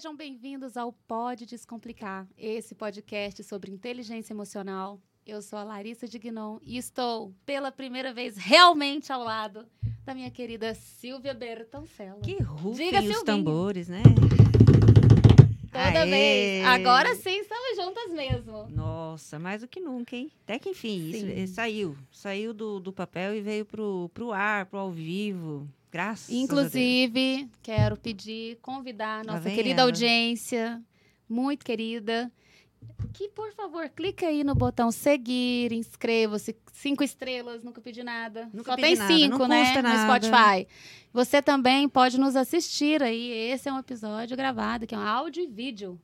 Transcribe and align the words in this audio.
Sejam 0.00 0.16
bem-vindos 0.16 0.78
ao 0.78 0.94
Pode 0.94 1.44
Descomplicar, 1.44 2.26
esse 2.38 2.74
podcast 2.74 3.44
sobre 3.44 3.70
inteligência 3.70 4.32
emocional. 4.32 4.98
Eu 5.26 5.42
sou 5.42 5.58
a 5.58 5.62
Larissa 5.62 6.08
Dignon 6.08 6.58
e 6.62 6.78
estou, 6.78 7.34
pela 7.44 7.70
primeira 7.70 8.10
vez, 8.10 8.38
realmente 8.38 9.12
ao 9.12 9.22
lado 9.22 9.66
da 10.02 10.14
minha 10.14 10.30
querida 10.30 10.74
Silvia 10.74 11.34
Bertoncello. 11.34 12.22
Que 12.22 12.42
rufem 12.42 12.90
Diga, 12.90 13.02
os 13.02 13.22
tambores, 13.24 13.88
né? 13.90 14.02
Toda 15.70 16.00
Aê! 16.00 16.10
vez. 16.10 16.64
Agora 16.64 17.14
sim 17.16 17.38
estamos 17.38 17.76
juntas 17.76 18.10
mesmo. 18.14 18.70
Nossa, 18.70 19.38
mais 19.38 19.60
do 19.60 19.68
que 19.68 19.80
nunca, 19.80 20.16
hein? 20.16 20.32
Até 20.44 20.58
que 20.58 20.70
enfim, 20.70 21.10
isso, 21.10 21.26
eh, 21.26 21.46
saiu. 21.46 21.94
Saiu 22.10 22.54
do, 22.54 22.80
do 22.80 22.90
papel 22.90 23.34
e 23.36 23.42
veio 23.42 23.66
pro, 23.66 24.10
pro 24.14 24.32
ar, 24.32 24.64
pro 24.64 24.78
ao 24.78 24.90
vivo. 24.90 25.68
Graças 25.90 26.28
a 26.28 26.32
Deus. 26.32 26.42
Inclusive, 26.44 27.50
quero 27.62 27.96
pedir, 27.96 28.58
convidar 28.62 29.20
a 29.20 29.24
nossa 29.24 29.50
querida 29.50 29.82
ela. 29.82 29.90
audiência, 29.90 30.82
muito 31.28 31.64
querida, 31.64 32.30
que, 33.12 33.28
por 33.28 33.52
favor, 33.52 33.88
clica 33.88 34.26
aí 34.26 34.44
no 34.44 34.54
botão 34.54 34.90
seguir, 34.90 35.72
inscreva-se, 35.72 36.56
cinco 36.72 37.02
estrelas, 37.02 37.62
nunca 37.62 37.80
pedi 37.80 38.02
nada. 38.02 38.48
Nunca 38.52 38.72
Só 38.72 38.76
pedi 38.76 38.88
tem 38.88 38.96
nada, 38.96 39.14
cinco, 39.14 39.46
né, 39.46 39.82
no. 39.82 40.04
Spotify. 40.04 40.66
Você 41.12 41.42
também 41.42 41.88
pode 41.88 42.18
nos 42.18 42.36
assistir 42.36 43.02
aí, 43.02 43.30
esse 43.50 43.68
é 43.68 43.72
um 43.72 43.78
episódio 43.78 44.36
gravado, 44.36 44.86
que 44.86 44.94
é 44.94 44.98
um 44.98 45.02
áudio 45.02 45.42
e 45.42 45.46
vídeo. 45.46 46.00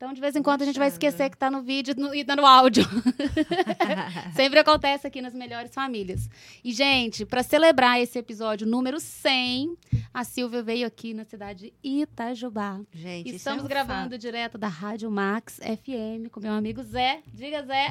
Então, 0.00 0.14
de 0.14 0.20
vez 0.22 0.34
em 0.34 0.42
quando, 0.42 0.62
a 0.62 0.64
gente 0.64 0.78
vai 0.78 0.88
esquecer 0.88 1.28
que 1.28 1.36
tá 1.36 1.50
no 1.50 1.60
vídeo 1.60 1.94
no- 1.94 2.14
e 2.14 2.24
tá 2.24 2.34
no 2.34 2.46
áudio. 2.46 2.82
Sempre 4.34 4.58
acontece 4.58 5.06
aqui 5.06 5.20
nas 5.20 5.34
melhores 5.34 5.74
famílias. 5.74 6.26
E, 6.64 6.72
gente, 6.72 7.26
para 7.26 7.42
celebrar 7.42 8.00
esse 8.00 8.18
episódio 8.18 8.66
número 8.66 8.98
100, 8.98 9.76
a 10.14 10.24
Silvia 10.24 10.62
veio 10.62 10.86
aqui 10.86 11.12
na 11.12 11.26
cidade 11.26 11.74
de 11.82 12.00
Itajubá. 12.00 12.80
Gente, 12.94 13.26
isso 13.26 13.36
Estamos 13.36 13.60
é 13.62 13.66
um 13.66 13.68
gravando 13.68 14.16
direto 14.16 14.56
da 14.56 14.68
Rádio 14.68 15.10
Max 15.10 15.56
FM 15.58 16.30
com 16.30 16.40
meu 16.40 16.54
amigo 16.54 16.82
Zé. 16.82 17.20
Diga, 17.34 17.62
Zé. 17.66 17.90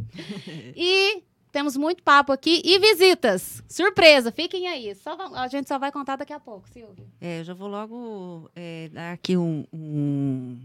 e 0.74 1.22
temos 1.52 1.76
muito 1.76 2.02
papo 2.02 2.32
aqui 2.32 2.62
e 2.64 2.78
visitas. 2.78 3.62
Surpresa, 3.68 4.32
fiquem 4.32 4.66
aí. 4.66 4.96
A 5.34 5.46
gente 5.48 5.68
só 5.68 5.78
vai 5.78 5.92
contar 5.92 6.16
daqui 6.16 6.32
a 6.32 6.40
pouco, 6.40 6.66
Silvia. 6.70 7.04
É, 7.20 7.40
eu 7.40 7.44
já 7.44 7.52
vou 7.52 7.68
logo 7.68 8.50
eh, 8.56 8.88
dar 8.90 9.12
aqui 9.12 9.36
um, 9.36 9.66
um, 9.70 10.58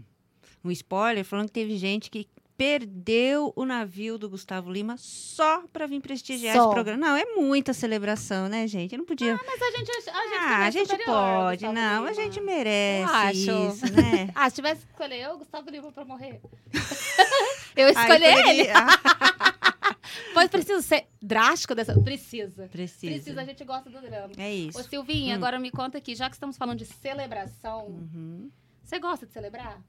um 0.64 0.70
spoiler, 0.70 1.24
falando 1.24 1.46
que 1.46 1.52
teve 1.52 1.76
gente 1.76 2.10
que 2.10 2.26
perdeu 2.56 3.52
o 3.56 3.64
navio 3.64 4.16
do 4.16 4.30
Gustavo 4.30 4.70
Lima 4.70 4.96
só 4.96 5.64
para 5.72 5.88
vir 5.88 6.00
prestigiar 6.00 6.54
Só. 6.54 6.62
esse 6.66 6.72
programa. 6.72 6.98
Não, 7.04 7.16
é 7.16 7.24
muita 7.34 7.72
celebração, 7.72 8.48
né, 8.48 8.66
gente? 8.68 8.92
Eu 8.92 8.98
não 8.98 9.04
podia... 9.04 9.34
Mas 9.44 9.60
a 9.60 9.70
gente, 9.76 9.90
a 9.90 9.94
gente, 10.00 10.08
ah, 10.38 10.58
a 10.58 10.68
é 10.68 10.70
gente 10.70 10.88
superior 10.88 11.16
ao 11.16 11.42
pode, 11.46 11.64
não, 11.66 12.04
a 12.06 12.10
Lima. 12.10 12.14
gente 12.14 12.40
merece 12.40 13.12
acho. 13.12 13.38
isso, 13.74 13.92
né? 13.92 14.30
Ah, 14.36 14.48
se 14.48 14.54
tivesse 14.56 14.86
que 14.86 14.92
escolher 14.92 15.20
eu, 15.22 15.36
Gustavo 15.38 15.68
Lima, 15.68 15.90
pra 15.90 16.04
morrer. 16.04 16.40
eu 17.76 17.88
escolhi 17.88 18.24
Aí 18.24 18.60
ele. 18.60 18.70
Ah, 18.70 19.96
Mas 20.34 20.48
precisa 20.50 20.80
ser 20.80 21.06
drástico 21.20 21.74
dessa. 21.74 22.00
Precisa. 22.00 22.68
precisa. 22.68 23.12
Precisa, 23.12 23.40
a 23.40 23.44
gente 23.44 23.64
gosta 23.64 23.90
do 23.90 24.00
drama. 24.00 24.30
É 24.38 24.54
isso. 24.54 24.78
Ô, 24.78 24.82
Silvinha, 24.84 25.34
Hum. 25.34 25.38
agora 25.38 25.58
me 25.58 25.72
conta 25.72 25.98
aqui, 25.98 26.14
já 26.14 26.28
que 26.30 26.36
estamos 26.36 26.56
falando 26.56 26.78
de 26.78 26.86
celebração, 26.86 27.86
Uhum. 27.86 28.48
você 28.84 29.00
gosta 29.00 29.26
de 29.26 29.32
celebrar? 29.32 29.80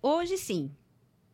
Hoje 0.00 0.36
sim. 0.36 0.70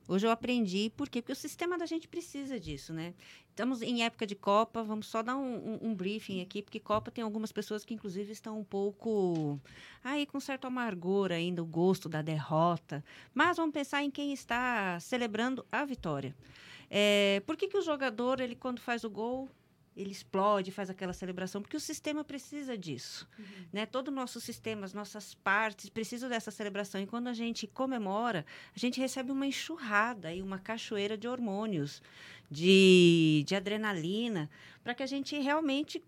Hoje 0.06 0.26
eu 0.26 0.30
aprendi, 0.30 0.92
por 0.94 1.08
quê? 1.08 1.22
Porque 1.22 1.32
o 1.32 1.36
sistema 1.36 1.78
da 1.78 1.86
gente 1.86 2.06
precisa 2.06 2.60
disso, 2.60 2.92
né? 2.92 3.14
Estamos 3.48 3.80
em 3.80 4.04
época 4.04 4.26
de 4.26 4.34
Copa, 4.34 4.82
vamos 4.82 5.06
só 5.06 5.22
dar 5.22 5.34
um, 5.34 5.54
um- 5.56 5.78
um 5.88 5.94
briefing 5.94 6.42
aqui, 6.42 6.60
porque 6.60 6.78
Copa 6.78 7.10
tem 7.10 7.24
algumas 7.24 7.50
pessoas 7.52 7.86
que, 7.86 7.94
inclusive, 7.94 8.30
estão 8.30 8.58
um 8.60 8.64
pouco 8.64 9.58
aí 10.02 10.26
com 10.26 10.38
certo 10.40 10.66
amargor 10.66 11.32
ainda, 11.32 11.62
o 11.62 11.66
gosto 11.66 12.06
da 12.06 12.20
derrota. 12.20 13.02
Mas 13.32 13.56
vamos 13.56 13.72
pensar 13.72 14.02
em 14.02 14.10
quem 14.10 14.34
está 14.34 15.00
celebrando 15.00 15.64
a 15.72 15.86
vitória. 15.86 16.36
É, 16.90 17.42
por 17.46 17.56
que, 17.56 17.66
que 17.66 17.78
o 17.78 17.82
jogador, 17.82 18.40
ele 18.40 18.54
quando 18.54 18.80
faz 18.80 19.04
o 19.04 19.10
gol, 19.10 19.48
ele 19.96 20.10
explode, 20.10 20.70
faz 20.70 20.90
aquela 20.90 21.12
celebração? 21.12 21.62
Porque 21.62 21.76
o 21.76 21.80
sistema 21.80 22.24
precisa 22.24 22.76
disso 22.76 23.26
né? 23.72 23.86
Todo 23.86 24.08
o 24.08 24.10
nosso 24.10 24.40
sistema, 24.40 24.84
as 24.84 24.94
nossas 24.94 25.34
partes 25.34 25.88
precisam 25.88 26.28
dessa 26.28 26.50
celebração. 26.50 27.00
E 27.00 27.06
quando 27.06 27.28
a 27.28 27.32
gente 27.32 27.66
comemora, 27.66 28.46
a 28.74 28.78
gente 28.78 29.00
recebe 29.00 29.32
uma 29.32 29.46
enxurrada 29.46 30.32
e 30.32 30.42
uma 30.42 30.58
cachoeira 30.58 31.16
de 31.16 31.26
hormônios, 31.26 32.02
de, 32.50 33.44
de 33.46 33.54
adrenalina, 33.54 34.48
para 34.82 34.94
que 34.94 35.02
a 35.02 35.06
gente 35.06 35.36
realmente 35.38 36.02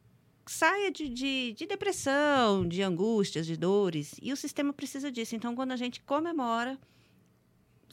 saia 0.46 0.92
de, 0.92 1.08
de, 1.08 1.54
de 1.54 1.66
depressão, 1.66 2.66
de 2.66 2.82
angústias, 2.82 3.46
de 3.46 3.56
dores. 3.56 4.14
E 4.22 4.32
o 4.32 4.36
sistema 4.36 4.72
precisa 4.72 5.10
disso. 5.10 5.34
Então, 5.34 5.54
quando 5.54 5.72
a 5.72 5.76
gente 5.76 6.00
comemora, 6.00 6.78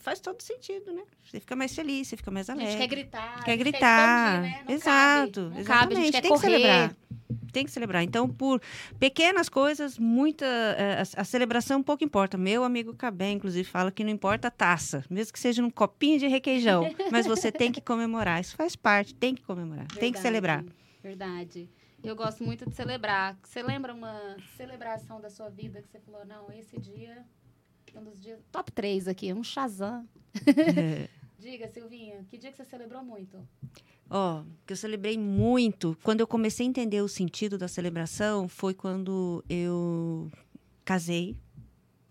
faz 0.03 0.19
todo 0.19 0.41
sentido, 0.41 0.91
né? 0.93 1.03
Você 1.23 1.39
fica 1.39 1.55
mais 1.55 1.73
feliz, 1.73 2.07
você 2.07 2.17
fica 2.17 2.29
mais 2.31 2.49
A 2.49 2.53
alegre. 2.53 2.71
gente 2.71 2.81
quer 2.81 2.87
gritar. 2.87 3.39
a 3.39 3.43
Quer 3.43 3.57
gritar. 3.57 4.43
expandir, 4.45 4.65
né? 4.67 4.73
Exato. 4.73 5.41
Cabe, 5.41 5.59
exatamente. 5.59 5.65
cabe, 5.65 5.93
a 5.95 5.99
gente 5.99 6.11
quer 6.11 6.21
Tem 6.21 6.29
correr. 6.31 6.41
que 6.41 6.51
celebrar. 6.51 6.95
Tem 7.51 7.65
que 7.65 7.71
celebrar. 7.71 8.03
Então, 8.03 8.27
por 8.27 8.61
pequenas 8.99 9.47
coisas, 9.49 9.97
muita. 9.97 10.45
eh, 10.45 11.03
a, 11.17 11.21
a 11.21 11.23
celebração 11.23 11.81
pouco 11.83 12.03
importa. 12.03 12.37
Meu 12.37 12.63
amigo 12.63 12.93
Cabé, 12.95 13.29
inclusive, 13.31 13.63
fala 13.67 13.91
que 13.91 14.03
não 14.03 14.11
importa 14.11 14.47
a 14.47 14.51
taça, 14.51 15.03
mesmo 15.09 15.33
que 15.33 15.39
seja 15.39 15.61
num 15.61 15.69
copinho 15.69 16.19
de 16.19 16.27
requeijão. 16.27 16.83
mas 17.11 17.25
você 17.25 17.51
tem 17.51 17.71
que 17.71 17.79
comemorar. 17.81 18.41
Isso 18.41 18.55
faz 18.55 18.75
parte, 18.75 19.13
tem 19.15 19.33
que 19.35 19.41
comemorar, 19.43 19.85
tem 19.87 20.11
que 20.11 20.19
Verdade, 20.19 20.21
celebrar. 20.21 20.65
Verdade. 21.01 21.69
Eu 22.03 22.15
gosto 22.15 22.43
muito 22.43 22.67
de 22.69 22.75
celebrar. 22.75 23.37
Você 23.43 23.63
lembra 23.63 23.93
uma 23.93 24.35
celebração 24.57 25.21
da 25.21 25.29
sua 25.29 25.49
vida 25.49 25.81
que 25.81 25.87
você 25.89 25.99
falou, 25.99 26.25
não, 26.25 26.51
esse 26.51 26.77
dia, 26.79 27.23
um 27.99 28.03
dos 28.03 28.19
dias... 28.19 28.39
Top 28.51 28.71
3 28.71 29.07
aqui, 29.07 29.33
um 29.33 29.43
Shazam. 29.43 30.07
Diga, 31.39 31.67
Silvinha, 31.67 32.25
que 32.29 32.37
dia 32.37 32.51
que 32.51 32.57
você 32.57 32.63
celebrou 32.63 33.03
muito? 33.03 33.37
Ó, 34.09 34.43
que 34.65 34.73
eu 34.73 34.77
celebrei 34.77 35.17
muito. 35.17 35.97
Quando 36.01 36.21
eu 36.21 36.27
comecei 36.27 36.65
a 36.65 36.69
entender 36.69 37.01
o 37.01 37.07
sentido 37.07 37.57
da 37.57 37.67
celebração, 37.67 38.47
foi 38.47 38.73
quando 38.73 39.43
eu 39.49 40.31
casei. 40.85 41.35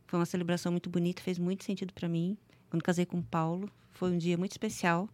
Foi 0.07 0.19
uma 0.19 0.27
celebração 0.27 0.71
muito 0.71 0.91
bonita, 0.91 1.23
fez 1.23 1.39
muito 1.39 1.65
sentido 1.65 1.93
para 1.95 2.09
mim. 2.09 2.37
Quando 2.69 2.83
casei 2.83 3.07
com 3.07 3.19
o 3.19 3.23
Paulo, 3.23 3.71
foi 3.91 4.11
um 4.11 4.19
dia 4.19 4.37
muito 4.37 4.53
especial. 4.53 5.09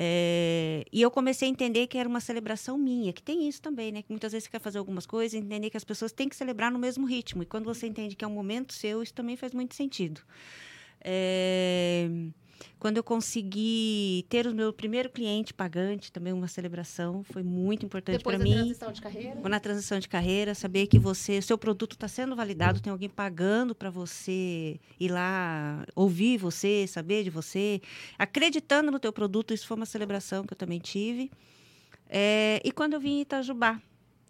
É, 0.00 0.84
e 0.92 1.02
eu 1.02 1.10
comecei 1.10 1.48
a 1.48 1.50
entender 1.50 1.88
que 1.88 1.98
era 1.98 2.08
uma 2.08 2.20
celebração 2.20 2.78
minha, 2.78 3.12
que 3.12 3.20
tem 3.20 3.48
isso 3.48 3.60
também, 3.60 3.90
né? 3.90 4.00
Que 4.00 4.10
muitas 4.10 4.30
vezes 4.30 4.44
você 4.44 4.50
quer 4.52 4.60
fazer 4.60 4.78
algumas 4.78 5.04
coisas 5.04 5.34
entender 5.34 5.70
que 5.70 5.76
as 5.76 5.82
pessoas 5.82 6.12
têm 6.12 6.28
que 6.28 6.36
celebrar 6.36 6.70
no 6.70 6.78
mesmo 6.78 7.04
ritmo. 7.04 7.42
E 7.42 7.46
quando 7.46 7.64
você 7.64 7.88
entende 7.88 8.14
que 8.14 8.24
é 8.24 8.28
um 8.28 8.30
momento 8.30 8.72
seu, 8.72 9.02
isso 9.02 9.12
também 9.12 9.36
faz 9.36 9.52
muito 9.52 9.74
sentido. 9.74 10.20
É, 11.00 12.08
quando 12.78 12.96
eu 12.96 13.04
consegui 13.04 14.24
ter 14.28 14.46
o 14.46 14.54
meu 14.54 14.72
primeiro 14.72 15.10
cliente 15.10 15.52
pagante, 15.52 16.12
também 16.12 16.32
uma 16.32 16.48
celebração, 16.48 17.22
foi 17.24 17.42
muito 17.42 17.84
importante 17.84 18.18
Depois 18.18 18.36
para 18.36 18.44
mim. 18.44 18.52
transição 18.52 18.92
de 18.92 19.00
carreira? 19.00 19.48
Na 19.48 19.60
transição 19.60 19.98
de 19.98 20.08
carreira, 20.08 20.54
saber 20.54 20.86
que 20.86 20.98
você, 20.98 21.42
seu 21.42 21.58
produto 21.58 21.92
está 21.92 22.08
sendo 22.08 22.36
validado, 22.36 22.80
tem 22.80 22.90
alguém 22.90 23.08
pagando 23.08 23.74
para 23.74 23.90
você 23.90 24.78
ir 24.98 25.10
lá 25.10 25.84
ouvir 25.94 26.38
você, 26.38 26.86
saber 26.86 27.24
de 27.24 27.30
você, 27.30 27.80
acreditando 28.18 28.90
no 28.90 28.98
teu 28.98 29.12
produto, 29.12 29.52
isso 29.52 29.66
foi 29.66 29.76
uma 29.76 29.86
celebração 29.86 30.44
que 30.44 30.52
eu 30.52 30.56
também 30.56 30.78
tive. 30.78 31.30
É, 32.08 32.60
e 32.64 32.72
quando 32.72 32.94
eu 32.94 33.00
vim 33.00 33.18
em 33.18 33.20
Itajubá, 33.22 33.80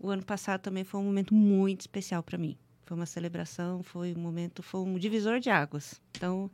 o 0.03 0.10
ano 0.10 0.25
passado 0.25 0.60
também 0.60 0.84
foi 0.84 1.00
um 1.00 1.05
momento 1.05 1.34
muito 1.34 1.83
especial 1.83 2.22
para 2.22 2.39
mim. 2.39 2.56
Foi 2.84 2.97
uma 2.97 3.06
celebração, 3.06 3.83
foi 3.83 4.15
um 4.15 4.19
momento, 4.19 4.62
foi 4.62 4.81
um 4.81 4.99
divisor 4.99 5.41
de 5.41 5.50
águas. 5.50 6.00
Então, 6.12 6.50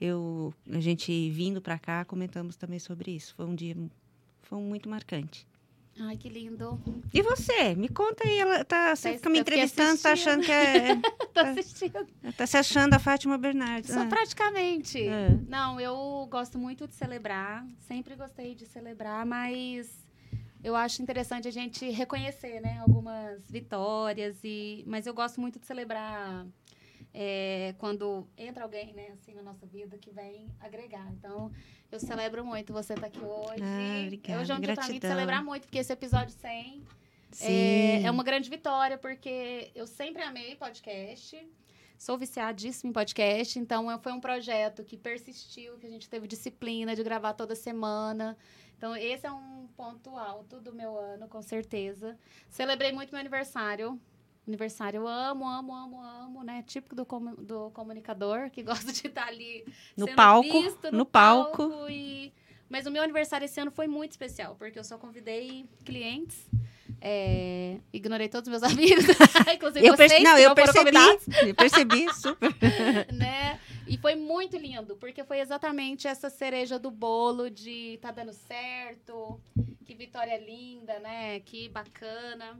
eu, 0.00 0.52
a 0.70 0.80
gente 0.80 1.30
vindo 1.30 1.60
para 1.60 1.78
cá, 1.78 2.04
comentamos 2.04 2.56
também 2.56 2.78
sobre 2.78 3.12
isso. 3.12 3.34
Foi 3.34 3.46
um 3.46 3.54
dia, 3.54 3.76
foi 4.42 4.58
muito 4.58 4.88
marcante. 4.88 5.46
Ai, 5.98 6.14
que 6.18 6.28
lindo. 6.28 6.78
E 7.14 7.22
você? 7.22 7.74
Me 7.74 7.88
conta 7.88 8.28
aí, 8.28 8.38
ela 8.38 8.62
tá, 8.66 8.94
você 8.94 9.12
Tá- 9.12 9.16
fica 9.16 9.30
me 9.30 9.38
entrevistando, 9.38 9.98
tá 10.02 10.12
achando 10.12 10.44
que 10.44 10.52
é. 10.52 10.94
Tô 11.32 11.40
assistindo. 11.40 12.06
tá 12.36 12.46
se 12.46 12.56
achando 12.58 12.92
a 12.92 12.98
Fátima 12.98 13.38
Bernardes. 13.38 13.90
Só 13.94 14.00
Ah, 14.02 14.06
praticamente. 14.06 15.00
É. 15.08 15.30
Não, 15.48 15.80
eu 15.80 16.28
gosto 16.30 16.58
muito 16.58 16.86
de 16.86 16.94
celebrar. 16.94 17.66
Sempre 17.88 18.14
gostei 18.14 18.54
de 18.54 18.66
celebrar, 18.66 19.24
mas 19.24 20.06
eu 20.62 20.76
acho 20.76 21.00
interessante 21.00 21.48
a 21.48 21.50
gente 21.50 21.88
reconhecer, 21.88 22.60
né? 22.60 22.78
Algumas 22.80 23.50
vitórias. 23.50 24.36
E... 24.44 24.84
Mas 24.86 25.06
eu 25.06 25.14
gosto 25.14 25.40
muito 25.40 25.58
de 25.58 25.64
celebrar 25.64 26.44
é, 27.18 27.74
quando 27.78 28.28
entra 28.36 28.64
alguém, 28.64 28.92
né? 28.92 29.08
Assim, 29.14 29.32
na 29.32 29.42
nossa 29.42 29.64
vida 29.64 29.96
que 29.96 30.10
vem 30.10 30.50
agregar. 30.60 31.10
Então, 31.12 31.50
eu 31.90 31.98
celebro 31.98 32.44
muito 32.44 32.74
você 32.74 32.92
estar 32.92 33.06
aqui 33.06 33.20
hoje. 33.20 33.62
Ah, 33.62 34.02
obrigada, 34.04 34.40
Hoje 34.42 34.52
é 34.52 34.54
um 34.54 34.60
dia 34.60 34.74
mim 34.88 34.98
de 35.00 35.06
celebrar 35.06 35.42
muito, 35.42 35.62
porque 35.62 35.78
esse 35.78 35.90
episódio 35.90 36.34
100 36.34 36.82
Sim. 37.32 37.46
é, 37.46 38.02
é 38.02 38.10
uma 38.10 38.22
grande 38.22 38.50
vitória, 38.50 38.98
porque 38.98 39.70
eu 39.74 39.86
sempre 39.86 40.22
amei 40.22 40.56
podcast. 40.56 41.42
Sou 41.98 42.18
viciadíssima 42.18 42.90
em 42.90 42.92
podcast, 42.92 43.58
então 43.58 43.98
foi 44.00 44.12
um 44.12 44.20
projeto 44.20 44.84
que 44.84 44.98
persistiu, 44.98 45.78
que 45.78 45.86
a 45.86 45.90
gente 45.90 46.10
teve 46.10 46.26
disciplina 46.26 46.94
de 46.94 47.02
gravar 47.02 47.32
toda 47.32 47.54
semana. 47.54 48.36
Então, 48.76 48.94
esse 48.94 49.26
é 49.26 49.32
um 49.32 49.66
ponto 49.74 50.14
alto 50.18 50.60
do 50.60 50.74
meu 50.74 50.98
ano, 50.98 51.26
com 51.28 51.40
certeza. 51.40 52.18
Celebrei 52.50 52.92
muito 52.92 53.10
meu 53.10 53.20
aniversário. 53.20 53.98
Aniversário 54.46 54.98
eu 54.98 55.08
amo, 55.08 55.44
amo, 55.44 55.74
amo, 55.74 56.00
amo, 56.00 56.44
né? 56.44 56.62
Típico 56.66 56.94
do, 56.94 57.04
com, 57.04 57.34
do 57.34 57.70
comunicador, 57.70 58.48
que 58.50 58.62
gosta 58.64 58.92
de 58.92 59.08
estar 59.08 59.26
ali 59.26 59.64
no 59.96 60.06
palco, 60.14 60.62
visto, 60.62 60.92
no, 60.92 60.98
no 60.98 61.06
palco. 61.06 61.68
palco 61.68 61.90
e... 61.90 62.32
Mas 62.68 62.86
o 62.86 62.90
meu 62.90 63.02
aniversário 63.02 63.44
esse 63.44 63.60
ano 63.60 63.70
foi 63.70 63.86
muito 63.86 64.12
especial, 64.12 64.56
porque 64.56 64.78
eu 64.78 64.84
só 64.84 64.98
convidei 64.98 65.66
clientes. 65.84 66.48
É, 67.00 67.78
ignorei 67.92 68.28
todos 68.28 68.48
os 68.48 68.50
meus 68.50 68.62
amigos, 68.72 69.04
inclusive 69.52 69.86
eu 69.86 69.96
vocês, 69.96 70.22
não, 70.22 70.38
eu 70.38 70.54
percebi, 70.54 70.90
eu 71.46 71.54
percebi, 71.54 72.14
super. 72.14 72.50
né? 73.12 73.60
E 73.86 73.96
foi 73.98 74.16
muito 74.16 74.56
lindo, 74.56 74.96
porque 74.96 75.22
foi 75.22 75.38
exatamente 75.38 76.08
essa 76.08 76.28
cereja 76.28 76.78
do 76.78 76.90
bolo 76.90 77.48
de 77.48 77.98
tá 78.00 78.10
dando 78.10 78.32
certo, 78.32 79.40
que 79.84 79.94
vitória 79.94 80.36
linda, 80.38 80.98
né? 80.98 81.38
Que 81.40 81.68
bacana. 81.68 82.58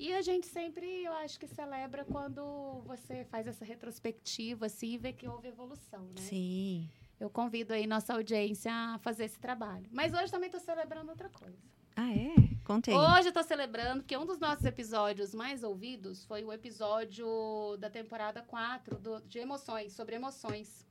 E 0.00 0.14
a 0.14 0.22
gente 0.22 0.46
sempre, 0.46 1.04
eu 1.04 1.12
acho 1.12 1.38
que 1.38 1.46
celebra 1.46 2.06
quando 2.06 2.80
você 2.86 3.22
faz 3.26 3.46
essa 3.46 3.66
retrospectiva, 3.66 4.64
assim, 4.64 4.94
e 4.94 4.96
vê 4.96 5.12
que 5.12 5.28
houve 5.28 5.48
evolução, 5.48 6.04
né? 6.04 6.22
Sim. 6.22 6.88
Eu 7.20 7.28
convido 7.28 7.74
aí 7.74 7.86
nossa 7.86 8.14
audiência 8.14 8.72
a 8.72 8.98
fazer 9.00 9.24
esse 9.26 9.38
trabalho. 9.38 9.86
Mas 9.92 10.14
hoje 10.14 10.32
também 10.32 10.46
estou 10.46 10.58
celebrando 10.58 11.10
outra 11.10 11.28
coisa. 11.28 11.62
Ah, 11.94 12.10
é? 12.14 12.32
Contei. 12.64 12.94
Hoje 12.94 13.28
eu 13.28 13.32
tô 13.32 13.42
celebrando, 13.42 14.00
porque 14.00 14.16
um 14.16 14.24
dos 14.24 14.38
nossos 14.38 14.64
episódios 14.64 15.34
mais 15.34 15.62
ouvidos 15.62 16.24
foi 16.24 16.44
o 16.44 16.50
episódio 16.50 17.76
da 17.76 17.90
temporada 17.90 18.40
4 18.40 18.98
do, 18.98 19.20
de 19.20 19.38
emoções, 19.38 19.92
sobre 19.92 20.16
emoções. 20.16 20.86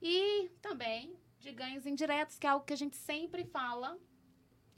E 0.00 0.48
também 0.62 1.14
de 1.38 1.52
ganhos 1.52 1.84
indiretos, 1.84 2.38
que 2.38 2.46
é 2.46 2.50
algo 2.50 2.64
que 2.64 2.72
a 2.72 2.78
gente 2.78 2.96
sempre 2.96 3.44
fala. 3.44 3.98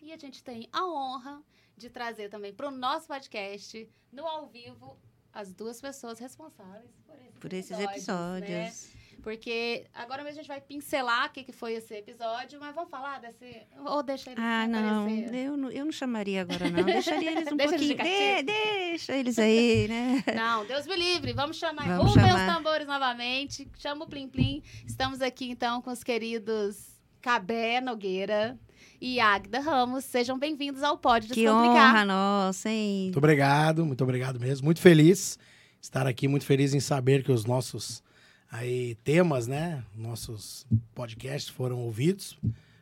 E 0.02 0.12
a 0.12 0.16
gente 0.16 0.42
tem 0.42 0.68
a 0.72 0.84
honra 0.84 1.40
de 1.80 1.90
trazer 1.90 2.28
também 2.28 2.52
para 2.52 2.68
o 2.68 2.70
nosso 2.70 3.06
podcast, 3.08 3.88
no 4.12 4.26
ao 4.26 4.46
vivo, 4.46 4.98
as 5.32 5.52
duas 5.52 5.80
pessoas 5.80 6.18
responsáveis 6.18 6.90
por 7.06 7.14
esses 7.16 7.38
por 7.38 7.52
esses 7.52 7.78
episódios. 7.78 8.48
episódios. 8.48 8.94
Né? 8.94 9.00
Porque 9.22 9.86
agora 9.92 10.22
mesmo 10.24 10.38
a 10.38 10.42
gente 10.42 10.48
vai 10.48 10.60
pincelar 10.62 11.28
o 11.28 11.30
que, 11.30 11.44
que 11.44 11.52
foi 11.52 11.74
esse 11.74 11.94
episódio, 11.94 12.58
mas 12.58 12.74
vamos 12.74 12.90
falar 12.90 13.20
desse. 13.20 13.66
Ou 13.84 14.02
deixa 14.02 14.30
eles 14.30 14.42
Ah, 14.42 14.66
não. 14.66 15.08
Eu, 15.10 15.56
não. 15.58 15.70
eu 15.70 15.84
não 15.84 15.92
chamaria 15.92 16.40
agora, 16.40 16.70
não. 16.70 16.82
Deixaria 16.84 17.32
eles 17.32 17.48
um 17.52 17.56
deixa 17.56 17.76
pouquinho. 17.76 18.00
Eles 18.00 18.36
de, 18.38 18.42
deixa 18.42 19.16
eles 19.16 19.38
aí, 19.38 19.88
né? 19.88 20.24
Não, 20.34 20.64
Deus 20.64 20.86
me 20.86 20.96
livre. 20.96 21.34
Vamos 21.34 21.58
chamar. 21.58 21.86
Vamos 21.98 22.14
Rubem 22.14 22.30
chamar. 22.30 22.48
os 22.48 22.54
tambores 22.54 22.86
novamente. 22.86 23.68
Chama 23.76 24.06
o 24.06 24.08
Plim 24.08 24.26
Plim. 24.28 24.62
Estamos 24.86 25.20
aqui, 25.20 25.50
então, 25.50 25.82
com 25.82 25.90
os 25.90 26.02
queridos 26.02 26.98
Cabé 27.20 27.78
Nogueira 27.82 28.58
e 29.00 29.18
Agda 29.18 29.60
Ramos. 29.60 30.04
Sejam 30.04 30.38
bem-vindos 30.38 30.82
ao 30.82 30.98
Pode 30.98 31.28
Descomplicar. 31.28 31.94
Que 31.94 31.98
honra 31.98 32.04
nossa, 32.04 32.68
hein? 32.68 33.04
Muito 33.04 33.16
obrigado, 33.16 33.86
muito 33.86 34.04
obrigado 34.04 34.38
mesmo. 34.38 34.66
Muito 34.66 34.80
feliz 34.80 35.38
estar 35.80 36.06
aqui, 36.06 36.28
muito 36.28 36.44
feliz 36.44 36.74
em 36.74 36.80
saber 36.80 37.24
que 37.24 37.32
os 37.32 37.46
nossos 37.46 38.02
aí 38.50 38.96
temas, 39.02 39.46
né? 39.46 39.82
Nossos 39.96 40.66
podcasts 40.94 41.48
foram 41.48 41.78
ouvidos 41.78 42.38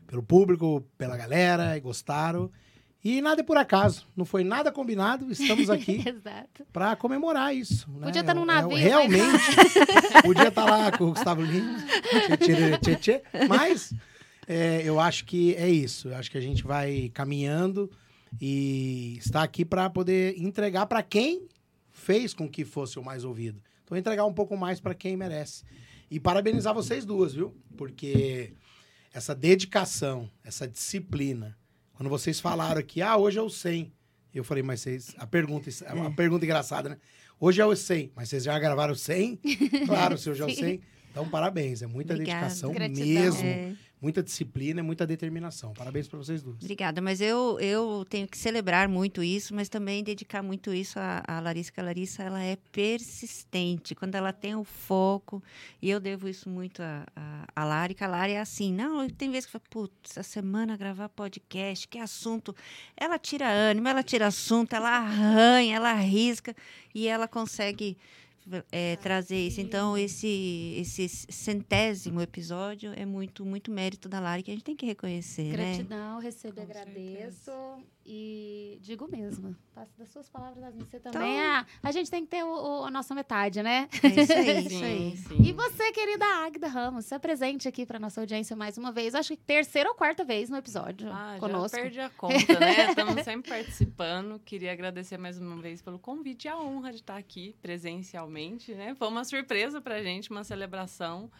pelo 0.06 0.22
público, 0.22 0.84
pela 0.96 1.16
galera 1.16 1.76
e 1.76 1.80
gostaram. 1.80 2.50
E 3.04 3.22
nada 3.22 3.42
é 3.42 3.44
por 3.44 3.56
acaso, 3.56 4.04
não 4.16 4.24
foi 4.24 4.42
nada 4.42 4.72
combinado, 4.72 5.30
estamos 5.30 5.70
aqui 5.70 6.04
para 6.72 6.96
comemorar 6.96 7.54
isso. 7.54 7.88
Né? 7.92 8.06
Podia 8.06 8.22
estar 8.22 8.34
num 8.34 8.44
navio. 8.44 8.76
É, 8.76 8.80
realmente, 8.80 9.44
podia 10.24 10.48
estar 10.48 10.64
lá 10.64 10.90
com 10.90 11.04
o 11.04 11.12
Gustavo 11.12 11.42
Lima, 11.42 11.78
tchê, 12.38 12.78
tchê, 12.78 12.96
tchê, 12.96 13.22
mas 13.48 13.94
é, 14.48 14.82
eu 14.82 14.98
acho 14.98 15.26
que 15.26 15.54
é 15.56 15.68
isso. 15.68 16.08
Eu 16.08 16.16
acho 16.16 16.30
que 16.30 16.38
a 16.38 16.40
gente 16.40 16.64
vai 16.64 17.10
caminhando 17.12 17.90
e 18.40 19.16
está 19.18 19.42
aqui 19.42 19.62
para 19.62 19.90
poder 19.90 20.40
entregar 20.40 20.86
para 20.86 21.02
quem 21.02 21.46
fez 21.92 22.32
com 22.32 22.48
que 22.48 22.64
fosse 22.64 22.98
o 22.98 23.04
mais 23.04 23.24
ouvido. 23.24 23.60
Então, 23.84 23.96
entregar 23.96 24.24
um 24.24 24.32
pouco 24.32 24.56
mais 24.56 24.80
para 24.80 24.94
quem 24.94 25.16
merece. 25.16 25.64
E 26.10 26.18
parabenizar 26.18 26.72
vocês 26.72 27.04
duas, 27.04 27.34
viu? 27.34 27.54
Porque 27.76 28.54
essa 29.12 29.34
dedicação, 29.34 30.30
essa 30.42 30.66
disciplina. 30.66 31.56
Quando 31.92 32.08
vocês 32.08 32.40
falaram 32.40 32.80
aqui, 32.80 33.02
ah, 33.02 33.18
hoje 33.18 33.38
é 33.38 33.42
o 33.42 33.50
100. 33.50 33.92
Eu 34.34 34.44
falei, 34.44 34.62
mas 34.62 34.80
vocês. 34.80 35.14
A 35.18 35.26
pergunta, 35.26 35.68
a 35.86 36.06
é. 36.06 36.10
pergunta 36.10 36.44
engraçada, 36.44 36.88
né? 36.88 36.98
Hoje 37.38 37.60
é 37.60 37.66
o 37.66 37.76
100, 37.76 38.12
mas 38.14 38.30
vocês 38.30 38.44
já 38.44 38.58
gravaram 38.58 38.94
100? 38.94 39.40
Claro, 39.86 40.16
se 40.16 40.30
hoje 40.30 40.42
é 40.42 40.46
o 40.46 40.54
100. 40.54 40.80
Então, 41.10 41.28
parabéns. 41.28 41.82
É 41.82 41.86
muita 41.86 42.14
Obrigada. 42.14 42.40
dedicação 42.40 42.72
Gratidão. 42.72 43.06
mesmo. 43.06 43.46
É 43.46 43.74
muita 44.00 44.22
disciplina 44.22 44.80
e 44.80 44.82
muita 44.82 45.06
determinação. 45.06 45.72
Parabéns 45.72 46.06
para 46.06 46.18
vocês 46.18 46.42
duas. 46.42 46.56
Obrigada, 46.56 47.00
mas 47.00 47.20
eu, 47.20 47.58
eu 47.60 48.04
tenho 48.08 48.28
que 48.28 48.38
celebrar 48.38 48.88
muito 48.88 49.22
isso, 49.22 49.54
mas 49.54 49.68
também 49.68 50.04
dedicar 50.04 50.42
muito 50.42 50.72
isso 50.72 50.98
à, 50.98 51.40
Larissa, 51.40 51.72
que 51.72 51.80
a 51.80 51.82
Larissa 51.82 52.22
ela 52.22 52.42
é 52.42 52.56
persistente. 52.70 53.94
Quando 53.94 54.14
ela 54.14 54.32
tem 54.32 54.54
o 54.54 54.64
foco, 54.64 55.42
e 55.82 55.90
eu 55.90 55.98
devo 55.98 56.28
isso 56.28 56.48
muito 56.48 56.82
à, 56.82 57.04
à, 57.14 57.46
à 57.56 57.64
Lari, 57.64 57.94
que 57.94 58.04
a 58.04 58.08
Lari 58.08 58.32
é 58.32 58.40
assim, 58.40 58.72
não, 58.72 59.08
tem 59.10 59.30
vezes 59.30 59.46
que 59.46 59.52
fala, 59.52 59.64
putz, 59.68 60.16
essa 60.16 60.22
semana 60.22 60.76
gravar 60.76 61.08
podcast, 61.08 61.88
que 61.88 61.98
assunto. 61.98 62.54
Ela 62.96 63.18
tira 63.18 63.48
ânimo, 63.48 63.88
ela 63.88 64.02
tira 64.02 64.26
assunto, 64.28 64.74
ela 64.74 64.90
arranha, 64.90 65.76
ela 65.76 65.90
arrisca, 65.90 66.54
e 66.94 67.08
ela 67.08 67.26
consegue 67.26 67.96
é, 68.70 68.96
trazer 68.96 69.46
isso. 69.46 69.60
Então, 69.60 69.96
esse, 69.96 70.76
esse 70.78 71.08
centésimo 71.08 72.20
episódio 72.20 72.92
é 72.96 73.04
muito, 73.04 73.44
muito 73.44 73.70
mérito 73.70 74.08
da 74.08 74.20
Lari, 74.20 74.42
que 74.42 74.50
a 74.50 74.54
gente 74.54 74.64
tem 74.64 74.76
que 74.76 74.86
reconhecer. 74.86 75.56
Né? 75.56 75.76
Gratidão, 75.76 76.18
né? 76.18 76.24
recebo 76.24 76.58
e 76.58 76.62
agradeço. 76.62 77.52
E 78.10 78.78
digo 78.80 79.06
mesmo, 79.06 79.54
passo 79.74 79.92
das 79.98 80.08
suas 80.08 80.30
palavras 80.30 80.64
às 80.64 80.74
minhas. 80.74 80.88
Você 80.88 80.98
também. 80.98 81.36
Então, 81.36 81.66
a 81.82 81.92
gente 81.92 82.10
tem 82.10 82.24
que 82.24 82.30
ter 82.30 82.42
o, 82.42 82.48
o, 82.48 82.84
a 82.86 82.90
nossa 82.90 83.14
metade, 83.14 83.62
né? 83.62 83.86
É 84.02 84.22
isso 84.22 84.32
aí, 84.32 84.64
isso 84.66 84.84
aí. 84.84 85.16
Sim. 85.18 85.42
E 85.42 85.52
você, 85.52 85.92
querida 85.92 86.24
Agda 86.24 86.68
Ramos, 86.68 87.04
se 87.04 87.14
apresente 87.14 87.68
aqui 87.68 87.84
para 87.84 87.98
nossa 87.98 88.18
audiência 88.22 88.56
mais 88.56 88.78
uma 88.78 88.90
vez. 88.90 89.14
Acho 89.14 89.36
que 89.36 89.42
terceira 89.42 89.90
ou 89.90 89.94
quarta 89.94 90.24
vez 90.24 90.48
no 90.48 90.56
episódio 90.56 91.10
ah, 91.12 91.36
conosco. 91.38 91.76
Já 91.76 91.82
perdi 91.82 92.00
a 92.00 92.08
conta, 92.16 92.58
né? 92.58 92.88
Estamos 92.88 93.22
sempre 93.24 93.50
participando. 93.50 94.38
Queria 94.42 94.72
agradecer 94.72 95.18
mais 95.18 95.38
uma 95.38 95.60
vez 95.60 95.82
pelo 95.82 95.98
convite 95.98 96.46
e 96.46 96.48
a 96.48 96.58
honra 96.58 96.92
de 96.92 97.00
estar 97.00 97.18
aqui 97.18 97.54
presencialmente, 97.60 98.37
né? 98.74 98.94
Foi 98.94 99.08
uma 99.08 99.24
surpresa 99.24 99.80
para 99.80 99.96
a 99.96 100.02
gente, 100.02 100.30
uma 100.30 100.44
celebração 100.44 101.30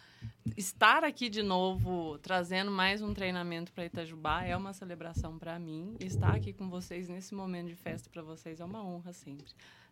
estar 0.57 1.03
aqui 1.03 1.29
de 1.29 1.41
novo, 1.41 2.17
trazendo 2.19 2.71
mais 2.71 3.01
um 3.01 3.13
treinamento 3.13 3.71
para 3.71 3.85
Itajubá, 3.85 4.43
é 4.43 4.55
uma 4.55 4.73
celebração 4.73 5.37
para 5.37 5.57
mim. 5.59 5.95
Estar 5.99 6.35
aqui 6.35 6.53
com 6.53 6.69
vocês 6.69 7.07
nesse 7.07 7.33
momento 7.33 7.67
de 7.67 7.75
festa 7.75 8.09
para 8.09 8.21
vocês 8.21 8.59
é 8.59 8.65
uma 8.65 8.83
honra 8.83 9.13
sempre. 9.13 9.47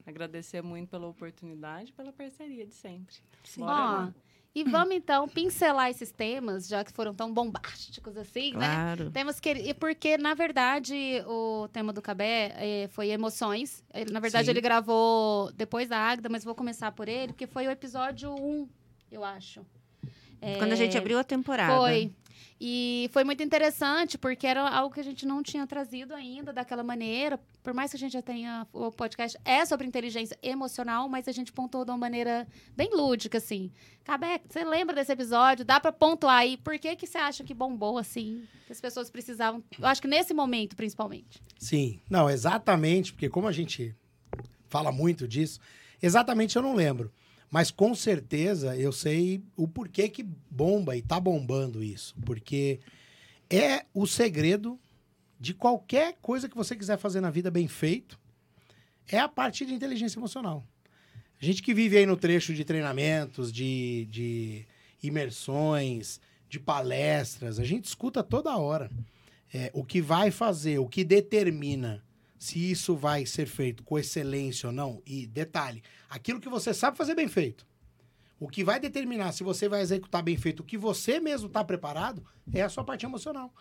Agradecer 0.06 0.62
muito 0.62 0.90
pela 0.90 1.08
oportunidade, 1.08 1.92
pela 1.94 2.14
parceria 2.14 2.66
de 2.66 2.74
sempre. 2.74 3.16
Sim. 3.44 3.64
Ó, 3.64 4.10
e 4.58 4.64
vamos 4.64 4.96
então 4.96 5.28
pincelar 5.28 5.90
esses 5.90 6.12
temas, 6.12 6.68
já 6.68 6.84
que 6.84 6.92
foram 6.92 7.14
tão 7.14 7.32
bombásticos 7.32 8.18
assim, 8.18 8.54
né? 8.54 8.60
claro. 8.60 9.06
né? 9.06 9.12
Temos 9.14 9.40
que 9.40 9.52
e 9.52 9.74
porque 9.74 10.18
na 10.18 10.34
verdade 10.34 11.22
o 11.28 11.68
tema 11.72 11.94
do 11.94 12.02
Cabé 12.02 12.56
é, 12.58 12.88
foi 12.90 13.10
emoções. 13.10 13.84
Ele, 13.94 14.12
na 14.12 14.20
verdade 14.20 14.46
Sim. 14.46 14.52
ele 14.52 14.62
gravou 14.62 15.52
depois 15.54 15.88
da 15.88 16.00
Agda, 16.00 16.28
mas 16.28 16.44
vou 16.44 16.56
começar 16.56 16.92
por 16.92 17.08
ele, 17.08 17.34
porque 17.34 17.46
foi 17.46 17.68
o 17.68 17.72
episódio 17.72 18.34
1, 18.34 18.68
eu 19.12 19.24
acho. 19.24 19.64
Quando 20.58 20.72
a 20.72 20.76
gente 20.76 20.96
é, 20.96 21.00
abriu 21.00 21.20
a 21.20 21.24
temporada. 21.24 21.78
Foi. 21.78 22.12
E 22.60 23.10
foi 23.14 23.24
muito 23.24 23.44
interessante, 23.44 24.18
porque 24.18 24.48
era 24.48 24.68
algo 24.68 24.94
que 24.94 25.00
a 25.00 25.04
gente 25.04 25.26
não 25.26 25.44
tinha 25.44 25.68
trazido 25.68 26.16
ainda 26.16 26.52
daquela 26.52 26.84
maneira. 26.84 27.40
Por 27.62 27.74
mais 27.74 27.92
que 27.92 27.98
a 27.98 28.00
gente 28.00 28.14
já 28.14 28.22
tenha 28.22 28.66
o 28.74 28.92
podcast, 28.92 29.38
é 29.46 29.66
sobre 29.66 29.86
inteligência 29.86 30.38
emocional, 30.42 31.08
mas 31.08 31.28
a 31.28 31.32
gente 31.32 31.54
pontuou 31.54 31.86
de 31.86 31.92
uma 31.92 31.98
maneira 31.98 32.48
bem 32.76 32.90
lúdica, 32.92 33.38
assim. 33.38 33.72
Cabé, 34.04 34.42
você 34.48 34.64
lembra 34.64 34.96
desse 34.96 35.12
episódio? 35.12 35.66
Dá 35.66 35.80
para 35.80 35.92
pontuar 35.92 36.38
aí. 36.38 36.58
Por 36.58 36.80
que, 36.80 36.96
que 36.96 37.06
você 37.06 37.18
acha 37.18 37.44
que 37.44 37.54
bombou, 37.54 37.98
assim? 37.98 38.44
Que 38.66 38.72
as 38.72 38.82
pessoas 38.82 39.10
precisavam. 39.10 39.64
Eu 39.78 39.86
acho 39.86 40.02
que 40.02 40.08
nesse 40.08 40.34
momento, 40.34 40.76
principalmente. 40.76 41.42
Sim. 41.60 42.00
Não, 42.10 42.30
exatamente, 42.30 43.14
porque 43.14 43.30
como 43.30 43.48
a 43.48 43.52
gente 43.52 43.96
fala 44.70 44.92
muito 44.92 45.28
disso, 45.28 45.60
exatamente 46.02 46.56
eu 46.56 46.62
não 46.62 46.74
lembro. 46.74 47.12
Mas 47.50 47.72
com 47.72 47.96
certeza 47.96 48.76
eu 48.78 48.92
sei 48.92 49.42
o 49.56 49.68
porquê 49.68 50.10
que 50.10 50.24
bomba 50.50 50.98
e 50.98 51.02
tá 51.02 51.20
bombando 51.20 51.84
isso. 51.84 52.16
Porque 52.26 52.80
é 53.50 53.86
o 53.94 54.06
segredo 54.06 54.80
de 55.40 55.54
qualquer 55.54 56.18
coisa 56.22 56.50
que 56.50 56.56
você 56.56 56.76
quiser 56.76 56.98
fazer 56.98 57.22
na 57.22 57.30
vida 57.30 57.50
bem 57.52 57.68
feito, 57.68 58.20
é 59.08 59.20
a 59.20 59.28
parte 59.28 59.66
de 59.66 59.74
inteligência 59.74 60.20
emocional. 60.20 60.66
A 61.40 61.46
gente 61.46 61.62
que 61.62 61.74
vive 61.74 61.98
aí 61.98 62.06
no 62.06 62.18
trecho 62.18 62.54
de 62.54 62.66
treinamentos, 62.66 63.52
de, 63.52 64.08
de 64.10 64.66
imersões, 65.02 66.20
de 66.50 66.60
palestras, 66.60 67.60
a 67.60 67.64
gente 67.64 67.86
escuta 67.86 68.24
toda 68.24 68.58
hora. 68.58 68.90
É, 69.54 69.70
o 69.74 69.84
que 69.84 70.02
vai 70.02 70.32
fazer, 70.32 70.80
o 70.80 70.88
que 70.88 71.04
determina 71.04 72.04
se 72.38 72.72
isso 72.72 72.96
vai 72.96 73.26
ser 73.26 73.48
feito 73.48 73.84
com 73.84 73.98
excelência 73.98 74.68
ou 74.68 74.74
não. 74.74 75.02
E 75.06 75.26
detalhe, 75.26 75.84
aquilo 76.10 76.40
que 76.40 76.50
você 76.50 76.74
sabe 76.74 76.98
fazer 76.98 77.16
bem 77.16 77.28
feito. 77.28 77.66
O 78.40 78.48
que 78.48 78.64
vai 78.64 78.80
determinar 78.80 79.32
se 79.32 79.44
você 79.44 79.68
vai 79.68 79.82
executar 79.82 80.22
bem 80.22 80.38
feito 80.38 80.60
o 80.60 80.64
que 80.64 80.78
você 80.78 81.20
mesmo 81.20 81.48
está 81.48 81.64
preparado 81.64 82.24
é 82.54 82.62
a 82.62 82.70
sua 82.70 82.84
parte 82.84 83.06
emocional. 83.06 83.52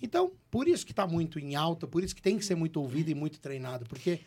Então, 0.00 0.32
por 0.50 0.68
isso 0.68 0.84
que 0.84 0.92
está 0.92 1.06
muito 1.06 1.38
em 1.38 1.54
alta, 1.54 1.86
por 1.86 2.02
isso 2.02 2.14
que 2.14 2.22
tem 2.22 2.38
que 2.38 2.44
ser 2.44 2.54
muito 2.54 2.80
ouvido 2.80 3.10
e 3.10 3.14
muito 3.14 3.40
treinado, 3.40 3.86
porque 3.86 4.20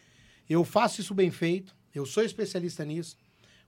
eu 0.50 0.64
faço 0.64 1.02
isso 1.02 1.14
bem 1.14 1.32
feito, 1.32 1.76
Eu 1.94 2.06
sou 2.06 2.24
especialista 2.24 2.86
nisso. 2.86 3.18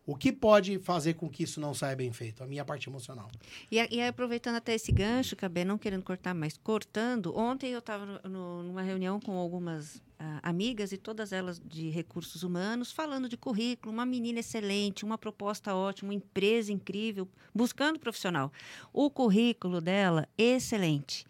O 0.05 0.15
que 0.15 0.31
pode 0.31 0.79
fazer 0.79 1.13
com 1.13 1.29
que 1.29 1.43
isso 1.43 1.61
não 1.61 1.73
saia 1.73 1.95
bem 1.95 2.11
feito? 2.11 2.43
A 2.43 2.47
minha 2.47 2.65
parte 2.65 2.89
emocional. 2.89 3.29
E, 3.71 3.77
e 3.95 4.01
aproveitando 4.01 4.55
até 4.55 4.73
esse 4.73 4.91
gancho, 4.91 5.35
Cabé, 5.35 5.63
não 5.63 5.77
querendo 5.77 6.03
cortar, 6.03 6.33
mas 6.33 6.57
cortando, 6.57 7.37
ontem 7.37 7.71
eu 7.71 7.79
estava 7.79 8.19
numa 8.27 8.81
reunião 8.81 9.19
com 9.19 9.37
algumas 9.37 10.01
ah, 10.17 10.39
amigas 10.41 10.91
e 10.91 10.97
todas 10.97 11.31
elas 11.31 11.61
de 11.63 11.89
recursos 11.89 12.41
humanos, 12.41 12.91
falando 12.91 13.29
de 13.29 13.37
currículo, 13.37 13.93
uma 13.93 14.05
menina 14.05 14.39
excelente, 14.39 15.05
uma 15.05 15.19
proposta 15.19 15.75
ótima, 15.75 16.09
uma 16.09 16.15
empresa 16.15 16.71
incrível, 16.73 17.27
buscando 17.53 17.99
profissional. 17.99 18.51
O 18.91 19.09
currículo 19.09 19.79
dela, 19.79 20.27
excelente. 20.35 21.25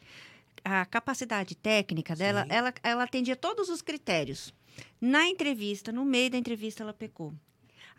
A 0.64 0.86
capacidade 0.86 1.56
técnica 1.56 2.16
dela, 2.16 2.44
Sim. 2.44 2.48
ela, 2.52 2.74
ela 2.84 3.04
atendia 3.04 3.36
todos 3.36 3.68
os 3.68 3.82
critérios. 3.82 4.54
Na 5.00 5.28
entrevista, 5.28 5.92
no 5.92 6.06
meio 6.06 6.32
da 6.32 6.38
entrevista, 6.38 6.84
ela 6.84 6.94
pecou. 6.94 7.34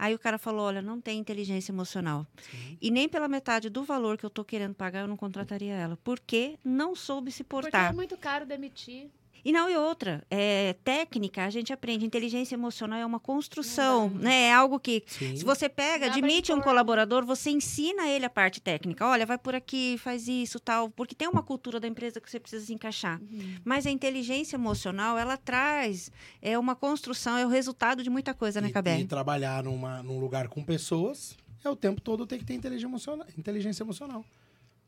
Aí 0.02 0.16
o 0.16 0.18
cara 0.18 0.37
falou: 0.37 0.62
olha, 0.66 0.82
não 0.82 1.00
tem 1.00 1.21
inteligência 1.21 1.71
emocional. 1.71 2.26
Sim. 2.50 2.76
E 2.82 2.90
nem 2.90 3.09
pela 3.09 3.28
metade 3.28 3.71
do 3.71 3.85
valor 3.85 4.18
que 4.18 4.25
eu 4.25 4.28
estou 4.28 4.44
querendo 4.44 4.75
pagar, 4.75 5.02
eu 5.02 5.06
não 5.06 5.16
contrataria 5.16 5.75
ela. 5.75 5.97
Porque 6.02 6.59
não 6.64 6.97
soube 6.97 7.30
se 7.30 7.44
Porque 7.44 7.68
é 7.68 7.71
portar. 7.71 7.94
muito 7.94 8.16
caro 8.16 8.44
demitir. 8.44 9.09
E 9.44 9.50
não, 9.52 9.68
e 9.68 9.76
outra, 9.76 10.25
é, 10.30 10.75
técnica, 10.84 11.44
a 11.44 11.50
gente 11.50 11.72
aprende. 11.72 12.06
Inteligência 12.06 12.54
emocional 12.54 12.99
é 12.99 13.06
uma 13.06 13.18
construção, 13.18 14.08
né? 14.11 14.44
É 14.44 14.52
algo 14.52 14.78
que, 14.78 15.02
Sim. 15.06 15.37
se 15.37 15.44
você 15.44 15.68
pega, 15.68 16.06
Dá 16.06 16.12
admite 16.12 16.52
um 16.52 16.61
colaborador, 16.61 17.25
você 17.25 17.50
ensina 17.50 18.08
ele 18.08 18.25
a 18.25 18.30
parte 18.30 18.61
técnica. 18.61 19.06
Olha, 19.06 19.26
vai 19.26 19.38
por 19.38 19.54
aqui, 19.54 19.96
faz 19.99 20.28
isso, 20.28 20.61
tal. 20.61 20.90
Porque 20.90 21.14
tem 21.14 21.28
uma 21.28 21.42
cultura 21.42 21.80
da 21.80 21.88
empresa 21.88 22.20
que 22.20 22.30
você 22.30 22.38
precisa 22.38 22.64
se 22.64 22.72
encaixar. 22.72 23.20
Mas 23.64 23.87
a 23.87 23.90
inteligência 23.90 24.56
emocional, 24.56 25.18
ela 25.18 25.37
traz 25.37 26.11
é 26.40 26.58
uma 26.58 26.76
construção, 26.76 27.37
é 27.37 27.44
o 27.44 27.49
resultado 27.49 28.02
de 28.02 28.11
muita 28.11 28.34
coisa, 28.34 28.61
né, 28.61 28.68
E, 28.68 28.72
Cabé? 28.72 29.00
e 29.00 29.04
trabalhar 29.04 29.64
numa, 29.64 30.02
num 30.02 30.20
lugar 30.20 30.49
com 30.49 30.62
pessoas 30.62 31.37
é 31.64 31.70
o 31.70 31.76
tempo 31.76 32.00
todo 32.00 32.26
tem 32.26 32.38
que 32.38 32.44
ter 32.44 32.54
inteligência 32.54 32.87
emocional. 32.87 33.26
Inteligência 33.38 33.82
emocional. 33.82 34.25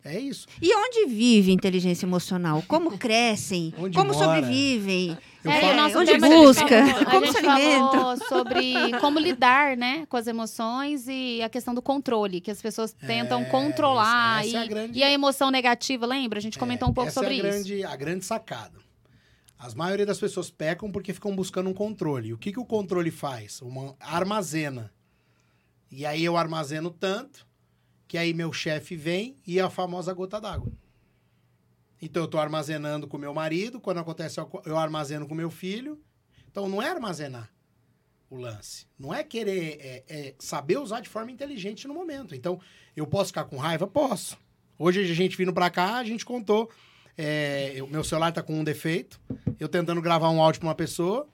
É 0.07 0.21
isso. 0.21 0.47
E 0.61 0.75
onde 0.77 1.07
vive 1.07 1.51
inteligência 1.51 2.05
emocional? 2.05 2.63
Como 2.69 2.91
crescem? 2.99 3.73
Onde 3.79 3.97
como 3.97 4.13
mora? 4.13 4.25
sobrevivem? 4.25 5.17
É, 5.43 5.61
falo- 5.61 5.67
e 5.67 5.73
o 5.73 5.77
nosso 5.77 5.99
Onde 5.99 6.19
busca? 6.19 6.83
A 6.83 6.87
gente, 6.87 7.05
Como 7.07 7.25
a 7.25 7.27
se 7.29 7.33
gente 7.41 7.47
alimenta? 7.49 7.91
falou 7.91 8.17
sobre 8.29 8.99
como 9.01 9.19
lidar, 9.19 9.77
né, 9.79 10.05
com 10.07 10.17
as 10.19 10.27
emoções 10.27 11.07
e 11.09 11.41
a 11.43 11.49
questão 11.49 11.75
do 11.75 11.81
controle, 11.83 12.41
que 12.41 12.51
as 12.51 12.61
pessoas 12.61 12.93
tentam 12.93 13.41
É, 13.41 13.45
controlar. 13.47 14.45
essa 14.47 14.57
é 14.57 14.61
a 14.61 14.65
e, 14.65 14.69
grande- 14.69 14.99
e 14.99 15.03
a 15.03 15.11
emoção 15.11 15.51
negativa, 15.51 16.05
lembra? 16.07 16.39
A 16.39 16.43
gente 16.43 16.59
comentou 16.59 16.89
um 16.89 16.93
pouco 16.93 17.09
Essa 17.09 17.21
sobre 17.21 17.39
é 17.39 17.43
a 17.43 17.49
isso. 17.49 17.67
grande, 17.69 17.85
a 17.85 17.97
grande 17.97 18.25
sacada. 18.27 18.79
As 19.59 19.75
maioria 19.75 20.05
das 20.05 20.19
pessoas 20.19 20.51
pecam 20.51 20.91
porque 20.93 21.15
ficam 21.15 21.35
buscando 21.35 21.71
um 21.71 21.75
controle. 21.75 22.35
O 22.35 22.39
que, 22.39 22.53
que 22.53 22.61
o 22.61 22.65
controle 22.67 23.11
faz? 23.11 23.63
Uma, 23.63 23.95
armazena. 24.01 24.93
E 25.91 26.05
aí 26.05 26.23
eu 26.25 26.37
armazeno 26.37 26.91
tanto 26.91 27.47
que 28.15 28.19
aí 28.19 28.33
meu 28.33 28.53
chefe 28.53 28.95
vem 28.95 29.35
e 29.45 29.59
a 29.59 29.69
famosa 29.69 30.13
gota 30.15 30.41
d'água. 30.41 30.71
Então 32.01 32.23
eu 32.23 32.27
estou 32.27 32.41
armazenando 32.41 33.09
com 33.09 33.19
meu 33.19 33.35
marido, 33.35 33.81
quando 33.81 33.99
acontece 33.99 34.39
eu- 34.39 34.77
armazeno 34.79 35.27
com 35.27 35.35
meu 35.35 35.51
filho. 35.51 36.01
Então 36.49 36.69
não 36.69 36.81
é 36.81 36.89
armazenar 36.89 37.51
o 38.31 38.37
lance. 38.37 38.87
Não 38.97 39.13
é 39.13 39.25
querer 39.25 39.81
é, 39.81 40.05
é 40.09 40.35
saber 40.39 40.79
usar 40.79 41.01
de 41.01 41.09
forma 41.09 41.33
inteligente 41.33 41.89
no 41.89 41.95
momento. 41.95 42.37
Então 42.37 42.61
eu 42.95 43.05
posso 43.05 43.31
ficar 43.31 43.47
com 43.47 43.57
raiva? 43.57 43.85
Posso. 43.85 44.39
Hoje 44.79 45.01
a 45.01 45.13
gente 45.13 45.37
vindo 45.37 45.53
pra 45.53 45.69
cá, 45.69 45.97
a 45.97 46.05
gente 46.05 46.25
contou. 46.25 46.71
é, 47.19 47.83
meu 47.91 48.05
celular 48.05 48.31
tá 48.31 48.45
com 48.45 48.55
um 48.61 48.63
defeito. 48.63 49.21
Eu 49.59 49.69
tentando 49.69 50.01
gravar 50.01 50.31
um 50.31 50.41
áudio 50.41 50.61
pra 50.61 50.69
uma 50.69 50.75
pessoa. 50.77 51.27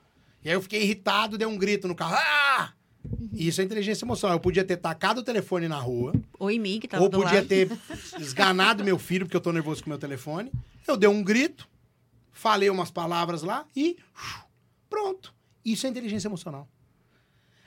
E 0.43 0.49
aí 0.49 0.55
eu 0.55 0.61
fiquei 0.63 0.81
irritado, 0.81 1.37
dei 1.37 1.45
um 1.47 1.59
grito 1.59 1.87
no 1.87 1.93
carro. 1.93 2.15
Ah! 2.17 2.73
Isso 3.33 3.61
é 3.61 3.63
inteligência 3.63 4.05
emocional. 4.05 4.35
Eu 4.37 4.39
podia 4.41 4.63
ter 4.63 4.77
tacado 4.77 5.21
o 5.21 5.23
telefone 5.23 5.67
na 5.67 5.77
rua. 5.77 6.13
Ou 6.39 6.49
em 6.49 6.59
mim, 6.59 6.79
que 6.79 6.87
estava 6.87 7.03
ou 7.03 7.09
podia 7.09 7.35
lado. 7.39 7.47
ter 7.47 7.69
esganado 8.19 8.83
meu 8.83 8.97
filho, 8.97 9.25
porque 9.25 9.35
eu 9.37 9.41
tô 9.41 9.51
nervoso 9.51 9.81
com 9.83 9.87
o 9.87 9.91
meu 9.91 9.99
telefone. 9.99 10.51
Eu 10.87 10.97
dei 10.97 11.09
um 11.09 11.23
grito, 11.23 11.67
falei 12.31 12.69
umas 12.69 12.89
palavras 12.91 13.41
lá 13.43 13.65
e 13.75 13.97
pronto. 14.89 15.33
Isso 15.63 15.85
é 15.85 15.89
inteligência 15.89 16.27
emocional. 16.27 16.67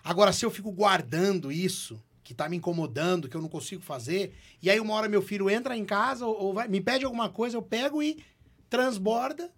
Agora, 0.02 0.32
se 0.32 0.44
eu 0.44 0.50
fico 0.50 0.70
guardando 0.72 1.50
isso, 1.50 2.02
que 2.22 2.34
tá 2.34 2.48
me 2.48 2.56
incomodando, 2.56 3.28
que 3.28 3.36
eu 3.36 3.40
não 3.40 3.48
consigo 3.48 3.82
fazer, 3.82 4.34
e 4.60 4.68
aí 4.68 4.78
uma 4.80 4.94
hora 4.94 5.08
meu 5.08 5.22
filho 5.22 5.48
entra 5.48 5.76
em 5.76 5.84
casa 5.84 6.26
ou, 6.26 6.34
ou 6.36 6.54
vai- 6.54 6.68
me 6.68 6.80
pede 6.80 7.04
alguma 7.04 7.28
coisa, 7.28 7.56
eu 7.56 7.62
pego 7.62 8.02
e 8.02 8.22
transborda. 8.68 9.50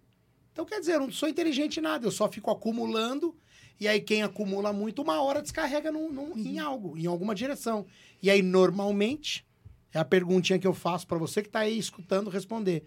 Então, 0.53 0.65
quer 0.65 0.79
dizer, 0.79 0.93
eu 0.95 1.01
não 1.01 1.11
sou 1.11 1.27
inteligente 1.29 1.77
em 1.77 1.81
nada, 1.83 2.05
eu 2.05 2.11
só 2.11 2.29
fico 2.31 2.49
acumulando, 2.49 3.35
e 3.79 3.87
aí 3.87 3.99
quem 4.01 4.23
acumula 4.23 4.71
muito, 4.73 5.01
uma 5.01 5.21
hora 5.21 5.41
descarrega 5.41 5.91
num- 5.91 6.11
num- 6.11 6.37
em 6.37 6.59
algo, 6.59 6.97
em 6.97 7.05
alguma 7.05 7.33
direção. 7.35 7.85
E 8.21 8.29
aí, 8.29 8.41
normalmente, 8.41 9.45
é 9.93 9.99
a 9.99 10.05
perguntinha 10.05 10.57
que 10.59 10.67
eu 10.67 10.73
faço 10.73 11.05
para 11.07 11.17
você 11.17 11.41
que 11.43 11.49
tá 11.49 11.59
aí 11.59 11.77
escutando 11.77 12.29
responder. 12.29 12.83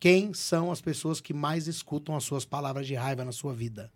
Quem 0.00 0.32
são 0.32 0.70
as 0.70 0.80
pessoas 0.80 1.20
que 1.20 1.34
mais 1.34 1.66
escutam 1.66 2.14
as 2.16 2.22
suas 2.24 2.44
palavras 2.44 2.86
de 2.86 2.94
raiva 2.94 3.24
na 3.24 3.32
sua 3.32 3.52
vida? 3.52 3.92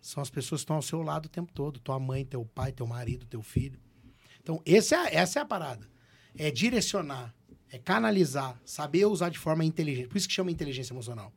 São 0.00 0.22
as 0.22 0.28
pessoas 0.28 0.60
que 0.60 0.64
estão 0.64 0.76
ao 0.76 0.82
seu 0.82 1.02
lado 1.02 1.26
o 1.26 1.28
tempo 1.30 1.50
todo. 1.52 1.80
Tua 1.80 1.98
mãe, 1.98 2.26
teu 2.26 2.44
pai, 2.44 2.72
teu 2.72 2.86
marido, 2.86 3.24
teu 3.24 3.42
filho. 3.42 3.80
Então, 4.42 4.60
é, 4.66 4.72
essa 5.16 5.38
é 5.38 5.42
a 5.42 5.46
parada. 5.46 5.88
É 6.36 6.50
direcionar, 6.50 7.34
é 7.72 7.78
canalizar, 7.78 8.60
saber 8.66 9.06
usar 9.06 9.30
de 9.30 9.38
forma 9.38 9.64
inteligente. 9.64 10.08
Por 10.08 10.18
isso 10.18 10.28
que 10.28 10.34
chama 10.34 10.50
inteligência 10.50 10.92
emocional. 10.92 11.32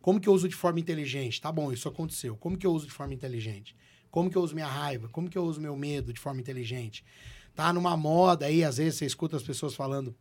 Como 0.00 0.20
que 0.20 0.28
eu 0.28 0.32
uso 0.32 0.48
de 0.48 0.54
forma 0.54 0.80
inteligente? 0.80 1.40
Tá 1.40 1.50
bom, 1.50 1.72
isso 1.72 1.88
aconteceu. 1.88 2.36
Como 2.36 2.56
que 2.56 2.66
eu 2.66 2.72
uso 2.72 2.86
de 2.86 2.92
forma 2.92 3.14
inteligente? 3.14 3.74
Como 4.10 4.30
que 4.30 4.36
eu 4.36 4.42
uso 4.42 4.54
minha 4.54 4.66
raiva? 4.66 5.08
Como 5.08 5.28
que 5.28 5.36
eu 5.36 5.44
uso 5.44 5.60
meu 5.60 5.76
medo 5.76 6.12
de 6.12 6.20
forma 6.20 6.40
inteligente? 6.40 7.04
Tá 7.54 7.72
numa 7.72 7.96
moda 7.96 8.46
aí, 8.46 8.62
às 8.64 8.76
vezes 8.76 8.98
você 8.98 9.06
escuta 9.06 9.36
as 9.36 9.42
pessoas 9.42 9.74
falando: 9.74 10.14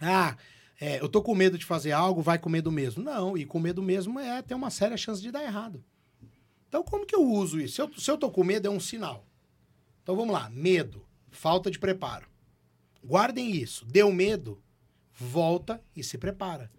Ah, 0.00 0.36
é, 0.80 1.00
eu 1.00 1.08
tô 1.08 1.22
com 1.22 1.34
medo 1.34 1.56
de 1.56 1.64
fazer 1.64 1.92
algo, 1.92 2.20
vai 2.20 2.38
com 2.38 2.50
medo 2.50 2.70
mesmo. 2.70 3.02
Não, 3.02 3.36
e 3.36 3.44
com 3.44 3.58
medo 3.58 3.82
mesmo 3.82 4.18
é 4.20 4.42
ter 4.42 4.54
uma 4.54 4.70
séria 4.70 4.96
chance 4.96 5.22
de 5.22 5.30
dar 5.30 5.42
errado. 5.42 5.82
Então, 6.68 6.82
como 6.82 7.06
que 7.06 7.14
eu 7.14 7.22
uso 7.22 7.60
isso? 7.60 7.74
Se 7.74 7.82
eu, 7.82 7.92
se 7.94 8.10
eu 8.10 8.18
tô 8.18 8.30
com 8.30 8.42
medo, 8.42 8.66
é 8.66 8.70
um 8.70 8.80
sinal. 8.80 9.26
Então, 10.02 10.16
vamos 10.16 10.32
lá. 10.32 10.48
Medo, 10.50 11.04
falta 11.30 11.70
de 11.70 11.78
preparo. 11.78 12.26
Guardem 13.04 13.50
isso. 13.50 13.84
Deu 13.84 14.12
medo, 14.12 14.62
volta 15.12 15.82
e 15.94 16.02
se 16.02 16.16
prepara. 16.18 16.70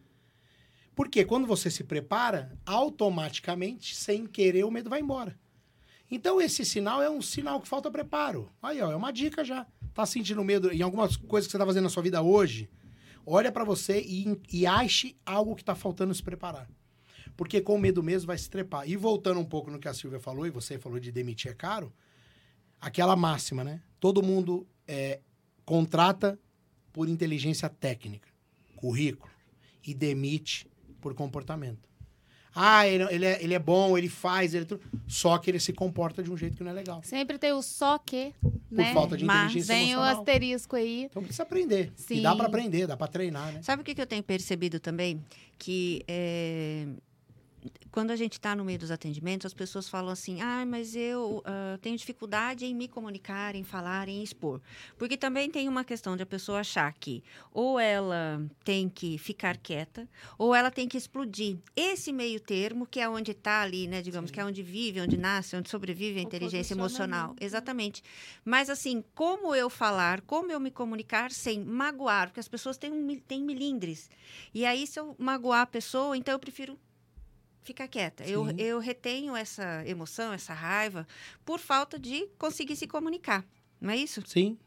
Porque 0.95 1.25
quando 1.25 1.47
você 1.47 1.71
se 1.71 1.83
prepara, 1.83 2.57
automaticamente, 2.65 3.95
sem 3.95 4.25
querer, 4.27 4.63
o 4.63 4.71
medo 4.71 4.89
vai 4.89 4.99
embora. 4.99 5.37
Então, 6.09 6.39
esse 6.39 6.63
sinal 6.63 7.01
é 7.01 7.09
um 7.09 7.21
sinal 7.21 7.59
que 7.59 7.67
falta 7.67 7.89
preparo. 7.89 8.51
Aí, 8.61 8.79
ó, 8.81 8.91
é 8.91 8.95
uma 8.95 9.11
dica 9.11 9.43
já. 9.43 9.65
Tá 9.93 10.05
sentindo 10.05 10.43
medo 10.43 10.71
em 10.71 10.81
algumas 10.81 11.17
coisas 11.17 11.47
que 11.47 11.51
você 11.51 11.57
tá 11.57 11.65
fazendo 11.65 11.85
na 11.85 11.89
sua 11.89 12.03
vida 12.03 12.21
hoje? 12.21 12.69
Olha 13.25 13.51
para 13.51 13.63
você 13.63 14.01
e, 14.01 14.39
e 14.51 14.67
ache 14.67 15.17
algo 15.25 15.55
que 15.55 15.63
tá 15.63 15.73
faltando 15.73 16.13
se 16.13 16.21
preparar. 16.21 16.69
Porque 17.35 17.61
com 17.61 17.77
medo 17.79 18.03
mesmo 18.03 18.27
vai 18.27 18.37
se 18.37 18.49
trepar. 18.49 18.87
E 18.87 18.95
voltando 18.95 19.39
um 19.39 19.45
pouco 19.45 19.71
no 19.71 19.79
que 19.79 19.87
a 19.87 19.93
Silvia 19.93 20.19
falou, 20.19 20.45
e 20.45 20.51
você 20.51 20.77
falou 20.77 20.99
de 20.99 21.11
demitir 21.11 21.51
é 21.51 21.55
caro, 21.55 21.91
aquela 22.79 23.15
máxima, 23.15 23.63
né? 23.63 23.81
Todo 23.99 24.21
mundo 24.21 24.67
é, 24.87 25.21
contrata 25.65 26.39
por 26.91 27.09
inteligência 27.09 27.69
técnica, 27.69 28.29
currículo, 28.75 29.31
e 29.85 29.93
demite 29.93 30.67
por 31.03 31.13
comportamento. 31.13 31.87
Ah, 32.55 32.87
ele, 32.87 33.03
ele, 33.05 33.25
é, 33.25 33.43
ele 33.43 33.53
é 33.55 33.59
bom, 33.59 33.97
ele 33.97 34.07
faz, 34.07 34.53
ele 34.53 34.63
é 34.63 34.67
tudo. 34.67 34.81
Só 35.07 35.37
que 35.39 35.49
ele 35.49 35.59
se 35.59 35.73
comporta 35.73 36.21
de 36.21 36.31
um 36.31 36.37
jeito 36.37 36.55
que 36.55 36.63
não 36.63 36.69
é 36.69 36.73
legal. 36.73 37.01
Sempre 37.03 37.37
tem 37.39 37.51
o 37.51 37.63
só 37.63 37.97
que, 37.97 38.31
Por 38.41 38.53
né? 38.69 38.93
falta 38.93 39.17
de 39.17 39.25
Mas 39.25 39.45
inteligência 39.51 39.73
Vem 39.75 39.85
o 39.87 39.97
emocional. 39.97 40.19
asterisco 40.19 40.75
aí. 40.75 41.03
Então 41.05 41.23
precisa 41.23 41.41
aprender. 41.43 41.91
Sim. 41.95 42.19
E 42.19 42.21
dá 42.21 42.35
pra 42.35 42.45
aprender, 42.45 42.85
dá 42.85 42.95
pra 42.95 43.07
treinar, 43.07 43.51
né? 43.51 43.61
Sabe 43.63 43.81
o 43.81 43.85
que, 43.85 43.95
que 43.95 44.01
eu 44.01 44.05
tenho 44.05 44.21
percebido 44.23 44.79
também? 44.79 45.19
Que 45.57 46.03
é, 46.07 46.85
quando 47.91 48.11
a 48.11 48.15
gente 48.15 48.33
está 48.33 48.55
no 48.55 48.65
meio 48.65 48.79
dos 48.79 48.91
atendimentos, 48.91 49.45
as 49.45 49.53
pessoas 49.53 49.87
falam 49.87 50.11
assim: 50.11 50.41
ah, 50.41 50.65
mas 50.65 50.95
eu 50.95 51.41
ah, 51.45 51.77
tenho 51.81 51.97
dificuldade 51.97 52.65
em 52.65 52.73
me 52.73 52.87
comunicar, 52.87 53.55
em 53.55 53.63
falar, 53.63 54.07
em 54.09 54.23
expor. 54.23 54.61
Porque 54.97 55.17
também 55.17 55.49
tem 55.49 55.67
uma 55.69 55.83
questão 55.83 56.17
de 56.17 56.23
a 56.23 56.25
pessoa 56.25 56.59
achar 56.59 56.91
que 56.93 57.23
ou 57.51 57.79
ela 57.79 58.41
tem 58.63 58.89
que 58.89 59.17
ficar 59.17 59.57
quieta, 59.57 60.07
ou 60.37 60.55
ela 60.55 60.71
tem 60.71 60.87
que 60.87 60.97
explodir. 60.97 61.57
Esse 61.75 62.11
meio 62.11 62.39
termo, 62.39 62.85
que 62.85 62.99
é 62.99 63.07
onde 63.07 63.31
está 63.31 63.61
ali, 63.61 63.87
né? 63.87 64.01
Digamos, 64.01 64.29
Sim. 64.29 64.33
que 64.33 64.39
é 64.39 64.45
onde 64.45 64.63
vive, 64.63 65.01
onde 65.01 65.17
nasce, 65.17 65.55
onde 65.55 65.69
sobrevive 65.69 66.19
a 66.19 66.23
O 66.23 66.25
inteligência 66.25 66.73
emocional. 66.73 67.29
posicionamento. 67.29 67.43
Exatamente. 67.43 68.03
Mas 68.43 68.69
assim, 68.69 69.03
como 69.13 69.53
eu 69.53 69.69
falar, 69.69 70.21
como 70.21 70.51
eu 70.51 70.59
me 70.59 70.71
comunicar 70.71 71.31
sem 71.31 71.63
magoar, 71.63 72.27
porque 72.27 72.39
as 72.39 72.47
pessoas 72.47 72.77
têm, 72.77 72.91
um, 72.91 73.19
têm 73.19 73.41
milindres. 73.41 74.09
E 74.53 74.65
aí, 74.65 74.87
se 74.87 74.99
eu 74.99 75.15
magoar 75.17 75.61
a 75.61 75.65
pessoa, 75.65 76.17
então 76.17 76.33
eu 76.33 76.39
prefiro 76.39 76.77
ficar 77.63 77.87
quieta. 77.87 78.23
Eu, 78.23 78.47
Sim. 78.47 78.55
eu 78.57 78.79
retenho 78.79 79.35
essa 79.35 79.83
emoção, 79.87 80.33
essa 80.33 80.53
raiva, 80.53 81.07
por 81.45 81.59
falta 81.59 81.97
de 81.97 82.27
conseguir 82.37 82.75
se 82.75 82.87
comunicar. 82.87 83.45
Não 83.79 83.89
é 83.89 83.97
isso? 83.97 84.21
Sim. 84.25 84.57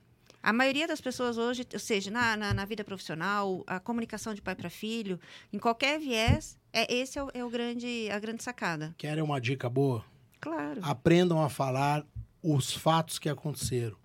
A 0.43 0.53
maioria 0.53 0.87
das 0.87 1.01
pessoas 1.01 1.39
hoje, 1.39 1.67
ou 1.73 1.79
seja, 1.79 2.11
na, 2.11 2.37
na, 2.37 2.55
na 2.55 2.65
vida 2.65 2.85
profissional, 2.85 3.65
a 3.67 3.81
comunicação 3.81 4.33
de 4.33 4.41
pai 4.41 4.55
para 4.55 4.71
filho, 4.71 5.19
em 5.53 5.59
qualquer 5.59 5.99
viés, 5.99 6.57
é, 6.73 6.95
esse 6.95 7.19
é, 7.19 7.25
o, 7.25 7.31
é 7.35 7.45
o 7.45 7.51
grande, 7.51 8.09
a 8.11 8.19
grande 8.19 8.43
sacada. 8.43 8.95
Querem 8.97 9.25
uma 9.25 9.41
dica 9.41 9.69
boa? 9.69 10.05
Claro. 10.41 10.81
Aprendam 10.85 11.43
a 11.43 11.49
falar 11.49 12.07
os 12.43 12.73
fatos 12.73 13.19
que 13.19 13.29
aconteceram 13.29 13.97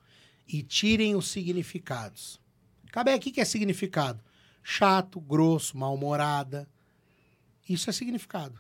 e 0.48 0.64
tirem 0.64 1.16
os 1.16 1.28
significados. 1.30 2.42
Cabé, 2.92 3.16
o 3.16 3.20
que 3.20 3.32
que 3.32 3.42
é 3.42 3.46
significado? 3.46 4.20
Chato, 4.64 5.20
grosso, 5.20 5.78
mal-humorada. 5.78 6.68
Isso 7.70 7.90
é 7.90 7.94
significado. 7.94 8.60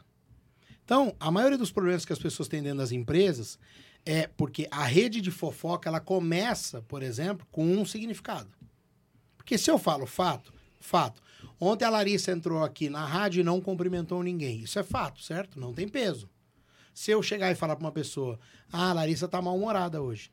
Então, 0.92 1.16
a 1.22 1.32
maioria 1.32 1.58
dos 1.58 1.72
problemas 1.72 2.04
que 2.04 2.12
as 2.12 2.20
pessoas 2.20 2.50
têm 2.50 2.62
dentro 2.62 2.80
das 2.80 2.92
empresas 2.92 3.58
é 4.06 4.28
porque 4.28 4.68
a 4.70 4.84
rede 4.84 5.22
de 5.22 5.32
fofoca 5.32 5.88
ela 5.88 6.02
começa, 6.02 6.82
por 6.82 7.02
exemplo, 7.02 7.48
com 7.50 7.64
um 7.66 7.86
significado. 7.86 8.50
Porque 9.38 9.58
se 9.58 9.72
eu 9.72 9.80
falo 9.80 10.06
fato, 10.06 10.54
fato. 10.82 11.24
Ontem 11.58 11.86
a 11.86 11.90
Larissa 11.90 12.34
entrou 12.34 12.62
aqui 12.62 12.90
na 12.90 13.06
rádio 13.06 13.40
e 13.40 13.44
não 13.44 13.62
cumprimentou 13.62 14.22
ninguém. 14.22 14.60
Isso 14.60 14.80
é 14.80 14.84
fato, 14.84 15.22
certo? 15.22 15.58
Não 15.58 15.74
tem 15.74 15.88
peso. 15.88 16.30
Se 16.94 17.10
eu 17.10 17.24
chegar 17.24 17.50
e 17.50 17.56
falar 17.56 17.78
para 17.78 17.86
uma 17.86 17.92
pessoa, 17.94 18.38
ah, 18.70 18.90
a 18.90 18.94
Larissa 18.94 19.30
tá 19.30 19.42
mal-humorada 19.42 20.02
hoje. 20.02 20.30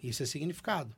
Isso 0.00 0.22
é 0.22 0.26
significado. 0.26 0.94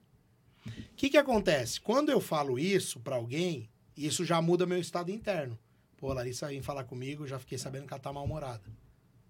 O 0.66 0.94
que, 0.94 1.08
que 1.08 1.16
acontece? 1.16 1.80
Quando 1.80 2.10
eu 2.10 2.20
falo 2.20 2.58
isso 2.58 3.00
para 3.00 3.16
alguém, 3.16 3.70
isso 3.96 4.26
já 4.26 4.42
muda 4.42 4.66
meu 4.66 4.78
estado 4.78 5.10
interno. 5.10 5.58
Pô, 5.96 6.10
a 6.10 6.14
Larissa 6.16 6.48
vem 6.48 6.60
falar 6.60 6.84
comigo, 6.84 7.26
já 7.26 7.38
fiquei 7.38 7.56
sabendo 7.56 7.86
que 7.86 7.94
ela 7.94 8.02
tá 8.02 8.12
mal-humorada. 8.12 8.79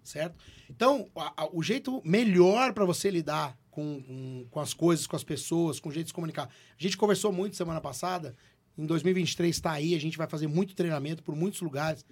Certo? 0.03 0.35
Então, 0.69 1.09
a- 1.15 1.45
a- 1.45 1.49
o 1.53 1.63
jeito 1.63 2.01
melhor 2.05 2.73
para 2.73 2.85
você 2.85 3.11
lidar 3.11 3.57
com, 3.71 4.03
com, 4.03 4.47
com 4.51 4.61
as 4.61 4.73
coisas, 4.75 5.07
com 5.07 5.15
as 5.17 5.23
pessoas, 5.25 5.79
com 5.79 5.89
o 5.89 5.93
jeito 5.93 6.07
de 6.07 6.11
se 6.11 6.15
comunicar. 6.15 6.45
A 6.47 6.83
gente 6.83 6.97
conversou 6.97 7.33
muito 7.33 7.57
semana 7.57 7.81
passada. 7.81 8.35
Em 8.77 8.87
2023 8.87 9.55
está 9.55 9.73
aí, 9.73 9.95
a 9.95 10.01
gente 10.01 10.17
vai 10.19 10.27
fazer 10.27 10.47
muito 10.47 10.75
treinamento 10.75 11.23
por 11.23 11.37
muitos 11.37 11.61
lugares. 11.61 12.05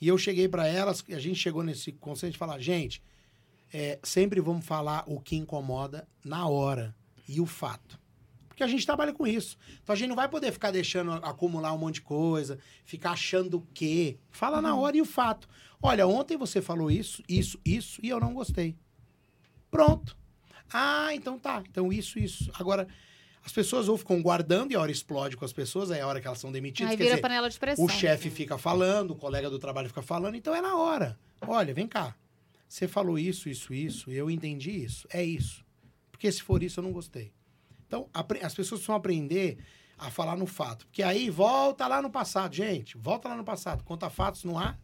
E 0.00 0.08
eu 0.08 0.18
cheguei 0.18 0.48
para 0.48 0.66
elas, 0.66 1.02
a 1.10 1.18
gente 1.18 1.36
chegou 1.38 1.62
nesse 1.62 1.92
conceito 1.92 2.32
de 2.32 2.38
falar, 2.38 2.58
gente, 2.58 3.02
é, 3.72 3.98
sempre 4.02 4.40
vamos 4.40 4.64
falar 4.66 5.04
o 5.06 5.20
que 5.20 5.36
incomoda 5.36 6.06
na 6.24 6.46
hora 6.48 6.94
e 7.28 7.40
o 7.40 7.46
fato. 7.46 7.98
Porque 8.56 8.64
a 8.64 8.66
gente 8.66 8.86
trabalha 8.86 9.12
com 9.12 9.26
isso. 9.26 9.58
Então 9.82 9.92
a 9.92 9.96
gente 9.96 10.08
não 10.08 10.16
vai 10.16 10.30
poder 10.30 10.50
ficar 10.50 10.70
deixando 10.70 11.12
acumular 11.12 11.74
um 11.74 11.78
monte 11.78 11.96
de 11.96 12.00
coisa, 12.00 12.58
ficar 12.86 13.10
achando 13.10 13.58
o 13.58 13.66
quê. 13.74 14.16
Fala 14.30 14.62
na 14.62 14.74
hora 14.74 14.96
e 14.96 15.02
o 15.02 15.04
fato. 15.04 15.46
Olha, 15.80 16.06
ontem 16.06 16.38
você 16.38 16.62
falou 16.62 16.90
isso, 16.90 17.22
isso, 17.28 17.60
isso, 17.62 18.00
e 18.02 18.08
eu 18.08 18.18
não 18.18 18.32
gostei. 18.32 18.74
Pronto. 19.70 20.16
Ah, 20.72 21.14
então 21.14 21.38
tá. 21.38 21.62
Então 21.70 21.92
isso, 21.92 22.18
isso. 22.18 22.50
Agora, 22.54 22.88
as 23.44 23.52
pessoas 23.52 23.90
ou 23.90 23.98
ficam 23.98 24.22
guardando 24.22 24.72
e 24.72 24.74
a 24.74 24.80
hora 24.80 24.90
explode 24.90 25.36
com 25.36 25.44
as 25.44 25.52
pessoas, 25.52 25.90
aí 25.90 25.98
é 25.98 26.02
a 26.02 26.06
hora 26.06 26.18
que 26.18 26.26
elas 26.26 26.38
são 26.38 26.50
demitidas. 26.50 26.92
Aí 26.92 26.96
vira 26.96 27.10
dizer, 27.10 27.20
panela 27.20 27.50
de 27.50 27.58
pressão. 27.58 27.84
o 27.84 27.90
chefe 27.90 28.30
fica 28.30 28.56
falando, 28.56 29.10
o 29.10 29.16
colega 29.16 29.50
do 29.50 29.58
trabalho 29.58 29.88
fica 29.88 30.00
falando, 30.00 30.34
então 30.34 30.54
é 30.54 30.62
na 30.62 30.78
hora. 30.78 31.18
Olha, 31.42 31.74
vem 31.74 31.86
cá. 31.86 32.16
Você 32.66 32.88
falou 32.88 33.18
isso, 33.18 33.50
isso, 33.50 33.74
isso, 33.74 34.10
eu 34.10 34.30
entendi 34.30 34.70
isso. 34.70 35.06
É 35.12 35.22
isso. 35.22 35.62
Porque 36.10 36.32
se 36.32 36.42
for 36.42 36.62
isso, 36.62 36.80
eu 36.80 36.84
não 36.84 36.92
gostei. 36.92 37.35
Então, 37.86 38.08
as 38.14 38.54
pessoas 38.54 38.80
precisam 38.80 38.94
aprender 38.94 39.58
a 39.98 40.10
falar 40.10 40.36
no 40.36 40.46
fato. 40.46 40.86
Porque 40.86 41.02
aí 41.02 41.30
volta 41.30 41.86
lá 41.86 42.02
no 42.02 42.10
passado, 42.10 42.54
gente. 42.54 42.96
Volta 42.98 43.28
lá 43.28 43.36
no 43.36 43.44
passado. 43.44 43.82
Conta 43.84 44.10
fatos, 44.10 44.44
não 44.44 44.58
há 44.58 44.76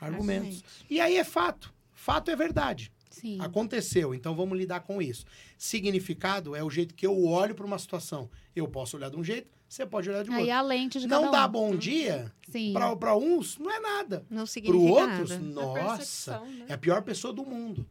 argumentos. 0.00 0.62
E 0.88 1.00
aí 1.00 1.16
é 1.16 1.24
fato. 1.24 1.72
Fato 1.92 2.30
é 2.30 2.36
verdade. 2.36 2.90
Sim. 3.10 3.38
Aconteceu, 3.42 4.14
então 4.14 4.34
vamos 4.34 4.56
lidar 4.56 4.80
com 4.80 5.00
isso. 5.02 5.26
Significado 5.58 6.56
é 6.56 6.64
o 6.64 6.70
jeito 6.70 6.94
que 6.94 7.06
eu 7.06 7.24
olho 7.26 7.54
para 7.54 7.66
uma 7.66 7.78
situação. 7.78 8.30
Eu 8.56 8.66
posso 8.66 8.96
olhar 8.96 9.10
de 9.10 9.16
um 9.16 9.22
jeito, 9.22 9.50
você 9.68 9.84
pode 9.84 10.08
olhar 10.08 10.24
de 10.24 10.30
um 10.30 10.34
Aí 10.34 10.40
outro. 10.40 10.54
a 10.56 10.62
lente 10.62 10.98
de 10.98 11.06
Não 11.06 11.24
cada 11.24 11.30
dá 11.42 11.46
um. 11.46 11.50
bom 11.50 11.76
dia 11.76 12.32
para 12.98 13.16
uns, 13.16 13.58
não 13.58 13.70
é 13.70 13.78
nada. 13.80 14.24
Não 14.30 14.38
Para 14.38 14.46
significa 14.46 14.82
outros, 14.82 15.30
nada. 15.30 15.44
nossa, 15.44 16.40
né? 16.40 16.66
é 16.70 16.72
a 16.72 16.78
pior 16.78 17.02
pessoa 17.02 17.34
do 17.34 17.44
mundo. 17.44 17.86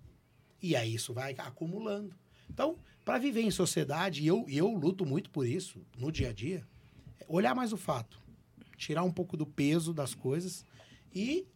E 0.61 0.75
aí 0.75 0.95
isso 0.95 1.13
vai 1.13 1.35
acumulando. 1.37 2.15
Então, 2.53 2.77
para 3.05 3.17
viver 3.17 3.41
em 3.41 3.51
sociedade, 3.51 4.21
e 4.21 4.27
eu, 4.27 4.45
e 4.47 4.57
eu 4.57 4.67
luto 4.69 5.05
muito 5.05 5.29
por 5.29 5.45
isso 5.47 5.81
no 5.97 6.11
dia 6.11 6.29
a 6.29 6.33
dia, 6.33 6.67
é 7.19 7.25
olhar 7.27 7.55
mais 7.55 7.71
o 7.73 7.77
fato, 7.77 8.19
tirar 8.77 9.03
um 9.03 9.11
pouco 9.11 9.35
do 9.37 9.45
peso 9.45 9.93
das 9.93 10.13
coisas 10.13 10.65
e 11.13 11.47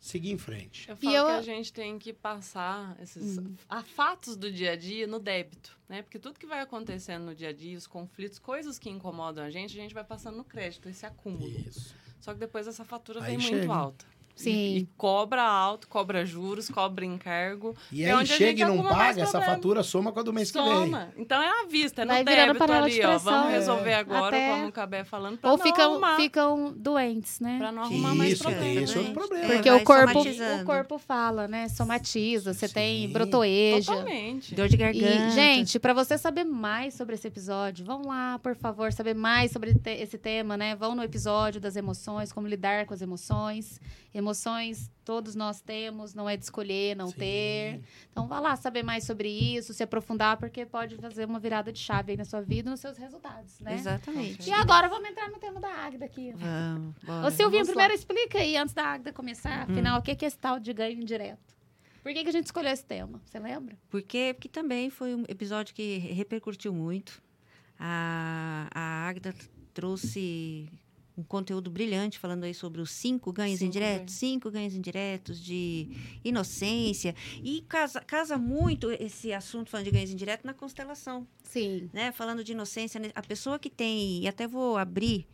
seguir 0.00 0.32
em 0.32 0.38
frente. 0.38 0.88
Eu 0.88 0.96
E 0.96 1.04
falo 1.04 1.16
eu- 1.16 1.26
que 1.26 1.30
a 1.32 1.42
gente 1.42 1.72
tem 1.72 1.98
que 1.98 2.12
passar 2.12 2.96
esses 3.00 3.38
a 3.68 3.82
fatos 3.82 4.36
do 4.36 4.50
dia 4.50 4.72
a 4.72 4.76
dia 4.76 5.06
no 5.06 5.20
débito, 5.20 5.78
né? 5.88 6.02
Porque 6.02 6.18
tudo 6.18 6.38
que 6.38 6.46
vai 6.46 6.60
acontecendo 6.60 7.24
no 7.24 7.34
dia 7.34 7.50
a 7.50 7.52
dia, 7.52 7.78
os 7.78 7.86
conflitos, 7.86 8.38
coisas 8.40 8.78
que 8.78 8.90
incomodam 8.90 9.44
a 9.44 9.50
gente, 9.50 9.78
a 9.78 9.82
gente 9.82 9.94
vai 9.94 10.04
passando 10.04 10.36
no 10.36 10.44
crédito, 10.44 10.88
esse 10.88 11.06
acúmulo. 11.06 11.48
Isso. 11.48 11.94
Só 12.20 12.32
que 12.32 12.40
depois 12.40 12.66
essa 12.66 12.84
fatura 12.84 13.22
Aí 13.22 13.36
vem 13.36 13.40
chega. 13.40 13.56
muito 13.58 13.72
alta. 13.72 14.04
Sim. 14.34 14.50
E, 14.50 14.78
e 14.78 14.88
cobra 14.96 15.42
alto, 15.42 15.86
cobra 15.88 16.24
juros, 16.24 16.68
cobra 16.68 17.04
encargo. 17.04 17.76
E 17.92 18.02
É 18.04 18.12
aí 18.12 18.26
chega 18.26 18.62
e 18.62 18.64
não 18.64 18.78
mais 18.82 18.96
paga, 18.96 19.22
essa 19.22 19.40
fatura 19.40 19.82
soma 19.82 20.10
com 20.10 20.20
a 20.20 20.22
do 20.22 20.32
mês 20.32 20.50
que 20.50 20.60
vem. 20.60 20.72
Soma. 20.72 21.08
Então 21.16 21.40
é 21.40 21.62
à 21.62 21.66
vista, 21.66 22.02
é 22.02 22.04
virando 22.06 22.24
débito 22.24 22.58
panela 22.58 22.88
de 22.90 23.02
ali, 23.02 23.14
ó. 23.14 23.18
Vamos 23.18 23.48
É. 23.50 23.52
resolver 23.52 23.94
agora, 23.94 24.36
Até- 24.36 24.50
como 24.50 24.66
o 24.68 24.72
Cabé 24.72 25.04
falando, 25.04 25.38
pra 25.38 25.50
Ou 25.50 25.58
não 25.58 25.64
ficam, 25.64 25.90
arrumar. 25.92 26.16
ficam 26.16 26.72
doentes, 26.76 27.40
né? 27.40 27.58
Pra 27.58 27.70
não 27.70 27.82
arrumar 27.82 28.14
mais 28.14 28.32
isso, 28.32 28.44
tem 28.44 28.52
problema. 28.54 28.80
esse 28.82 28.98
outro 28.98 29.12
problema. 29.12 29.44
É, 29.44 29.48
Porque 29.54 29.70
vai 29.70 29.80
o 29.80 29.84
corpo, 29.84 30.20
o 30.20 30.64
corpo 30.64 30.98
fala, 30.98 31.46
né? 31.46 31.68
Somatiza, 31.68 32.54
você 32.54 32.68
tem 32.68 33.06
Sim. 33.06 33.12
brotoeja. 33.12 33.92
Totalmente. 33.92 34.54
Dor 34.54 34.68
de 34.68 34.76
garganta. 34.76 35.06
E, 35.06 35.30
gente, 35.30 35.78
para 35.78 35.92
você 35.92 36.16
saber 36.16 36.44
mais 36.44 36.94
sobre 36.94 37.14
esse 37.14 37.26
episódio, 37.28 37.84
vão 37.84 38.02
lá, 38.06 38.38
por 38.38 38.56
favor, 38.56 38.92
saber 38.92 39.14
mais 39.14 39.50
sobre 39.52 39.74
te- 39.74 39.90
esse 39.90 40.16
tema, 40.16 40.56
né? 40.56 40.74
Vão 40.74 40.94
no 40.94 41.02
episódio 41.02 41.60
das 41.60 41.76
emoções, 41.76 42.32
como 42.32 42.46
lidar 42.46 42.86
com 42.86 42.94
as 42.94 43.02
emoções. 43.02 43.80
Emoções 44.22 44.88
todos 45.04 45.34
nós 45.34 45.60
temos, 45.60 46.14
não 46.14 46.28
é 46.28 46.36
de 46.36 46.44
escolher, 46.44 46.96
não 46.96 47.08
Sim. 47.08 47.16
ter. 47.16 47.80
Então 48.10 48.26
vá 48.28 48.38
lá 48.38 48.54
saber 48.56 48.82
mais 48.82 49.04
sobre 49.04 49.28
isso, 49.28 49.74
se 49.74 49.82
aprofundar, 49.82 50.36
porque 50.36 50.64
pode 50.64 50.96
fazer 50.96 51.24
uma 51.24 51.40
virada 51.40 51.72
de 51.72 51.78
chave 51.78 52.12
aí 52.12 52.16
na 52.16 52.24
sua 52.24 52.40
vida 52.40 52.68
e 52.68 52.70
nos 52.70 52.80
seus 52.80 52.96
resultados, 52.96 53.58
né? 53.60 53.74
Exatamente. 53.74 54.48
E 54.48 54.52
agora 54.52 54.88
vamos 54.88 55.08
entrar 55.10 55.28
no 55.28 55.38
tema 55.38 55.60
da 55.60 55.68
Águida 55.68 56.04
aqui. 56.04 56.32
Vamos, 56.36 56.94
bora. 57.02 57.26
Ô, 57.26 57.30
Silvinha, 57.30 57.62
lá. 57.62 57.68
primeiro 57.68 57.94
explica 57.94 58.38
aí, 58.38 58.56
antes 58.56 58.74
da 58.74 58.84
Águida 58.84 59.12
começar, 59.12 59.62
afinal, 59.62 59.98
o 59.98 60.02
que 60.02 60.14
que 60.14 60.24
é 60.24 60.28
esse 60.28 60.38
tal 60.38 60.60
de 60.60 60.72
ganho 60.72 61.00
indireto? 61.00 61.52
Por 62.02 62.12
que, 62.12 62.22
que 62.22 62.28
a 62.28 62.32
gente 62.32 62.46
escolheu 62.46 62.72
esse 62.72 62.84
tema? 62.84 63.20
Você 63.24 63.38
lembra? 63.38 63.76
Por 63.88 64.02
quê? 64.02 64.32
Porque 64.34 64.48
também 64.48 64.90
foi 64.90 65.14
um 65.14 65.24
episódio 65.28 65.74
que 65.74 65.98
repercutiu 65.98 66.72
muito. 66.72 67.22
A, 67.78 68.68
a 68.74 69.08
Agda 69.08 69.34
trouxe 69.72 70.68
um 71.16 71.22
conteúdo 71.22 71.70
brilhante 71.70 72.18
falando 72.18 72.44
aí 72.44 72.54
sobre 72.54 72.80
os 72.80 72.90
cinco 72.90 73.32
ganhos 73.32 73.58
Cinco 73.58 73.68
indiretos, 73.68 73.96
ganhos. 73.98 74.12
cinco 74.12 74.50
ganhos 74.50 74.74
indiretos 74.74 75.42
de 75.44 75.88
inocência. 76.24 77.14
E 77.42 77.60
casa, 77.62 78.00
casa 78.00 78.38
muito 78.38 78.90
esse 78.90 79.32
assunto 79.32 79.68
falando 79.70 79.84
de 79.86 79.90
ganhos 79.90 80.10
indiretos 80.10 80.44
na 80.44 80.54
constelação 80.54 81.26
Sim. 81.44 81.90
né? 81.92 82.12
Falando 82.12 82.42
de 82.42 82.52
inocência, 82.52 82.98
né? 82.98 83.10
a 83.14 83.22
pessoa 83.22 83.58
que 83.58 83.68
tem, 83.68 84.22
e 84.22 84.28
até 84.28 84.46
vou 84.48 84.76
abrir 84.78 85.26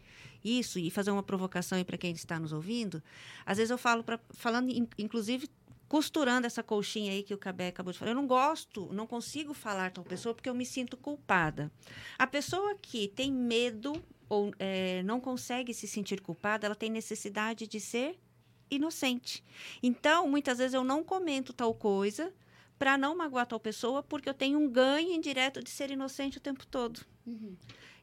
isso 0.44 0.78
e 0.78 0.90
fazer 0.90 1.10
uma 1.10 1.22
provocação 1.22 1.78
aí 1.78 1.84
para 1.84 1.98
quem 1.98 2.12
está 2.12 2.38
nos 2.38 2.52
ouvindo. 2.52 3.02
Às 3.46 3.58
vezes 3.58 3.70
eu 3.70 3.78
falo 3.78 4.02
para 4.04 4.18
falando 4.30 4.70
in- 4.70 4.88
inclusive 4.98 5.48
costurando 5.88 6.46
essa 6.46 6.62
colchinha 6.62 7.12
aí 7.12 7.22
que 7.22 7.32
o 7.32 7.38
Cabé 7.38 7.68
acabou 7.68 7.92
de 7.92 7.98
falar. 7.98 8.10
Eu 8.10 8.14
não 8.14 8.26
gosto, 8.26 8.92
não 8.92 9.06
consigo 9.06 9.54
falar 9.54 9.90
tal 9.90 10.04
pessoa 10.04 10.34
porque 10.34 10.48
eu 10.48 10.54
me 10.54 10.66
sinto 10.66 10.96
culpada. 10.96 11.72
A 12.18 12.26
pessoa 12.26 12.76
que 12.80 13.08
tem 13.08 13.32
medo 13.32 14.02
ou 14.28 14.52
eh, 14.58 15.02
não 15.04 15.18
consegue 15.20 15.72
se 15.72 15.88
sentir 15.88 16.20
culpada, 16.20 16.66
ela 16.66 16.74
tem 16.74 16.90
necessidade 16.90 17.66
de 17.66 17.80
ser 17.80 18.18
inocente. 18.70 19.42
Então, 19.82 20.28
muitas 20.28 20.58
vezes 20.58 20.74
eu 20.74 20.84
não 20.84 21.02
comento 21.02 21.54
tal 21.54 21.72
coisa 21.74 22.32
para 22.78 22.98
não 22.98 23.16
magoar 23.16 23.46
tal 23.46 23.58
pessoa, 23.58 24.02
porque 24.02 24.28
eu 24.28 24.34
tenho 24.34 24.58
um 24.58 24.68
ganho 24.68 25.12
indireto 25.12 25.62
de 25.64 25.70
ser 25.70 25.90
inocente 25.90 26.36
o 26.36 26.40
tempo 26.40 26.66
todo. 26.66 27.00
Uhum. 27.26 27.56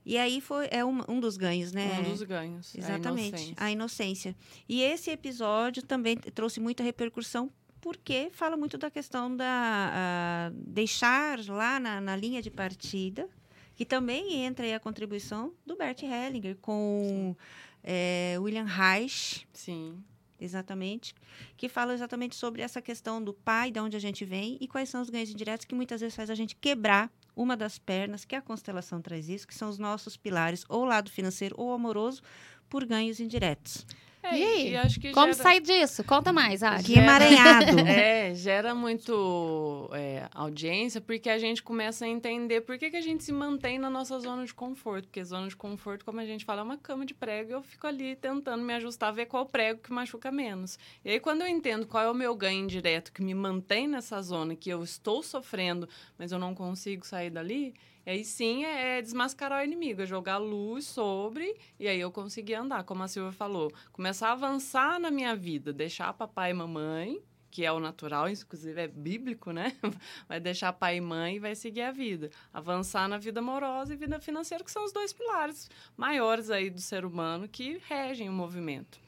E 0.03 0.17
aí 0.17 0.41
foi 0.41 0.67
é 0.71 0.83
um, 0.83 1.01
um 1.07 1.19
dos 1.19 1.37
ganhos, 1.37 1.71
né? 1.71 1.99
Um 1.99 2.11
dos 2.11 2.23
ganhos. 2.23 2.75
é 2.75 2.79
a 2.79 2.81
Exatamente, 2.81 3.27
inocência. 3.27 3.55
a 3.57 3.71
inocência. 3.71 4.35
E 4.67 4.81
esse 4.81 5.09
episódio 5.11 5.83
também 5.83 6.17
trouxe 6.17 6.59
muita 6.59 6.83
repercussão 6.83 7.51
porque 7.85 8.31
fala 8.31 8.57
muito 8.57 8.79
da 8.79 8.89
questão 8.89 9.37
da 9.37 9.45
a, 9.47 10.51
deixar 10.55 11.37
lá 11.47 11.79
na, 11.79 12.01
na 12.01 12.15
linha 12.15 12.41
de 12.41 12.49
partida, 12.49 13.29
que 13.75 13.85
também 13.85 14.43
entra 14.43 14.65
aí 14.65 14.73
a 14.73 14.79
contribuição 14.79 15.53
do 15.63 15.75
Bert 15.75 16.01
Hellinger 16.01 16.57
com 16.59 17.35
eh, 17.83 18.37
William 18.39 18.65
Reich, 18.65 19.47
Sim. 19.53 20.03
Exatamente. 20.41 21.13
Que 21.55 21.69
fala 21.69 21.93
exatamente 21.93 22.35
sobre 22.35 22.63
essa 22.63 22.81
questão 22.81 23.23
do 23.23 23.35
pai, 23.35 23.69
de 23.69 23.79
onde 23.79 23.95
a 23.95 23.99
gente 23.99 24.25
vem 24.25 24.57
e 24.59 24.67
quais 24.67 24.89
são 24.89 24.99
os 24.99 25.11
ganhos 25.11 25.29
indiretos 25.29 25.63
que 25.63 25.75
muitas 25.75 26.01
vezes 26.01 26.15
faz 26.15 26.31
a 26.31 26.35
gente 26.35 26.55
quebrar 26.55 27.11
uma 27.35 27.55
das 27.55 27.77
pernas, 27.77 28.25
que 28.25 28.35
a 28.35 28.41
constelação 28.41 28.99
traz 28.99 29.29
isso, 29.29 29.47
que 29.47 29.53
são 29.53 29.69
os 29.69 29.77
nossos 29.77 30.17
pilares, 30.17 30.65
ou 30.67 30.85
lado 30.85 31.11
financeiro 31.11 31.53
ou 31.55 31.71
amoroso, 31.71 32.23
por 32.67 32.83
ganhos 32.83 33.19
indiretos. 33.19 33.85
É, 34.25 34.37
E 34.37 34.43
aí? 34.43 34.69
E 34.71 34.77
acho 34.77 34.99
que 34.99 35.11
Como 35.11 35.31
gera... 35.31 35.43
sair 35.43 35.61
disso? 35.61 36.03
Conta 36.03 36.33
mais, 36.33 36.63
Adi. 36.63 36.83
Que 36.83 36.99
emaranhado. 36.99 37.65
É, 37.85 38.33
gera 38.33 38.73
muito 38.73 39.89
é, 39.93 40.27
audiência, 40.33 40.99
porque 40.99 41.29
a 41.29 41.37
gente 41.37 41.61
começa 41.61 42.05
a 42.05 42.07
entender 42.07 42.61
por 42.61 42.77
que, 42.77 42.89
que 42.89 42.97
a 42.97 43.01
gente 43.01 43.23
se 43.23 43.31
mantém 43.31 43.77
na 43.77 43.89
nossa 43.89 44.19
zona 44.19 44.45
de 44.45 44.53
conforto. 44.53 45.07
Porque 45.07 45.23
zona 45.23 45.47
de 45.47 45.55
conforto, 45.55 46.03
como 46.03 46.19
a 46.19 46.25
gente 46.25 46.43
fala, 46.45 46.61
é 46.61 46.63
uma 46.63 46.77
cama 46.77 47.05
de 47.05 47.13
prego. 47.13 47.51
Eu 47.51 47.61
fico 47.61 47.85
ali 47.87 48.15
tentando 48.15 48.63
me 48.63 48.73
ajustar, 48.73 49.13
ver 49.13 49.27
qual 49.27 49.45
prego 49.45 49.81
que 49.81 49.91
machuca 49.91 50.31
menos. 50.31 50.77
E 51.03 51.11
aí, 51.11 51.19
quando 51.19 51.41
eu 51.41 51.47
entendo 51.47 51.85
qual 51.85 52.03
é 52.03 52.09
o 52.09 52.13
meu 52.13 52.35
ganho 52.35 52.63
indireto 52.63 53.11
que 53.11 53.23
me 53.23 53.33
mantém 53.33 53.87
nessa 53.87 54.21
zona, 54.21 54.55
que 54.55 54.69
eu 54.69 54.83
estou 54.83 55.21
sofrendo, 55.21 55.87
mas 56.17 56.31
eu 56.31 56.39
não 56.39 56.55
consigo 56.55 57.05
sair 57.05 57.29
dali, 57.29 57.73
aí 58.11 58.23
sim 58.23 58.65
é 58.65 59.01
desmascarar 59.01 59.61
o 59.61 59.65
inimigo, 59.65 60.01
é 60.01 60.05
jogar 60.05 60.37
luz 60.37 60.85
sobre, 60.85 61.57
e 61.79 61.87
aí 61.87 61.99
eu 61.99 62.11
conseguir 62.11 62.55
andar, 62.55 62.83
como 62.83 63.03
a 63.03 63.07
Silvia 63.07 63.31
falou. 63.31 63.71
Começar 63.91 64.29
a 64.29 64.33
avançar 64.33 64.99
na 64.99 65.09
minha 65.09 65.35
vida, 65.35 65.73
deixar 65.73 66.13
papai 66.13 66.51
e 66.51 66.53
mamãe, 66.53 67.21
que 67.55 67.63
é 67.63 67.71
o 67.71 67.79
natural, 67.79 68.29
inclusive 68.29 68.81
é 68.81 68.87
bíblico, 68.87 69.51
né? 69.51 69.73
Vai 70.27 70.41
deixar 70.41 70.73
pai 70.73 70.97
e 70.97 71.01
mãe 71.01 71.37
e 71.37 71.39
vai 71.39 71.55
seguir 71.55 71.83
a 71.83 71.91
vida. 71.91 72.29
Avançar 72.53 73.07
na 73.07 73.17
vida 73.17 73.39
amorosa 73.39 73.93
e 73.93 73.95
vida 73.95 74.19
financeira, 74.19 74.61
que 74.61 74.69
são 74.69 74.83
os 74.83 74.91
dois 74.91 75.13
pilares 75.13 75.69
maiores 75.95 76.49
aí 76.49 76.69
do 76.69 76.81
ser 76.81 77.05
humano 77.05 77.47
que 77.47 77.81
regem 77.87 78.27
o 78.27 78.33
movimento. 78.33 78.99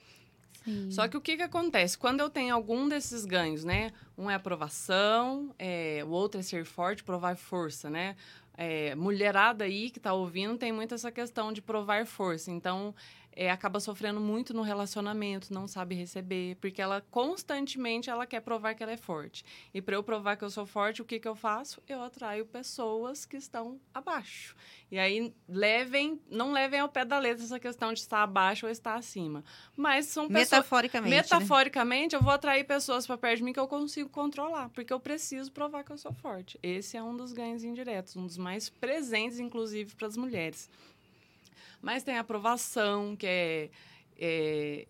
Sim. 0.63 0.91
Só 0.91 1.09
que 1.09 1.17
o 1.17 1.21
que, 1.21 1.35
que 1.35 1.43
acontece? 1.43 1.97
Quando 1.97 2.21
eu 2.21 2.29
tenho 2.29 2.55
algum 2.55 2.87
desses 2.87 3.25
ganhos, 3.25 3.65
né? 3.65 3.91
Um 4.17 4.29
é 4.29 4.35
aprovação, 4.35 5.53
é, 5.59 6.01
o 6.05 6.09
outro 6.09 6.39
é 6.39 6.43
ser 6.43 6.65
forte, 6.65 7.03
provar 7.03 7.35
força, 7.35 7.89
né? 7.89 8.15
É, 8.57 8.95
mulherada 8.95 9.65
aí 9.65 9.91
que 9.91 9.99
tá 9.99 10.13
ouvindo 10.13 10.57
tem 10.57 10.71
muito 10.71 10.95
essa 10.95 11.11
questão 11.11 11.53
de 11.53 11.61
provar 11.61 12.05
força. 12.07 12.49
Então, 12.51 12.93
é, 13.37 13.51
acaba 13.51 13.79
sofrendo 13.79 14.19
muito 14.19 14.51
no 14.51 14.63
relacionamento, 14.63 15.53
não 15.53 15.67
sabe 15.67 15.93
receber, 15.93 16.57
porque 16.59 16.81
ela 16.81 17.05
constantemente 17.11 18.09
ela 18.09 18.25
quer 18.25 18.41
provar 18.41 18.73
que 18.73 18.81
ela 18.81 18.91
é 18.91 18.97
forte. 18.97 19.45
E 19.71 19.79
para 19.79 19.95
eu 19.95 20.01
provar 20.01 20.35
que 20.35 20.43
eu 20.43 20.49
sou 20.49 20.65
forte, 20.65 21.03
o 21.03 21.05
que, 21.05 21.19
que 21.19 21.27
eu 21.27 21.35
faço? 21.35 21.79
Eu 21.87 22.01
atraio 22.01 22.47
pessoas 22.47 23.27
que 23.27 23.37
estão 23.37 23.79
abaixo. 23.93 24.55
E 24.89 24.97
aí 24.97 25.31
levem, 25.47 26.19
não 26.31 26.51
levem 26.51 26.79
ao 26.79 26.89
pé 26.89 27.05
da 27.05 27.19
letra 27.19 27.43
essa 27.43 27.59
questão 27.59 27.93
de 27.93 27.99
estar 27.99 28.23
abaixo 28.23 28.65
ou 28.65 28.71
estar 28.71 28.95
acima. 28.95 29.43
Mas 29.75 30.07
são 30.07 30.27
pessoas 30.27 30.49
Metaforicamente. 30.49 31.11
né? 31.11 31.17
Metaforicamente, 31.17 32.15
eu 32.15 32.21
vou 32.23 32.33
atrair 32.33 32.63
pessoas 32.63 33.05
para 33.05 33.19
perto 33.19 33.37
de 33.37 33.43
mim 33.43 33.53
que 33.53 33.59
eu 33.59 33.67
consigo 33.67 34.09
controlar, 34.09 34.69
porque 34.69 34.91
eu 34.91 34.99
preciso 34.99 35.51
provar 35.51 35.83
que 35.83 35.91
eu 35.91 35.97
sou 35.97 36.11
forte. 36.11 36.57
Esse 36.63 36.97
é 36.97 37.03
um 37.03 37.15
dos 37.15 37.33
ganhos 37.33 37.63
indiretos, 37.63 38.15
um 38.15 38.25
dos 38.25 38.37
mais 38.37 38.67
presentes, 38.67 39.37
inclusive, 39.37 39.93
para 39.95 40.07
as 40.07 40.17
mulheres. 40.17 40.67
Mas 41.87 42.03
tem 42.03 42.17
aprovação, 42.17 43.15
que 43.15 43.25
é, 43.25 43.69
é 44.19 44.87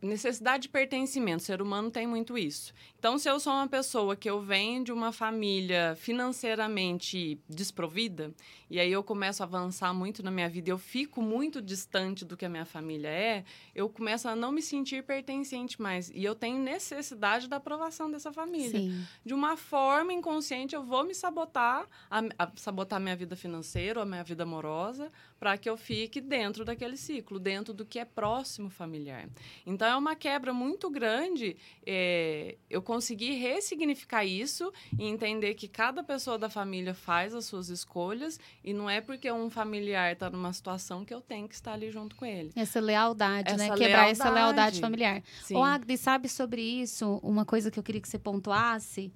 necessidade 0.00 0.62
de 0.62 0.68
pertencimento. 0.70 1.42
O 1.42 1.44
ser 1.44 1.60
humano 1.60 1.90
tem 1.90 2.06
muito 2.06 2.38
isso. 2.38 2.72
Então, 3.06 3.18
se 3.18 3.30
eu 3.30 3.38
sou 3.38 3.52
uma 3.52 3.68
pessoa 3.68 4.16
que 4.16 4.28
eu 4.28 4.40
venho 4.40 4.82
de 4.82 4.90
uma 4.90 5.12
família 5.12 5.94
financeiramente 5.94 7.40
desprovida, 7.48 8.34
e 8.68 8.80
aí 8.80 8.90
eu 8.90 9.00
começo 9.04 9.44
a 9.44 9.46
avançar 9.46 9.94
muito 9.94 10.24
na 10.24 10.30
minha 10.32 10.48
vida, 10.48 10.70
eu 10.70 10.78
fico 10.78 11.22
muito 11.22 11.62
distante 11.62 12.24
do 12.24 12.36
que 12.36 12.44
a 12.44 12.48
minha 12.48 12.64
família 12.64 13.08
é, 13.08 13.44
eu 13.72 13.88
começo 13.88 14.26
a 14.26 14.34
não 14.34 14.50
me 14.50 14.60
sentir 14.60 15.04
pertencente 15.04 15.80
mais. 15.80 16.10
E 16.10 16.24
eu 16.24 16.34
tenho 16.34 16.58
necessidade 16.58 17.46
da 17.46 17.58
aprovação 17.58 18.10
dessa 18.10 18.32
família 18.32 18.80
Sim. 18.80 19.06
de 19.24 19.32
uma 19.32 19.56
forma 19.56 20.12
inconsciente, 20.12 20.74
eu 20.74 20.82
vou 20.82 21.04
me 21.04 21.14
sabotar, 21.14 21.86
a, 22.10 22.22
a 22.36 22.50
sabotar 22.56 22.98
minha 22.98 23.14
vida 23.14 23.36
financeira, 23.36 24.02
a 24.02 24.04
minha 24.04 24.24
vida 24.24 24.42
amorosa, 24.42 25.12
para 25.38 25.56
que 25.56 25.70
eu 25.70 25.76
fique 25.76 26.20
dentro 26.20 26.64
daquele 26.64 26.96
ciclo, 26.96 27.38
dentro 27.38 27.72
do 27.72 27.84
que 27.84 28.00
é 28.00 28.04
próximo 28.04 28.68
familiar. 28.68 29.28
Então, 29.64 29.86
é 29.86 29.96
uma 29.96 30.16
quebra 30.16 30.52
muito 30.52 30.90
grande 30.90 31.56
é, 31.86 32.56
eu 32.68 32.82
conseguir 32.96 33.34
ressignificar 33.34 34.24
isso 34.24 34.72
e 34.98 35.04
entender 35.04 35.52
que 35.52 35.68
cada 35.68 36.02
pessoa 36.02 36.38
da 36.38 36.48
família 36.48 36.94
faz 36.94 37.34
as 37.34 37.44
suas 37.44 37.68
escolhas 37.68 38.40
e 38.64 38.72
não 38.72 38.88
é 38.88 39.02
porque 39.02 39.30
um 39.30 39.50
familiar 39.50 40.14
está 40.14 40.30
numa 40.30 40.50
situação 40.50 41.04
que 41.04 41.12
eu 41.12 41.20
tenho 41.20 41.46
que 41.46 41.54
estar 41.54 41.74
ali 41.74 41.90
junto 41.90 42.16
com 42.16 42.24
ele. 42.24 42.52
Essa 42.56 42.80
lealdade, 42.80 43.54
né? 43.54 43.66
Essa 43.66 43.76
Quebrar 43.76 44.08
essa 44.08 44.24
lealdade. 44.24 44.34
lealdade 44.34 44.80
familiar. 44.80 45.22
Sim. 45.42 45.56
Ô, 45.56 45.62
Agnes, 45.62 46.00
sabe 46.00 46.26
sobre 46.26 46.62
isso? 46.62 47.20
Uma 47.22 47.44
coisa 47.44 47.70
que 47.70 47.78
eu 47.78 47.82
queria 47.82 48.00
que 48.00 48.08
você 48.08 48.18
pontuasse. 48.18 49.12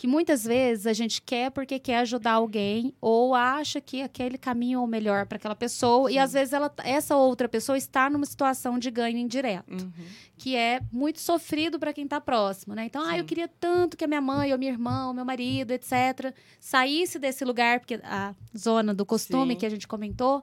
Que 0.00 0.06
muitas 0.06 0.44
vezes 0.44 0.86
a 0.86 0.94
gente 0.94 1.20
quer 1.20 1.50
porque 1.50 1.78
quer 1.78 1.98
ajudar 1.98 2.32
alguém 2.32 2.94
ou 3.02 3.34
acha 3.34 3.82
que 3.82 4.00
aquele 4.00 4.38
caminho 4.38 4.78
é 4.78 4.82
o 4.82 4.86
melhor 4.86 5.26
para 5.26 5.36
aquela 5.36 5.54
pessoa. 5.54 6.10
E 6.10 6.14
Sim. 6.14 6.18
às 6.20 6.32
vezes 6.32 6.54
ela, 6.54 6.72
essa 6.82 7.16
outra 7.16 7.46
pessoa 7.46 7.76
está 7.76 8.08
numa 8.08 8.24
situação 8.24 8.78
de 8.78 8.90
ganho 8.90 9.18
indireto. 9.18 9.70
Uhum. 9.70 9.92
que 10.38 10.56
é 10.56 10.80
muito 10.90 11.20
sofrido 11.20 11.78
para 11.78 11.92
quem 11.92 12.04
está 12.04 12.18
próximo, 12.18 12.74
né? 12.74 12.86
Então, 12.86 13.04
ah, 13.04 13.18
eu 13.18 13.26
queria 13.26 13.46
tanto 13.46 13.94
que 13.94 14.02
a 14.02 14.06
minha 14.06 14.22
mãe, 14.22 14.50
ou 14.52 14.58
minha 14.58 14.72
irmã, 14.72 15.08
ou 15.08 15.12
meu 15.12 15.22
marido, 15.22 15.72
etc., 15.72 16.34
saísse 16.58 17.18
desse 17.18 17.44
lugar, 17.44 17.78
porque 17.80 18.00
a 18.02 18.34
zona 18.56 18.94
do 18.94 19.04
costume 19.04 19.52
Sim. 19.52 19.58
que 19.58 19.66
a 19.66 19.68
gente 19.68 19.86
comentou. 19.86 20.42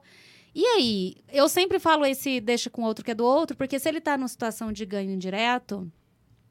E 0.54 0.64
aí, 0.64 1.16
eu 1.32 1.48
sempre 1.48 1.80
falo 1.80 2.06
esse 2.06 2.40
deixa 2.40 2.70
com 2.70 2.82
o 2.82 2.84
outro 2.84 3.04
que 3.04 3.10
é 3.10 3.14
do 3.14 3.24
outro, 3.24 3.56
porque 3.56 3.76
se 3.80 3.88
ele 3.88 3.98
está 3.98 4.16
numa 4.16 4.28
situação 4.28 4.70
de 4.70 4.86
ganho 4.86 5.10
indireto, 5.10 5.90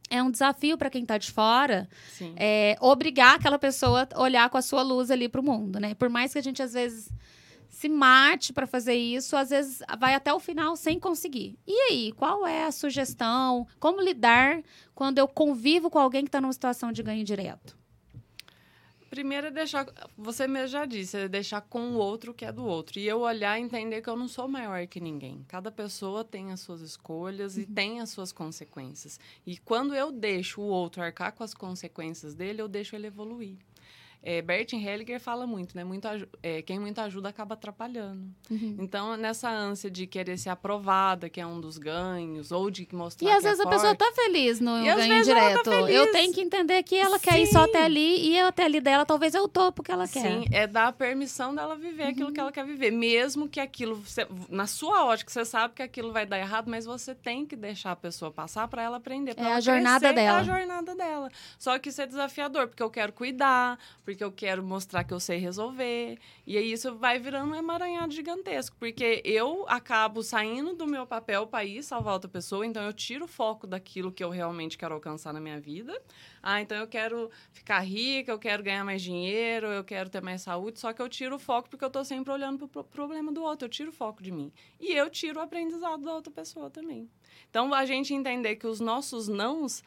é 0.09 0.21
um 0.21 0.31
desafio 0.31 0.77
para 0.77 0.89
quem 0.89 1.03
está 1.03 1.17
de 1.17 1.31
fora 1.31 1.87
é, 2.35 2.77
obrigar 2.79 3.35
aquela 3.35 3.59
pessoa 3.59 4.07
a 4.13 4.21
olhar 4.21 4.49
com 4.49 4.57
a 4.57 4.61
sua 4.61 4.81
luz 4.81 5.11
ali 5.11 5.27
para 5.27 5.41
o 5.41 5.43
mundo, 5.43 5.79
né? 5.79 5.93
Por 5.93 6.09
mais 6.09 6.33
que 6.33 6.39
a 6.39 6.41
gente 6.41 6.61
às 6.61 6.73
vezes 6.73 7.09
se 7.69 7.87
mate 7.89 8.53
para 8.53 8.65
fazer 8.65 8.95
isso, 8.95 9.35
às 9.35 9.51
vezes 9.51 9.83
vai 9.99 10.15
até 10.15 10.33
o 10.33 10.39
final 10.39 10.75
sem 10.75 10.99
conseguir. 10.99 11.59
E 11.67 11.73
aí, 11.91 12.11
qual 12.13 12.47
é 12.47 12.65
a 12.65 12.71
sugestão? 12.71 13.67
Como 13.79 14.01
lidar 14.01 14.63
quando 14.95 15.19
eu 15.19 15.27
convivo 15.27 15.89
com 15.89 15.99
alguém 15.99 16.23
que 16.23 16.29
está 16.29 16.41
numa 16.41 16.53
situação 16.53 16.91
de 16.91 17.03
ganho 17.03 17.23
direto? 17.23 17.76
Primeiro 19.09 19.47
é 19.47 19.51
deixar, 19.51 19.87
você 20.17 20.47
mesmo 20.47 20.67
já 20.67 20.85
disse, 20.85 21.17
é 21.17 21.27
deixar 21.27 21.61
com 21.61 21.91
o 21.91 21.97
outro 21.97 22.33
que 22.33 22.45
é 22.45 22.51
do 22.51 22.65
outro. 22.65 22.99
E 22.99 23.07
eu 23.07 23.21
olhar 23.21 23.57
e 23.57 23.63
entender 23.63 24.01
que 24.01 24.09
eu 24.09 24.15
não 24.15 24.27
sou 24.27 24.47
maior 24.47 24.85
que 24.87 24.99
ninguém. 24.99 25.45
Cada 25.47 25.71
pessoa 25.71 26.23
tem 26.23 26.51
as 26.51 26.59
suas 26.59 26.81
escolhas 26.81 27.57
e 27.57 27.65
tem 27.65 28.01
as 28.01 28.09
suas 28.09 28.31
consequências. 28.31 29.19
E 29.45 29.57
quando 29.57 29.95
eu 29.95 30.11
deixo 30.11 30.61
o 30.61 30.65
outro 30.65 31.01
arcar 31.01 31.31
com 31.31 31.43
as 31.43 31.53
consequências 31.53 32.33
dele, 32.33 32.61
eu 32.61 32.67
deixo 32.67 32.95
ele 32.95 33.07
evoluir. 33.07 33.57
É, 34.23 34.41
Bert 34.41 34.73
Hellinger 34.73 35.19
fala 35.21 35.47
muito, 35.47 35.75
né? 35.75 35.83
Muito, 35.83 36.07
é, 36.43 36.61
quem 36.61 36.79
muito 36.79 36.99
ajuda 36.99 37.29
acaba 37.29 37.53
atrapalhando. 37.53 38.25
Então, 38.51 39.15
nessa 39.15 39.49
ânsia 39.49 39.89
de 39.89 40.05
querer 40.05 40.37
ser 40.37 40.49
aprovada, 40.49 41.29
que 41.29 41.39
é 41.39 41.47
um 41.47 41.61
dos 41.61 41.77
ganhos, 41.77 42.51
ou 42.51 42.69
de 42.69 42.87
mostrar 42.91 43.27
E 43.27 43.31
às 43.31 43.39
que 43.41 43.47
é 43.47 43.49
vezes 43.51 43.65
a 43.65 43.69
pessoa 43.69 43.95
tá 43.95 44.11
feliz 44.13 44.59
no 44.59 44.77
E 44.83 44.89
às 44.89 44.97
ganho 44.97 45.15
tá 45.25 45.33
direto. 45.33 45.71
feliz. 45.71 45.95
Eu 45.95 46.11
tenho 46.11 46.33
que 46.33 46.41
entender 46.41 46.83
que 46.83 46.95
ela 46.95 47.17
quer 47.19 47.39
ir 47.39 47.47
só 47.47 47.63
Sim. 47.63 47.69
até 47.69 47.83
ali 47.83 48.29
e 48.31 48.39
até 48.39 48.65
ali 48.65 48.81
dela, 48.81 49.05
talvez 49.05 49.33
eu 49.33 49.47
topo 49.47 49.81
que 49.81 49.91
ela 49.91 50.07
quer. 50.07 50.21
Sim, 50.21 50.45
é 50.51 50.67
dar 50.67 50.87
a 50.87 50.91
permissão 50.91 51.55
dela 51.55 51.75
viver 51.75 52.03
aquilo 52.03 52.31
que 52.33 52.39
ela 52.39 52.51
quer 52.51 52.65
viver. 52.65 52.91
Mesmo 52.91 53.47
que 53.47 53.59
aquilo, 53.59 54.03
na 54.49 54.67
sua 54.67 55.05
ótica, 55.05 55.31
você 55.31 55.45
sabe 55.45 55.73
que 55.75 55.83
aquilo 55.83 56.11
vai 56.11 56.25
dar 56.25 56.37
errado, 56.39 56.69
mas 56.69 56.85
você 56.85 57.15
tem 57.15 57.45
que 57.45 57.55
deixar 57.55 57.91
a 57.91 57.95
pessoa 57.95 58.29
passar 58.31 58.67
para 58.67 58.81
ela 58.81 58.97
aprender. 58.97 59.35
pra 59.35 59.43
É 59.43 59.47
ela 59.47 59.57
a 59.57 59.61
jornada 59.61 59.99
crescer, 59.99 60.15
dela. 60.15 60.37
É 60.37 60.41
a 60.41 60.43
jornada 60.43 60.95
dela. 60.95 61.29
Só 61.57 61.77
que 61.79 61.89
isso 61.89 62.01
é 62.01 62.05
desafiador, 62.07 62.67
porque 62.67 62.83
eu 62.83 62.89
quero 62.89 63.13
cuidar, 63.13 63.77
porque 64.07 64.23
eu 64.23 64.31
quero 64.31 64.63
mostrar 64.63 65.03
que 65.03 65.13
eu 65.13 65.19
sei 65.19 65.37
resolver. 65.37 66.17
E 66.45 66.57
aí 66.57 66.71
isso 66.71 66.95
vai 66.95 67.19
virando 67.19 67.51
um 67.51 67.55
emaranhado 67.55 68.13
gigantesco, 68.13 68.73
porque 68.79 69.21
eu 69.25 69.65
acabo 69.67 70.23
saindo 70.23 70.73
do 70.73 70.87
meu 70.87 71.05
papel 71.05 71.45
para 71.45 71.65
ir 71.65 71.83
salvar 71.83 72.13
outra 72.13 72.29
pessoa, 72.29 72.65
então 72.65 72.81
eu 72.83 72.93
tiro 72.93 73.25
o 73.25 73.27
foco 73.27 73.67
daquilo 73.67 74.09
que 74.09 74.23
eu 74.23 74.29
realmente 74.29 74.77
quero 74.77 74.93
alcançar 74.93 75.33
na 75.33 75.41
minha 75.41 75.59
vida. 75.59 76.01
Ah, 76.41 76.61
então 76.61 76.77
eu 76.77 76.87
quero 76.87 77.29
ficar 77.51 77.81
rica, 77.81 78.31
eu 78.31 78.39
quero 78.39 78.63
ganhar 78.63 78.85
mais 78.85 79.01
dinheiro, 79.01 79.67
eu 79.67 79.83
quero 79.83 80.09
ter 80.09 80.21
mais 80.21 80.41
saúde, 80.41 80.79
só 80.79 80.93
que 80.93 81.01
eu 81.01 81.09
tiro 81.09 81.35
o 81.35 81.39
foco 81.39 81.69
porque 81.69 81.83
eu 81.83 81.89
tô 81.89 82.01
sempre 82.05 82.31
olhando 82.31 82.59
pro 82.59 82.69
pro 82.69 82.83
problema 82.85 83.29
do 83.29 83.43
outro, 83.43 83.65
eu 83.65 83.69
tiro 83.69 83.89
o 83.89 83.93
foco 83.93 84.23
de 84.23 84.31
mim. 84.31 84.53
E 84.79 84.93
eu 84.93 85.09
tiro 85.09 85.41
o 85.41 85.43
aprendizado 85.43 86.01
da 86.01 86.13
outra 86.13 86.31
pessoa 86.31 86.69
também. 86.69 87.09
Então 87.49 87.73
a 87.73 87.85
gente 87.85 88.13
entender 88.13 88.55
que 88.55 88.67
os 88.67 88.79
nossos 88.79 89.27
nãos 89.27 89.83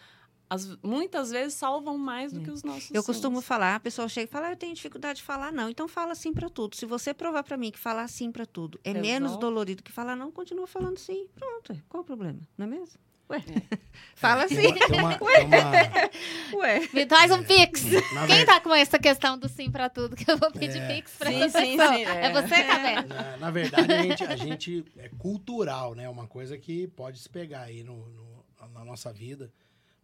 as- 0.50 0.76
muitas 0.82 1.30
vezes 1.30 1.54
salvam 1.54 1.96
mais 1.96 2.32
do 2.32 2.40
que 2.40 2.50
os 2.50 2.62
nossos 2.64 2.90
Eu 2.90 3.02
costumo 3.04 3.40
falar, 3.40 3.76
a 3.76 3.80
pessoa 3.80 4.08
chega 4.08 4.28
e 4.28 4.32
fala, 4.32 4.48
ah, 4.48 4.52
eu 4.52 4.56
tenho 4.56 4.74
dificuldade 4.74 5.18
de 5.18 5.22
falar 5.22 5.52
não. 5.52 5.70
Então 5.70 5.86
fala 5.88 6.14
sim 6.14 6.32
para 6.32 6.50
tudo. 6.50 6.74
Se 6.76 6.84
você 6.84 7.14
provar 7.14 7.44
para 7.44 7.56
mim 7.56 7.70
que 7.70 7.78
falar 7.78 8.06
sim 8.08 8.30
para 8.32 8.44
tudo 8.44 8.78
é 8.84 8.92
menos 8.92 9.36
dolorido 9.36 9.82
que 9.82 9.92
falar 9.92 10.16
não, 10.16 10.30
continua 10.32 10.66
falando 10.66 10.98
sim. 10.98 11.26
Pronto, 11.34 11.80
qual 11.88 12.02
o 12.02 12.06
problema? 12.06 12.40
Não 12.58 12.66
é 12.66 12.68
mesmo? 12.68 12.98
Ué. 13.30 13.38
É. 13.38 13.78
Fala 14.16 14.48
Tem 14.48 14.56
sim. 14.58 14.66
uma- 14.66 14.96
uma- 14.96 15.18
tem 15.18 15.46
uma- 15.46 16.58
Ué. 16.62 16.80
Me 16.92 17.06
traz 17.06 17.30
um 17.30 17.44
pix. 17.44 17.84
na 18.12 18.26
Quem 18.26 18.38
ver- 18.38 18.44
tá 18.46 18.60
com 18.60 18.74
essa 18.74 18.98
questão 18.98 19.38
do 19.38 19.48
sim 19.48 19.70
pra 19.70 19.88
tudo 19.88 20.16
que 20.16 20.28
eu 20.28 20.36
vou 20.36 20.50
pedir 20.50 20.78
É. 20.78 20.94
pix 20.96 21.12
pra 21.16 21.30
Sim, 21.30 21.48
sim, 21.48 21.78
sim, 21.78 22.04
É, 22.04 22.26
é. 22.26 22.32
você, 22.32 22.64
Cabé? 22.64 23.02
Na, 23.02 23.36
na 23.36 23.50
verdade, 23.52 23.92
a 23.92 24.02
gente, 24.02 24.24
a 24.24 24.34
gente 24.36 24.84
é 24.98 25.08
cultural, 25.10 25.94
né? 25.94 26.08
Uma 26.08 26.26
coisa 26.26 26.58
que 26.58 26.88
pode 26.88 27.20
se 27.20 27.28
pegar 27.28 27.60
aí 27.62 27.84
no, 27.84 28.08
no- 28.08 28.44
na 28.74 28.84
nossa 28.84 29.12
vida, 29.12 29.52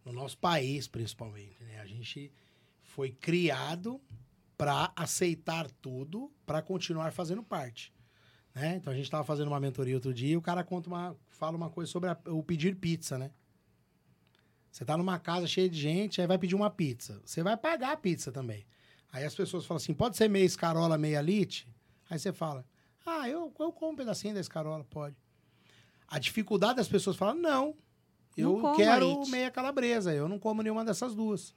no 0.07 0.13
nosso 0.13 0.37
país, 0.37 0.87
principalmente. 0.87 1.61
Né? 1.63 1.79
A 1.79 1.85
gente 1.85 2.31
foi 2.81 3.11
criado 3.11 4.01
para 4.57 4.91
aceitar 4.95 5.69
tudo, 5.69 6.31
para 6.45 6.61
continuar 6.61 7.11
fazendo 7.11 7.43
parte. 7.43 7.93
Né? 8.55 8.77
Então 8.77 8.91
a 8.91 8.95
gente 8.95 9.05
estava 9.05 9.23
fazendo 9.23 9.49
uma 9.49 9.59
mentoria 9.59 9.95
outro 9.95 10.13
dia 10.13 10.31
e 10.31 10.37
o 10.37 10.41
cara 10.41 10.63
conta 10.63 10.89
uma, 10.89 11.15
fala 11.27 11.55
uma 11.57 11.69
coisa 11.69 11.91
sobre 11.91 12.09
a- 12.09 12.17
o 12.27 12.41
pedir 12.41 12.75
pizza, 12.75 13.17
né? 13.17 13.31
Você 14.71 14.85
tá 14.85 14.95
numa 14.97 15.19
casa 15.19 15.47
cheia 15.47 15.69
de 15.69 15.79
gente, 15.79 16.21
aí 16.21 16.27
vai 16.27 16.37
pedir 16.37 16.55
uma 16.55 16.69
pizza. 16.69 17.21
Você 17.25 17.43
vai 17.43 17.57
pagar 17.57 17.93
a 17.93 17.97
pizza 17.97 18.31
também. 18.31 18.65
Aí 19.11 19.23
as 19.23 19.33
pessoas 19.35 19.65
falam 19.65 19.77
assim: 19.77 19.93
pode 19.93 20.17
ser 20.17 20.29
meia 20.29 20.43
escarola, 20.45 20.97
meia 20.97 21.21
lite? 21.21 21.67
Aí 22.09 22.19
você 22.19 22.31
fala: 22.31 22.65
ah, 23.05 23.27
eu, 23.27 23.51
eu 23.59 23.71
como 23.71 23.93
um 23.93 23.95
pedacinho 23.95 24.33
da 24.35 24.39
escarola, 24.39 24.83
pode. 24.83 25.15
A 26.07 26.19
dificuldade 26.19 26.75
das 26.75 26.87
pessoas 26.87 27.15
falam: 27.15 27.35
não, 27.35 27.75
eu 28.41 28.59
como 28.59 28.75
quero 28.75 29.11
Arite. 29.17 29.31
meia 29.31 29.51
calabresa, 29.51 30.13
eu 30.13 30.27
não 30.27 30.37
como 30.39 30.61
nenhuma 30.61 30.83
dessas 30.85 31.15
duas. 31.15 31.55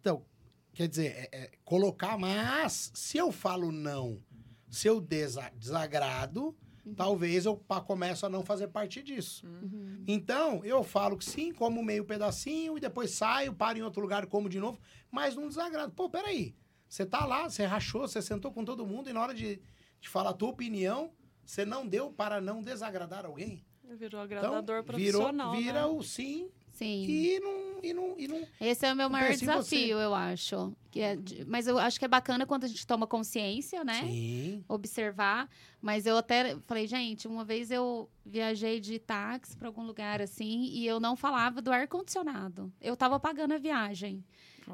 Então, 0.00 0.24
quer 0.72 0.88
dizer, 0.88 1.06
é- 1.16 1.28
é 1.32 1.50
colocar, 1.64 2.18
mas 2.18 2.90
se 2.94 3.18
eu 3.18 3.30
falo 3.30 3.70
não, 3.70 4.20
se 4.68 4.88
eu 4.88 5.00
desa- 5.00 5.50
desagrado, 5.56 6.56
talvez 6.96 7.44
eu 7.46 7.56
começo 7.86 8.26
a 8.26 8.28
não 8.28 8.42
fazer 8.44 8.68
parte 8.68 9.02
disso. 9.02 9.46
Uhum. 9.46 10.02
Então, 10.06 10.64
eu 10.64 10.82
falo 10.82 11.16
que 11.16 11.24
sim, 11.24 11.52
como 11.52 11.82
meio 11.84 12.04
pedacinho 12.04 12.76
e 12.76 12.80
depois 12.80 13.10
saio, 13.12 13.52
paro 13.54 13.78
em 13.78 13.82
outro 13.82 14.02
lugar, 14.02 14.26
como 14.26 14.48
de 14.48 14.58
novo, 14.58 14.80
mas 15.10 15.36
não 15.36 15.46
desagrado. 15.48 15.92
Pô, 15.92 16.08
peraí. 16.10 16.54
Você 16.88 17.06
tá 17.06 17.24
lá, 17.24 17.48
você 17.48 17.64
rachou, 17.64 18.02
você 18.02 18.20
sentou 18.20 18.52
com 18.52 18.64
todo 18.64 18.84
mundo 18.86 19.08
e 19.08 19.12
na 19.12 19.22
hora 19.22 19.32
de, 19.32 19.62
de 20.00 20.08
falar 20.08 20.30
a 20.30 20.34
tua 20.34 20.50
opinião, 20.50 21.12
você 21.44 21.64
não 21.64 21.86
deu 21.86 22.10
para 22.12 22.40
não 22.40 22.60
desagradar 22.62 23.24
alguém. 23.24 23.64
Virou 23.84 24.06
Então, 24.06 24.20
agradador 24.20 24.82
virou, 24.82 24.84
profissional, 24.84 25.52
vira 25.56 25.72
né? 25.80 25.84
o 25.86 26.02
sim 26.02 26.48
Sim. 26.72 27.04
e 27.04 27.38
não, 27.40 27.80
e 27.82 27.92
não, 27.92 28.14
e 28.18 28.26
não 28.28 28.46
Esse 28.60 28.86
é 28.86 28.92
o 28.92 28.96
meu 28.96 29.10
maior 29.10 29.32
você. 29.32 29.40
desafio, 29.40 29.98
eu 29.98 30.14
acho. 30.14 30.72
Que 30.90 31.00
é 31.00 31.16
de- 31.16 31.44
mas 31.44 31.66
eu 31.66 31.78
acho 31.78 31.98
que 31.98 32.04
é 32.04 32.08
bacana 32.08 32.46
quando 32.46 32.64
a 32.64 32.66
gente 32.68 32.86
toma 32.86 33.06
consciência, 33.06 33.84
né? 33.84 34.00
Sim. 34.02 34.64
Observar. 34.68 35.48
Mas 35.80 36.06
eu 36.06 36.16
até 36.16 36.56
falei, 36.66 36.86
gente, 36.86 37.28
uma 37.28 37.44
vez 37.44 37.70
eu 37.70 38.08
viajei 38.24 38.80
de 38.80 38.98
táxi 38.98 39.56
para 39.56 39.68
algum 39.68 39.84
lugar 39.84 40.22
assim 40.22 40.64
e 40.72 40.86
eu 40.86 40.98
não 40.98 41.14
falava 41.14 41.60
do 41.60 41.70
ar-condicionado. 41.70 42.72
Eu 42.80 42.96
tava 42.96 43.20
pagando 43.20 43.52
a 43.52 43.58
viagem. 43.58 44.24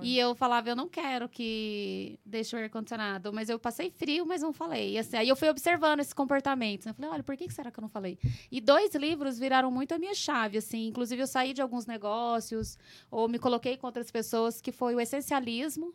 E 0.02 0.18
eu 0.18 0.34
falava, 0.34 0.68
eu 0.68 0.76
não 0.76 0.88
quero 0.88 1.28
que 1.28 2.18
deixe 2.24 2.54
o 2.54 2.58
ar-condicionado. 2.58 3.32
Mas 3.32 3.48
eu 3.48 3.58
passei 3.58 3.90
frio, 3.90 4.26
mas 4.26 4.42
não 4.42 4.52
falei. 4.52 4.92
E 4.92 4.98
assim, 4.98 5.16
aí 5.16 5.28
eu 5.28 5.36
fui 5.36 5.48
observando 5.48 6.00
esses 6.00 6.12
comportamentos. 6.12 6.86
né? 6.86 6.90
Eu 6.90 6.94
falei, 6.94 7.10
olha, 7.10 7.22
por 7.22 7.36
que 7.36 7.50
será 7.50 7.70
que 7.70 7.78
eu 7.78 7.82
não 7.82 7.88
falei? 7.88 8.18
E 8.50 8.60
dois 8.60 8.94
livros 8.94 9.38
viraram 9.38 9.70
muito 9.70 9.92
a 9.94 9.98
minha 9.98 10.14
chave, 10.14 10.58
assim. 10.58 10.86
Inclusive, 10.86 11.22
eu 11.22 11.26
saí 11.26 11.52
de 11.52 11.62
alguns 11.62 11.86
negócios, 11.86 12.78
ou 13.10 13.28
me 13.28 13.38
coloquei 13.38 13.76
com 13.76 13.86
outras 13.86 14.10
pessoas, 14.10 14.60
que 14.60 14.72
foi 14.72 14.94
o 14.94 15.00
essencialismo 15.00 15.94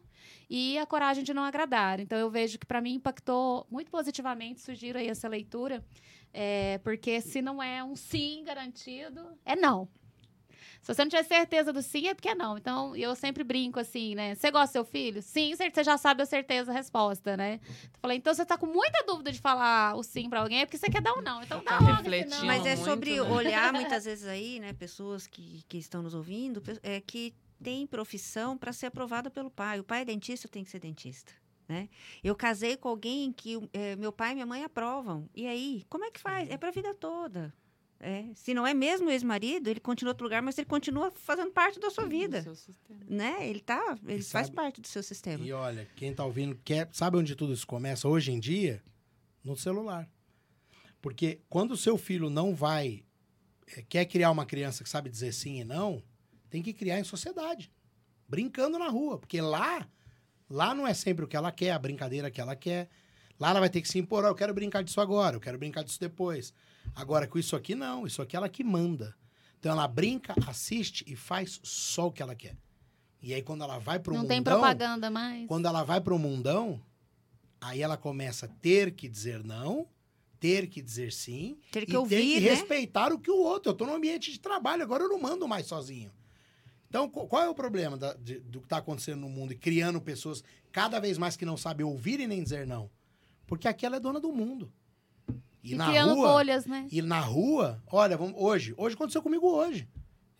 e 0.50 0.78
a 0.78 0.86
coragem 0.86 1.24
de 1.24 1.34
não 1.34 1.44
agradar. 1.44 2.00
Então, 2.00 2.18
eu 2.18 2.30
vejo 2.30 2.58
que, 2.58 2.66
para 2.66 2.82
mim, 2.82 2.96
impactou 2.96 3.66
muito 3.70 3.92
positivamente. 3.92 4.62
Sugiro 4.62 4.98
aí 4.98 5.08
essa 5.08 5.28
leitura. 5.28 5.84
É, 6.34 6.80
porque 6.80 7.22
se 7.22 7.42
não 7.42 7.62
é 7.62 7.84
um 7.84 7.96
sim 7.96 8.44
garantido, 8.44 9.22
é 9.46 9.56
não. 9.56 9.88
Se 10.84 10.94
você 10.94 11.02
não 11.02 11.10
tiver 11.10 11.24
certeza 11.24 11.72
do 11.72 11.82
sim, 11.82 12.08
é 12.10 12.14
porque 12.14 12.28
é 12.30 12.36
não. 12.36 12.58
Então, 12.58 12.94
eu 12.96 13.16
sempre 13.16 13.42
brinco 13.44 13.80
assim, 13.80 14.16
né? 14.16 14.36
Você 14.36 14.52
gosta 14.52 14.68
do 14.68 14.72
seu 14.74 14.86
filho? 14.86 15.22
Sim, 15.22 15.56
você 15.56 15.84
já 15.84 15.98
sabe 15.98 16.22
a 16.22 16.26
certeza 16.26 16.72
a 16.72 16.74
resposta, 16.74 17.38
né? 17.38 17.62
Eu 17.64 18.00
falei, 18.02 18.18
então 18.18 18.34
você 18.34 18.46
tá 18.46 18.58
com 18.58 18.66
muita 18.66 19.02
dúvida 19.08 19.32
de 19.32 19.40
falar 19.40 19.96
o 19.96 20.04
sim 20.04 20.30
pra 20.30 20.42
alguém, 20.42 20.60
é 20.60 20.66
porque 20.66 20.78
você 20.78 20.90
quer 20.90 21.02
dar 21.02 21.14
o 21.14 21.22
não. 21.22 21.42
Então 21.42 21.64
dá 21.64 21.72
Tá 21.72 21.80
logo 21.80 21.92
esse 21.94 22.02
refletindo. 22.02 22.36
não. 22.36 22.46
Mas 22.46 22.66
é 22.66 22.76
muito, 22.76 22.84
sobre 22.86 23.16
né? 23.16 23.22
olhar 23.22 23.72
muitas 23.72 24.04
vezes 24.04 24.26
aí, 24.28 24.60
né, 24.60 24.74
pessoas 24.74 25.26
que, 25.26 25.64
que 25.70 25.78
estão 25.78 26.04
nos 26.04 26.14
ouvindo, 26.14 26.62
é 26.84 27.00
que 27.00 27.34
tem 27.64 27.88
profissão 27.88 28.58
para 28.58 28.74
ser 28.74 28.88
aprovada 28.88 29.32
pelo 29.32 29.50
pai. 29.50 29.80
O 29.80 29.86
pai 29.86 30.02
é 30.02 30.06
dentista, 30.06 30.50
tem 30.50 30.66
que 30.66 30.70
ser 30.70 30.80
dentista. 30.80 31.32
Né? 31.66 31.88
Eu 32.22 32.36
casei 32.36 32.76
com 32.76 32.90
alguém 32.90 33.32
que 33.32 33.58
eh, 33.72 33.96
meu 33.96 34.12
pai 34.12 34.32
e 34.32 34.34
minha 34.34 34.46
mãe 34.46 34.66
aprovam. 34.66 35.30
E 35.34 35.48
aí, 35.48 35.86
como 35.90 36.04
é 36.04 36.12
que 36.12 36.20
faz? 36.20 36.50
É 36.50 36.58
para 36.58 36.68
a 36.68 36.72
vida 36.74 36.94
toda. 36.94 37.54
É. 38.06 38.26
Se 38.36 38.54
não 38.54 38.68
é 38.68 38.74
mesmo 38.74 39.10
ex-marido, 39.10 39.70
ele 39.70 39.80
continua 39.80 40.10
em 40.10 40.14
outro 40.14 40.26
lugar, 40.26 40.42
mas 40.42 40.58
ele 40.58 40.66
continua 40.68 41.10
fazendo 41.12 41.52
parte 41.52 41.80
da 41.80 41.90
sua 41.90 42.04
Do 42.04 42.10
vida. 42.10 42.44
Né? 43.08 43.48
Ele 43.48 43.62
tá, 43.62 43.98
ele 44.06 44.20
E 44.20 44.24
faz 44.24 44.48
sabe- 44.48 44.56
parte 44.56 44.82
do 44.82 44.88
seu 44.88 45.02
sistema. 45.02 45.44
E 45.44 45.54
olha, 45.54 45.88
quem 45.96 46.14
tá 46.14 46.26
ouvindo 46.26 46.60
quer, 46.66 46.90
sabe 46.92 47.18
onde 47.18 47.36
tudo 47.36 47.54
isso 47.54 47.66
começa 47.66 48.08
hoje 48.08 48.32
em 48.32 48.40
dia? 48.40 48.84
No 49.44 49.56
celular. 49.56 50.10
Porque 51.02 51.42
quando 51.50 51.72
o 51.72 51.78
seu 51.78 51.98
filho 51.98 52.30
não 52.30 52.54
vai, 52.54 53.04
eh, 53.68 53.84
quer 53.88 54.06
criar 54.06 54.32
uma 54.32 54.46
criança 54.46 54.84
que 54.84 54.90
sabe 54.90 55.10
dizer 55.10 55.34
sim 55.34 55.60
e 55.62 55.64
não, 55.64 56.04
tem 56.50 56.62
que 56.62 56.74
criar 56.74 57.00
em 57.00 57.04
sociedade, 57.04 57.72
brincando 58.28 58.78
na 58.78 58.88
rua, 58.90 59.18
porque 59.18 59.42
lá, 59.42 59.88
lá 60.50 60.74
não 60.76 60.86
é 60.88 60.94
sempre 60.94 61.26
o 61.26 61.28
que 61.28 61.36
ela 61.36 61.52
quer, 61.52 61.72
a 61.72 61.80
brincadeira 61.80 62.30
que 62.32 62.40
ela 62.40 62.56
quer. 62.56 62.90
Lá 63.40 63.50
ela 63.50 63.60
vai 63.60 63.70
ter 63.70 63.82
que 63.82 63.88
se 63.88 63.98
impor, 64.00 64.24
"Ó, 64.24 64.28
eu 64.30 64.36
quero 64.36 64.54
brincar 64.54 64.84
disso 64.84 65.02
agora, 65.02 65.36
eu 65.36 65.42
quero 65.42 65.58
brincar 65.58 65.84
disso 65.84 66.00
depois. 66.00 66.54
Agora, 66.96 67.28
com 67.28 67.38
isso 67.40 67.56
aqui, 67.56 67.76
não. 67.76 68.06
Isso 68.06 68.22
aqui 68.22 68.36
ela 68.36 68.48
que 68.50 68.64
manda. 68.64 69.16
Então, 69.60 69.72
ela 69.72 69.88
brinca, 69.88 70.34
assiste 70.48 71.04
e 71.08 71.16
faz 71.16 71.60
só 71.64 72.08
o 72.08 72.12
que 72.12 72.22
ela 72.22 72.36
quer. 72.36 72.56
E 73.22 73.34
aí, 73.34 73.42
quando 73.42 73.64
ela 73.64 73.78
vai 73.80 74.00
pro 74.00 74.14
Não 74.14 74.22
mundão... 74.22 74.36
tem 74.36 74.44
propaganda 74.44 75.10
mais. 75.10 75.48
Quando 75.48 75.66
ela 75.68 75.84
vai 75.84 76.02
pro 76.02 76.20
mundão, 76.20 76.82
aí 77.62 77.82
ela 77.82 77.96
começa 77.96 78.46
a 78.46 78.50
ter 78.50 78.92
que 78.92 79.08
dizer 79.08 79.42
não, 79.44 79.88
ter 80.40 80.68
que 80.68 80.82
dizer 80.82 81.14
sim, 81.14 81.58
Ter 81.72 81.86
que 81.86 81.92
e 81.92 81.94
ter 81.94 81.98
ouvir, 81.98 82.34
que 82.36 82.42
né? 82.42 82.50
respeitar 82.50 83.14
o 83.14 83.18
que 83.20 83.32
o 83.32 83.38
outro. 83.38 83.72
Eu 83.72 83.76
tô 83.76 83.86
no 83.86 83.96
ambiente 83.96 84.30
de 84.32 84.40
trabalho, 84.40 84.84
agora 84.84 85.04
eu 85.04 85.10
não 85.10 85.20
mando 85.22 85.48
mais 85.48 85.66
sozinho. 85.66 86.12
Então, 86.90 87.10
qu- 87.10 87.26
qual 87.28 87.42
é 87.44 87.50
o 87.50 87.56
problema 87.56 87.96
da- 87.98 88.14
de- 88.14 88.40
do 88.42 88.60
que 88.60 88.66
está 88.66 88.78
acontecendo 88.78 89.22
no 89.22 89.30
mundo 89.30 89.54
e 89.54 89.56
criando 89.58 90.02
pessoas 90.02 90.44
cada 90.72 91.00
vez 91.00 91.18
mais 91.18 91.38
que 91.38 91.46
não 91.46 91.56
sabem 91.56 91.86
ouvir 91.86 92.20
e 92.20 92.28
nem 92.28 92.44
dizer 92.44 92.68
não? 92.68 92.90
Porque 93.48 93.70
aqui 93.70 93.86
ela 93.86 93.96
é 93.96 94.00
dona 94.02 94.20
do 94.20 94.34
mundo. 94.34 94.72
E, 95.64 95.72
E 95.72 95.76
na 95.76 95.88
criando 95.90 96.16
rua, 96.16 96.28
bolhas, 96.34 96.66
né? 96.66 96.88
e 96.92 97.02
na 97.02 97.20
rua, 97.22 97.82
olha, 97.88 98.18
vamos, 98.18 98.34
hoje, 98.38 98.74
hoje 98.78 98.96
aconteceu 98.96 99.22
comigo 99.22 99.48
hoje. 99.48 99.88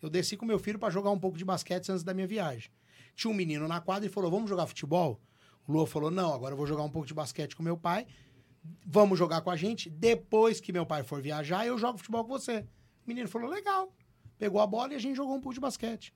Eu 0.02 0.10
desci 0.10 0.36
com 0.36 0.44
meu 0.44 0.58
filho 0.58 0.78
para 0.78 0.92
jogar 0.92 1.10
um 1.10 1.18
pouco 1.18 1.38
de 1.38 1.44
basquete 1.46 1.90
antes 1.90 2.04
da 2.04 2.12
minha 2.12 2.26
viagem. 2.26 2.70
Tinha 3.16 3.30
um 3.30 3.34
menino 3.34 3.66
na 3.66 3.80
quadra 3.80 4.06
e 4.06 4.10
falou: 4.12 4.30
"Vamos 4.30 4.50
jogar 4.50 4.66
futebol?" 4.66 5.18
O 5.66 5.72
Lua 5.72 5.86
falou: 5.86 6.10
"Não, 6.10 6.34
agora 6.34 6.52
eu 6.52 6.56
vou 6.58 6.66
jogar 6.66 6.82
um 6.82 6.90
pouco 6.90 7.08
de 7.08 7.14
basquete 7.14 7.56
com 7.56 7.62
meu 7.62 7.76
pai. 7.76 8.06
Vamos 8.86 9.18
jogar 9.18 9.40
com 9.40 9.50
a 9.50 9.56
gente. 9.56 9.88
Depois 9.88 10.60
que 10.60 10.72
meu 10.72 10.84
pai 10.84 11.02
for 11.02 11.22
viajar, 11.22 11.66
eu 11.66 11.78
jogo 11.78 11.96
futebol 11.96 12.22
com 12.24 12.30
você." 12.30 12.66
O 13.04 13.08
menino 13.08 13.28
falou: 13.28 13.48
"Legal." 13.48 13.90
Pegou 14.36 14.60
a 14.60 14.66
bola 14.66 14.92
e 14.92 14.96
a 14.96 14.98
gente 14.98 15.16
jogou 15.16 15.34
um 15.36 15.40
pouco 15.40 15.54
de 15.54 15.60
basquete. 15.60 16.12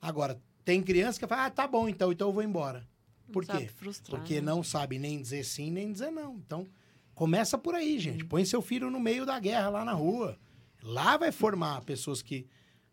Agora, 0.00 0.40
tem 0.64 0.82
criança 0.82 1.20
que 1.20 1.26
fala: 1.26 1.46
"Ah, 1.46 1.50
tá 1.50 1.68
bom, 1.68 1.88
então, 1.88 2.10
então 2.10 2.28
eu 2.28 2.32
vou 2.32 2.42
embora." 2.42 2.88
Por 3.32 3.44
Sabe 3.44 3.60
quê? 3.60 3.68
frustrar, 3.68 4.18
Porque 4.20 4.34
né? 4.34 4.40
não 4.40 4.62
sabe 4.62 4.98
nem 4.98 5.20
dizer 5.20 5.44
sim, 5.44 5.70
nem 5.70 5.92
dizer 5.92 6.10
não. 6.10 6.34
Então, 6.36 6.66
começa 7.14 7.56
por 7.58 7.74
aí, 7.74 7.98
gente. 7.98 8.24
Põe 8.24 8.44
seu 8.44 8.62
filho 8.62 8.90
no 8.90 9.00
meio 9.00 9.24
da 9.26 9.38
guerra 9.38 9.68
lá 9.68 9.84
na 9.84 9.92
rua. 9.92 10.38
Lá 10.82 11.16
vai 11.16 11.30
formar 11.30 11.82
pessoas 11.82 12.22
que 12.22 12.46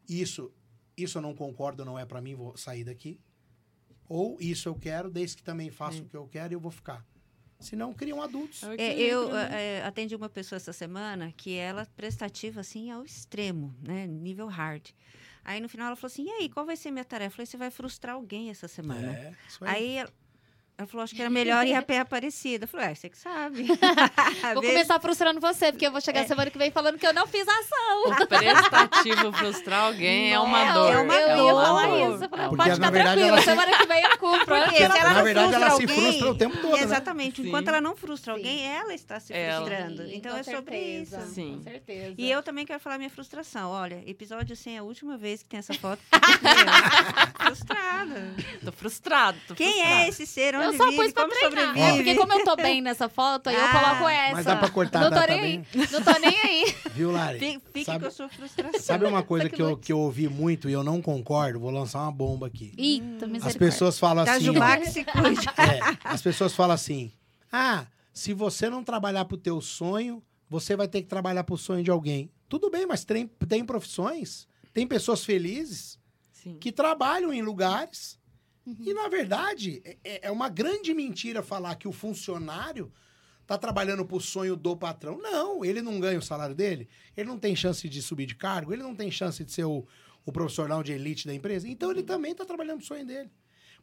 isso, 0.08 0.52
isso 0.96 1.18
eu 1.18 1.22
não 1.22 1.34
concordo, 1.36 1.84
não 1.84 1.98
é 1.98 2.06
pra 2.06 2.22
mim, 2.22 2.36
vou 2.36 2.56
sair 2.58 2.84
daqui. 2.84 3.20
Ou 4.08 4.38
isso 4.40 4.68
eu 4.68 4.76
quero, 4.76 5.10
desde 5.10 5.38
que 5.38 5.44
também 5.44 5.70
faça 5.70 6.02
o 6.02 6.06
que 6.06 6.18
eu 6.18 6.28
quero 6.28 6.54
e 6.54 6.56
eu 6.56 6.60
vou 6.60 6.72
ficar. 6.72 7.06
Senão 7.60 7.94
criam 7.94 8.22
adultos. 8.22 8.64
É 8.64 8.76
É, 8.78 9.00
eu 9.00 9.30
né? 9.32 9.78
é, 9.80 9.84
atendi 9.86 10.16
uma 10.16 10.30
pessoa 10.30 10.58
essa 10.58 10.72
semana 10.72 11.32
que 11.36 11.56
ela 11.56 11.82
é 11.82 11.86
prestativa 11.86 12.62
assim 12.62 12.90
ao 12.90 13.04
extremo, 13.04 13.76
né? 13.86 14.08
Nível 14.08 14.48
hard. 14.48 14.90
Aí 15.44 15.60
no 15.60 15.68
final 15.68 15.88
ela 15.88 15.96
falou 15.96 16.12
assim: 16.12 16.26
e 16.26 16.30
aí, 16.30 16.50
qual 16.50 16.66
vai 16.66 16.78
ser 16.78 16.90
minha 16.92 17.04
tarefa? 17.04 17.34
Eu 17.34 17.36
falei: 17.36 17.46
você 17.46 17.58
vai 17.58 17.70
frustrar 17.70 18.16
alguém 18.16 18.50
essa 18.50 18.68
semana. 18.68 19.12
É, 19.12 19.34
isso 19.48 19.66
aí. 19.66 20.00
Aí 20.00 20.08
ela, 20.80 20.88
falou: 20.88 21.04
acho 21.04 21.14
que 21.14 21.22
era 21.22 21.30
melhor 21.30 21.68
ir 21.68 21.76
a 21.76 21.82
pé 21.82 22.00
Aparecida. 22.00 22.64
Eu 22.64 22.68
falei: 22.70 22.88
é, 22.88 22.96
você 22.96 23.10
que 23.10 23.18
sabe. 23.18 23.64
Vou 24.54 24.62
Vê- 24.62 24.70
começar 24.70 25.00
frustrando 25.00 25.40
você, 25.42 25.72
porque 25.72 25.86
eu 25.86 25.92
vou 25.92 26.00
chegar 26.00 26.22
É. 26.22 26.28
semana 26.28 26.50
que 26.50 26.58
vem 26.58 26.72
falando 26.72 26.98
que 26.98 27.06
eu 27.06 27.14
não 27.14 27.28
fiz 27.28 27.46
a 27.48 27.52
ação. 27.52 28.24
O 28.24 28.28
prestativo 28.28 29.32
frustrar 29.34 29.86
alguém 29.86 30.34
é 30.34 30.40
uma 30.40 30.66
Não, 30.66 30.74
dor. 30.74 30.92
é 30.94 30.98
uma 31.00 31.14
eu 31.16 31.38
dor. 31.38 31.46
ia 31.48 31.54
falar 31.66 31.88
isso. 31.88 32.24
Eu 32.24 32.30
falei, 32.30 32.48
Porque, 32.48 32.64
pode 32.64 32.80
na 32.80 32.92
ficar 32.92 33.38
se- 33.40 33.44
semana 33.46 33.78
que 33.78 33.86
vem 33.88 34.04
eu 34.04 34.18
cumpro. 34.18 34.46
Porque 34.46 34.84
Ela- 34.84 34.94
se 34.94 35.00
ela 35.00 35.10
Na 35.10 35.14
não 35.16 35.24
verdade, 35.24 35.54
ela 35.54 35.70
se 35.72 35.82
alguém- 35.82 35.88
frustra 36.02 36.32
o 36.32 36.36
tempo 36.36 36.58
todo, 36.58 36.72
né? 36.78 36.84
Exatamente. 36.84 37.42
Sim. 37.42 37.48
Enquanto 37.50 37.68
ela 37.68 37.82
não 37.82 37.96
frustra 37.96 38.34
Sim. 38.34 38.40
alguém, 38.40 38.66
ela 38.68 38.94
está 38.94 39.20
se 39.20 39.34
frustrando. 39.34 40.04
Sim, 40.04 40.16
então 40.16 40.38
é 40.38 40.44
sobre 40.44 40.56
certeza, 40.78 41.18
isso. 41.20 41.34
Sim. 41.34 41.56
Com 41.58 41.64
certeza. 41.64 42.16
E 42.18 42.32
eu 42.32 42.42
também 42.42 42.66
quero 42.66 42.80
falar 42.80 42.98
minha 42.98 43.10
frustração. 43.10 43.70
Olha, 43.72 44.02
episódio 44.08 44.56
100 44.56 44.76
é 44.76 44.80
a 44.80 44.84
última 44.84 45.18
vez 45.18 45.44
que 45.44 45.50
tem 45.50 45.60
essa 45.60 45.74
foto. 45.74 46.02
Frustrada. 47.40 48.34
Tô 48.64 48.72
frustrado. 48.72 49.38
Tô 49.48 49.56
Quem 49.56 49.74
frustrado. 49.74 50.02
é 50.02 50.08
esse 50.10 50.26
ser? 50.26 50.56
Eu 50.72 50.78
só 50.78 50.92
pus 50.92 51.12
pra 51.14 51.24
Como 51.24 51.34
treinar. 51.36 51.68
sobrevive? 51.74 51.98
Porque 51.98 52.16
como 52.16 52.34
eu 52.34 52.44
tô 52.46 52.56
bem 52.56 52.82
nessa 52.82 53.10
foto, 53.10 53.48
aí 53.50 53.56
eu 53.56 53.64
Ah, 53.66 53.72
coloco 53.72 54.08
essa. 54.10 54.36
Mas 54.36 54.46
dá 54.46 54.56
pra 54.56 54.70
cortar, 54.70 55.00
Não 55.02 55.10
tô 55.10 55.16
tá 55.16 55.28
nem 55.28 55.40
aí. 55.40 55.64
Não 55.92 56.02
tô 56.04 56.20
nem 56.20 56.40
aí. 56.40 56.76
Viu, 56.94 57.12
Lari? 57.12 57.40
Fique, 57.40 57.86
Sabe- 57.86 58.00
com 58.00 58.08
a 58.08 58.12
sua 58.12 58.30
frustração. 58.30 58.80
Sabe 58.80 59.06
uma 59.06 59.24
coisa 59.24 59.44
Sabe 59.46 59.50
que 59.52 59.56
que 59.58 59.62
eu, 59.62 59.78
que 59.78 59.92
eu 59.92 60.00
ouvi 60.00 60.28
muito 60.28 60.70
e 60.70 60.74
eu 60.74 60.84
não 60.84 61.02
concordo? 61.02 61.60
Vou 61.60 61.72
lançar 61.72 62.02
uma 62.02 62.12
bomba 62.12 62.48
aqui. 62.48 62.74
Eita, 62.78 63.28
As 63.48 63.56
pessoas 63.56 63.98
falam 64.00 64.26
Tá, 64.26 64.34
assim. 64.34 64.46
Jubá 64.46 64.78
que 64.78 64.90
se 64.90 65.04
cuide. 65.04 65.48
É, 65.58 65.98
as 66.04 66.22
pessoas 66.22 66.54
falam 66.54 66.74
assim: 66.76 67.12
ah, 67.52 67.86
se 68.14 68.34
você 68.34 68.70
não 68.70 68.84
trabalhar 68.84 69.26
pro 69.26 69.38
teu 69.38 69.62
sonho, 69.62 70.22
você 70.50 70.76
vai 70.76 70.88
ter 70.88 71.02
que 71.02 71.08
trabalhar 71.08 71.44
pro 71.44 71.58
sonho 71.58 71.84
de 71.84 71.92
alguém. 71.92 72.32
Tudo 72.48 72.70
bem, 72.70 72.86
mas 72.86 73.06
tem, 73.06 73.28
tem 73.48 73.64
profissões, 73.64 74.48
tem 74.74 74.86
pessoas 74.88 75.24
felizes 75.24 75.98
Sim. 76.32 76.58
que 76.60 76.72
trabalham 76.72 77.32
em 77.34 77.42
lugares. 77.42 78.19
E, 78.80 78.94
na 78.94 79.08
verdade, 79.08 79.82
é, 80.04 80.28
é 80.28 80.32
uma 80.32 80.50
grande 80.50 80.94
mentira 80.94 81.42
falar 81.42 81.76
que 81.76 81.88
o 81.88 81.92
funcionário 81.92 82.92
tá 83.46 83.58
trabalhando 83.58 84.06
pro 84.06 84.20
sonho 84.20 84.56
do 84.56 84.78
patrão. 84.78 85.18
Não, 85.18 85.66
ele 85.66 85.82
não 85.82 86.00
ganha 86.00 86.20
o 86.20 86.22
salário 86.22 86.54
dele, 86.54 86.88
ele 87.18 87.28
não 87.28 87.40
tem 87.40 87.56
chance 87.56 87.90
de 87.90 88.02
subir 88.02 88.28
de 88.28 88.36
cargo, 88.36 88.72
ele 88.72 88.84
não 88.84 88.96
tem 88.96 89.10
chance 89.10 89.44
de 89.44 89.52
ser 89.52 89.64
o, 89.64 89.88
o 90.24 90.32
profissional 90.32 90.84
de 90.84 90.92
elite 90.92 91.26
da 91.26 91.34
empresa. 91.34 91.68
Então 91.68 91.90
ele 91.90 92.04
também 92.04 92.36
tá 92.36 92.46
trabalhando 92.46 92.78
pro 92.78 92.88
sonho 92.88 93.06
dele. 93.06 93.32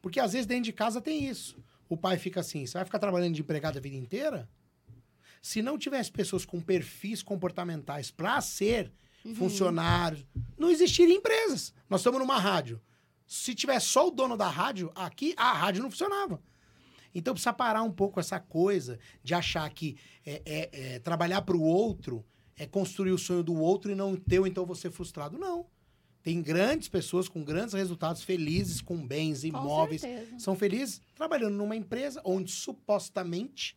Porque 0.01 0.21
às 0.21 0.33
vezes 0.33 0.47
dentro 0.47 0.65
de 0.65 0.73
casa 0.73 1.01
tem 1.01 1.25
isso. 1.27 1.59
O 1.89 1.97
pai 1.97 2.19
fica 2.19 2.41
assim: 2.41 2.65
você 2.65 2.79
vai 2.79 2.85
ficar 2.85 2.99
trabalhando 2.99 3.35
de 3.35 3.41
empregado 3.41 3.79
a 3.79 3.81
vida 3.81 3.97
inteira? 3.97 4.49
Se 5.43 5.63
não 5.63 5.79
tivesse 5.79 6.11
pessoas 6.11 6.45
com 6.45 6.61
perfis 6.61 7.23
comportamentais 7.23 8.11
para 8.11 8.41
ser 8.41 8.93
funcionários, 9.35 10.25
não 10.57 10.71
existiriam 10.71 11.17
empresas. 11.17 11.75
Nós 11.89 12.01
estamos 12.01 12.21
numa 12.21 12.39
rádio. 12.39 12.81
Se 13.27 13.55
tivesse 13.55 13.87
só 13.87 14.07
o 14.09 14.11
dono 14.11 14.37
da 14.37 14.49
rádio, 14.49 14.91
aqui 14.95 15.35
a 15.37 15.53
rádio 15.53 15.83
não 15.83 15.91
funcionava. 15.91 16.41
Então 17.15 17.33
precisa 17.35 17.53
parar 17.53 17.83
um 17.83 17.91
pouco 17.91 18.21
essa 18.21 18.39
coisa 18.39 18.99
de 19.23 19.35
achar 19.35 19.69
que 19.71 19.97
é, 20.25 20.43
é- 20.45 20.95
é 20.95 20.99
trabalhar 20.99 21.43
para 21.43 21.57
o 21.57 21.63
outro 21.63 22.25
é 22.59 22.67
construir 22.67 23.11
o 23.13 23.19
sonho 23.19 23.43
do 23.43 23.55
outro 23.55 23.93
e 23.93 23.95
não 23.95 24.13
o 24.13 24.17
teu, 24.17 24.47
então 24.47 24.65
você 24.65 24.91
frustrado. 24.91 25.37
Não. 25.39 25.67
Tem 26.23 26.41
grandes 26.41 26.89
pessoas 26.89 27.29
com 27.29 27.45
grandes 27.45 27.75
resultados, 27.75 28.23
felizes 28.23 28.81
com 28.81 29.07
bens 29.07 29.43
Com 29.43 29.49
imóveis, 29.49 30.01
certeza. 30.01 30.39
são 30.39 30.57
felizes 30.57 31.01
trabalhando 31.15 31.55
numa 31.55 31.77
empresa 31.77 32.21
onde 32.25 32.51
supostamente 32.51 33.77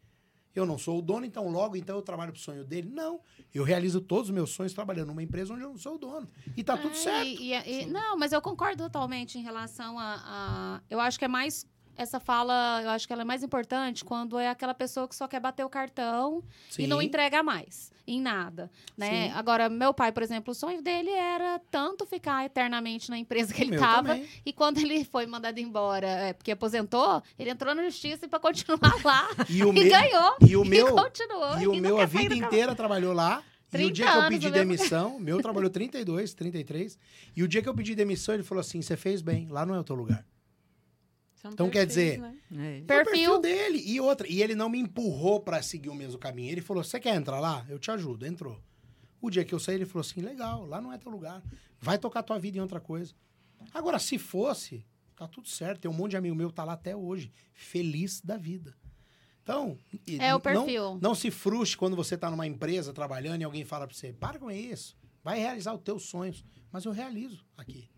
eu 0.56 0.66
não 0.66 0.78
sou 0.78 1.00
o 1.00 1.02
dono, 1.02 1.26
então 1.26 1.48
logo 1.50 1.76
então 1.76 1.96
eu 1.96 2.02
trabalho 2.02 2.32
pro 2.32 2.42
sonho 2.42 2.64
dele. 2.66 2.90
Não, 2.90 3.20
eu 3.54 3.64
realizo 3.64 4.02
todos 4.02 4.30
os 4.30 4.34
meus 4.34 4.50
sonhos 4.52 4.74
trabalhando 4.74 5.08
numa 5.10 5.24
empresa 5.24 5.54
onde 5.54 5.64
eu 5.64 5.70
não 5.70 5.78
sou 5.78 5.96
o 5.96 5.98
dono. 5.98 6.28
E 6.58 6.64
tá 6.64 6.76
tudo 6.78 6.92
É, 6.92 6.96
certo. 6.96 7.28
e- 7.28 7.54
e- 7.54 7.82
e- 7.84 7.86
não, 7.86 8.18
mas 8.18 8.32
eu 8.32 8.42
concordo 8.42 8.84
totalmente 8.84 9.38
em 9.38 9.42
relação 9.42 9.98
a, 10.00 10.16
a- 10.26 10.82
Eu 10.90 11.00
acho 11.00 11.18
que 11.20 11.26
é 11.26 11.28
mais. 11.28 11.66
Essa 12.00 12.18
fala, 12.18 12.82
eu 12.82 12.92
acho 12.92 13.06
que 13.06 13.12
ela 13.12 13.24
é 13.24 13.26
mais 13.26 13.44
importante 13.44 14.06
quando 14.06 14.40
é 14.40 14.48
aquela 14.48 14.74
pessoa 14.74 15.06
que 15.06 15.14
só 15.14 15.28
quer 15.28 15.42
bater 15.42 15.66
o 15.66 15.70
cartão 15.70 16.42
e 16.78 16.88
não 16.88 17.02
Sim. 17.02 17.08
entrega 17.08 17.44
mais 17.44 17.92
em 18.08 18.22
nada, 18.22 18.72
né? 18.98 19.28
Sim. 19.28 19.34
Agora, 19.36 19.68
meu 19.68 19.94
pai, 19.94 20.10
por 20.14 20.24
exemplo, 20.24 20.54
o 20.54 20.56
sonho 20.56 20.82
dele 20.82 21.10
era 21.10 21.60
tanto 21.70 22.06
ficar 22.06 22.46
eternamente 22.46 23.10
na 23.10 23.18
empresa 23.18 23.54
que 23.54 23.62
O 23.62 23.66
ele 23.66 23.76
estava 23.76 24.18
e 24.46 24.54
quando 24.54 24.78
ele 24.78 25.04
foi 25.04 25.26
mandado 25.26 25.60
embora, 25.60 26.08
é, 26.08 26.32
porque 26.32 26.52
aposentou, 26.52 27.22
ele 27.38 27.50
entrou 27.50 27.76
na 27.76 27.84
justiça 27.84 28.30
para 28.30 28.40
continuar 28.40 28.96
lá 29.04 29.28
E 29.50 29.62
o 29.62 29.70
e 29.76 29.84
meu, 29.84 29.90
ganhou 29.90 30.36
e 30.48 30.56
o 30.56 30.64
meu, 30.64 30.88
e 30.88 30.92
continuou 30.92 31.60
e 31.60 31.68
o 31.68 31.74
não 31.74 31.82
meu 31.82 32.00
a 32.00 32.06
vida 32.06 32.34
inteira 32.34 32.74
trabalhou 32.74 33.14
lá. 33.14 33.44
E 33.74 33.76
o 33.76 33.92
30 33.92 33.94
dia 33.94 34.12
que 34.12 34.18
eu 34.18 34.28
pedi 34.30 34.52
demissão, 34.52 35.18
o 35.18 35.20
meu 35.20 35.42
trabalhou 35.42 35.70
32, 35.70 36.34
33. 36.34 36.98
E 37.36 37.44
o 37.44 37.48
dia 37.48 37.62
que 37.62 37.68
eu 37.68 37.76
pedi 37.76 37.94
demissão, 37.94 38.34
ele 38.34 38.42
falou 38.42 38.62
assim: 38.62 38.82
você 38.82 38.98
fez 38.98 39.22
bem, 39.22 39.48
lá 39.50 39.66
não 39.66 39.76
é 39.76 39.80
o 39.80 39.84
teu 39.84 39.96
lugar. 39.96 40.26
São 41.42 41.52
Então, 41.52 41.70
quer 41.70 41.88
perfis, 41.88 41.96
dizer, 41.96 42.20
né? 42.20 42.38
É. 42.52 42.78
É 42.80 42.82
o 42.82 42.86
Perfil. 42.86 43.40
dele. 43.40 43.82
E 43.86 44.00
outra, 44.02 44.28
e 44.28 44.42
ele 44.44 44.56
não 44.56 44.70
me 44.70 44.78
empurrou 44.80 45.40
pra 45.40 45.62
seguir 45.62 45.90
o 45.90 45.96
mesmo 45.96 46.20
caminho. 46.20 46.52
Ele 46.52 46.62
falou: 46.62 46.84
você 46.84 47.00
quer 47.00 47.16
entrar 47.16 47.40
lá? 47.40 47.66
Eu 47.70 47.80
te 47.80 47.90
ajudo. 47.92 48.26
Entrou. 48.26 48.60
O 49.22 49.30
dia 49.30 49.46
que 49.46 49.54
eu 49.54 49.60
saí, 49.60 49.76
ele 49.76 49.86
falou 49.86 50.02
assim: 50.02 50.22
legal, 50.22 50.66
lá 50.66 50.82
não 50.82 50.92
é 50.92 50.98
teu 50.98 51.12
lugar. 51.12 51.42
Vai 51.80 51.98
tocar 51.98 52.24
tua 52.24 52.38
vida 52.38 52.58
em 52.58 52.62
outra 52.62 52.80
coisa. 52.82 53.14
Agora, 53.74 54.00
se 54.00 54.18
fosse, 54.18 54.86
tá 55.16 55.28
tudo 55.28 55.48
certo. 55.48 55.80
Tem 55.82 55.90
um 55.92 55.94
monte 55.94 56.12
de 56.12 56.18
amigo 56.18 56.36
meu 56.36 56.50
que 56.50 56.56
tá 56.56 56.64
lá 56.66 56.74
até 56.74 56.94
hoje, 56.96 57.32
feliz 57.54 58.20
da 58.22 58.36
vida. 58.36 58.76
Então, 59.44 59.78
É 60.20 60.28
o 60.36 60.38
não- 60.38 60.40
perfil. 60.42 61.00
Não, 61.02 61.16
se 61.16 61.32
frustre 61.32 61.78
quando 61.78 61.96
você 61.96 62.18
tá 62.18 62.30
numa 62.30 62.46
empresa 62.46 62.94
trabalhando 62.94 63.42
e 63.42 63.44
alguém 63.46 63.64
fala 63.66 63.88
pra 63.88 63.96
você: 63.96 64.12
para 64.14 64.38
com 64.38 64.52
isso, 64.52 64.98
vai 65.24 65.40
realizar 65.40 65.74
os 65.74 65.82
teus 65.82 66.04
sonhos. 66.04 66.44
Mas 66.72 66.84
eu 66.86 66.92
realizo 66.92 67.44
aqui. 67.58 67.90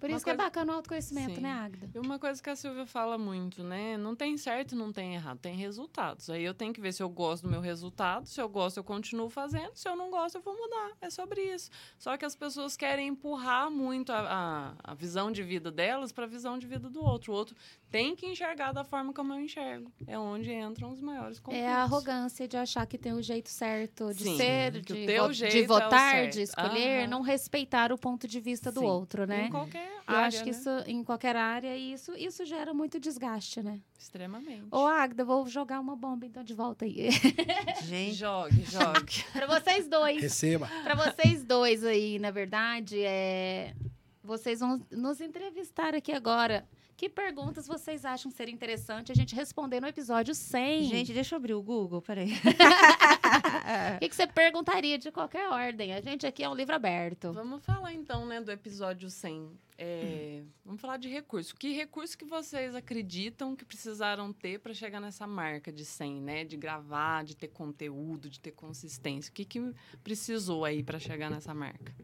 Por 0.00 0.08
Uma 0.08 0.16
isso 0.16 0.24
que 0.24 0.30
é 0.30 0.34
coisa- 0.34 0.44
bacana 0.48 0.72
o 0.72 0.76
autoconhecimento, 0.76 1.34
Sim. 1.34 1.40
né, 1.40 1.50
Agda? 1.52 1.90
E 1.94 1.98
uma 1.98 2.18
coisa 2.18 2.40
que 2.42 2.48
a 2.48 2.54
Silvia 2.56 2.86
fala 2.86 3.18
muito, 3.18 3.64
né? 3.64 3.96
Não 3.96 4.14
tem 4.14 4.36
certo, 4.36 4.76
não 4.76 4.92
tem 4.92 5.14
errado, 5.14 5.38
tem 5.38 5.56
resultados. 5.56 6.30
Aí 6.30 6.42
eu 6.44 6.54
tenho 6.54 6.72
que 6.72 6.80
ver 6.80 6.92
se 6.92 7.02
eu 7.02 7.08
gosto 7.08 7.42
do 7.44 7.48
meu 7.50 7.60
resultado. 7.60 8.26
Se 8.26 8.40
eu 8.40 8.48
gosto, 8.48 8.76
eu 8.76 8.84
continuo 8.84 9.28
fazendo. 9.28 9.72
Se 9.74 9.88
eu 9.88 9.96
não 9.96 10.10
gosto, 10.10 10.36
eu 10.36 10.40
vou 10.42 10.56
mudar. 10.56 10.92
É 11.00 11.10
sobre 11.10 11.42
isso. 11.42 11.70
Só 11.98 12.16
que 12.16 12.24
as 12.24 12.36
pessoas 12.36 12.76
querem 12.76 13.08
empurrar 13.08 13.70
muito 13.70 14.12
a, 14.12 14.74
a, 14.84 14.92
a 14.92 14.94
visão 14.94 15.32
de 15.32 15.42
vida 15.42 15.70
delas 15.70 16.12
para 16.12 16.24
a 16.24 16.28
visão 16.28 16.58
de 16.58 16.66
vida 16.66 16.88
do 16.88 17.02
outro. 17.02 17.32
O 17.32 17.36
outro 17.36 17.56
tem 17.90 18.14
que 18.14 18.26
enxergar 18.26 18.72
da 18.72 18.84
forma 18.84 19.12
como 19.12 19.32
eu 19.32 19.40
enxergo. 19.40 19.90
É 20.06 20.18
onde 20.18 20.52
entram 20.52 20.90
os 20.90 21.00
maiores 21.00 21.38
conflitos. 21.38 21.66
É 21.68 21.72
a 21.72 21.82
arrogância 21.82 22.46
de 22.46 22.56
achar 22.56 22.86
que 22.86 22.98
tem 22.98 23.12
o 23.12 23.22
jeito 23.22 23.48
certo 23.48 24.12
de 24.12 24.24
Sim, 24.24 24.36
ser, 24.36 24.70
de, 24.80 25.06
teu 25.06 25.26
vo- 25.26 25.32
jeito 25.32 25.52
de 25.52 25.62
é 25.62 25.66
votar, 25.66 26.12
certo. 26.12 26.32
de 26.34 26.42
escolher, 26.42 27.00
Aham. 27.00 27.06
não 27.08 27.20
respeitar 27.22 27.92
o 27.92 27.98
ponto 27.98 28.28
de 28.28 28.40
vista 28.40 28.70
do 28.70 28.80
Sim. 28.80 28.86
outro, 28.86 29.26
né? 29.26 29.46
Em 29.46 29.50
qualquer 29.50 29.86
Eu 30.06 30.14
área, 30.14 30.26
acho 30.26 30.38
que 30.44 30.50
né? 30.50 30.56
isso, 30.56 30.70
em 30.86 31.02
qualquer 31.02 31.36
área, 31.36 31.76
e 31.76 31.92
isso, 31.94 32.12
isso 32.16 32.44
gera 32.44 32.74
muito 32.74 33.00
desgaste, 33.00 33.62
né? 33.62 33.80
Extremamente. 33.98 34.66
Ô, 34.70 34.86
Agda, 34.86 35.24
vou 35.24 35.46
jogar 35.46 35.80
uma 35.80 35.96
bomba 35.96 36.26
então 36.26 36.44
de 36.44 36.54
volta 36.54 36.84
aí. 36.84 37.08
Gente, 37.84 38.14
Jogue, 38.14 38.64
jogue. 38.64 39.24
pra 39.32 39.46
vocês 39.46 39.88
dois. 39.88 40.20
Receba. 40.20 40.68
Pra 40.84 40.94
vocês 40.94 41.42
dois 41.44 41.84
aí, 41.84 42.18
na 42.18 42.30
verdade, 42.30 43.02
é... 43.02 43.74
vocês 44.22 44.60
vão 44.60 44.80
nos 44.90 45.20
entrevistar 45.20 45.94
aqui 45.94 46.12
agora. 46.12 46.66
Que 46.98 47.08
perguntas 47.08 47.68
vocês 47.68 48.04
acham 48.04 48.28
ser 48.28 48.48
interessante 48.48 49.12
a 49.12 49.14
gente 49.14 49.32
responder 49.32 49.80
no 49.80 49.86
episódio 49.86 50.34
100? 50.34 50.82
gente, 50.82 51.12
deixa 51.12 51.36
eu 51.36 51.36
abrir 51.36 51.54
o 51.54 51.62
Google, 51.62 52.02
peraí. 52.02 52.32
o 53.94 53.98
que, 54.00 54.08
que 54.08 54.16
você 54.16 54.26
perguntaria 54.26 54.98
de 54.98 55.12
qualquer 55.12 55.48
ordem? 55.48 55.94
A 55.94 56.00
gente 56.00 56.26
aqui 56.26 56.42
é 56.42 56.48
um 56.48 56.56
livro 56.56 56.74
aberto. 56.74 57.32
Vamos 57.32 57.64
falar 57.64 57.94
então, 57.94 58.26
né, 58.26 58.40
do 58.40 58.50
episódio 58.50 59.08
100. 59.08 59.48
É, 59.78 60.42
vamos 60.64 60.80
falar 60.80 60.96
de 60.96 61.08
recurso. 61.08 61.54
Que 61.54 61.72
recurso 61.72 62.18
que 62.18 62.24
vocês 62.24 62.74
acreditam 62.74 63.54
que 63.54 63.64
precisaram 63.64 64.32
ter 64.32 64.58
para 64.58 64.74
chegar 64.74 64.98
nessa 64.98 65.24
marca 65.24 65.70
de 65.70 65.84
100, 65.84 66.20
né? 66.20 66.44
De 66.44 66.56
gravar, 66.56 67.22
de 67.22 67.36
ter 67.36 67.46
conteúdo, 67.46 68.28
de 68.28 68.40
ter 68.40 68.50
consistência. 68.50 69.30
O 69.30 69.32
que, 69.32 69.44
que 69.44 69.72
precisou 70.02 70.64
aí 70.64 70.82
para 70.82 70.98
chegar 70.98 71.30
nessa 71.30 71.54
marca? 71.54 71.94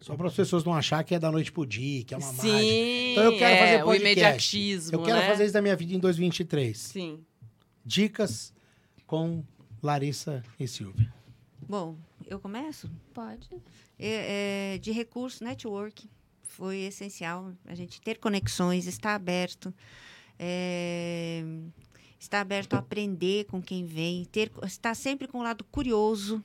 Só 0.00 0.16
para 0.16 0.28
as 0.28 0.34
pessoas 0.34 0.64
não 0.64 0.72
achar 0.74 1.04
que 1.04 1.14
é 1.14 1.18
da 1.18 1.30
noite 1.30 1.52
pro 1.52 1.66
dia, 1.66 2.02
que 2.04 2.14
é 2.14 2.16
uma 2.16 2.26
Sim, 2.26 2.48
mágica. 2.48 2.74
Então 3.12 3.24
eu 3.24 3.38
quero 3.38 3.54
é, 3.54 3.58
fazer 3.58 3.82
o 3.82 3.84
podcast. 3.84 4.06
imediatismo, 4.06 4.94
Eu 4.96 5.02
quero 5.02 5.18
né? 5.18 5.28
fazer 5.28 5.44
isso 5.44 5.52
da 5.52 5.60
minha 5.62 5.76
vida 5.76 5.94
em 5.94 5.98
2023. 5.98 6.78
Sim. 6.78 7.24
Dicas 7.84 8.52
com 9.06 9.44
Larissa 9.82 10.42
e 10.58 10.66
Silvia. 10.66 11.12
Bom, 11.68 11.96
eu 12.26 12.40
começo? 12.40 12.90
Pode. 13.12 13.48
É, 13.98 14.74
é, 14.74 14.78
de 14.78 14.90
recurso, 14.90 15.44
network. 15.44 16.08
Foi 16.42 16.78
essencial 16.78 17.52
a 17.66 17.74
gente 17.74 18.00
ter 18.00 18.18
conexões, 18.18 18.86
estar 18.86 19.14
aberto. 19.14 19.72
é, 20.38 21.44
estar 22.18 22.40
aberto 22.40 22.74
a 22.74 22.78
aprender 22.78 23.44
com 23.46 23.62
quem 23.62 23.84
vem, 23.86 24.24
ter, 24.26 24.50
estar 24.64 24.94
sempre 24.94 25.26
com 25.28 25.38
o 25.38 25.42
lado 25.42 25.64
curioso. 25.64 26.42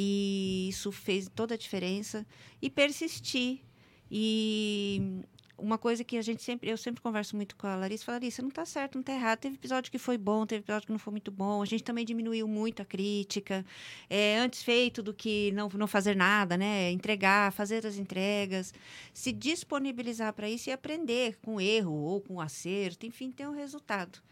E 0.00 0.68
isso 0.68 0.92
fez 0.92 1.28
toda 1.28 1.54
a 1.54 1.58
diferença. 1.58 2.24
E 2.62 2.70
persistir. 2.70 3.62
E 4.08 5.24
uma 5.58 5.76
coisa 5.76 6.04
que 6.04 6.16
a 6.16 6.22
gente 6.22 6.40
sempre, 6.40 6.70
eu 6.70 6.76
sempre 6.76 7.02
converso 7.02 7.34
muito 7.34 7.56
com 7.56 7.66
a 7.66 7.74
Larissa, 7.74 8.12
Larissa, 8.12 8.40
não 8.40 8.48
está 8.48 8.64
certo, 8.64 8.94
não 8.94 9.00
está 9.00 9.12
errado. 9.12 9.40
Teve 9.40 9.56
episódio 9.56 9.90
que 9.90 9.98
foi 9.98 10.16
bom, 10.16 10.46
teve 10.46 10.60
episódio 10.60 10.86
que 10.86 10.92
não 10.92 11.00
foi 11.00 11.10
muito 11.10 11.32
bom. 11.32 11.60
A 11.60 11.66
gente 11.66 11.82
também 11.82 12.04
diminuiu 12.04 12.46
muito 12.46 12.80
a 12.80 12.84
crítica. 12.84 13.66
É, 14.08 14.38
antes 14.38 14.62
feito 14.62 15.02
do 15.02 15.12
que 15.12 15.50
não, 15.50 15.68
não 15.68 15.88
fazer 15.88 16.14
nada, 16.14 16.56
né? 16.56 16.92
Entregar, 16.92 17.50
fazer 17.50 17.84
as 17.84 17.96
entregas, 17.96 18.72
se 19.12 19.32
disponibilizar 19.32 20.32
para 20.32 20.48
isso 20.48 20.70
e 20.70 20.72
aprender 20.72 21.38
com 21.42 21.60
erro 21.60 21.92
ou 21.92 22.20
com 22.20 22.40
acerto, 22.40 23.04
enfim, 23.04 23.32
ter 23.32 23.48
um 23.48 23.52
resultado. 23.52 24.22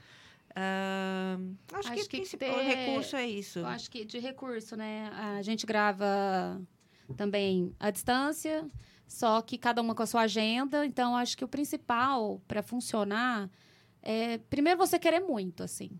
Ah, 0.56 1.36
acho, 1.74 1.88
Acho 1.92 2.08
que 2.08 2.16
o 2.16 2.22
que 2.22 2.36
ter- 2.38 2.50
recurso 2.50 3.14
é 3.14 3.26
isso. 3.26 3.58
Eu 3.58 3.66
acho 3.66 3.90
que 3.90 4.04
de 4.06 4.18
recurso, 4.18 4.74
né? 4.74 5.10
A 5.12 5.42
gente 5.42 5.66
grava 5.66 6.60
também 7.16 7.74
à 7.78 7.90
distância, 7.90 8.66
só 9.06 9.42
que 9.42 9.58
cada 9.58 9.82
uma 9.82 9.94
com 9.94 10.02
a 10.02 10.06
sua 10.06 10.22
agenda. 10.22 10.86
Então, 10.86 11.14
acho 11.14 11.36
que 11.36 11.44
o 11.44 11.48
principal 11.48 12.40
para 12.48 12.62
funcionar 12.62 13.50
é, 14.02 14.38
primeiro, 14.38 14.78
você 14.78 14.98
querer 14.98 15.20
muito, 15.20 15.62
assim. 15.62 15.90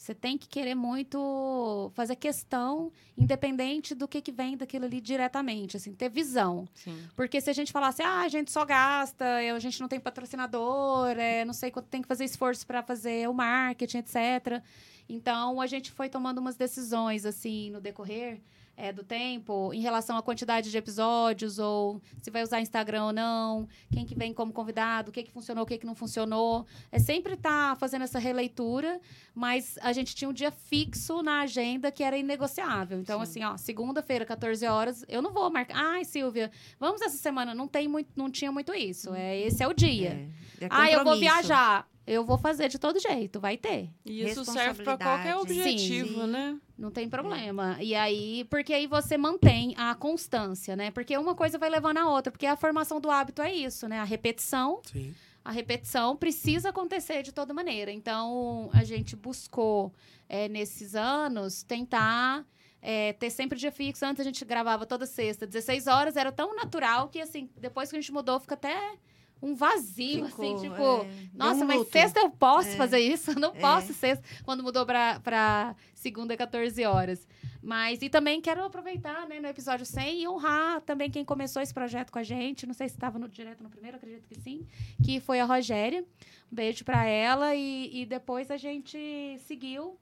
Você 0.00 0.14
tem 0.14 0.38
que 0.38 0.48
querer 0.48 0.74
muito 0.74 1.92
fazer 1.94 2.16
questão, 2.16 2.90
independente 3.18 3.94
do 3.94 4.08
que, 4.08 4.22
que 4.22 4.32
vem 4.32 4.56
daquilo 4.56 4.86
ali 4.86 4.98
diretamente, 4.98 5.76
assim, 5.76 5.92
ter 5.92 6.08
visão. 6.08 6.66
Sim. 6.74 7.06
Porque 7.14 7.38
se 7.38 7.50
a 7.50 7.52
gente 7.52 7.70
falasse, 7.70 8.02
ah, 8.02 8.20
a 8.20 8.28
gente 8.28 8.50
só 8.50 8.64
gasta, 8.64 9.26
a 9.54 9.58
gente 9.58 9.78
não 9.78 9.88
tem 9.88 10.00
patrocinador, 10.00 11.10
é, 11.18 11.44
não 11.44 11.52
sei 11.52 11.70
quanto 11.70 11.88
tem 11.88 12.00
que 12.00 12.08
fazer 12.08 12.24
esforço 12.24 12.66
para 12.66 12.82
fazer 12.82 13.28
o 13.28 13.34
marketing, 13.34 13.98
etc. 13.98 14.62
Então, 15.06 15.60
a 15.60 15.66
gente 15.66 15.92
foi 15.92 16.08
tomando 16.08 16.38
umas 16.38 16.56
decisões, 16.56 17.26
assim, 17.26 17.70
no 17.70 17.78
decorrer 17.78 18.40
é, 18.80 18.92
do 18.92 19.04
tempo, 19.04 19.72
em 19.74 19.80
relação 19.80 20.16
à 20.16 20.22
quantidade 20.22 20.70
de 20.70 20.78
episódios, 20.78 21.58
ou 21.58 22.00
se 22.22 22.30
vai 22.30 22.42
usar 22.42 22.62
Instagram 22.62 23.04
ou 23.04 23.12
não, 23.12 23.68
quem 23.92 24.06
que 24.06 24.14
vem 24.14 24.32
como 24.32 24.52
convidado, 24.52 25.10
o 25.10 25.12
que, 25.12 25.22
que 25.22 25.30
funcionou, 25.30 25.64
o 25.64 25.66
que, 25.66 25.76
que 25.76 25.84
não 25.84 25.94
funcionou. 25.94 26.66
É 26.90 26.98
sempre 26.98 27.34
estar 27.34 27.76
fazendo 27.76 28.02
essa 28.02 28.18
releitura, 28.18 28.98
mas 29.34 29.78
a 29.82 29.92
gente 29.92 30.14
tinha 30.14 30.30
um 30.30 30.32
dia 30.32 30.50
fixo 30.50 31.22
na 31.22 31.42
agenda 31.42 31.92
que 31.92 32.02
era 32.02 32.16
inegociável. 32.16 32.98
Então, 32.98 33.18
Sim. 33.18 33.22
assim, 33.22 33.44
ó, 33.44 33.56
segunda-feira, 33.58 34.24
14 34.24 34.66
horas, 34.66 35.04
eu 35.08 35.20
não 35.20 35.32
vou 35.32 35.50
marcar. 35.50 35.76
Ai, 35.76 36.04
Silvia, 36.06 36.50
vamos 36.78 37.02
essa 37.02 37.18
semana. 37.18 37.54
Não 37.54 37.68
tem 37.68 37.86
muito, 37.86 38.08
não 38.16 38.30
tinha 38.30 38.50
muito 38.50 38.72
isso. 38.72 39.14
É, 39.14 39.38
esse 39.40 39.62
é 39.62 39.68
o 39.68 39.74
dia. 39.74 40.30
É, 40.58 40.64
é 40.64 40.68
ah, 40.70 40.90
eu 40.90 41.04
vou 41.04 41.18
viajar. 41.18 41.86
Eu 42.10 42.24
vou 42.24 42.36
fazer 42.36 42.68
de 42.68 42.76
todo 42.76 42.98
jeito, 42.98 43.38
vai 43.38 43.56
ter. 43.56 43.88
E 44.04 44.24
isso 44.24 44.44
serve 44.44 44.82
para 44.82 44.98
qualquer 44.98 45.36
objetivo, 45.36 46.22
Sim. 46.22 46.26
né? 46.26 46.58
Não 46.76 46.90
tem 46.90 47.08
problema. 47.08 47.76
E 47.80 47.94
aí, 47.94 48.44
porque 48.50 48.74
aí 48.74 48.88
você 48.88 49.16
mantém 49.16 49.76
a 49.76 49.94
constância, 49.94 50.74
né? 50.74 50.90
Porque 50.90 51.16
uma 51.16 51.36
coisa 51.36 51.56
vai 51.56 51.70
levando 51.70 51.98
a 51.98 52.10
outra, 52.10 52.32
porque 52.32 52.46
a 52.46 52.56
formação 52.56 53.00
do 53.00 53.08
hábito 53.08 53.40
é 53.40 53.54
isso, 53.54 53.86
né? 53.86 54.00
A 54.00 54.04
repetição. 54.04 54.80
Sim. 54.90 55.14
A 55.44 55.52
repetição 55.52 56.16
precisa 56.16 56.70
acontecer 56.70 57.22
de 57.22 57.30
toda 57.30 57.54
maneira. 57.54 57.92
Então, 57.92 58.70
a 58.72 58.82
gente 58.82 59.14
buscou, 59.14 59.94
é, 60.28 60.48
nesses 60.48 60.96
anos, 60.96 61.62
tentar 61.62 62.44
é, 62.82 63.12
ter 63.12 63.30
sempre 63.30 63.56
dia 63.56 63.70
fixo. 63.70 64.04
Antes 64.04 64.20
a 64.20 64.24
gente 64.24 64.44
gravava 64.44 64.84
toda 64.84 65.06
sexta, 65.06 65.46
16 65.46 65.86
horas, 65.86 66.16
era 66.16 66.32
tão 66.32 66.56
natural 66.56 67.08
que, 67.08 67.20
assim, 67.20 67.48
depois 67.56 67.88
que 67.88 67.96
a 67.96 68.00
gente 68.00 68.12
mudou, 68.12 68.40
fica 68.40 68.54
até 68.54 68.98
um 69.42 69.54
vazio, 69.54 70.26
Ficou, 70.26 70.44
assim, 70.56 70.68
tipo, 70.68 70.82
é, 70.82 71.10
nossa, 71.34 71.64
um 71.64 71.66
mas 71.68 71.78
luto. 71.78 71.90
sexta 71.92 72.20
eu 72.20 72.30
posso 72.30 72.68
É. 72.70 72.76
fazer 72.76 72.98
isso? 72.98 73.30
Eu 73.36 73.40
não 73.40 73.54
É. 73.54 73.60
posso 73.60 73.92
sexta, 73.94 74.22
quando 74.44 74.62
mudou 74.62 74.84
pra, 74.84 75.18
pra 75.20 75.74
segunda, 75.94 76.36
14 76.36 76.84
horas. 76.84 77.26
Mas, 77.62 78.00
e 78.02 78.08
também 78.08 78.40
quero 78.40 78.64
aproveitar, 78.64 79.26
né, 79.28 79.38
no 79.40 79.46
episódio 79.48 79.84
100 79.84 80.22
e 80.22 80.28
honrar 80.28 80.80
também 80.82 81.10
quem 81.10 81.24
começou 81.24 81.60
esse 81.60 81.74
projeto 81.74 82.10
com 82.10 82.18
a 82.18 82.22
gente. 82.22 82.66
Não 82.66 82.72
sei 82.74 82.88
se 82.88 82.94
estava 82.94 83.18
no, 83.18 83.28
direto 83.28 83.62
no 83.62 83.68
primeiro, 83.68 83.96
acredito 83.98 84.26
que 84.26 84.34
sim. 84.40 84.66
Que 85.04 85.20
foi 85.20 85.40
a 85.40 85.44
Rogéria. 85.44 86.02
Um 86.50 86.54
beijo 86.54 86.84
pra 86.84 87.04
ela. 87.06 87.54
E, 87.54 88.02
e 88.02 88.06
depois 88.06 88.50
a 88.50 88.56
gente 88.56 89.38
seguiu. 89.46 89.98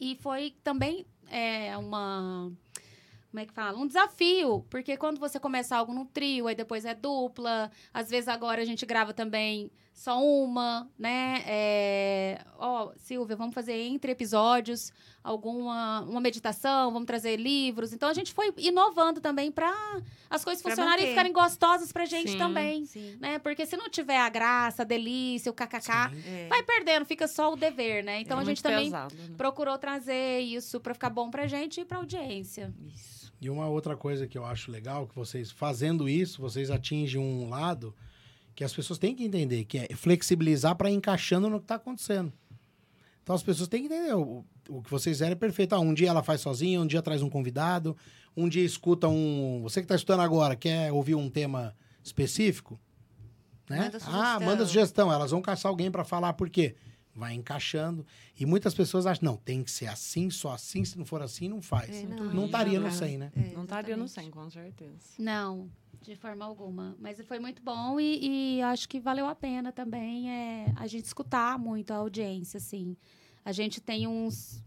E 0.00 0.16
foi 0.20 0.54
também 0.64 1.06
é, 1.28 1.76
uma 1.78 2.50
como 3.30 3.40
é 3.40 3.46
que 3.46 3.52
fala? 3.52 3.78
Um 3.78 3.86
desafio, 3.86 4.66
porque 4.68 4.96
quando 4.96 5.18
você 5.18 5.38
começa 5.38 5.76
algo 5.76 5.92
num 5.94 6.04
trio, 6.04 6.46
aí 6.48 6.54
depois 6.54 6.84
é 6.84 6.94
dupla, 6.94 7.70
às 7.94 8.10
vezes 8.10 8.28
agora 8.28 8.60
a 8.60 8.64
gente 8.64 8.84
grava 8.84 9.12
também 9.14 9.70
só 9.92 10.18
uma, 10.22 10.88
né? 10.98 11.42
É, 11.46 12.40
Ó, 12.58 12.90
Silvia, 12.96 13.36
vamos 13.36 13.54
fazer 13.54 13.74
entre 13.74 14.12
episódios 14.12 14.92
alguma 15.22 16.00
uma 16.08 16.20
meditação, 16.20 16.90
vamos 16.90 17.06
trazer 17.06 17.36
livros. 17.36 17.92
Então 17.92 18.08
a 18.08 18.14
gente 18.14 18.32
foi 18.32 18.52
inovando 18.56 19.20
também 19.20 19.52
para 19.52 19.70
as 20.30 20.42
coisas 20.42 20.62
Pra 20.62 20.70
funcionarem 20.70 21.00
e 21.00 21.02
manter. 21.02 21.10
ficarem 21.10 21.32
gostosas 21.32 21.92
pra 21.92 22.06
gente 22.06 22.30
Sim. 22.32 22.38
também, 22.38 22.86
Sim. 22.86 23.16
né? 23.20 23.38
Porque 23.38 23.66
se 23.66 23.76
não 23.76 23.90
tiver 23.90 24.16
a 24.18 24.28
graça, 24.30 24.80
a 24.82 24.84
delícia, 24.86 25.50
o 25.52 25.54
kkk, 25.54 25.82
Sim. 25.82 26.22
É. 26.26 26.48
vai 26.48 26.62
perdendo, 26.62 27.04
fica 27.04 27.28
só 27.28 27.52
o 27.52 27.56
dever, 27.56 28.02
né? 28.02 28.20
Então 28.22 28.38
É 28.38 28.42
a 28.42 28.44
gente 28.44 28.62
também 28.62 28.84
pesado, 28.84 29.14
né? 29.14 29.34
procurou 29.36 29.76
trazer 29.76 30.40
isso 30.40 30.80
pra 30.80 30.94
ficar 30.94 31.10
bom 31.10 31.30
pra 31.30 31.46
gente 31.46 31.82
e 31.82 31.84
pra 31.84 31.98
audiência. 31.98 32.72
Isso. 32.94 33.19
E 33.40 33.48
uma 33.48 33.66
outra 33.68 33.96
coisa 33.96 34.26
que 34.26 34.36
eu 34.36 34.44
acho 34.44 34.70
legal, 34.70 35.06
que 35.06 35.14
vocês 35.14 35.50
fazendo 35.50 36.08
isso, 36.08 36.40
vocês 36.40 36.70
atingem 36.70 37.20
um 37.20 37.48
lado 37.48 37.94
que 38.54 38.62
as 38.62 38.72
pessoas 38.72 38.98
têm 38.98 39.14
que 39.14 39.24
entender, 39.24 39.64
que 39.64 39.78
é 39.78 39.88
flexibilizar 39.94 40.76
para 40.76 40.90
encaixando 40.90 41.48
no 41.48 41.58
que 41.58 41.64
está 41.64 41.76
acontecendo. 41.76 42.32
Então 43.22 43.34
as 43.34 43.42
pessoas 43.42 43.68
têm 43.68 43.86
que 43.86 43.94
entender, 43.94 44.14
o, 44.14 44.44
o 44.68 44.82
que 44.82 44.90
vocês 44.90 45.16
fizeram 45.16 45.32
é 45.32 45.36
perfeito. 45.36 45.74
Ah, 45.74 45.80
um 45.80 45.94
dia 45.94 46.10
ela 46.10 46.22
faz 46.22 46.40
sozinha, 46.42 46.80
um 46.80 46.86
dia 46.86 47.00
traz 47.00 47.22
um 47.22 47.30
convidado, 47.30 47.96
um 48.36 48.48
dia 48.48 48.64
escuta 48.64 49.08
um... 49.08 49.60
Você 49.62 49.80
que 49.80 49.84
está 49.84 49.94
estudando 49.94 50.20
agora, 50.20 50.54
quer 50.54 50.92
ouvir 50.92 51.14
um 51.14 51.30
tema 51.30 51.74
específico? 52.02 52.78
Né? 53.70 53.84
Manda 53.84 53.98
ah, 54.06 54.40
manda 54.40 54.66
sugestão. 54.66 55.12
Elas 55.12 55.30
vão 55.30 55.40
caçar 55.40 55.70
alguém 55.70 55.90
para 55.90 56.04
falar 56.04 56.32
por 56.32 56.50
quê. 56.50 56.74
Vai 57.20 57.34
encaixando. 57.34 58.06
E 58.38 58.46
muitas 58.46 58.72
pessoas 58.74 59.04
acham, 59.04 59.30
não, 59.30 59.36
tem 59.36 59.62
que 59.62 59.70
ser 59.70 59.86
assim, 59.86 60.30
só 60.30 60.52
assim, 60.54 60.84
se 60.84 60.98
não 60.98 61.04
for 61.04 61.20
assim, 61.20 61.48
não 61.48 61.60
faz. 61.60 61.90
É, 61.90 62.06
não 62.06 62.46
estaria 62.46 62.80
no 62.80 62.86
tá. 62.86 62.92
100, 62.92 63.18
né? 63.18 63.32
É, 63.36 63.52
Não 63.54 63.64
estaria 63.64 63.94
no 63.96 64.04
exatamente. 64.04 64.34
100, 64.34 64.42
com 64.42 64.50
certeza. 64.50 64.98
Não, 65.18 65.70
de 66.00 66.16
forma 66.16 66.44
alguma. 66.44 66.96
Mas 66.98 67.20
foi 67.20 67.38
muito 67.38 67.62
bom 67.62 68.00
e, 68.00 68.56
e 68.56 68.62
acho 68.62 68.88
que 68.88 68.98
valeu 68.98 69.26
a 69.26 69.34
pena 69.34 69.70
também 69.70 70.30
é, 70.30 70.72
a 70.76 70.86
gente 70.86 71.04
escutar 71.04 71.58
muito 71.58 71.92
a 71.92 71.96
audiência, 71.96 72.56
assim. 72.56 72.96
A 73.44 73.52
gente 73.52 73.80
tem 73.80 74.06
uns, 74.06 74.62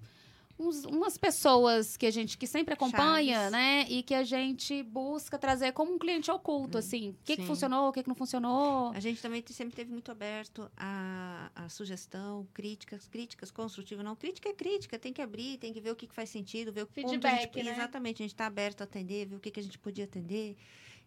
uns- 0.57 0.85
umas 0.85 1.17
pessoas 1.17 1.97
que 1.97 2.05
a 2.05 2.11
gente 2.11 2.37
que 2.37 2.45
sempre 2.47 2.73
acompanha, 2.73 3.35
Chaves. 3.35 3.51
né? 3.51 3.85
E 3.89 4.03
que 4.03 4.13
a 4.13 4.23
gente 4.23 4.83
busca 4.83 5.37
trazer 5.37 5.71
como 5.73 5.93
um 5.93 5.97
cliente 5.99 6.29
oculto, 6.31 6.77
assim. 6.77 7.09
O 7.09 7.15
que, 7.23 7.37
que 7.37 7.45
funcionou, 7.45 7.89
o 7.89 7.91
que, 7.91 8.03
que 8.03 8.07
não 8.09 8.15
funcionou. 8.15 8.91
A 8.93 8.99
gente 8.99 9.21
também 9.21 9.43
sempre 9.47 9.75
teve 9.75 9.91
muito 9.91 10.11
aberto 10.11 10.69
a, 10.77 11.49
a 11.55 11.69
sugestão, 11.69 12.47
críticas, 12.53 13.07
críticas 13.07 13.51
construtivas. 13.51 14.05
Não, 14.05 14.15
crítica 14.15 14.49
é 14.49 14.53
crítica, 14.53 14.97
tem 14.99 15.11
que 15.13 15.21
abrir, 15.21 15.57
tem 15.57 15.73
que 15.73 15.81
ver 15.81 15.91
o 15.91 15.95
que, 15.95 16.07
que 16.07 16.13
faz 16.15 16.29
sentido, 16.29 16.71
ver 16.71 16.83
o 16.83 16.87
ponto 16.87 17.07
a 17.07 17.09
Feedback, 17.09 17.53
gente, 17.55 17.63
né? 17.65 17.71
Exatamente, 17.71 18.21
a 18.21 18.23
gente 18.23 18.33
está 18.33 18.45
aberto 18.45 18.81
a 18.81 18.83
atender, 18.83 19.25
ver 19.27 19.35
o 19.35 19.39
que, 19.39 19.51
que 19.51 19.59
a 19.59 19.63
gente 19.63 19.77
podia 19.79 20.05
atender. 20.05 20.55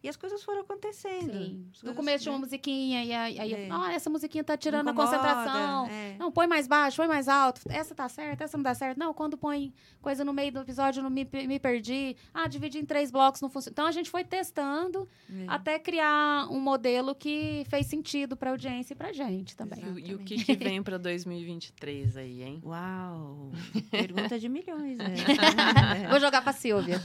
E 0.06 0.08
as 0.08 0.16
coisas 0.16 0.40
foram 0.44 0.60
acontecendo. 0.60 1.32
Sim. 1.32 1.66
As 1.72 1.82
No 1.82 1.88
coisas, 1.88 1.96
começo 1.96 2.22
tinha 2.22 2.32
uma 2.32 2.38
né, 2.38 2.44
musiquinha 2.44 3.04
e 3.04 3.12
aí, 3.12 3.38
aí 3.40 3.52
É. 3.54 3.68
ah, 3.72 3.92
essa 3.92 4.08
musiquinha 4.08 4.44
tá 4.44 4.56
tirando 4.56 4.88
incomoda, 4.90 5.16
a 5.16 5.18
concentração. 5.18 5.86
é. 5.88 6.16
Não, 6.16 6.30
põe 6.30 6.46
mais 6.46 6.68
baixo, 6.68 6.96
põe 6.96 7.08
mais 7.08 7.26
alto. 7.28 7.60
Essa 7.68 7.92
tá 7.94 8.08
certa, 8.08 8.44
essa 8.44 8.56
não 8.56 8.62
dá 8.62 8.72
certo. 8.72 8.98
Não, 8.98 9.12
quando 9.12 9.36
põe 9.36 9.74
coisa 10.00 10.24
no 10.24 10.32
meio 10.32 10.52
do 10.52 10.60
episódio, 10.60 11.00
eu 11.00 11.02
não 11.02 11.10
me, 11.10 11.28
me 11.48 11.58
perdi. 11.58 12.16
Ah, 12.32 12.46
dividi 12.46 12.78
em 12.78 12.84
três 12.84 13.10
blocos, 13.10 13.40
não 13.40 13.50
funciona. 13.50 13.72
Então 13.72 13.86
a 13.86 13.90
gente 13.90 14.08
foi 14.08 14.22
testando 14.22 15.08
É. 15.28 15.44
até 15.48 15.76
criar 15.78 16.46
um 16.52 16.60
modelo 16.60 17.12
que 17.14 17.64
fez 17.68 17.86
sentido 17.86 18.36
pra 18.36 18.50
audiência 18.50 18.92
e 18.94 18.96
pra 18.96 19.12
gente 19.12 19.56
também. 19.56 19.80
E, 19.84 19.88
o- 19.88 19.98
e 19.98 20.14
o 20.14 20.18
que, 20.20 20.36
que 20.44 20.54
vem 20.54 20.82
para 20.84 20.98
2023 20.98 22.16
aí, 22.16 22.42
hein? 22.44 22.60
Uau! 22.64 23.50
Pergunta 23.90 24.38
de 24.38 24.48
milhões, 24.48 24.98
né? 24.98 25.14
Vou 26.10 26.20
jogar 26.20 26.42
pra 26.42 26.52
Silvia. 26.52 27.00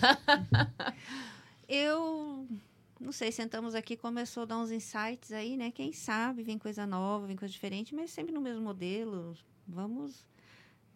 Eu 1.68 2.48
não 3.02 3.12
sei, 3.12 3.32
sentamos 3.32 3.74
aqui, 3.74 3.98
começou 3.98 4.44
a 4.44 4.46
dar 4.46 4.58
uns 4.60 4.72
insights 4.72 5.32
aí, 5.32 5.58
né? 5.58 5.72
Quem 5.72 5.92
sabe 5.92 6.44
vem 6.44 6.58
coisa 6.58 6.86
nova, 6.86 7.26
vem 7.26 7.36
coisa 7.36 7.52
diferente, 7.52 7.96
mas 7.96 8.12
sempre 8.12 8.32
no 8.32 8.40
mesmo 8.40 8.62
modelo. 8.62 9.36
Vamos 9.68 10.26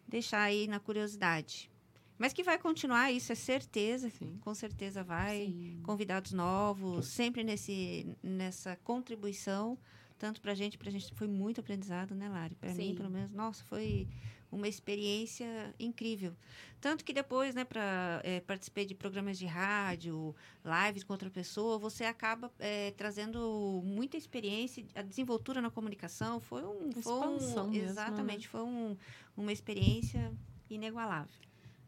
deixar 0.06 0.42
aí 0.42 0.68
na 0.68 0.78
curiosidade. 0.78 1.70
Mas 2.16 2.32
que 2.32 2.42
vai 2.42 2.58
continuar, 2.58 3.12
isso 3.12 3.32
é 3.32 3.34
certeza. 3.34 4.08
Sim. 4.08 4.38
Com 4.40 4.54
certeza 4.54 5.02
vai. 5.02 5.46
Sim. 5.46 5.80
Convidados 5.82 6.32
novos, 6.32 7.06
sempre 7.06 7.42
nesse, 7.42 8.06
nessa 8.22 8.76
contribuição, 8.76 9.76
tanto 10.16 10.40
para 10.40 10.52
a 10.52 10.54
gente, 10.54 10.78
para 10.78 10.88
a 10.88 10.92
gente 10.92 11.12
foi 11.14 11.26
muito 11.26 11.60
aprendizado, 11.60 12.14
né, 12.14 12.28
Lari? 12.28 12.54
Para 12.54 12.72
mim, 12.72 12.94
pelo 12.94 13.10
menos, 13.10 13.32
nossa, 13.32 13.64
foi 13.64 14.08
uma 14.56 14.68
experiência 14.68 15.74
incrível. 15.78 16.34
Tanto 16.80 17.04
que 17.04 17.12
depois, 17.12 17.54
né, 17.54 17.64
para 17.64 18.22
participei 18.46 18.84
de 18.84 18.94
programas 18.94 19.38
de 19.38 19.46
rádio, 19.46 20.34
lives 20.64 21.04
com 21.04 21.12
outra 21.12 21.30
pessoa, 21.30 21.78
você 21.78 22.04
acaba 22.04 22.50
é, 22.58 22.90
trazendo 22.92 23.82
muita 23.84 24.16
experiência, 24.16 24.84
a 24.94 25.02
desenvoltura 25.02 25.60
na 25.60 25.70
comunicação 25.70 26.40
foi 26.40 26.64
um, 26.64 26.92
foi 26.92 27.28
um 27.28 27.32
mesmo, 27.34 27.70
né? 27.70 27.78
exatamente, 27.78 28.48
foi 28.48 28.62
um, 28.62 28.96
uma 29.36 29.52
experiência 29.52 30.32
inigualável. 30.68 31.34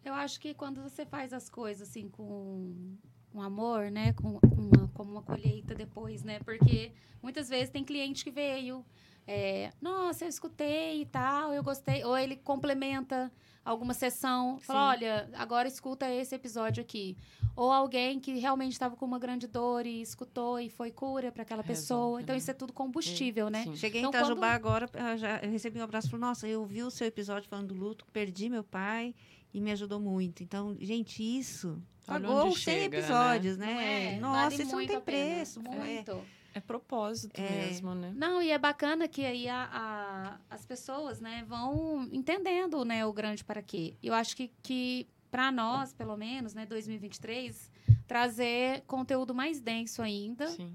Eu 0.04 0.14
acho 0.14 0.40
que 0.40 0.54
quando 0.54 0.82
você 0.82 1.04
faz 1.04 1.32
as 1.32 1.48
coisas 1.48 1.88
assim 1.88 2.08
com 2.08 2.96
um 3.34 3.42
amor, 3.42 3.90
né, 3.90 4.12
com, 4.14 4.38
com 4.40 4.70
uma, 4.74 4.88
como 4.94 5.12
uma 5.12 5.22
colheita 5.22 5.74
depois, 5.74 6.22
né, 6.22 6.38
porque 6.40 6.92
muitas 7.22 7.48
vezes 7.48 7.70
tem 7.70 7.84
cliente 7.84 8.24
que 8.24 8.30
veio, 8.30 8.84
é, 9.29 9.70
nossa, 9.81 10.24
eu 10.24 10.29
escutei 10.29 11.03
e 11.03 11.07
tal, 11.07 11.53
eu 11.53 11.62
gostei, 11.62 12.03
ou 12.05 12.16
ele 12.16 12.35
complementa 12.37 13.31
alguma 13.64 13.93
sessão, 13.93 14.59
fala, 14.61 14.89
olha, 14.93 15.29
agora 15.35 15.68
escuta 15.68 16.11
esse 16.11 16.35
episódio 16.35 16.81
aqui, 16.81 17.14
ou 17.55 17.70
alguém 17.70 18.18
que 18.18 18.33
realmente 18.39 18.72
estava 18.72 18.97
com 18.97 19.05
uma 19.05 19.18
grande 19.18 19.47
dor 19.47 19.85
e 19.85 20.01
escutou 20.01 20.59
e 20.59 20.70
foi 20.70 20.91
cura 20.91 21.31
para 21.31 21.43
aquela 21.43 21.62
pessoa, 21.62 21.99
Resolve, 22.18 22.22
então 22.22 22.33
né? 22.35 22.39
isso 22.39 22.51
é 22.51 22.55
tudo 22.55 22.72
combustível, 22.72 23.51
né? 23.51 23.64
Sim. 23.64 23.76
Cheguei 23.76 24.01
Então, 24.01 24.11
em 24.11 24.14
Itajubá 24.16 24.41
quando- 24.41 24.55
agora, 24.55 24.91
eu 25.12 25.18
já 25.18 25.37
eu 25.43 25.51
recebi 25.51 25.79
um 25.79 25.83
abraço 25.85 26.07
e 26.07 26.11
falei, 26.11 26.26
nossa, 26.26 26.49
eu 26.49 26.64
vi 26.64 26.83
o 26.83 26.91
seu 26.91 27.07
episódio 27.07 27.47
falando 27.49 27.68
do 27.68 27.74
luto, 27.74 28.07
perdi 28.11 28.49
meu 28.49 28.64
pai 28.64 29.14
e 29.53 29.61
me 29.61 29.70
ajudou 29.72 30.01
muito. 30.01 30.43
Então, 30.43 30.74
gente, 30.81 31.22
isso 31.22 31.79
pagou 32.07 32.37
onde 32.47 32.55
os 32.57 32.64
100 32.64 32.74
chega, 32.74 32.97
né? 32.97 33.03
episódios, 33.03 33.59
Não 33.59 33.66
né? 33.66 34.14
é? 34.14 34.18
Nossa, 34.20 34.41
Vale 34.51 34.55
isso 34.55 34.64
não 34.64 34.72
muito 34.72 34.89
tem 34.91 35.01
preço. 35.03 35.61
É. 35.61 35.68
Muito. 35.68 36.11
É 36.12 36.38
propósito 36.61 37.38
É. 37.40 37.66
mesmo, 37.66 37.94
né? 37.94 38.12
Não, 38.16 38.40
e 38.42 38.50
é 38.50 38.59
bacana 38.59 39.06
que 39.09 39.24
aí 39.24 39.48
a- 39.48 39.68
a- 39.72 40.38
as 40.54 40.64
pessoas, 40.66 41.20
né, 41.20 41.44
vão 41.46 42.09
entendendo, 42.12 42.84
né, 42.84 43.04
o 43.06 43.12
grande 43.12 43.44
para 43.44 43.62
quê. 43.62 43.96
Eu 44.02 44.14
acho 44.14 44.36
que, 44.36 44.50
que 44.62 45.06
para 45.30 45.52
nós, 45.52 45.92
pelo 45.92 46.16
menos, 46.16 46.54
né, 46.54 46.64
2023, 46.66 47.70
trazer 48.06 48.82
conteúdo 48.86 49.34
mais 49.34 49.61
denso 49.61 50.00
ainda 50.02 50.46
Sim. 50.48 50.74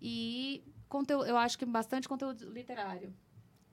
e 0.00 0.62
conteúdo, 0.88 1.26
eu 1.26 1.36
acho 1.36 1.58
que 1.58 1.64
bastante 1.64 2.08
conteúdo 2.08 2.50
literário. 2.50 3.12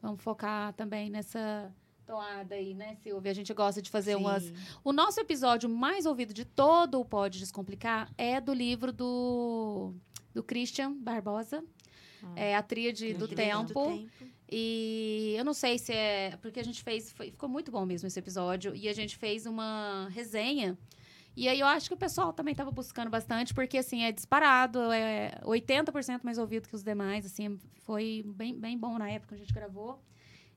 Vamos 0.01 0.21
focar 0.23 0.73
também 0.73 1.09
nessa 1.09 1.71
toada 2.05 2.55
aí, 2.55 2.73
né, 2.73 2.95
Silvia? 2.95 3.31
A 3.31 3.35
gente 3.35 3.53
gosta 3.53 3.81
de 3.81 3.89
fazer 3.89 4.15
umas 4.15 4.43
Sim. 4.43 4.53
o 4.83 4.91
nosso 4.91 5.19
episódio 5.19 5.69
mais 5.69 6.05
ouvido 6.05 6.33
de 6.33 6.43
todo 6.43 6.99
o 6.99 7.05
Pode 7.05 7.37
Descomplicar 7.39 8.09
é 8.17 8.41
do 8.41 8.53
livro 8.53 8.91
do, 8.91 9.93
do 10.33 10.43
Christian 10.43 10.93
Barbosa. 10.93 11.63
Ah. 12.23 12.33
É 12.35 12.55
a 12.55 12.61
Tríade 12.61 13.13
do 13.13 13.27
Trilha 13.27 13.43
Tempo. 13.57 14.07
E 14.49 15.33
eu 15.37 15.45
não 15.45 15.53
sei 15.53 15.77
se 15.79 15.93
é. 15.93 16.37
Porque 16.41 16.59
a 16.59 16.63
gente 16.63 16.83
fez. 16.83 17.11
foi- 17.11 17.31
ficou 17.31 17.47
muito 17.49 17.71
bom 17.71 17.85
mesmo 17.85 18.07
esse 18.07 18.19
episódio. 18.19 18.75
E 18.75 18.87
a 18.89 18.93
gente 18.93 19.15
fez 19.17 19.45
uma 19.45 20.09
resenha. 20.11 20.77
E 21.35 21.47
aí 21.47 21.59
eu 21.59 21.67
acho 21.67 21.87
que 21.87 21.93
o 21.93 21.97
pessoal 21.97 22.33
também 22.33 22.51
estava 22.51 22.69
buscando 22.71 23.09
bastante, 23.09 23.53
porque 23.53 23.77
assim, 23.77 24.03
é 24.03 24.11
disparado, 24.11 24.91
é 24.91 25.39
80% 25.45 26.25
mais 26.25 26.37
ouvido 26.37 26.67
que 26.67 26.75
os 26.75 26.83
demais, 26.83 27.25
assim, 27.25 27.57
foi 27.85 28.21
bem, 28.35 28.53
bem 28.59 28.77
bom 28.77 28.97
na 28.97 29.09
época 29.09 29.29
que 29.29 29.41
a 29.41 29.45
gente 29.45 29.53
gravou. 29.53 30.03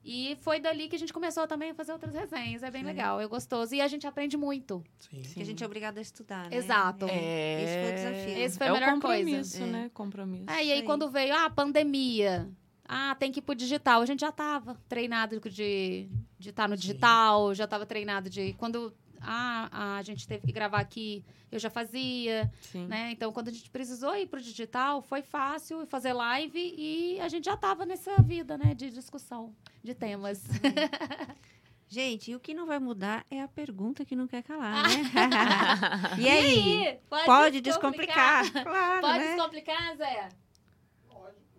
E 0.05 0.37
foi 0.43 0.61
dali 0.61 0.87
que 0.87 0.97
a 0.97 0.99
gente 0.99 1.13
começou 1.13 1.47
também 1.47 1.71
a 1.71 1.75
fazer 1.75 1.93
outras 1.93 2.15
resenhas. 2.15 2.63
É 2.63 2.71
bem 2.71 2.83
Sim. 2.83 2.89
legal, 2.89 3.21
é 3.21 3.27
gostoso. 3.27 3.75
E 3.75 3.81
a 3.81 3.89
gente 3.89 4.07
aprende 4.07 4.37
muito. 4.37 4.85
Sim. 4.99 5.23
Que 5.23 5.41
a 5.41 5.45
gente 5.47 5.63
é 5.63 5.67
obrigado 5.67 5.97
a 5.97 6.01
estudar, 6.03 6.51
né? 6.51 6.57
Exato. 6.57 7.07
É, 7.07 7.63
Esse 7.63 7.81
foi 7.81 7.91
o 7.91 7.95
desafio. 7.95 8.39
Esse 8.45 8.59
foi 8.59 8.67
a 8.67 8.71
é 8.71 8.73
melhor 8.73 8.99
o 8.99 9.01
coisa. 9.01 9.19
compromisso, 9.25 9.63
É. 9.63 9.67
né? 9.67 9.91
Compromisso. 9.95 10.51
É, 10.51 10.65
e 10.65 10.73
aí 10.73 10.83
quando 10.83 11.09
veio 11.09 11.35
ah, 11.35 11.47
a 11.47 11.51
pandemia, 11.51 12.49
ah, 12.85 13.15
tem 13.19 13.33
que 13.33 13.39
ir 13.39 13.43
pro 13.43 13.55
digital. 13.55 14.03
A 14.03 14.07
gente 14.07 14.21
já 14.21 14.31
tava 14.31 14.77
treinado 14.89 15.41
de 15.41 16.07
estar 16.11 16.39
de 16.39 16.53
tá 16.53 16.69
no 16.69 16.77
Sim. 16.77 16.81
digital, 16.83 17.55
já 17.55 17.67
tava 17.67 17.87
treinado 17.87 18.29
de. 18.29 18.53
Quando 18.55 18.93
ah, 19.27 19.97
a 19.97 20.03
gente 20.03 20.27
teve 20.27 20.47
que 20.47 20.53
gravar 20.53 20.81
aqui, 20.81 21.25
eu 21.51 21.59
já 21.59 21.71
fazia, 21.71 22.51
Sim. 22.61 22.87
né? 22.87 23.11
Então, 23.13 23.33
quando 23.33 23.49
a 23.49 23.53
gente 23.53 23.71
precisou 23.71 24.17
ir 24.17 24.27
pro 24.27 24.41
digital, 24.41 25.03
foi 25.03 25.23
fácil 25.23 25.87
fazer 25.87 26.13
live 26.13 26.75
e 26.77 27.21
a 27.21 27.29
gente 27.29 27.45
já 27.45 27.57
tava 27.57 27.87
nessa 27.87 28.21
vida, 28.23 28.59
né, 28.59 28.75
de 28.75 28.91
discussão 28.91 29.55
de 29.83 29.95
temas. 29.95 30.43
Gente, 31.87 32.33
e 32.33 32.35
o 32.35 32.41
que 32.41 32.55
não 32.55 32.67
vai 32.67 32.81
mudar 32.81 33.25
é 33.31 33.41
a 33.41 33.47
pergunta 33.47 34.05
que 34.05 34.17
não 34.17 34.27
quer 34.27 34.43
calar, 34.43 34.83
né? 34.83 34.89
e 36.19 36.29
aí? 36.29 36.99
Pode, 37.09 37.25
Pode 37.25 37.61
descomplicar? 37.61 38.51
Claro, 38.51 39.01
Pode 39.01 39.19
né? 39.19 39.35
descomplicar, 39.35 39.97
Zé? 39.97 40.29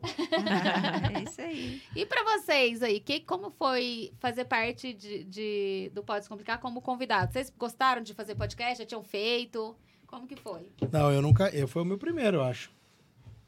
é 1.15 1.23
isso 1.23 1.41
aí. 1.41 1.81
E 1.95 2.05
pra 2.05 2.23
vocês 2.23 2.81
aí, 2.83 2.99
que, 2.99 3.19
como 3.19 3.51
foi 3.51 4.11
fazer 4.19 4.45
parte 4.45 4.93
de, 4.93 5.23
de- 5.23 5.91
do 5.93 6.03
Pode 6.03 6.19
Descomplicar 6.21 6.59
como 6.59 6.81
convidado? 6.81 7.31
Vocês 7.31 7.51
gostaram 7.57 8.01
de 8.01 8.13
fazer 8.13 8.35
podcast? 8.35 8.79
Já 8.79 8.85
tinham 8.85 9.03
feito? 9.03 9.75
Como 10.07 10.27
que 10.27 10.35
foi? 10.35 10.69
Não, 10.91 11.11
eu 11.11 11.21
nunca. 11.21 11.49
Eu, 11.49 11.67
foi 11.67 11.81
o 11.81 11.85
meu 11.85 11.97
primeiro, 11.97 12.37
eu 12.37 12.43
acho. 12.43 12.71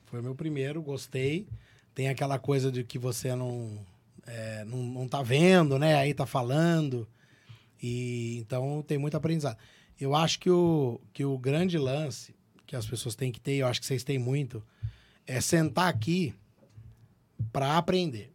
Foi 0.05 0.19
o 0.19 0.23
meu 0.23 0.35
primeiro, 0.35 0.81
gostei. 0.81 1.47
Tem 1.93 2.09
aquela 2.09 2.37
coisa 2.39 2.71
de 2.71 2.83
que 2.83 2.97
você 2.99 3.35
não, 3.35 3.77
é, 4.25 4.63
não, 4.65 4.77
não 4.79 5.07
tá 5.07 5.21
vendo, 5.21 5.77
né? 5.79 5.95
Aí 5.95 6.13
tá 6.13 6.25
falando. 6.25 7.07
E 7.81 8.37
então 8.39 8.83
tem 8.85 8.97
muito 8.97 9.15
aprendizado. 9.17 9.57
Eu 9.99 10.15
acho 10.15 10.39
que 10.39 10.49
o, 10.49 10.99
que 11.13 11.25
o 11.25 11.37
grande 11.37 11.77
lance 11.77 12.35
que 12.65 12.75
as 12.75 12.85
pessoas 12.85 13.15
têm 13.15 13.31
que 13.31 13.39
ter, 13.39 13.55
eu 13.55 13.67
acho 13.67 13.79
que 13.79 13.85
vocês 13.85 14.03
têm 14.03 14.19
muito, 14.19 14.61
é 15.25 15.39
sentar 15.39 15.87
aqui 15.87 16.35
para 17.51 17.77
aprender. 17.77 18.31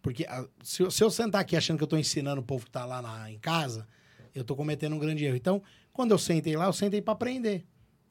Porque 0.00 0.24
ah, 0.28 0.46
se, 0.62 0.82
eu- 0.82 0.90
se 0.90 1.02
eu 1.02 1.10
sentar 1.10 1.40
aqui 1.40 1.56
achando 1.56 1.78
que 1.78 1.84
eu 1.84 1.88
tô 1.88 1.96
ensinando 1.96 2.40
o 2.40 2.44
povo 2.44 2.64
que 2.64 2.70
tá 2.70 2.84
lá 2.84 3.00
na- 3.00 3.30
em 3.30 3.38
casa, 3.38 3.86
eu 4.34 4.44
tô 4.44 4.56
cometendo 4.56 4.94
um 4.96 4.98
grande 4.98 5.24
erro. 5.24 5.36
Então, 5.36 5.62
quando 5.92 6.10
eu 6.12 6.18
sentei 6.18 6.56
lá, 6.56 6.66
eu 6.66 6.72
sentei 6.72 7.00
para 7.02 7.12
aprender. 7.12 7.64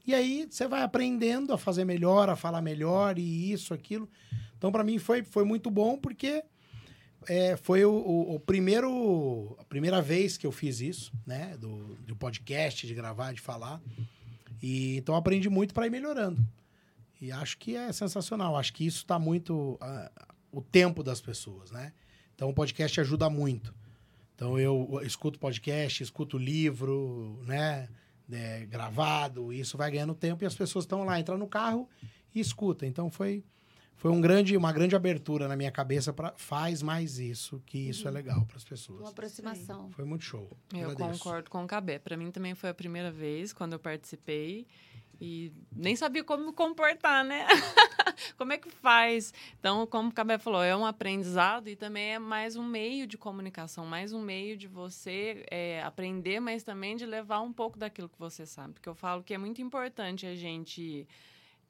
E 0.06 0.14
aí 0.14 0.48
você 0.50 0.68
vai 0.68 0.82
aprendendo 0.84 1.54
a 1.54 1.58
fazer 1.58 1.84
melhor, 1.86 2.30
a 2.30 2.36
falar 2.36 2.62
melhor 2.62 3.20
e 3.20 3.52
isso, 3.52 3.74
aquilo. 3.74 4.10
Então, 4.58 4.72
para 4.72 4.84
mim, 4.84 4.98
foi, 5.00 5.24
foi 5.24 5.44
muito 5.44 5.70
bom 5.70 5.98
porque 5.98 6.44
é, 7.28 7.56
foi 7.58 7.84
o, 7.86 7.92
o- 7.92 8.36
o 8.36 8.39
primeiro, 8.39 9.56
a 9.60 9.64
primeira 9.66 10.02
vez 10.02 10.38
que 10.38 10.48
eu 10.48 10.52
fiz 10.52 10.80
isso, 10.82 11.12
né? 11.26 11.56
Do, 11.60 11.96
do 11.98 12.16
podcast, 12.16 12.88
de 12.88 12.94
gravar, 12.96 13.34
de 13.34 13.42
falar. 13.42 13.82
E 14.62 14.98
então 14.98 15.16
aprendi 15.16 15.50
muito 15.50 15.74
para 15.74 15.88
ir 15.88 15.89
melhorando. 15.89 16.44
E 17.20 17.32
acho 17.32 17.58
que 17.58 17.76
é 17.76 17.92
sensacional. 17.92 18.56
Acho 18.58 18.74
que 18.74 18.86
isso 18.86 19.00
está 19.00 19.20
muito 19.20 19.78
ah, 19.82 20.12
o 20.52 20.62
tempo 20.62 21.04
das 21.04 21.22
pessoas, 21.22 21.72
né? 21.72 21.93
Então 22.36 22.49
o 22.49 22.54
podcast 22.54 22.99
ajuda 23.02 23.30
muito. 23.30 23.74
Então 24.36 24.58
eu 24.60 24.99
escuto 25.04 25.39
podcast, 25.39 26.02
escuto 26.04 26.38
livro, 26.38 27.39
né? 27.45 27.88
É, 28.32 28.66
gravado, 28.66 29.52
isso 29.52 29.78
vai 29.78 29.91
ganhando 29.91 30.16
tempo 30.16 30.43
e 30.43 30.47
as 30.47 30.56
pessoas 30.56 30.86
estão 30.86 31.04
lá, 31.04 31.20
entram 31.20 31.38
no 31.38 31.47
carro 31.47 31.89
e 32.34 32.39
escutam. 32.39 32.88
Então 32.88 33.12
foi 33.12 33.43
foi 33.97 34.10
um 34.10 34.20
grande, 34.20 34.58
uma 34.58 34.72
grande 34.74 34.95
abertura 34.95 35.47
na 35.47 35.56
minha 35.56 35.70
cabeça 35.70 36.12
para 36.12 36.34
faz 36.36 36.82
mais 36.82 37.20
isso, 37.20 37.62
que 37.68 37.78
isso 37.78 38.08
é 38.08 38.12
legal 38.12 38.43
para 38.47 38.58
as 38.58 38.64
Uma 38.64 38.70
pessoas. 38.70 39.10
aproximação. 39.10 39.91
Foi 39.91 40.06
muito 40.06 40.24
show. 40.24 40.49
Eu 40.74 40.89
Agradeço. 40.89 41.20
concordo 41.20 41.52
com 41.52 41.64
o 41.64 41.68
Cabé. 41.68 41.99
Para 41.99 42.18
mim 42.18 42.32
também 42.32 42.56
foi 42.56 42.72
a 42.72 42.74
primeira 42.74 43.12
vez 43.12 43.54
quando 43.54 43.74
eu 43.74 43.80
participei 43.80 44.66
e 45.20 45.54
nem 45.72 45.95
sabia 45.95 46.24
como 46.24 46.47
me 46.47 46.52
comportar, 46.54 47.24
né? 47.24 47.45
como 48.38 48.53
é 48.53 48.57
que 48.57 48.70
faz? 48.70 49.34
Então, 49.59 49.86
como 49.88 50.09
o 50.09 50.14
Cabé 50.14 50.38
falou, 50.38 50.64
é 50.64 50.76
um 50.76 50.86
aprendizado 50.86 51.68
e 51.68 51.76
também 51.76 52.14
é 52.14 52.20
mais 52.20 52.55
um 52.55 52.64
meio 52.64 53.07
de 53.07 53.18
comunicação, 53.18 53.86
mais 53.86 54.14
um 54.14 54.22
meio 54.22 54.57
de 54.57 54.68
você 54.68 55.45
é, 55.49 55.82
aprender, 55.84 56.39
mas 56.39 56.64
também 56.64 56.95
de 56.95 57.05
levar 57.05 57.41
um 57.41 57.53
pouco 57.53 57.78
daquilo 57.78 58.09
que 58.09 58.20
você 58.20 58.45
sabe. 58.45 58.74
Porque 58.74 58.89
eu 58.89 58.95
falo 58.95 59.24
que 59.24 59.34
é 59.34 59.38
muito 59.38 59.62
importante 59.62 60.26
a 60.26 60.36
gente 60.36 61.07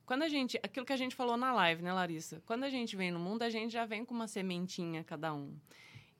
quando 0.05 0.23
a 0.23 0.27
gente, 0.27 0.59
aquilo 0.61 0.85
que 0.85 0.91
a 0.91 0.97
gente 0.97 1.15
falou 1.15 1.37
na 1.37 1.53
live, 1.53 1.81
né, 1.81 1.93
Larissa? 1.93 2.41
Quando 2.45 2.65
a 2.65 2.69
gente 2.69 2.97
vem 2.97 3.11
no 3.11 3.19
mundo, 3.19 3.43
a 3.43 3.49
gente 3.49 3.71
já 3.71 3.85
vem 3.85 4.03
com 4.03 4.13
uma 4.13 4.27
sementinha 4.27 5.05
cada 5.05 5.33
um. 5.33 5.55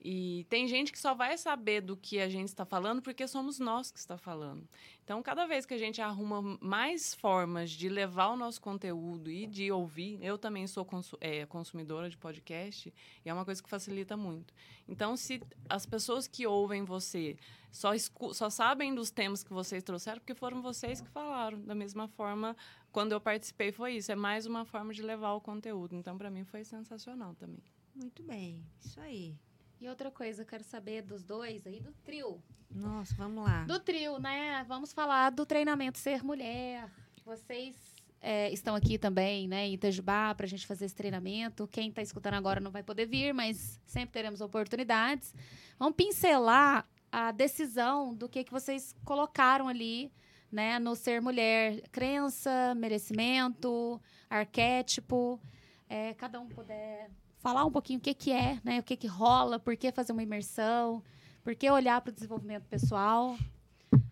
E 0.04 0.48
tem 0.50 0.68
gente 0.68 0.92
que 0.92 0.98
só 0.98 1.14
vai 1.14 1.38
saber 1.38 1.80
do 1.80 1.96
que 1.96 2.20
a 2.20 2.28
gente 2.28 2.48
está 2.48 2.66
falando 2.66 3.04
porque 3.04 3.28
somos 3.28 3.60
nós 3.60 3.92
que 3.92 4.00
está 4.00 4.18
falando. 4.18 4.68
Então, 5.04 5.22
cada 5.22 5.46
vez 5.46 5.64
que 5.64 5.76
a 5.76 5.78
gente 5.78 6.02
arruma 6.02 6.58
mais 6.60 7.14
formas 7.14 7.70
de 7.70 7.88
levar 7.88 8.30
o 8.30 8.36
nosso 8.36 8.60
conteúdo 8.60 9.30
e 9.30 9.46
de 9.46 9.72
ouvir, 9.72 10.18
eu 10.24 10.40
também 10.40 10.66
sou 10.66 10.84
consu 10.84 11.16
é, 11.22 11.46
consumidora 11.46 12.10
de 12.10 12.18
podcast 12.18 12.92
e 13.24 13.30
é 13.30 13.34
uma 13.34 13.46
coisa 13.46 13.62
que 13.62 13.70
facilita 13.70 14.18
muito. 14.18 14.56
Então, 14.88 15.16
se 15.16 15.40
as 15.70 15.86
pessoas 15.86 16.28
que 16.28 16.48
ouvem 16.48 16.84
você 16.84 17.38
só, 17.72 17.92
só 18.34 18.50
sabem 18.50 18.96
dos 18.96 19.12
temas 19.12 19.44
que 19.44 19.54
vocês 19.54 19.84
trouxeram 19.84 20.20
porque 20.20 20.34
foram 20.34 20.64
vocês 20.64 21.00
que 21.00 21.10
falaram. 21.10 21.62
Da 21.62 21.76
mesma 21.76 22.08
forma, 22.08 22.58
quando 22.92 23.12
eu 23.12 23.22
participei, 23.22 23.72
foi 23.72 23.98
isso. 23.98 24.12
É 24.12 24.16
mais 24.16 24.48
uma 24.48 24.66
forma 24.66 24.96
de 24.96 25.04
levar 25.04 25.34
o 25.34 25.42
conteúdo. 25.42 25.96
Então, 25.96 26.18
para 26.18 26.32
mim, 26.32 26.44
foi 26.44 26.64
sensacional 26.64 27.36
também. 27.36 27.64
Muito 27.94 28.24
bem, 28.24 28.66
isso 28.80 29.00
aí. 29.00 29.38
E 29.82 29.90
outra 29.90 30.12
coisa, 30.12 30.44
eu 30.44 30.46
quero 30.46 30.64
saber 30.64 31.02
dos 31.02 31.24
dois 31.24 31.66
aí, 31.66 31.80
do 31.80 31.92
trio. 32.06 32.40
Nossa, 32.70 33.16
vamos 33.16 33.44
lá. 33.44 33.66
Do 33.66 33.80
trio, 33.80 34.20
né? 34.20 34.64
Vamos 34.68 34.94
falar 34.94 35.32
do 35.32 35.44
treinamento 35.44 35.98
Ser 35.98 36.24
Mulher. 36.24 36.88
Vocês 37.26 37.76
é, 38.22 38.52
estão 38.52 38.76
aqui 38.76 39.00
também, 39.00 39.48
né, 39.48 39.66
em 39.66 39.74
Itajubá, 39.74 40.36
para 40.36 40.46
a 40.46 40.50
gente 40.50 40.68
fazer 40.68 40.86
esse 40.86 40.94
treinamento. 40.94 41.68
Quem 41.68 41.90
está 41.90 42.00
escutando 42.00 42.36
agora 42.36 42.60
não 42.60 42.70
vai 42.70 42.84
poder 42.84 43.08
vir, 43.08 43.34
mas 43.34 43.82
sempre 43.84 44.14
teremos 44.14 44.40
oportunidades. 44.40 45.34
Vamos 45.80 45.96
pincelar 45.96 46.88
a 47.12 47.32
decisão 47.32 48.14
do 48.14 48.30
que, 48.30 48.44
que 48.44 48.52
vocês 48.52 48.96
colocaram 49.04 49.68
ali, 49.68 50.12
né, 50.52 50.78
no 50.78 50.96
Ser 50.96 51.20
Mulher. 51.24 51.82
Crença, 51.92 52.76
merecimento, 52.76 54.00
arquétipo. 54.30 55.42
É, 55.90 56.14
cada 56.14 56.40
um 56.40 56.48
puder 56.48 57.10
falar 57.42 57.66
um 57.66 57.72
pouquinho 57.72 58.00
o 58.00 58.02
que, 58.02 58.14
que 58.14 58.32
é, 58.32 58.60
né, 58.64 58.80
o 58.80 58.84
que, 58.84 58.96
que 58.96 59.08
rola, 59.08 59.60
por 59.60 59.76
que 59.76 59.92
fazer 59.92 60.14
uma 60.14 60.24
imersão, 60.24 61.04
por 61.44 61.56
que 61.56 61.70
olhar 61.70 62.00
para 62.02 62.12
o 62.12 62.14
desenvolvimento 62.14 62.64
pessoal. 62.66 63.38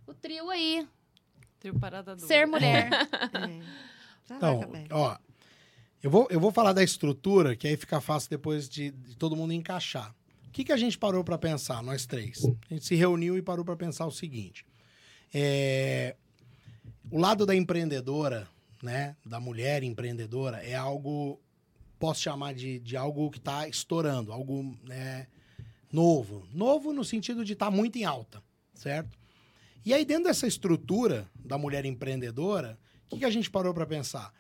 O 0.06 0.14
trio 0.14 0.50
aí, 0.50 0.88
Trio 1.60 1.78
Parada 1.80 2.16
Dura. 2.16 2.28
ser 2.28 2.46
mulher. 2.46 2.90
É. 4.30 4.36
Lá, 4.36 4.38
Então, 4.38 4.62
ó, 4.92 5.18
eu 6.04 6.12
vou, 6.12 6.28
eu 6.30 6.40
vou 6.40 6.52
falar 6.52 6.72
da 6.72 6.84
estrutura, 6.84 7.56
que 7.56 7.68
aí 7.68 7.76
fica 7.76 8.00
fácil 8.00 8.30
depois 8.30 8.70
de, 8.70 8.92
de 8.92 9.18
todo 9.18 9.36
mundo 9.36 9.54
encaixar. 9.54 10.14
O 10.48 10.52
que, 10.52 10.64
que 10.64 10.72
a 10.72 10.78
gente 10.78 10.98
parou 11.00 11.24
para 11.24 11.38
pensar, 11.38 11.82
nós 11.82 12.06
três? 12.06 12.46
A 12.46 12.74
gente 12.74 12.86
se 12.86 12.94
reuniu 12.94 13.38
e 13.38 13.42
parou 13.42 13.66
para 13.66 13.76
pensar 13.76 14.06
o 14.06 14.12
seguinte: 14.12 14.66
é, 15.34 16.16
o 17.10 17.18
lado 17.18 17.46
da 17.46 17.56
empreendedora, 17.56 18.48
né, 18.84 19.16
da 19.26 19.40
mulher 19.40 19.84
empreendedora, 19.84 20.58
é 20.64 20.76
algo, 20.76 21.40
posso 22.00 22.22
chamar 22.22 22.54
de, 22.54 22.80
de 22.80 22.96
algo 22.96 23.30
que 23.30 23.38
está 23.38 23.68
estourando, 23.68 24.32
algo 24.32 24.76
né, 24.84 25.28
novo. 25.92 26.48
Novo 26.54 26.94
no 26.94 27.04
sentido 27.04 27.44
de 27.44 27.54
estar 27.54 27.66
tá 27.66 27.72
muito 27.72 27.98
em 27.98 28.06
alta, 28.06 28.42
certo? 28.74 29.20
E 29.86 29.94
aí, 29.94 30.06
dentro 30.06 30.26
dessa 30.26 30.48
estrutura 30.48 31.30
da 31.36 31.58
mulher 31.58 31.86
empreendedora, 31.86 32.80
o 33.06 33.10
que, 33.10 33.20
que 33.20 33.26
a 33.26 33.30
gente 33.30 33.50
parou 33.50 33.74
para 33.74 33.86
pensar? 33.86 34.34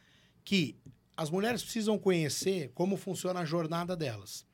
Que 0.43 0.75
as 1.15 1.29
mulheres 1.29 1.61
precisam 1.61 1.97
conhecer 1.97 2.71
como 2.73 2.97
funciona 2.97 3.41
a 3.41 3.45
jornada 3.45 3.95
delas. 3.95 4.45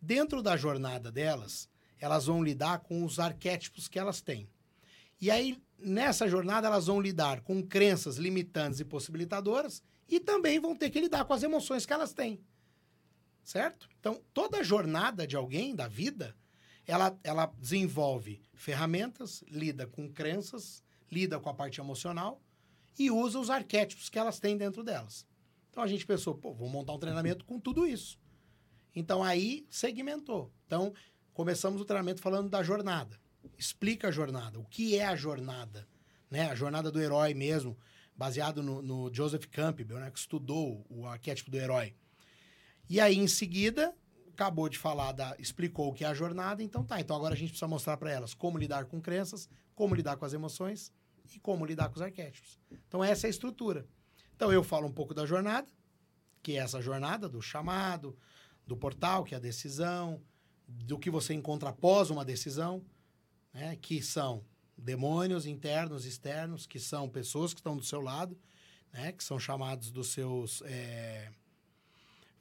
Dentro 0.00 0.42
da 0.42 0.56
jornada 0.56 1.10
delas, 1.12 1.68
elas 1.98 2.26
vão 2.26 2.42
lidar 2.42 2.80
com 2.80 3.04
os 3.04 3.18
arquétipos 3.18 3.88
que 3.88 3.98
elas 3.98 4.20
têm. 4.20 4.48
E 5.20 5.30
aí, 5.30 5.58
nessa 5.78 6.28
jornada, 6.28 6.66
elas 6.66 6.86
vão 6.86 7.00
lidar 7.00 7.40
com 7.40 7.62
crenças 7.62 8.16
limitantes 8.16 8.80
e 8.80 8.84
possibilitadoras 8.84 9.82
e 10.08 10.20
também 10.20 10.60
vão 10.60 10.74
ter 10.76 10.90
que 10.90 11.00
lidar 11.00 11.24
com 11.24 11.32
as 11.32 11.42
emoções 11.42 11.86
que 11.86 11.92
elas 11.92 12.12
têm. 12.12 12.40
Certo? 13.44 13.88
Então, 14.00 14.22
toda 14.32 14.64
jornada 14.64 15.26
de 15.26 15.36
alguém, 15.36 15.76
da 15.76 15.86
vida, 15.86 16.34
ela, 16.86 17.18
ela 17.22 17.46
desenvolve 17.58 18.42
ferramentas, 18.54 19.44
lida 19.48 19.86
com 19.86 20.10
crenças, 20.10 20.82
lida 21.10 21.38
com 21.38 21.48
a 21.48 21.54
parte 21.54 21.80
emocional 21.80 22.42
e 22.98 23.10
usa 23.10 23.38
os 23.38 23.50
arquétipos 23.50 24.08
que 24.08 24.18
elas 24.18 24.40
têm 24.40 24.56
dentro 24.56 24.82
delas. 24.82 25.26
Então 25.70 25.82
a 25.82 25.86
gente 25.86 26.06
pensou, 26.06 26.34
pô, 26.34 26.54
vou 26.54 26.68
montar 26.68 26.92
um 26.92 26.98
treinamento 26.98 27.44
com 27.44 27.58
tudo 27.58 27.86
isso. 27.86 28.18
Então 28.94 29.22
aí 29.22 29.66
segmentou. 29.68 30.52
Então 30.66 30.92
começamos 31.32 31.80
o 31.80 31.84
treinamento 31.84 32.20
falando 32.20 32.48
da 32.48 32.62
jornada. 32.62 33.18
Explica 33.58 34.08
a 34.08 34.10
jornada, 34.10 34.58
o 34.58 34.64
que 34.64 34.96
é 34.96 35.04
a 35.04 35.16
jornada, 35.16 35.86
né? 36.30 36.48
A 36.50 36.54
jornada 36.54 36.90
do 36.90 37.00
herói 37.00 37.34
mesmo, 37.34 37.76
baseado 38.16 38.62
no, 38.62 38.80
no 38.80 39.12
Joseph 39.12 39.46
Campbell, 39.46 39.98
né? 39.98 40.10
Que 40.10 40.18
estudou 40.18 40.86
o 40.88 41.06
arquétipo 41.06 41.50
do 41.50 41.58
herói. 41.58 41.94
E 42.88 43.00
aí 43.00 43.16
em 43.16 43.28
seguida 43.28 43.94
acabou 44.32 44.68
de 44.68 44.78
falar, 44.78 45.12
da, 45.12 45.36
explicou 45.38 45.90
o 45.90 45.94
que 45.94 46.04
é 46.04 46.08
a 46.08 46.14
jornada, 46.14 46.62
então 46.62 46.84
tá. 46.84 47.00
Então 47.00 47.16
agora 47.16 47.34
a 47.34 47.36
gente 47.36 47.50
precisa 47.50 47.68
mostrar 47.68 47.96
para 47.96 48.10
elas 48.10 48.34
como 48.34 48.58
lidar 48.58 48.84
com 48.86 49.00
crenças, 49.00 49.48
como 49.74 49.94
lidar 49.94 50.16
com 50.16 50.24
as 50.24 50.32
emoções 50.32 50.92
e 51.34 51.38
como 51.38 51.64
lidar 51.64 51.88
com 51.88 51.96
os 51.96 52.02
arquétipos. 52.02 52.58
Então 52.88 53.02
essa 53.02 53.26
é 53.26 53.28
a 53.28 53.30
estrutura. 53.30 53.86
Então 54.34 54.52
eu 54.52 54.62
falo 54.62 54.86
um 54.86 54.92
pouco 54.92 55.14
da 55.14 55.24
jornada, 55.24 55.68
que 56.42 56.52
é 56.52 56.56
essa 56.56 56.82
jornada 56.82 57.28
do 57.28 57.40
chamado, 57.40 58.16
do 58.66 58.76
portal, 58.76 59.24
que 59.24 59.34
é 59.34 59.38
a 59.38 59.40
decisão, 59.40 60.20
do 60.66 60.98
que 60.98 61.10
você 61.10 61.32
encontra 61.34 61.70
após 61.70 62.10
uma 62.10 62.24
decisão, 62.24 62.84
né, 63.52 63.76
que 63.76 64.02
são 64.02 64.44
demônios 64.76 65.46
internos, 65.46 66.04
externos, 66.04 66.66
que 66.66 66.80
são 66.80 67.08
pessoas 67.08 67.54
que 67.54 67.60
estão 67.60 67.76
do 67.76 67.84
seu 67.84 68.00
lado, 68.00 68.36
né, 68.92 69.12
que 69.12 69.22
são 69.22 69.38
chamados 69.38 69.90
dos 69.90 70.08
seus. 70.08 70.62
É, 70.62 71.30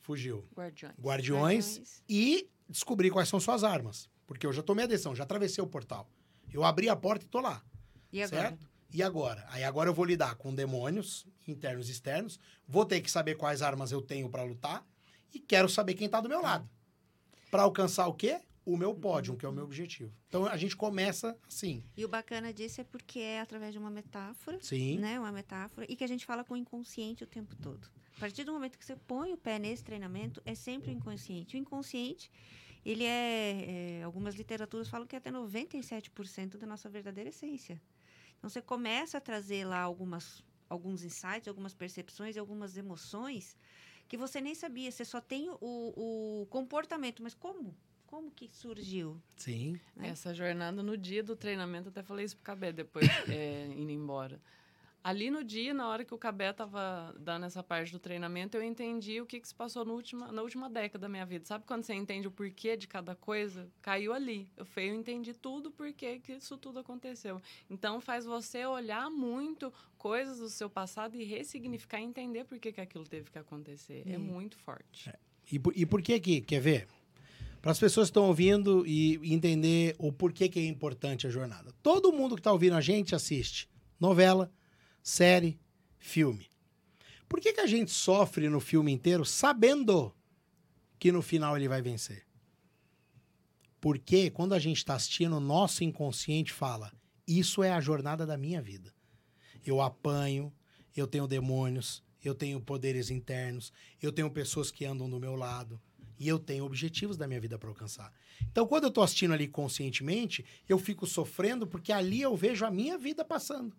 fugiu. 0.04 0.48
Guardiões. 0.56 0.94
Guardiões, 1.00 1.66
Guardiões. 1.66 2.04
E 2.08 2.50
descobrir 2.70 3.10
quais 3.10 3.28
são 3.28 3.40
suas 3.40 3.64
armas. 3.64 4.10
Porque 4.28 4.46
eu 4.46 4.54
já 4.54 4.62
tomei 4.62 4.86
a 4.86 4.88
decisão, 4.88 5.16
já 5.16 5.24
atravessei 5.24 5.64
o 5.64 5.68
portal. 5.68 6.08
Eu 6.54 6.64
abri 6.64 6.88
a 6.88 6.96
porta 6.96 7.26
e 7.26 7.28
tô 7.28 7.40
lá. 7.40 7.64
E 8.12 8.22
agora? 8.22 8.50
Certo? 8.50 8.70
E 8.92 9.02
agora? 9.02 9.46
Aí 9.50 9.64
agora 9.64 9.90
eu 9.90 9.94
vou 9.94 10.06
lidar 10.06 10.36
com 10.36 10.54
demônios 10.54 11.26
internos 11.48 11.90
e 11.90 11.92
externos. 11.92 12.40
Vou 12.68 12.86
ter 12.86 13.02
que 13.02 13.10
saber 13.10 13.36
quais 13.36 13.62
armas 13.62 13.92
eu 13.92 14.02
tenho 14.02 14.30
para 14.30 14.44
lutar. 14.44 14.86
E 15.34 15.40
quero 15.40 15.68
saber 15.68 15.96
quem 15.96 16.08
tá 16.08 16.22
do 16.22 16.30
meu 16.30 16.42
lado. 16.42 16.70
Para 17.50 17.64
alcançar 17.64 18.08
o 18.08 18.14
quê? 18.14 18.40
O 18.66 18.78
meu 18.78 18.94
pódio, 18.94 19.36
que 19.36 19.46
é 19.46 19.50
o 19.50 19.52
meu 19.52 19.64
objetivo. 19.64 20.14
Então 20.28 20.46
a 20.46 20.56
gente 20.56 20.76
começa 20.76 21.36
assim. 21.48 21.84
E 21.98 22.06
o 22.06 22.08
bacana 22.08 22.54
disso 22.54 22.82
é 22.82 22.84
porque 22.84 23.20
é 23.20 23.42
através 23.42 23.74
de 23.74 23.80
uma 23.80 23.90
metáfora, 23.90 24.60
Sim. 24.62 25.00
né? 25.00 25.20
Uma 25.20 25.32
metáfora, 25.32 25.86
e 25.90 25.96
que 25.96 26.04
a 26.04 26.08
gente 26.08 26.26
fala 26.26 26.44
com 26.44 26.54
o 26.54 26.58
inconsciente 26.58 27.24
o 27.24 27.28
tempo 27.28 27.56
todo. 27.56 27.90
A 28.18 28.20
partir 28.20 28.44
do 28.44 28.54
momento 28.54 28.78
que 28.78 28.86
você 28.86 28.96
põe 28.96 29.34
o 29.34 29.38
pé 29.38 29.60
nesse 29.60 29.84
treinamento, 29.84 30.42
é 30.46 30.56
sempre 30.56 30.92
o 30.92 30.94
inconsciente. 30.94 31.56
O 31.56 31.60
inconsciente, 31.60 32.32
ele 32.86 33.04
é, 33.04 34.00
é 34.00 34.04
algumas 34.04 34.36
literaturas 34.36 34.88
falam 34.88 35.08
que 35.08 35.16
é 35.16 35.20
até 35.20 35.32
97% 35.32 36.58
da 36.58 36.68
nossa 36.68 36.90
verdadeira 36.90 37.30
essência. 37.30 37.82
Então 38.38 38.50
você 38.50 38.62
começa 38.62 39.18
a 39.18 39.22
trazer 39.22 39.66
lá 39.66 39.80
algumas, 39.80 40.44
alguns 40.70 41.04
insights, 41.04 41.48
algumas 41.48 41.74
percepções, 41.74 42.38
algumas 42.38 42.78
emoções 42.78 43.56
que 44.08 44.18
você 44.18 44.42
nem 44.42 44.54
sabia. 44.54 44.92
Você 44.92 45.06
só 45.06 45.20
tem 45.20 45.50
o, 45.50 45.58
o 45.62 46.46
comportamento, 46.48 47.24
mas 47.24 47.34
como? 47.34 47.76
Como 48.06 48.30
que 48.30 48.48
surgiu? 48.50 49.20
Sim. 49.36 49.80
né? 49.96 50.10
Essa 50.10 50.34
jornada 50.36 50.84
no 50.84 50.96
dia 50.96 51.24
do 51.24 51.36
treinamento, 51.36 51.90
até 51.90 52.04
falei 52.04 52.26
isso 52.26 52.36
pro 52.36 52.46
Cabé 52.46 52.72
depois, 52.72 53.08
é, 53.28 53.66
indo 53.76 53.92
embora. 53.92 54.40
Ali 55.04 55.30
no 55.30 55.44
dia, 55.44 55.74
na 55.74 55.90
hora 55.90 56.06
que 56.06 56.14
o 56.14 56.18
Cabé 56.18 56.54
tava 56.54 57.14
dando 57.20 57.46
essa 57.46 57.62
parte 57.62 57.92
do 57.92 58.00
treinamento, 58.00 58.56
eu 58.56 58.64
entendi 58.64 59.20
o 59.20 59.26
que, 59.26 59.38
que 59.40 59.48
se 59.50 59.54
passou 59.54 59.84
no 59.84 59.94
última, 59.94 60.32
na 60.32 60.42
última 60.42 60.70
década 60.70 61.02
da 61.02 61.10
minha 61.10 61.26
vida. 61.26 61.44
Sabe 61.46 61.66
quando 61.68 61.84
você 61.84 61.94
entende 61.94 62.26
o 62.26 62.32
porquê 62.32 62.78
de 62.78 62.88
cada 62.88 63.14
coisa? 63.14 63.68
Caiu 63.82 64.14
ali. 64.14 64.48
Eu, 64.56 64.66
eu 64.78 64.96
entendi 64.96 65.34
tudo 65.34 65.70
porquê 65.72 66.20
que 66.20 66.32
isso 66.32 66.58
tudo 66.58 66.80
aconteceu. 66.80 67.42
Então, 67.70 68.00
faz 68.00 68.24
você 68.24 68.66
olhar 68.66 69.10
muito 69.10 69.74
coisas 69.98 70.40
do 70.40 70.48
seu 70.50 70.70
passado 70.70 71.18
e 71.18 71.26
ressignificar 71.26 72.00
e 72.00 72.04
entender 72.06 72.46
por 72.46 72.58
que, 72.58 72.72
que 72.72 72.80
aquilo 72.80 73.04
teve 73.04 73.30
que 73.30 73.38
acontecer. 73.38 74.04
É 74.08 74.18
Hum. 74.18 74.22
muito 74.22 74.58
forte. 74.58 75.12
E, 75.52 75.60
por- 75.60 75.74
e 75.76 75.86
por 75.86 76.02
que 76.02 76.18
que, 76.22 76.40
quer 76.40 76.62
ver? 76.62 76.88
Para 77.62 77.72
as 77.72 77.80
pessoas 77.80 78.08
que 78.08 78.12
estão 78.12 78.28
ouvindo 78.28 78.88
e 78.88 79.20
entender 79.34 79.96
o 80.00 80.14
porquê 80.14 80.48
que 80.48 80.60
é 80.60 80.66
importante 80.66 81.28
a 81.28 81.30
jornada. 81.30 81.74
Todo 81.84 82.14
mundo 82.14 82.36
que 82.36 82.40
está 82.40 82.54
ouvindo 82.54 82.76
a 82.78 82.82
gente 82.82 83.14
assiste 83.14 83.70
novela, 84.00 84.50
série, 85.04 85.60
filme. 86.00 86.50
Por 87.28 87.42
que, 87.42 87.52
que 87.52 87.60
a 87.60 87.68
gente 87.68 87.92
sofre 87.92 88.48
no 88.48 88.60
filme 88.60 88.92
inteiro 88.92 89.26
sabendo 89.26 90.16
que 90.98 91.12
no 91.12 91.22
final 91.22 91.58
ele 91.58 91.68
vai 91.68 91.82
vencer? 91.82 92.26
Porque 93.82 94.30
quando 94.30 94.54
a 94.54 94.60
gente 94.60 94.78
está 94.78 94.96
assistindo, 94.96 95.36
o 95.36 95.42
nosso 95.42 95.84
inconsciente 95.84 96.54
fala: 96.54 96.94
Isso 97.28 97.62
é 97.62 97.72
a 97.72 97.82
jornada 97.82 98.26
da 98.26 98.38
minha 98.38 98.62
vida. 98.62 98.94
Eu 99.66 99.82
apanho, 99.82 100.54
eu 100.96 101.06
tenho 101.06 101.28
demônios, 101.28 102.02
eu 102.24 102.34
tenho 102.34 102.62
poderes 102.62 103.10
internos, 103.10 103.74
eu 104.02 104.12
tenho 104.12 104.32
pessoas 104.32 104.72
que 104.72 104.86
andam 104.86 105.10
do 105.10 105.20
meu 105.20 105.36
lado 105.36 105.82
e 106.18 106.28
eu 106.28 106.40
tenho 106.40 106.64
objetivos 106.64 107.18
da 107.18 107.28
minha 107.28 107.42
vida 107.42 107.58
para 107.58 107.68
alcançar. 107.68 108.14
Então, 108.44 108.66
quando 108.66 108.84
eu 108.84 108.90
estou 108.90 109.04
assistindo 109.04 109.34
ali 109.34 109.48
conscientemente, 109.48 110.46
eu 110.70 110.80
fico 110.80 111.06
sofrendo 111.06 111.68
porque 111.68 111.92
ali 111.92 112.22
eu 112.22 112.36
vejo 112.38 112.66
a 112.66 112.72
minha 112.72 112.98
vida 112.98 113.26
passando. 113.26 113.76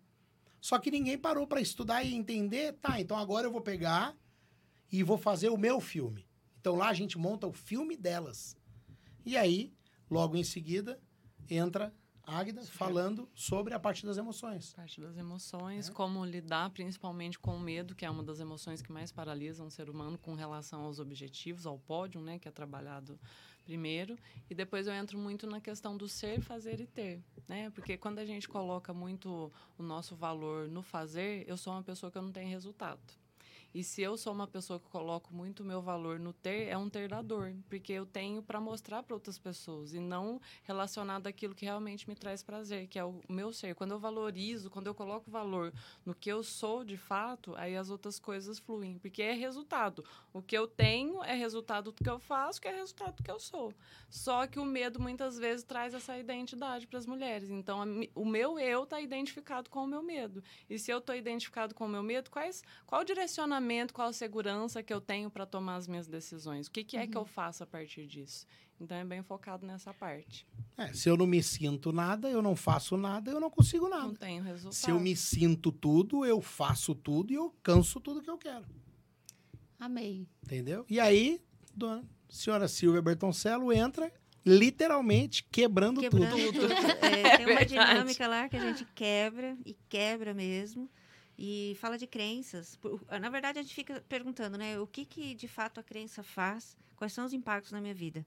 Só 0.65 0.79
que 0.79 0.89
ninguém 0.89 1.15
parou 1.15 1.45
para 1.45 1.61
estudar 1.61 2.03
e 2.03 2.15
entender, 2.15 2.73
tá, 2.81 2.99
então 2.99 3.15
agora 3.15 3.45
eu 3.45 3.51
vou 3.51 3.61
pegar 3.61 4.17
e 4.91 5.03
vou 5.03 5.15
fazer 5.15 5.49
o 5.49 5.57
meu 5.57 5.79
filme. 5.79 6.27
Então 6.59 6.75
lá 6.75 6.89
a 6.89 6.93
gente 6.95 7.19
monta 7.19 7.45
o 7.45 7.53
filme 7.53 7.95
delas. 7.95 8.57
E 9.23 9.37
aí, 9.37 9.71
logo 10.09 10.35
em 10.35 10.43
seguida, 10.43 10.99
entra 11.47 11.93
Águida 12.23 12.63
falando 12.63 13.29
sobre 13.35 13.75
a 13.75 13.79
parte 13.79 14.07
das 14.07 14.17
emoções. 14.17 14.73
Parte 14.73 14.99
das 14.99 15.15
emoções, 15.15 15.89
É. 15.89 15.91
como 15.91 16.25
lidar 16.25 16.71
principalmente 16.71 17.37
com 17.37 17.55
o 17.57 17.59
medo, 17.59 17.93
que 17.93 18.03
é 18.03 18.09
uma 18.09 18.23
das 18.23 18.39
emoções 18.39 18.81
que 18.81 18.91
mais 18.91 19.11
paralisam 19.11 19.67
o 19.67 19.69
ser 19.69 19.87
humano 19.87 20.17
com 20.17 20.33
relação 20.33 20.81
aos 20.81 20.97
objetivos, 20.97 21.67
ao 21.67 21.77
pódio, 21.77 22.19
né, 22.19 22.39
que 22.39 22.47
é 22.47 22.51
trabalhado 22.51 23.19
primeiro. 23.65 24.17
E 24.49 24.55
depois 24.55 24.87
eu 24.87 24.93
entro 24.93 25.17
muito 25.17 25.47
na 25.47 25.59
questão 25.59 25.97
do 25.97 26.07
ser, 26.07 26.39
fazer 26.39 26.79
e 26.79 26.85
ter, 26.85 27.21
né? 27.47 27.69
Porque 27.71 27.97
quando 27.97 28.19
a 28.19 28.25
gente 28.25 28.47
coloca 28.47 28.93
muito 28.93 29.51
o 29.77 29.83
nosso 29.83 30.15
valor 30.15 30.69
no 30.69 30.81
fazer, 30.81 31.43
eu 31.47 31.57
sou 31.57 31.73
uma 31.73 31.83
pessoa 31.83 32.11
que 32.11 32.17
eu 32.17 32.21
não 32.21 32.31
tenho 32.31 32.49
resultado. 32.49 33.01
E 33.75 33.83
se 33.83 34.01
eu 34.01 34.15
sou 34.15 34.31
uma 34.31 34.47
pessoa 34.47 34.79
que 34.79 34.87
coloco 34.87 35.33
muito 35.33 35.61
meu 35.61 35.81
valor 35.81 36.17
no 36.17 36.31
ter, 36.31 36.69
é 36.69 36.77
um 36.77 36.89
ter 36.89 37.09
da 37.09 37.21
dor, 37.21 37.53
porque 37.67 37.91
eu 37.91 38.05
tenho 38.05 38.41
para 38.41 38.57
mostrar 38.57 39.03
para 39.03 39.13
outras 39.13 39.37
pessoas 39.37 39.93
e 39.93 39.99
não 39.99 40.39
relacionado 40.63 41.27
àquilo 41.27 41.53
que 41.53 41.65
realmente 41.65 42.07
me 42.07 42.15
traz 42.15 42.41
prazer, 42.41 42.87
que 42.87 42.97
é 42.97 43.03
o 43.03 43.19
meu 43.27 43.51
ser. 43.51 43.75
Quando 43.75 43.91
eu 43.91 43.99
valorizo, 43.99 44.69
quando 44.69 44.87
eu 44.87 44.95
coloco 44.95 45.29
valor 45.29 45.73
no 46.05 46.15
que 46.15 46.31
eu 46.31 46.41
sou 46.41 46.85
de 46.85 46.95
fato, 46.95 47.53
aí 47.57 47.75
as 47.75 47.89
outras 47.89 48.17
coisas 48.17 48.59
fluem, 48.59 48.97
porque 48.97 49.21
é 49.21 49.33
resultado. 49.33 50.05
O 50.31 50.41
que 50.41 50.57
eu 50.57 50.69
tenho 50.69 51.21
é 51.21 51.35
resultado 51.35 51.91
do 51.91 52.01
que 52.01 52.09
eu 52.09 52.17
faço, 52.17 52.61
que 52.61 52.69
é 52.69 52.73
resultado 52.73 53.17
do 53.17 53.23
que 53.23 53.31
eu 53.31 53.41
sou. 53.41 53.73
Só 54.09 54.47
que 54.47 54.57
o 54.57 54.63
medo 54.63 55.01
muitas 55.01 55.37
vezes 55.37 55.65
traz 55.65 55.93
essa 55.93 56.17
identidade 56.17 56.87
para 56.87 56.97
as 56.97 57.05
mulheres. 57.05 57.49
Então, 57.49 57.81
a 57.81 57.85
o 58.15 58.25
meu 58.25 58.57
eu 58.57 58.83
está 58.83 59.01
identificado 59.01 59.69
com 59.69 59.83
o 59.83 59.87
meu 59.87 60.01
medo. 60.01 60.41
E 60.69 60.79
se 60.79 60.91
eu 60.91 60.99
estou 60.99 61.13
identificado 61.13 61.75
com 61.75 61.85
o 61.85 61.89
meu 61.89 62.01
medo, 62.01 62.31
quais, 62.31 62.63
qual 62.85 63.01
o 63.01 63.05
qual 63.93 64.09
a 64.09 64.13
segurança 64.13 64.81
que 64.83 64.93
eu 64.93 65.01
tenho 65.01 65.29
para 65.29 65.45
tomar 65.45 65.75
as 65.75 65.87
minhas 65.87 66.07
decisões? 66.07 66.67
O 66.67 66.71
que, 66.71 66.83
que 66.83 66.97
é 66.97 67.07
que 67.07 67.17
eu 67.17 67.25
faço 67.25 67.63
a 67.63 67.65
partir 67.67 68.05
disso? 68.05 68.45
Então, 68.79 68.97
é 68.97 69.05
bem 69.05 69.23
focado 69.23 69.65
nessa 69.65 69.93
parte. 69.93 70.45
É, 70.77 70.91
se 70.91 71.07
eu 71.09 71.15
não 71.15 71.25
me 71.25 71.41
sinto 71.41 71.93
nada, 71.93 72.29
eu 72.29 72.41
não 72.41 72.55
faço 72.55 72.97
nada, 72.97 73.31
eu 73.31 73.39
não 73.39 73.49
consigo 73.49 73.87
Não 73.87 73.97
nada. 74.07 74.17
tenho 74.19 74.43
resultado. 74.43 74.73
Se 74.73 74.91
eu 74.91 74.99
me 74.99 75.15
sinto 75.15 75.71
tudo, 75.71 76.25
eu 76.25 76.41
faço 76.41 76.93
tudo 76.93 77.31
e 77.31 77.35
eu 77.35 77.55
canso 77.63 77.99
tudo 78.01 78.21
que 78.21 78.29
eu 78.29 78.37
quero. 78.37 78.65
Amei. 79.79 80.27
Entendeu? 80.43 80.85
E 80.89 80.99
aí, 80.99 81.41
dona 81.73 82.03
senhora 82.27 82.67
Silvia 82.67 83.01
Bertoncello 83.01 83.71
entra 83.71 84.11
literalmente 84.45 85.43
quebrando, 85.51 86.01
Quebrando 86.01 86.35
tudo. 86.35 86.59
tudo. 86.61 86.73
É, 87.05 87.37
tem 87.37 87.45
uma 87.45 87.55
verdade. 87.59 87.67
dinâmica 87.93 88.27
lá 88.27 88.49
que 88.49 88.57
a 88.57 88.59
gente 88.59 88.85
quebra 88.93 89.57
e 89.65 89.73
quebra 89.89 90.33
mesmo. 90.33 90.89
E 91.37 91.75
fala 91.79 91.97
de 91.97 92.07
crenças. 92.07 92.75
Por- 92.77 93.01
Na 93.19 93.29
verdade, 93.29 93.59
a 93.59 93.61
gente 93.61 93.75
fica 93.75 94.03
perguntando, 94.07 94.57
né? 94.57 94.79
O 94.79 94.87
que, 94.87 95.05
que 95.05 95.35
de 95.35 95.47
fato 95.47 95.79
a 95.79 95.83
crença 95.83 96.23
faz? 96.23 96.77
Quais 96.95 97.11
são 97.13 97.25
os 97.25 97.33
impactos 97.33 97.71
na 97.71 97.81
minha 97.81 97.93
vida? 97.93 98.25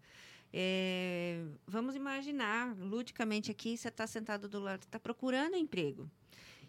É, 0.53 1.43
vamos 1.67 1.95
imaginar, 1.95 2.75
ludicamente 2.77 3.51
aqui, 3.51 3.77
você 3.77 3.89
está 3.89 4.07
sentado 4.07 4.49
do 4.49 4.59
lado, 4.61 4.83
está 4.83 4.99
procurando 4.99 5.57
emprego. 5.57 6.11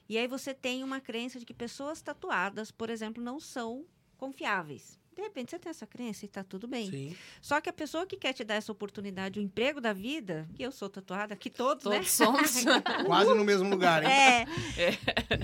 E 0.07 0.17
aí 0.17 0.27
você 0.27 0.53
tem 0.53 0.83
uma 0.83 0.99
crença 0.99 1.39
de 1.39 1.45
que 1.45 1.53
pessoas 1.53 2.01
tatuadas, 2.01 2.71
por 2.71 2.89
exemplo, 2.89 3.23
não 3.23 3.39
são 3.39 3.85
confiáveis. 4.17 4.98
De 5.19 5.23
repente 5.23 5.51
você 5.51 5.59
tem 5.59 5.69
essa 5.69 5.85
crença 5.85 6.23
e 6.23 6.27
está 6.27 6.45
tudo 6.45 6.65
bem. 6.65 6.89
Sim. 6.89 7.17
Só 7.41 7.59
que 7.59 7.69
a 7.69 7.73
pessoa 7.73 8.05
que 8.05 8.15
quer 8.15 8.31
te 8.31 8.45
dar 8.45 8.55
essa 8.55 8.71
oportunidade, 8.71 9.37
o 9.37 9.41
emprego 9.41 9.81
da 9.81 9.91
vida, 9.91 10.47
que 10.55 10.63
eu 10.63 10.71
sou 10.71 10.89
tatuada, 10.89 11.35
que 11.35 11.49
todos, 11.49 11.83
né? 11.83 11.97
Todos 11.97 12.11
somos. 12.11 12.63
Quase 13.05 13.33
no 13.33 13.43
mesmo 13.43 13.69
lugar, 13.69 14.01
hein? 14.01 14.09
É. 14.09 14.45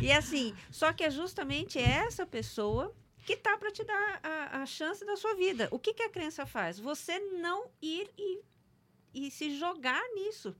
E 0.01 0.13
assim, 0.13 0.55
só 0.71 0.93
que 0.93 1.03
é 1.03 1.11
justamente 1.11 1.77
essa 1.77 2.25
pessoa 2.25 2.95
que 3.25 3.35
tá 3.35 3.57
para 3.57 3.69
te 3.69 3.83
dar 3.83 4.19
a, 4.23 4.61
a 4.61 4.65
chance 4.65 5.05
da 5.05 5.17
sua 5.17 5.35
vida. 5.35 5.67
O 5.71 5.77
que, 5.77 5.93
que 5.93 6.03
a 6.03 6.09
crença 6.09 6.45
faz? 6.45 6.79
Você 6.79 7.19
não 7.19 7.65
ir 7.81 8.09
e, 8.17 8.39
e 9.15 9.31
se 9.31 9.57
jogar 9.57 10.03
nisso. 10.13 10.53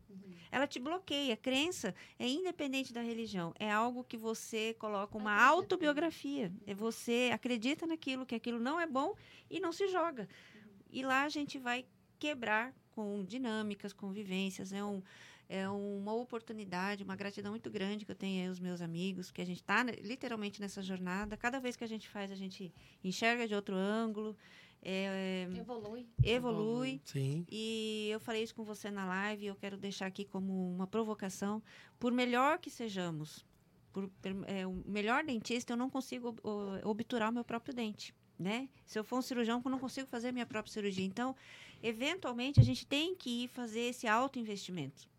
Ela 0.49 0.65
te 0.65 0.79
bloqueia. 0.79 1.35
Crença 1.35 1.93
é 2.17 2.25
independente 2.25 2.93
da 2.93 3.01
religião. 3.01 3.53
É 3.59 3.69
algo 3.69 4.05
que 4.05 4.15
você 4.15 4.73
coloca 4.79 5.17
uma 5.17 5.35
autobiografia. 5.43 6.51
É 6.65 6.73
você 6.73 7.29
acredita 7.33 7.85
naquilo, 7.85 8.25
que 8.25 8.33
aquilo 8.33 8.57
não 8.57 8.79
é 8.79 8.87
bom 8.87 9.13
e 9.49 9.59
não 9.59 9.73
se 9.73 9.89
joga. 9.89 10.29
E 10.89 11.03
lá 11.03 11.23
a 11.23 11.29
gente 11.29 11.59
vai 11.59 11.85
quebrar 12.17 12.73
com 12.91 13.25
dinâmicas, 13.25 13.91
convivências. 13.91 14.71
É 14.71 14.81
um, 14.81 15.03
é 15.49 15.67
uma 15.67 16.13
oportunidade, 16.13 17.03
uma 17.03 17.17
gratidão 17.17 17.51
muito 17.51 17.69
grande 17.69 18.05
que 18.05 18.11
eu 18.11 18.15
tenho 18.15 18.43
aí 18.43 18.49
os 18.49 18.59
meus 18.59 18.81
amigos, 18.81 19.31
que 19.31 19.41
a 19.41 19.45
gente 19.45 19.59
está 19.59 19.83
literalmente 19.83 20.61
nessa 20.61 20.81
jornada. 20.81 21.35
Cada 21.35 21.59
vez 21.59 21.75
que 21.75 21.83
a 21.83 21.87
gente 21.87 22.07
faz, 22.07 22.31
a 22.31 22.35
gente 22.35 22.73
enxerga 23.03 23.45
de 23.45 23.53
outro 23.53 23.75
ângulo. 23.75 24.37
É, 24.88 25.47
Evolui. 25.57 26.07
evolui. 26.23 27.01
Sim. 27.03 27.45
E 27.49 28.07
eu 28.11 28.19
falei 28.19 28.43
isso 28.43 28.53
com 28.53 28.63
você 28.63 28.91
na 28.91 29.05
live, 29.05 29.47
eu 29.47 29.55
quero 29.55 29.77
deixar 29.77 30.05
aqui 30.05 30.23
como 30.23 30.71
uma 30.75 30.86
provocação. 30.86 31.61
Por 31.99 32.11
melhor 32.11 32.59
que 32.59 32.69
sejamos, 32.69 33.43
por 33.91 34.11
é, 34.45 34.67
o 34.67 34.83
melhor 34.86 35.23
dentista, 35.23 35.73
eu 35.73 35.77
não 35.77 35.89
consigo 35.89 36.36
obturar 36.83 37.31
o 37.31 37.33
meu 37.33 37.43
próprio 37.43 37.73
dente. 37.73 38.13
Né? 38.38 38.69
Se 38.86 38.99
eu 38.99 39.03
for 39.03 39.17
um 39.17 39.21
cirurgião, 39.21 39.61
eu 39.63 39.71
não 39.71 39.79
consigo 39.79 40.07
fazer 40.07 40.27
a 40.27 40.31
minha 40.31 40.45
própria 40.45 40.71
cirurgia. 40.71 41.05
Então, 41.05 41.36
eventualmente, 41.81 42.59
a 42.59 42.63
gente 42.63 42.86
tem 42.86 43.15
que 43.15 43.45
ir 43.45 43.47
fazer 43.47 43.79
esse 43.79 44.07
autoinvestimento. 44.07 45.09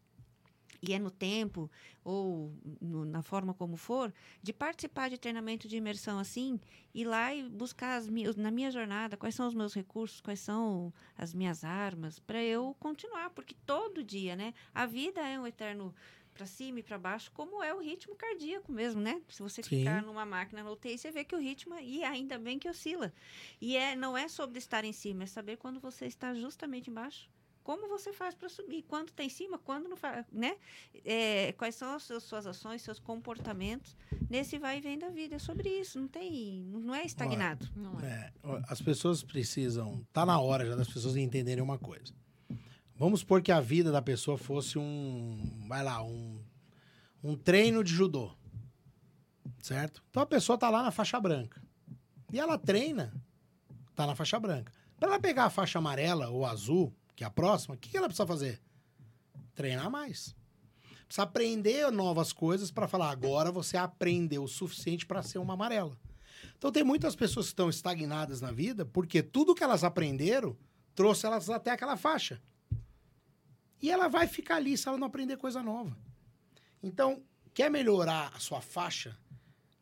E 0.88 0.92
é 0.92 0.98
no 0.98 1.10
tempo, 1.10 1.70
ou 2.04 2.52
no- 2.80 3.04
na 3.04 3.22
forma 3.22 3.52
como 3.52 3.76
for, 3.76 4.12
de 4.42 4.52
participar 4.52 5.10
de 5.10 5.18
treinamento 5.18 5.66
de 5.66 5.76
imersão 5.76 6.18
assim, 6.18 6.60
ir 6.94 7.04
lá 7.04 7.34
e 7.34 7.42
buscar 7.48 7.96
as 7.96 8.08
minhas, 8.08 8.36
na 8.36 8.50
minha 8.50 8.70
jornada 8.70 9.16
quais 9.16 9.34
são 9.34 9.48
os 9.48 9.54
meus 9.54 9.74
recursos, 9.74 10.20
quais 10.20 10.40
são 10.40 10.92
as 11.16 11.34
minhas 11.34 11.64
armas, 11.64 12.18
para 12.20 12.42
eu 12.42 12.76
continuar. 12.78 13.30
Porque 13.30 13.54
todo 13.66 14.04
dia, 14.04 14.36
né? 14.36 14.54
A 14.72 14.86
vida 14.86 15.20
é 15.20 15.38
um 15.40 15.46
eterno 15.46 15.94
para 16.32 16.46
cima 16.46 16.80
e 16.80 16.82
para 16.82 16.98
baixo, 16.98 17.32
como 17.32 17.62
é 17.62 17.72
o 17.74 17.80
ritmo 17.80 18.14
cardíaco 18.14 18.70
mesmo, 18.70 19.00
né? 19.00 19.22
Se 19.28 19.42
você 19.42 19.62
Sim. 19.62 19.78
ficar 19.78 20.02
numa 20.02 20.26
máquina 20.26 20.62
na 20.62 20.70
UTI, 20.70 20.98
você 20.98 21.10
vê 21.10 21.24
que 21.24 21.34
o 21.34 21.38
ritmo, 21.38 21.74
e 21.80 22.04
ainda 22.04 22.38
bem 22.38 22.58
que 22.58 22.68
oscila. 22.68 23.10
E 23.60 23.74
é, 23.76 23.96
não 23.96 24.16
é 24.16 24.28
sobre 24.28 24.58
estar 24.58 24.84
em 24.84 24.92
cima, 24.92 25.22
é 25.24 25.26
saber 25.26 25.56
quando 25.56 25.80
você 25.80 26.04
está 26.06 26.34
justamente 26.34 26.90
embaixo. 26.90 27.28
Como 27.66 27.88
você 27.88 28.12
faz 28.12 28.32
para 28.32 28.48
subir? 28.48 28.84
Quando 28.86 29.08
está 29.08 29.24
em 29.24 29.28
cima, 29.28 29.58
quando 29.58 29.88
não 29.88 29.96
faz, 29.96 30.24
né? 30.30 30.56
É, 31.04 31.50
quais 31.58 31.74
são 31.74 31.96
as 31.96 32.04
suas, 32.04 32.22
suas 32.22 32.46
ações, 32.46 32.80
seus 32.80 33.00
comportamentos 33.00 33.96
nesse 34.30 34.56
vai 34.56 34.78
e 34.78 34.80
vem 34.80 34.96
da 34.96 35.08
vida? 35.08 35.34
É 35.34 35.38
sobre 35.40 35.68
isso, 35.68 35.98
não 35.98 36.06
tem, 36.06 36.62
não 36.62 36.94
é 36.94 37.04
estagnado. 37.04 37.68
Não 37.74 37.98
é. 37.98 38.32
É, 38.44 38.62
as 38.68 38.80
pessoas 38.80 39.24
precisam. 39.24 40.06
Tá 40.12 40.24
na 40.24 40.38
hora 40.38 40.64
já 40.64 40.76
das 40.76 40.86
pessoas 40.86 41.16
entenderem 41.16 41.60
uma 41.60 41.76
coisa. 41.76 42.14
Vamos 42.94 43.18
supor 43.18 43.42
que 43.42 43.50
a 43.50 43.60
vida 43.60 43.90
da 43.90 44.00
pessoa 44.00 44.38
fosse 44.38 44.78
um. 44.78 45.64
Vai 45.66 45.82
lá, 45.82 46.00
um. 46.04 46.40
Um 47.20 47.36
treino 47.36 47.82
de 47.82 47.92
judô. 47.92 48.32
Certo? 49.60 50.04
Então 50.08 50.22
a 50.22 50.26
pessoa 50.26 50.56
tá 50.56 50.70
lá 50.70 50.84
na 50.84 50.92
faixa 50.92 51.18
branca. 51.18 51.60
E 52.32 52.38
ela 52.38 52.56
treina, 52.56 53.12
tá 53.96 54.06
na 54.06 54.14
faixa 54.14 54.38
branca. 54.38 54.72
Para 55.00 55.08
ela 55.08 55.18
pegar 55.18 55.46
a 55.46 55.50
faixa 55.50 55.80
amarela 55.80 56.28
ou 56.28 56.46
azul, 56.46 56.94
que 57.16 57.24
é 57.24 57.26
a 57.26 57.30
próxima, 57.30 57.74
o 57.74 57.78
que, 57.78 57.96
ela 57.96 58.06
precisa 58.06 58.26
fazer? 58.26 58.60
Treinar 59.54 59.90
mais. 59.90 60.36
Precisa 61.06 61.22
aprender 61.22 61.90
novas 61.90 62.32
coisas 62.32 62.70
para 62.70 62.86
falar, 62.86 63.10
agora 63.10 63.50
você 63.50 63.78
aprendeu 63.78 64.44
o 64.44 64.48
suficiente 64.48 65.06
para 65.06 65.22
ser 65.22 65.38
uma 65.38 65.54
amarela. 65.54 65.98
Então 66.58 66.70
tem 66.70 66.84
muitas 66.84 67.16
pessoas 67.16 67.46
que 67.46 67.52
estão 67.52 67.70
estagnadas 67.70 68.42
na 68.42 68.52
vida 68.52 68.84
porque 68.84 69.22
tudo 69.22 69.54
que 69.54 69.64
elas 69.64 69.82
aprenderam 69.82 70.56
trouxe 70.94 71.26
elas 71.26 71.48
até 71.48 71.70
aquela 71.70 71.96
faixa. 71.96 72.40
E 73.80 73.90
ela 73.90 74.08
vai 74.08 74.26
ficar 74.26 74.56
ali 74.56 74.76
se 74.76 74.86
ela 74.86 74.98
não 74.98 75.06
aprender 75.06 75.36
coisa 75.36 75.62
nova. 75.62 75.96
Então, 76.82 77.22
quer 77.54 77.70
melhorar 77.70 78.32
a 78.34 78.38
sua 78.38 78.60
faixa 78.60 79.16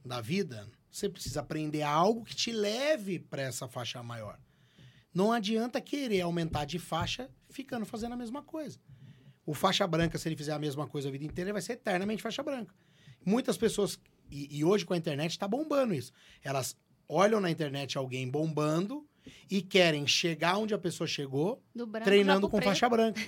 da 0.05 0.21
vida? 0.21 0.69
Você 0.91 1.09
precisa 1.09 1.41
aprender 1.41 1.83
algo 1.83 2.25
que 2.25 2.35
te 2.35 2.53
leve 2.53 3.19
para 3.19 3.43
essa 3.43 3.67
faixa 3.67 4.03
maior. 4.03 4.39
Não 5.15 5.33
adianta 5.33 5.81
querer 5.81 6.23
aumentar 6.23 6.65
de 6.65 6.79
faixa 6.79 7.31
ficando 7.49 7.87
fazendo 7.87 8.13
a 8.13 8.17
mesma 8.17 8.43
coisa. 8.43 8.81
O 9.47 9.55
faixa 9.55 9.87
branca, 9.87 10.19
se 10.19 10.29
ele 10.29 10.37
fizer 10.37 10.53
a 10.53 10.59
mesma 10.59 10.89
coisa 10.89 11.09
a 11.09 11.13
vida 11.13 11.25
inteira, 11.25 11.49
ele 11.49 11.53
vai 11.53 11.63
ser 11.63 11.75
eternamente 11.75 12.23
faixa 12.23 12.43
branca. 12.43 12.75
Muitas 13.25 13.57
pessoas, 13.57 13.99
e, 14.31 14.59
e 14.59 14.65
hoje 14.65 14.85
com 14.85 14.93
a 14.93 14.97
internet 14.97 15.31
está 15.31 15.47
bombando 15.47 15.95
isso. 15.95 16.13
Elas 16.43 16.77
olham 17.09 17.41
na 17.41 17.51
internet 17.51 17.97
alguém 17.97 18.29
bombando 18.29 19.07
e 19.51 19.63
querem 19.63 20.07
chegar 20.07 20.59
onde 20.59 20.75
a 20.75 20.79
pessoa 20.79 21.07
chegou, 21.07 21.63
branco 21.75 22.05
treinando 22.05 22.49
com 22.49 22.57
preto. 22.57 22.69
faixa 22.69 22.89
branca. 22.89 23.21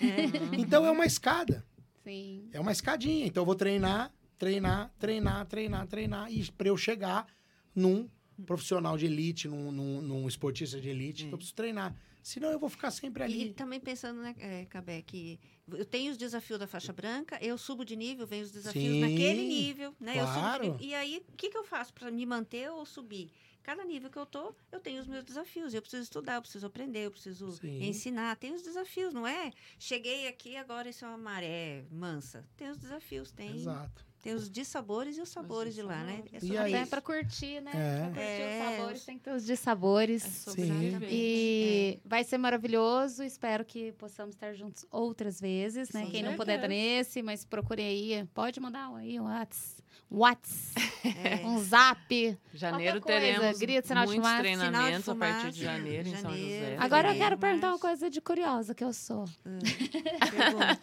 Então 0.58 0.84
é 0.84 0.90
uma 0.90 1.06
escada. 1.06 1.64
Sim. 2.02 2.48
É 2.52 2.60
uma 2.60 2.72
escadinha. 2.72 3.26
Então 3.26 3.42
eu 3.42 3.46
vou 3.46 3.54
treinar, 3.54 4.12
treinar, 4.38 4.92
treinar, 4.98 5.46
treinar, 5.46 5.86
treinar. 5.86 6.32
E 6.32 6.50
para 6.52 6.68
eu 6.68 6.76
chegar 6.76 7.26
num 7.74 8.08
profissional 8.44 8.96
de 8.96 9.06
elite, 9.06 9.48
num, 9.48 9.70
num, 9.72 10.00
num 10.02 10.28
esportista 10.28 10.80
de 10.80 10.88
elite, 10.88 11.24
É. 11.24 11.32
eu 11.32 11.36
preciso 11.36 11.54
treinar. 11.54 11.94
Senão 12.22 12.50
eu 12.50 12.58
vou 12.58 12.68
ficar 12.68 12.90
sempre 12.90 13.22
E 13.22 13.24
ali. 13.24 13.52
também 13.54 13.78
pensando, 13.78 14.20
né, 14.20 14.34
é, 14.38 14.64
Cabé, 14.64 15.00
que 15.00 15.38
eu 15.68 15.84
tenho 15.84 16.10
os 16.10 16.18
desafios 16.18 16.58
da 16.58 16.66
faixa 16.66 16.92
branca, 16.92 17.38
eu 17.40 17.56
subo 17.56 17.84
de 17.84 17.94
nível, 17.94 18.26
venho 18.26 18.42
os 18.44 18.50
desafios 18.50 18.94
Sim, 18.94 19.00
naquele 19.00 19.44
nível, 19.46 19.94
né? 20.00 20.14
Claro. 20.14 20.62
nível. 20.64 20.78
E 20.80 20.92
aí, 20.92 21.22
o 21.32 21.36
que, 21.36 21.48
que 21.50 21.56
eu 21.56 21.62
faço 21.64 21.94
para 21.94 22.10
me 22.10 22.26
manter 22.26 22.68
ou 22.70 22.84
subir? 22.84 23.30
Cada 23.62 23.84
nível 23.84 24.08
que 24.10 24.16
eu 24.18 24.26
tô, 24.26 24.54
eu 24.72 24.78
tenho 24.80 25.00
os 25.00 25.06
meus 25.08 25.24
desafios. 25.24 25.72
Eu 25.74 25.80
preciso 25.82 26.02
estudar, 26.04 26.34
eu 26.36 26.42
preciso 26.42 26.66
aprender, 26.66 27.06
eu 27.06 27.10
preciso 27.10 27.50
Sim. 27.52 27.82
ensinar. 27.84 28.36
Tem 28.36 28.52
os 28.54 28.62
desafios, 28.62 29.12
não 29.12 29.26
é? 29.26 29.52
Cheguei 29.78 30.28
aqui, 30.28 30.56
agora 30.56 30.88
isso 30.88 31.04
é 31.04 31.08
uma 31.08 31.18
maré 31.18 31.84
mansa. 31.90 32.44
Tem 32.56 32.70
os 32.70 32.78
desafios, 32.78 33.30
tem, 33.32 33.54
Exato. 33.56 34.04
Tem 34.26 34.34
os 34.34 34.50
dissabores 34.50 35.16
e 35.16 35.20
os 35.20 35.28
sabores 35.28 35.72
de 35.72 35.82
lá, 35.82 36.02
né? 36.02 36.20
É 36.32 36.44
E? 36.44 36.58
Até 36.58 36.80
isso. 36.80 36.90
pra 36.90 37.00
curtir, 37.00 37.60
né? 37.60 37.70
É. 37.72 37.98
Pra 38.00 38.08
curtir 38.08 38.20
É. 38.20 38.58
os 38.58 38.76
sabores, 38.76 39.04
tem 39.04 39.18
que 39.18 39.24
ter 39.24 39.30
os 39.30 39.46
dissabores. 39.46 40.24
É 40.48 40.50
Sim. 40.50 40.98
E 41.08 42.00
vai 42.04 42.24
ser 42.24 42.36
maravilhoso. 42.36 43.22
Espero 43.22 43.64
que 43.64 43.92
possamos 43.92 44.34
estar 44.34 44.52
juntos 44.52 44.84
outras 44.90 45.40
vezes, 45.40 45.92
né? 45.92 46.04
Sim. 46.06 46.10
Quem 46.10 46.22
não 46.24 46.34
puder 46.34 46.56
estar 46.56 46.66
nesse, 46.66 47.22
mas 47.22 47.44
procure 47.44 47.82
aí. 47.82 48.26
Pode 48.34 48.58
mandar 48.58 48.92
aí 48.96 49.20
um 49.20 49.26
Whats. 49.26 49.80
Whats. 50.10 50.72
É. 51.04 51.36
Um 51.46 51.58
zap. 51.60 52.38
Janeiro 52.52 53.00
teremos 53.00 53.58
grito, 53.58 53.86
sinal 53.86 54.04
de 54.06 54.10
muitos 54.12 54.26
fumaça, 54.28 54.42
treinamentos 54.42 55.04
sinal 55.04 55.16
de 55.16 55.24
a 55.24 55.28
partir 55.34 55.52
de 55.52 55.62
janeiro, 55.62 56.08
em 56.08 56.12
São 56.12 56.20
janeiro. 56.30 56.64
José. 56.64 56.76
Agora 56.78 57.08
eu 57.08 57.12
Fevereiro, 57.12 57.18
quero 57.18 57.38
perguntar 57.38 57.68
uma 57.68 57.78
coisa 57.78 58.10
de 58.10 58.20
curiosa 58.20 58.74
que 58.74 58.82
eu 58.82 58.92
sou. 58.92 59.24
Pergunta. 59.44 60.78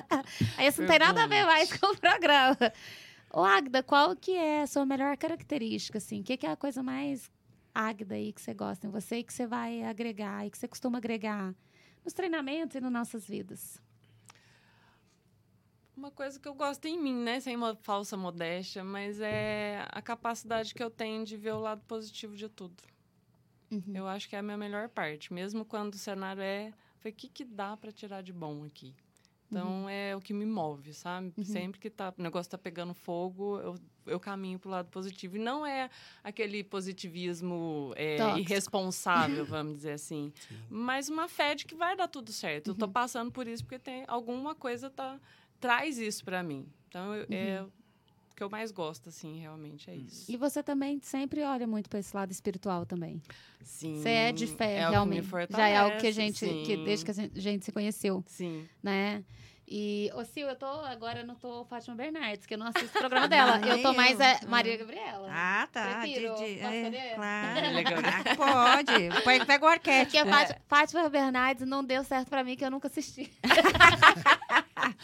Aí 0.57 0.67
isso 0.67 0.81
não 0.81 0.87
tem 0.87 0.99
nada 0.99 1.23
a 1.23 1.27
ver 1.27 1.45
mais 1.45 1.71
com 1.77 1.87
o 1.87 1.97
programa. 1.97 2.57
Ô, 3.33 3.43
Agda, 3.43 3.81
qual 3.81 4.15
que 4.15 4.31
é 4.35 4.63
a 4.63 4.67
sua 4.67 4.85
melhor 4.85 5.15
característica, 5.17 5.97
assim? 5.97 6.21
O 6.21 6.23
que, 6.23 6.37
que 6.37 6.45
é 6.45 6.51
a 6.51 6.55
coisa 6.55 6.83
mais 6.83 7.31
Agda 7.73 8.15
aí 8.15 8.33
que 8.33 8.41
você 8.41 8.53
gosta 8.53 8.85
em 8.85 8.89
você 8.89 9.17
e 9.17 9.23
que 9.23 9.33
você 9.33 9.47
vai 9.47 9.83
agregar 9.83 10.45
e 10.45 10.51
que 10.51 10.57
você 10.57 10.67
costuma 10.67 10.97
agregar 10.97 11.55
nos 12.03 12.13
treinamentos 12.13 12.75
e 12.75 12.81
nas 12.81 12.91
nossas 12.91 13.25
vidas? 13.25 13.81
Uma 15.95 16.11
coisa 16.11 16.39
que 16.39 16.47
eu 16.47 16.53
gosto 16.53 16.85
em 16.85 16.99
mim, 16.99 17.15
né? 17.15 17.39
Sem 17.39 17.55
uma 17.55 17.75
falsa 17.75 18.17
modéstia, 18.17 18.83
mas 18.83 19.21
é 19.21 19.85
a 19.89 20.01
capacidade 20.01 20.73
que 20.73 20.83
eu 20.83 20.89
tenho 20.89 21.23
de 21.23 21.37
ver 21.37 21.53
o 21.53 21.59
lado 21.59 21.81
positivo 21.87 22.35
de 22.35 22.49
tudo. 22.49 22.83
Uhum. 23.71 23.93
Eu 23.93 24.07
acho 24.07 24.27
que 24.27 24.35
é 24.35 24.39
a 24.39 24.43
minha 24.43 24.57
melhor 24.57 24.89
parte. 24.89 25.31
Mesmo 25.31 25.63
quando 25.63 25.93
o 25.93 25.97
cenário 25.97 26.41
é. 26.41 26.73
Foi 26.99 27.11
o 27.11 27.13
que, 27.13 27.29
que 27.29 27.43
dá 27.43 27.75
para 27.75 27.91
tirar 27.91 28.21
de 28.21 28.31
bom 28.31 28.63
aqui? 28.63 28.93
Então 29.51 29.89
é 29.89 30.15
o 30.15 30.21
que 30.21 30.33
me 30.33 30.45
move, 30.45 30.93
sabe? 30.93 31.33
Uhum. 31.37 31.43
Sempre 31.43 31.79
que 31.79 31.89
tá, 31.89 32.13
o 32.17 32.21
negócio 32.21 32.49
tá 32.49 32.57
pegando 32.57 32.93
fogo, 32.93 33.59
eu, 33.59 33.75
eu 34.05 34.19
caminho 34.19 34.57
pro 34.57 34.69
lado 34.69 34.87
positivo. 34.89 35.35
E 35.35 35.39
não 35.39 35.65
é 35.65 35.89
aquele 36.23 36.63
positivismo 36.63 37.93
é, 37.97 38.17
irresponsável, 38.39 39.43
vamos 39.45 39.75
dizer 39.75 39.91
assim. 39.93 40.31
Sim. 40.47 40.55
Mas 40.69 41.09
uma 41.09 41.27
fé 41.27 41.53
de 41.55 41.65
que 41.65 41.75
vai 41.75 41.95
dar 41.95 42.07
tudo 42.07 42.31
certo. 42.31 42.69
Eu 42.71 42.75
tô 42.75 42.85
Uhum. 42.85 42.91
passando 42.91 43.31
por 43.31 43.45
isso 43.47 43.63
porque 43.63 43.79
tem 43.79 44.05
alguma 44.07 44.55
coisa 44.55 44.89
tá 44.89 45.19
traz 45.59 45.97
isso 45.97 46.23
para 46.23 46.41
mim. 46.41 46.65
Então 46.87 47.13
eu- 47.13 47.27
é 47.29 47.61
Uhum. 47.61 47.69
Que 48.41 48.45
eu 48.45 48.49
mais 48.49 48.71
gosto 48.71 49.09
assim, 49.09 49.39
realmente 49.39 49.87
é 49.91 49.95
isso. 49.95 50.31
E 50.31 50.35
você 50.35 50.63
também 50.63 50.99
sempre 51.03 51.43
olha 51.43 51.67
muito 51.67 51.87
para 51.87 51.99
esse 51.99 52.15
lado 52.15 52.31
espiritual 52.31 52.87
também. 52.87 53.21
Sim. 53.63 54.01
Você 54.01 54.09
é 54.09 54.31
de 54.31 54.47
fé, 54.47 54.77
é 54.79 54.89
o 54.89 54.91
que 55.03 55.05
me 55.09 55.19
realmente. 55.21 55.51
Já 55.55 55.67
é 55.67 55.77
algo 55.77 55.97
que 55.99 56.07
a 56.07 56.11
gente, 56.11 56.39
que 56.65 56.77
desde 56.77 57.05
que 57.05 57.11
a 57.11 57.13
gente- 57.39 57.63
se 57.65 57.71
conheceu, 57.71 58.23
Sim. 58.25 58.67
né? 58.81 59.23
E, 59.73 60.11
ô 60.15 60.25
Sil, 60.27 60.49
eu 60.49 60.55
tô, 60.57 60.65
agora 60.65 61.19
eu 61.21 61.25
não 61.25 61.35
tô 61.35 61.63
Fátima 61.65 61.95
Bernardes, 61.95 62.45
que 62.45 62.55
eu 62.55 62.57
não 62.57 62.65
assisto 62.67 62.89
o 62.97 62.99
programa 62.99 63.27
dela. 63.29 63.57
Não, 63.59 63.67
eu 63.69 63.81
tô 63.83 63.93
mais 63.93 64.19
eu. 64.19 64.25
é, 64.25 64.39
Ah. 64.43 64.47
Maria 64.47 64.75
Gabriela. 64.75 65.27
Ah, 65.31 65.69
tá. 65.71 65.99
De, 66.03 66.11
Prefiro. 66.11 66.33
de- 66.35 66.55
Posso 66.55 66.65
é, 66.95 67.13
claro. 67.15 67.71
Legal. 67.75 67.93
Ah, 68.03 68.35
Pode. 68.35 69.23
Pega- 69.23 69.45
Pega 69.45 69.65
o 69.65 69.67
arquétipo. 69.69 70.11
Porque 70.11 70.17
a 70.17 70.25
Fátima, 70.25 70.59
Fátima 70.67 71.09
Bernardes 71.09 71.65
não 71.67 71.83
deu 71.85 72.03
certo 72.03 72.27
pra 72.27 72.43
mim, 72.43 72.57
que 72.57 72.65
eu 72.65 72.71
nunca 72.71 72.87
assisti. 72.87 73.31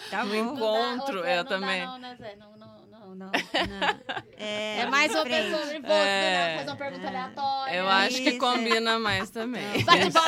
Tá 0.09 0.23
No 0.25 0.31
bom. 0.55 0.55
encontro, 0.55 1.15
Não 1.17 1.21
dá, 1.21 1.31
eu 1.35 1.43
não 1.43 1.49
também. 1.49 1.79
Dá, 1.81 1.85
não, 1.87 1.99
não, 1.99 2.15
Zé, 2.15 2.35
não, 2.35 2.57
não, 2.57 2.76
não, 3.15 3.27
não. 3.27 3.31
Não. 3.31 4.21
É, 4.37 4.79
É 4.81 4.85
mais 4.87 5.11
uma 5.13 5.21
frente. 5.23 5.43
pessoa 5.51 5.65
nervosa, 5.65 5.93
É. 5.93 6.47
né? 6.47 6.57
fazer 6.57 6.69
uma 6.69 6.75
pergunta 6.77 7.07
aleatória. 7.07 7.73
Eu 7.75 7.87
acho 7.87 8.17
que 8.23 8.37
combina 8.37 8.99
mais 8.99 9.29
também. 9.29 9.63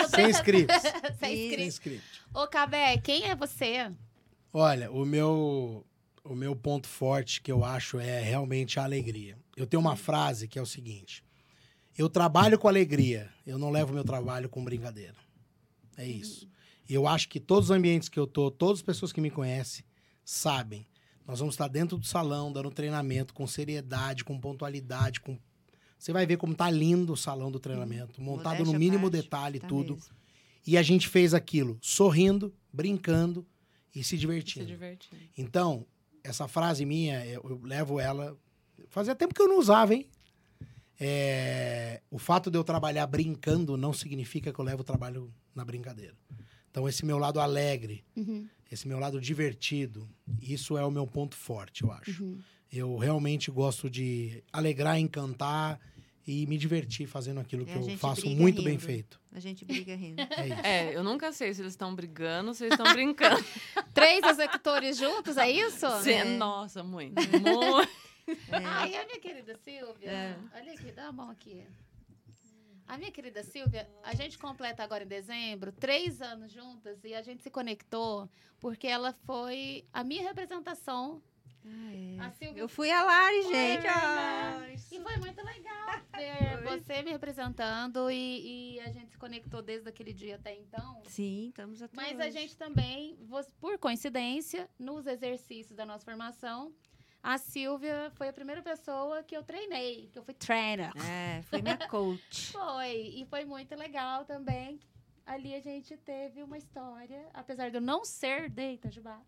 Sem 0.10 0.30
scripts. 0.30 0.82
sem 1.20 1.48
script. 1.48 1.68
script. 1.68 2.22
Ô, 2.34 2.48
Cabé, 2.48 2.98
quem 2.98 3.26
é 3.30 3.36
você? 3.36 3.92
Olha, 4.54 4.92
o 4.92 5.06
meu, 5.06 5.86
o 6.24 6.36
meu 6.36 6.56
ponto 6.56 6.88
forte 6.88 7.42
que 7.42 7.52
eu 7.52 7.64
acho 7.64 8.00
é 8.00 8.20
realmente 8.22 8.80
a 8.80 8.84
alegria. 8.84 9.38
Eu 9.56 9.68
tenho 9.68 9.82
uma 9.82 9.96
frase 9.96 10.48
que 10.48 10.58
é 10.58 10.62
o 10.62 10.66
seguinte: 10.66 11.24
eu 11.98 12.10
trabalho 12.10 12.58
com 12.58 12.68
alegria, 12.68 13.30
eu 13.46 13.58
não 13.58 13.70
levo 13.70 13.94
meu 13.94 14.04
trabalho 14.04 14.50
com 14.50 14.64
brincadeira. 14.64 15.16
É 15.98 16.06
isso. 16.06 16.50
E 16.88 16.94
eu 16.94 17.08
acho 17.08 17.30
que 17.30 17.40
todos 17.40 17.70
os 17.70 17.76
ambientes 17.76 18.10
que 18.10 18.18
eu 18.20 18.26
tô, 18.26 18.50
todas 18.50 18.80
as 18.80 18.84
pessoas 18.84 19.12
que 19.14 19.22
me 19.22 19.30
conhecem 19.30 19.86
sabem. 20.26 20.88
Nós 21.30 21.38
vamos 21.38 21.54
estar 21.54 21.68
dentro 21.68 21.96
do 21.96 22.08
salão, 22.08 22.52
dando 22.52 22.72
treinamento 22.72 23.36
com 23.36 23.46
seriedade, 23.46 24.24
com 24.26 24.40
pontualidade, 24.40 25.20
com 25.22 25.38
Você 25.96 26.12
vai 26.12 26.26
ver 26.26 26.38
como 26.38 26.56
tá 26.56 26.72
lindo 26.72 27.14
o 27.14 27.18
salão 27.18 27.52
do 27.52 27.60
treinamento, 27.60 28.20
montado 28.20 28.66
no 28.66 28.74
mínimo 28.74 29.12
parte, 29.12 29.22
detalhe, 29.24 29.60
tá 29.60 29.68
tudo. 29.68 29.94
mesmo. 29.94 30.10
E 30.66 30.76
a 30.76 30.82
gente 30.82 31.08
fez 31.08 31.36
aquilo 31.36 31.78
sorrindo, 31.84 32.52
brincando 32.74 33.46
e 33.94 34.04
se 34.04 34.10
Se 34.10 34.18
divertindo. 34.18 34.66
divertindo. 34.66 35.22
Então, 35.38 35.86
essa 36.24 36.48
frase 36.48 36.84
minha, 36.84 37.24
eu, 37.28 37.46
eu 37.48 37.62
levo 37.64 38.00
ela. 38.00 38.36
Fazia 38.88 39.14
tempo 39.14 39.36
que 39.36 39.42
eu 39.42 39.48
não 39.48 39.60
usava, 39.60 39.94
hein? 39.94 40.10
É, 41.00 42.02
o 42.10 42.18
fato 42.18 42.50
de 42.50 42.58
eu 42.58 42.64
trabalhar 42.64 43.06
brincando 43.06 43.78
não 43.78 43.94
significa 43.94 44.52
que 44.52 44.60
eu 44.60 44.66
levo 44.66 44.82
o 44.82 44.84
trabalho 44.84 45.32
na 45.54 45.64
brincadeira. 45.64 46.16
Então, 46.72 46.90
esse 46.90 47.06
meu 47.06 47.20
lado 47.20 47.40
alegre, 47.40 48.04
Uhum, 48.18 48.48
esse 48.72 48.88
meu 48.88 49.00
lado 49.00 49.20
divertido, 49.20 50.08
isso 50.42 50.78
é 50.78 50.86
o 50.86 50.92
meu 50.92 51.06
ponto 51.08 51.36
forte, 51.36 51.84
eu 51.84 51.92
acho. 51.92 52.24
uhum. 52.24 52.40
Eu 52.72 52.98
realmente 52.98 53.50
gosto 53.50 53.90
de 53.90 54.44
alegrar, 54.54 55.00
encantar 55.00 55.80
e 56.28 56.46
me 56.46 56.56
divertir 56.56 57.08
fazendo 57.08 57.40
aquilo 57.40 57.66
que 57.66 57.74
eu 57.74 57.98
faço 57.98 58.30
muito 58.30 58.62
bem 58.62 58.74
rindo. 58.74 58.86
feito. 58.86 59.20
A 59.32 59.40
gente 59.40 59.66
briga 59.66 59.96
rindo. 59.96 60.22
É 60.22 60.48
isso. 60.48 60.60
É, 60.64 60.96
eu 60.96 61.04
nunca 61.04 61.32
sei 61.32 61.52
se 61.52 61.62
eles 61.64 61.74
estão 61.74 61.96
brigando 61.96 62.50
ou 62.50 62.54
se 62.54 62.66
eles 62.66 62.78
estão 62.78 62.94
brincando. 62.94 63.44
Três 63.92 64.24
executores 64.24 64.98
juntos, 64.98 65.36
é 65.38 65.50
isso? 65.50 65.90
Sim, 66.04 66.12
É. 66.12 66.24
Nossa, 66.26 66.84
muito. 66.84 67.16
Muito. 67.40 67.90
Ai, 68.52 68.94
a 68.96 69.06
minha 69.08 69.20
querida 69.20 69.56
Silvia, 69.64 70.08
É. 70.08 70.36
olha 70.54 70.74
aqui, 70.74 70.92
dá 70.92 71.08
a 71.08 71.12
mão 71.12 71.32
aqui. 71.32 71.64
A 72.90 72.98
minha 72.98 73.12
querida 73.12 73.44
Silvia, 73.44 73.88
a 74.04 74.16
gente 74.16 74.36
completa 74.40 74.84
agora 74.84 75.04
em 75.04 75.08
dezembro 75.08 75.72
três 75.72 76.24
anos 76.24 76.52
juntas 76.52 77.04
e 77.04 77.14
a 77.14 77.22
gente 77.22 77.44
se 77.44 77.52
conectou 77.52 78.28
porque 78.60 78.88
ela 78.88 79.14
foi 79.14 79.86
a 79.94 80.04
minha 80.04 80.24
representação. 80.24 81.22
Ah, 81.64 82.24
A 82.24 82.28
é. 82.28 82.32
Silvia 82.32 82.64
Eu 82.64 82.68
fui 82.68 82.90
a 82.90 83.04
Lari, 83.04 83.44
Foi, 83.44 83.54
gente. 83.54 83.86
Ai, 83.88 84.74
E 84.92 85.00
foi 85.02 85.18
muito 85.18 85.40
legal 85.46 86.02
ver 86.18 86.64
você 86.64 87.04
me 87.04 87.12
representando 87.12 88.10
e, 88.10 88.76
e 88.76 88.80
a 88.80 88.92
gente 88.92 89.12
se 89.12 89.18
conectou 89.20 89.62
desde 89.62 89.88
aquele 89.88 90.12
dia 90.12 90.38
até 90.38 90.56
então. 90.58 91.04
Sim, 91.06 91.50
estamos 91.50 91.84
até 91.84 91.96
Mas 91.96 92.14
hoje. 92.18 92.22
a 92.28 92.32
gente 92.32 92.58
também, 92.58 93.20
por 93.62 93.78
coincidência, 93.78 94.68
nos 94.80 95.06
exercícios 95.06 95.76
da 95.76 95.86
nossa 95.86 96.04
formação, 96.04 96.74
a 97.22 97.38
Silvia 97.38 98.12
foi 98.16 98.30
a 98.30 98.34
primeira 98.34 98.62
pessoa 98.62 99.22
que 99.24 99.36
eu 99.36 99.44
treinei, 99.44 100.10
que 100.12 100.18
eu 100.18 100.24
fui 100.24 100.34
trainer. 100.34 100.92
É, 101.06 101.42
foi 101.44 101.62
minha 101.62 101.78
coach. 101.88 102.52
Foi, 102.54 102.92
e 102.92 103.26
foi 103.30 103.46
muito 103.46 103.76
legal 103.76 104.26
também. 104.26 104.80
Ali 105.26 105.54
a 105.54 105.60
gente 105.60 105.96
teve 105.98 106.42
uma 106.42 106.58
história, 106.58 107.28
apesar 107.34 107.70
de 107.70 107.78
eu 107.78 107.82
não 107.82 108.04
ser 108.04 108.50
de 108.50 108.74
Itajubá. 108.74 109.22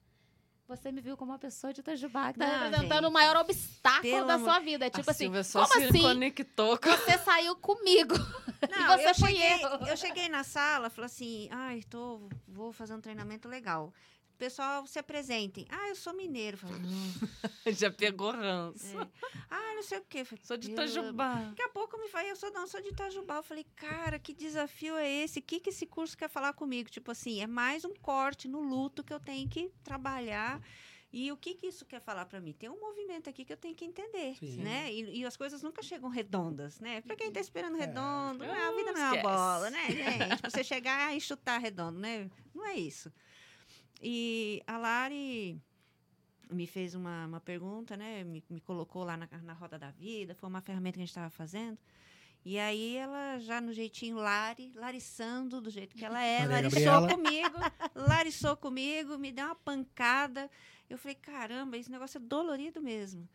Você 0.68 0.90
me 0.90 1.02
viu 1.02 1.18
como 1.18 1.32
uma 1.32 1.38
pessoa 1.38 1.74
de 1.74 1.82
Itajubá 1.82 2.32
que 2.32 2.40
tá 2.40 2.48
Não, 2.48 2.64
representando 2.64 3.04
gente. 3.04 3.10
o 3.10 3.12
maior 3.12 3.36
obstáculo 3.36 4.02
Pelo 4.02 4.26
da 4.28 4.40
sua 4.40 4.60
vida. 4.60 4.90
Tipo 4.90 5.10
a 5.10 5.12
assim, 5.12 5.26
Silvia 5.26 5.44
só 5.44 5.68
como 5.68 5.82
se 5.82 5.88
assim? 5.90 6.02
conectou 6.02 6.78
com... 6.78 6.90
Você 6.90 7.18
saiu 7.20 7.56
comigo. 7.58 8.16
Não, 8.70 8.88
você 8.98 9.10
eu 9.10 9.16
foi 9.16 9.34
cheguei, 9.36 9.64
eu. 9.66 9.70
eu 9.88 9.98
cheguei 9.98 10.30
na 10.30 10.44
sala, 10.44 10.90
falei 10.90 11.08
assim, 11.08 11.50
ai, 11.52 11.84
tô, 11.90 12.30
vou 12.48 12.72
fazer 12.72 12.94
um 12.94 13.02
treinamento 13.02 13.50
legal. 13.50 13.94
Pessoal, 14.46 14.88
se 14.88 14.98
apresentem. 14.98 15.68
Ah, 15.70 15.90
eu 15.90 15.96
sou 15.96 16.16
mineiro. 16.16 16.58
Falei, 16.58 16.76
Já 17.78 17.92
pegou 17.92 18.32
ranço. 18.32 18.98
é. 19.00 19.08
Ah, 19.52 19.76
não 19.76 19.84
sei 19.84 20.00
o 20.00 20.06
quê. 20.10 20.26
Falei, 20.26 20.44
Sou 20.44 20.58
de 20.58 20.68
"Meu, 20.72 20.74
Itajubá. 20.84 21.36
Daqui 21.50 21.62
a 21.62 21.70
pouco 21.70 21.96
me 22.00 22.08
falei, 22.08 22.32
eu 22.32 22.36
sou 22.36 22.52
não, 22.52 22.66
sou 22.66 22.82
de 22.82 22.88
Itajubá. 22.90 23.36
Eu 23.36 23.44
falei, 23.44 23.64
cara, 23.76 24.18
que 24.18 24.34
desafio 24.34 24.96
é 24.98 25.08
esse? 25.08 25.38
O 25.38 25.42
que, 25.44 25.60
que 25.60 25.70
esse 25.70 25.86
curso 25.86 26.18
quer 26.18 26.28
falar 26.28 26.54
comigo? 26.54 26.90
Tipo 26.90 27.12
assim, 27.12 27.40
é 27.40 27.46
mais 27.46 27.86
um 27.86 27.94
corte 27.94 28.48
no 28.48 28.62
luto 28.62 29.04
que 29.04 29.14
eu 29.14 29.20
tenho 29.20 29.48
que 29.48 29.72
trabalhar. 29.84 30.60
E 31.14 31.32
o 31.32 31.38
que, 31.38 31.54
que 31.54 31.68
isso 31.68 31.86
quer 31.86 32.02
falar 32.02 32.26
para 32.26 32.42
mim? 32.42 32.52
Tem 32.54 32.68
um 32.68 32.80
movimento 32.80 33.30
aqui 33.30 33.46
que 33.46 33.54
eu 33.54 33.58
tenho 33.58 33.76
que 33.76 33.86
entender, 33.86 34.38
Sim. 34.40 34.64
né? 34.64 34.92
E, 34.92 35.20
e 35.20 35.26
as 35.26 35.38
coisas 35.38 35.62
nunca 35.62 35.84
chegam 35.84 36.10
redondas, 36.10 36.80
né? 36.80 37.02
Para 37.02 37.16
quem 37.16 37.32
tá 37.32 37.40
esperando 37.40 37.76
É. 37.78 37.82
redondo, 37.82 38.44
Ah, 38.44 38.70
a 38.70 38.76
vida 38.76 38.92
não 38.92 39.02
é 39.02 39.12
uma 39.12 39.22
bola, 39.22 39.70
né, 39.70 39.86
gente? 39.92 40.42
Você 40.50 40.64
chegar 40.64 41.16
e 41.16 41.22
chutar 41.22 41.60
redondo, 41.60 42.00
né? 42.00 42.28
Não 42.56 42.66
é 42.66 42.74
isso. 42.76 43.12
E 44.02 44.64
a 44.66 44.78
Lari 44.78 45.62
me 46.50 46.68
fez 46.68 46.96
uma, 46.96 47.26
uma 47.28 47.40
pergunta, 47.40 47.96
né? 47.96 48.24
Me, 48.24 48.44
me 48.50 48.60
colocou 48.60 49.04
lá 49.04 49.16
na, 49.16 49.28
na 49.44 49.54
roda 49.54 49.78
da 49.78 49.92
vida, 49.92 50.34
foi 50.36 50.50
uma 50.50 50.62
ferramenta 50.62 50.94
que 50.96 51.00
a 51.00 51.06
gente 51.06 51.10
estava 51.10 51.30
fazendo. 51.30 51.78
E 52.44 52.58
aí 52.58 52.96
ela 52.98 53.38
já 53.38 53.62
no 53.62 53.72
jeitinho 53.72 54.16
Lari, 54.16 54.72
lariçando 54.76 55.62
do 55.62 55.70
jeito 55.70 55.96
que 55.96 56.04
ela 56.04 56.24
é, 56.24 56.40
Maria 56.40 56.56
lariçou 56.56 56.82
Gabriela. 56.82 57.08
comigo, 57.16 57.58
lariçou 57.96 58.58
comigo, 58.58 59.18
me 59.18 59.32
deu 59.32 59.46
uma 59.46 59.56
pancada. 59.56 60.50
Eu 60.90 60.98
falei, 60.98 61.16
caramba, 61.16 61.78
esse 61.78 61.92
negócio 61.92 62.18
é 62.18 62.22
dolorido 62.22 62.82
mesmo. 62.82 63.30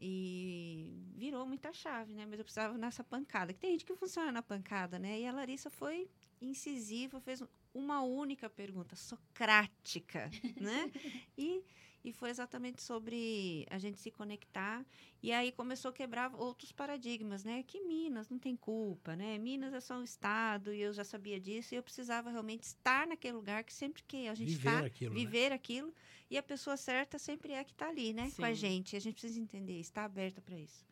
E 0.00 0.92
virou 1.16 1.46
muita 1.46 1.72
chave, 1.72 2.12
né? 2.12 2.26
Mas 2.26 2.38
eu 2.38 2.44
precisava 2.44 2.76
nessa 2.76 3.02
pancada. 3.02 3.52
Que 3.52 3.60
tem 3.60 3.70
gente 3.72 3.84
que 3.84 3.94
funciona 3.94 4.30
na 4.30 4.42
pancada, 4.42 4.98
né? 4.98 5.20
E 5.20 5.26
a 5.26 5.32
Larissa 5.32 5.70
foi 5.70 6.08
incisiva, 6.40 7.20
fez 7.20 7.42
uma 7.74 8.02
única 8.02 8.48
pergunta, 8.48 8.96
socrática, 8.96 10.30
né? 10.60 10.90
E, 11.36 11.62
e 12.04 12.12
foi 12.12 12.30
exatamente 12.30 12.82
sobre 12.82 13.66
a 13.70 13.78
gente 13.78 14.00
se 14.00 14.10
conectar. 14.10 14.84
E 15.22 15.32
aí 15.32 15.52
começou 15.52 15.90
a 15.90 15.92
quebrar 15.92 16.34
outros 16.34 16.72
paradigmas, 16.72 17.44
né? 17.44 17.62
Que 17.64 17.80
Minas 17.80 18.28
não 18.28 18.38
tem 18.38 18.56
culpa, 18.56 19.14
né? 19.16 19.36
Minas 19.38 19.74
é 19.74 19.80
só 19.80 19.98
um 19.98 20.04
estado 20.04 20.72
e 20.72 20.80
eu 20.80 20.92
já 20.92 21.04
sabia 21.04 21.40
disso. 21.40 21.74
E 21.74 21.76
eu 21.76 21.82
precisava 21.82 22.30
realmente 22.30 22.62
estar 22.62 23.06
naquele 23.06 23.34
lugar 23.34 23.64
que 23.64 23.72
sempre 23.72 24.02
que 24.04 24.28
a 24.28 24.34
gente 24.34 24.50
Viver 24.52 24.68
está, 24.74 24.86
aquilo, 24.86 25.14
né? 25.14 25.20
viver 25.20 25.52
aquilo. 25.52 25.94
E 26.30 26.38
a 26.38 26.42
pessoa 26.42 26.76
certa 26.76 27.18
sempre 27.18 27.52
é 27.52 27.64
que 27.64 27.72
está 27.72 27.88
ali, 27.88 28.12
né? 28.12 28.30
Com 28.36 28.44
a 28.44 28.48
Sim. 28.48 28.54
gente. 28.54 28.96
A 28.96 29.00
gente 29.00 29.14
precisa 29.14 29.40
entender, 29.40 29.78
está 29.80 30.04
aberta 30.04 30.40
para 30.40 30.56
isso. 30.58 30.86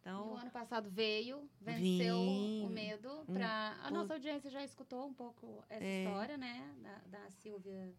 E 0.00 0.08
Então, 0.08 0.32
o 0.32 0.36
ano 0.36 0.50
passado 0.50 0.88
veio, 0.90 1.48
venceu 1.60 2.16
Vim. 2.16 2.64
o 2.64 2.70
medo. 2.70 3.24
Pra... 3.32 3.76
A 3.82 3.90
nossa 3.90 4.14
audiência 4.14 4.50
já 4.50 4.64
escutou 4.64 5.06
um 5.06 5.12
pouco 5.14 5.62
essa 5.68 5.84
É. 5.84 6.04
história, 6.04 6.36
né? 6.38 6.74
Da, 6.82 7.18
da 7.18 7.30
Silvia 7.30 7.94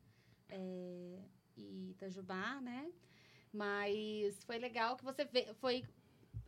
é, 0.50 1.20
e 1.56 1.92
Itajubá, 1.92 2.60
né? 2.60 2.92
Mas 3.54 4.44
foi 4.46 4.58
legal 4.58 4.98
que 4.98 5.04
você 5.04 5.26
vê, 5.26 5.54
foi 5.56 5.84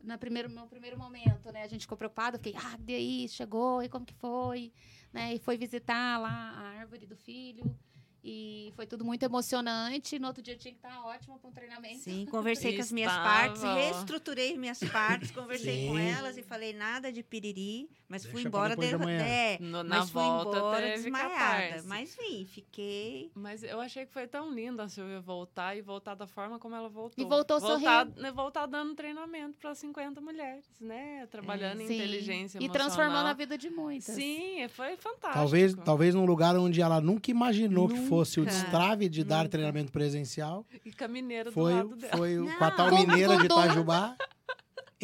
na 0.02 0.18
primeiro, 0.18 0.50
no 0.50 0.68
primeiro 0.68 0.98
momento, 0.98 1.52
né? 1.52 1.64
A 1.64 1.68
gente 1.68 1.82
ficou 1.82 1.98
preocupado, 1.98 2.38
fiquei, 2.38 2.56
ah, 2.58 2.78
e 2.88 2.94
aí, 2.96 3.30
chegou, 3.30 3.84
e 3.84 3.90
como 3.90 4.06
que 4.06 4.14
foi? 4.16 4.72
Né? 5.12 5.36
E 5.36 5.40
foi 5.40 5.56
visitar 5.58 6.18
lá 6.20 6.30
a 6.32 6.80
árvore 6.80 7.06
do 7.06 7.16
filho. 7.16 7.78
E 8.24 8.72
foi 8.76 8.88
tudo 8.88 9.04
muito 9.04 9.24
emocionante. 9.24 10.18
No 10.18 10.28
outro 10.28 10.42
dia 10.42 10.56
tinha 10.56 10.74
que 10.74 10.78
estar 10.78 11.04
ótimo 11.06 11.38
para 11.38 11.50
um 11.50 11.54
treinamento. 11.54 12.00
sim, 12.00 12.26
conversei 12.26 12.76
com 12.76 12.82
as 12.82 12.92
minhas 12.92 13.12
partes, 13.12 13.62
reestruturei 13.62 14.58
minhas 14.58 14.80
partes, 14.80 15.30
conversei 15.32 15.88
com 15.88 15.98
Sim. 15.98 16.04
elas 16.04 16.38
e 16.38 16.44
falei 16.44 16.72
nada 16.72 17.12
de 17.12 17.22
piriri, 17.22 17.90
mas 18.14 18.24
fui 18.26 18.34
Deixa 18.34 18.50
pra 18.52 18.60
embora 18.70 18.76
de 18.78 19.12
é, 19.24 19.58
No- 19.60 19.84
na 19.84 19.98
mas 20.00 20.10
fui 20.12 20.22
volta 20.22 20.58
embora 20.58 20.82
teve 20.82 20.94
desmaiada. 21.02 21.34
catarse. 21.34 21.88
Mas 21.88 22.16
vim, 22.16 22.46
fiquei. 22.46 23.32
Mas 23.34 23.64
eu 23.64 23.82
achei 23.82 24.06
que 24.06 24.14
foi 24.14 24.28
tão 24.28 24.54
lindo 24.54 24.80
a 24.84 24.88
Silvia 24.88 25.20
voltar 25.20 25.76
e 25.76 25.82
voltar 25.82 26.14
da 26.14 26.28
forma 26.28 26.60
como 26.60 26.76
ela 26.76 26.90
voltou. 26.90 27.24
E 27.24 27.28
voltou 27.28 27.60
voltar, 27.60 28.06
né, 28.06 28.32
voltar 28.32 28.68
dando 28.68 28.94
treinamento 28.94 29.58
para 29.58 29.74
50 29.74 30.22
mulheres, 30.22 30.64
né? 30.80 31.26
Trabalhando 31.32 31.82
em 31.82 31.88
Sim. 31.88 31.96
inteligência 31.96 32.58
E 32.60 32.66
emocional. 32.66 32.74
transformando 32.88 33.28
a 33.30 33.34
vida 33.34 33.58
de 33.58 33.70
muitas. 33.72 34.14
Sim, 34.14 34.68
foi 34.70 34.96
fantástico. 34.98 35.34
Talvez, 35.34 35.74
talvez 35.84 36.14
num 36.14 36.26
lugar 36.26 36.56
onde 36.56 36.82
ela 36.82 37.02
nunca 37.02 37.32
imaginou 37.32 37.88
que 37.90 38.06
fosse 38.08 38.40
o 38.40 38.44
Nunca, 38.44 38.54
destrave 38.56 39.10
de 39.10 39.24
dar 39.24 39.38
nunca. 39.38 39.50
treinamento 39.50 39.92
presencial. 39.92 40.64
E 40.86 40.92
com 40.94 41.04
a 41.04 41.08
mineira 41.08 41.46
do 41.46 41.54
Foi, 41.54 41.74
lado 41.74 41.96
dela. 41.96 42.18
foi 42.18 42.38
o- 42.38 42.46
Não. 42.46 42.58
com 42.58 42.64
a 42.64 42.72
tal 42.72 42.90
Com- 42.90 42.98
mineira 42.98 43.38
de. 43.38 43.46
Itajubá. 43.46 44.16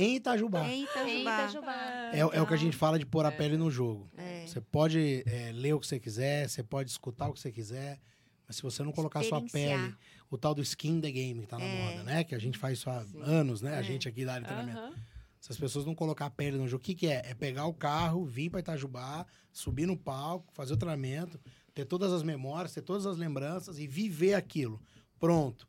Em 0.01 0.15
Itajubá. 0.15 0.67
Em 0.67 0.83
Itajubá. 0.83 1.19
Itajubá. 1.21 2.11
É, 2.13 2.19
é 2.19 2.41
o 2.41 2.47
que 2.47 2.53
a 2.53 2.57
gente 2.57 2.75
fala 2.77 2.97
de 2.97 3.05
pôr 3.05 3.25
a 3.25 3.31
pele 3.31 3.57
no 3.57 3.69
jogo. 3.69 4.09
É. 4.17 4.45
Você 4.47 4.61
pode 4.61 5.23
é, 5.25 5.51
ler 5.51 5.73
o 5.73 5.79
que 5.79 5.87
você 5.87 5.99
quiser, 5.99 6.47
você 6.47 6.63
pode 6.63 6.89
escutar 6.89 7.27
o 7.27 7.33
que 7.33 7.39
você 7.39 7.51
quiser, 7.51 7.99
mas 8.47 8.55
se 8.55 8.61
você 8.63 8.81
não 8.83 8.91
colocar 8.91 9.19
a 9.19 9.23
sua 9.23 9.41
pele, 9.41 9.93
o 10.29 10.37
tal 10.37 10.55
do 10.55 10.61
skin 10.61 11.01
the 11.01 11.11
game 11.11 11.41
que 11.41 11.47
tá 11.47 11.57
na 11.59 11.65
É. 11.65 11.83
moda, 11.91 12.03
né? 12.03 12.23
Que 12.23 12.33
a 12.33 12.39
gente 12.39 12.57
faz 12.57 12.79
isso 12.79 12.89
há 12.89 13.03
Sim. 13.03 13.21
anos, 13.21 13.61
né? 13.61 13.75
A 13.75 13.79
É. 13.79 13.83
gente 13.83 14.07
aqui 14.07 14.23
da 14.25 14.33
área 14.35 14.47
de 14.47 14.53
treinamento. 14.53 14.79
Aham. 14.79 14.95
Se 15.41 15.51
as 15.53 15.57
pessoas 15.57 15.85
não 15.85 15.95
colocar 15.95 16.25
a 16.25 16.29
pele 16.29 16.57
no 16.57 16.67
jogo, 16.67 16.81
o 16.81 16.85
que, 16.85 16.93
que 16.93 17.07
é? 17.07 17.21
É 17.25 17.33
pegar 17.33 17.65
o 17.65 17.73
carro, 17.73 18.25
vir 18.25 18.49
para 18.49 18.59
Itajubá, 18.59 19.25
subir 19.53 19.85
no 19.85 19.95
palco, 19.95 20.51
fazer 20.53 20.73
o 20.73 20.77
treinamento, 20.77 21.39
ter 21.73 21.85
todas 21.85 22.11
as 22.11 22.23
memórias, 22.23 22.73
ter 22.73 22.81
todas 22.81 23.05
as 23.05 23.15
lembranças 23.17 23.79
e 23.79 23.87
viver 23.87 24.33
aquilo. 24.33 24.81
Pronto. 25.17 25.65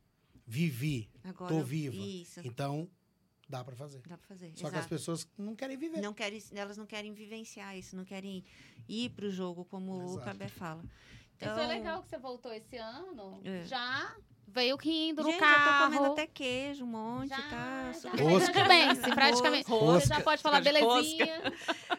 Vivi. 0.46 1.08
Agora, 1.22 1.54
Tô 1.54 1.62
viva. 1.62 1.94
Isso, 1.94 2.40
Então, 2.42 2.88
dá 3.50 3.64
para 3.64 3.74
fazer. 3.76 4.00
dá 4.06 4.16
pra 4.16 4.26
fazer. 4.28 4.52
Só 4.54 4.62
que 4.70 4.76
as 4.76 4.80
exato. 4.82 4.88
pessoas 4.88 5.28
não 5.36 5.54
querem 5.56 5.76
viver. 5.76 6.00
não 6.00 6.14
querem, 6.14 6.42
elas 6.52 6.76
não 6.76 6.86
querem 6.86 7.12
vivenciar 7.12 7.76
isso, 7.76 7.96
não 7.96 8.04
querem 8.04 8.44
ir 8.88 9.10
pro 9.10 9.30
jogo, 9.30 9.64
como 9.64 9.92
o 9.92 10.04
Exato. 10.12 10.24
Cabé 10.24 10.48
fala. 10.48 10.84
Isso 11.40 11.48
é 11.48 11.66
legal 11.66 12.02
que 12.02 12.08
você 12.08 12.18
voltou 12.18 12.52
esse 12.52 12.76
ano, 12.76 13.40
É. 13.44 13.64
já 13.64 14.14
veio 14.52 14.76
rindo 14.76 15.22
Gente, 15.22 15.40
no 15.40 15.46
eu 15.46 15.52
tô 15.54 15.84
comendo 15.84 16.02
carro. 16.02 16.12
até 16.12 16.26
queijo, 16.26 16.84
um 16.84 16.88
monte, 16.88 17.28
Já, 17.28 17.42
tá? 17.48 17.92
já. 17.92 18.10
Rosca. 18.10 18.64
Bem, 18.64 18.94
se 18.94 19.10
praticamente. 19.14 19.68
Rosca. 19.68 20.00
Você 20.00 20.06
já 20.14 20.20
pode 20.20 20.42
falar 20.42 20.60
belezinha. 20.60 21.42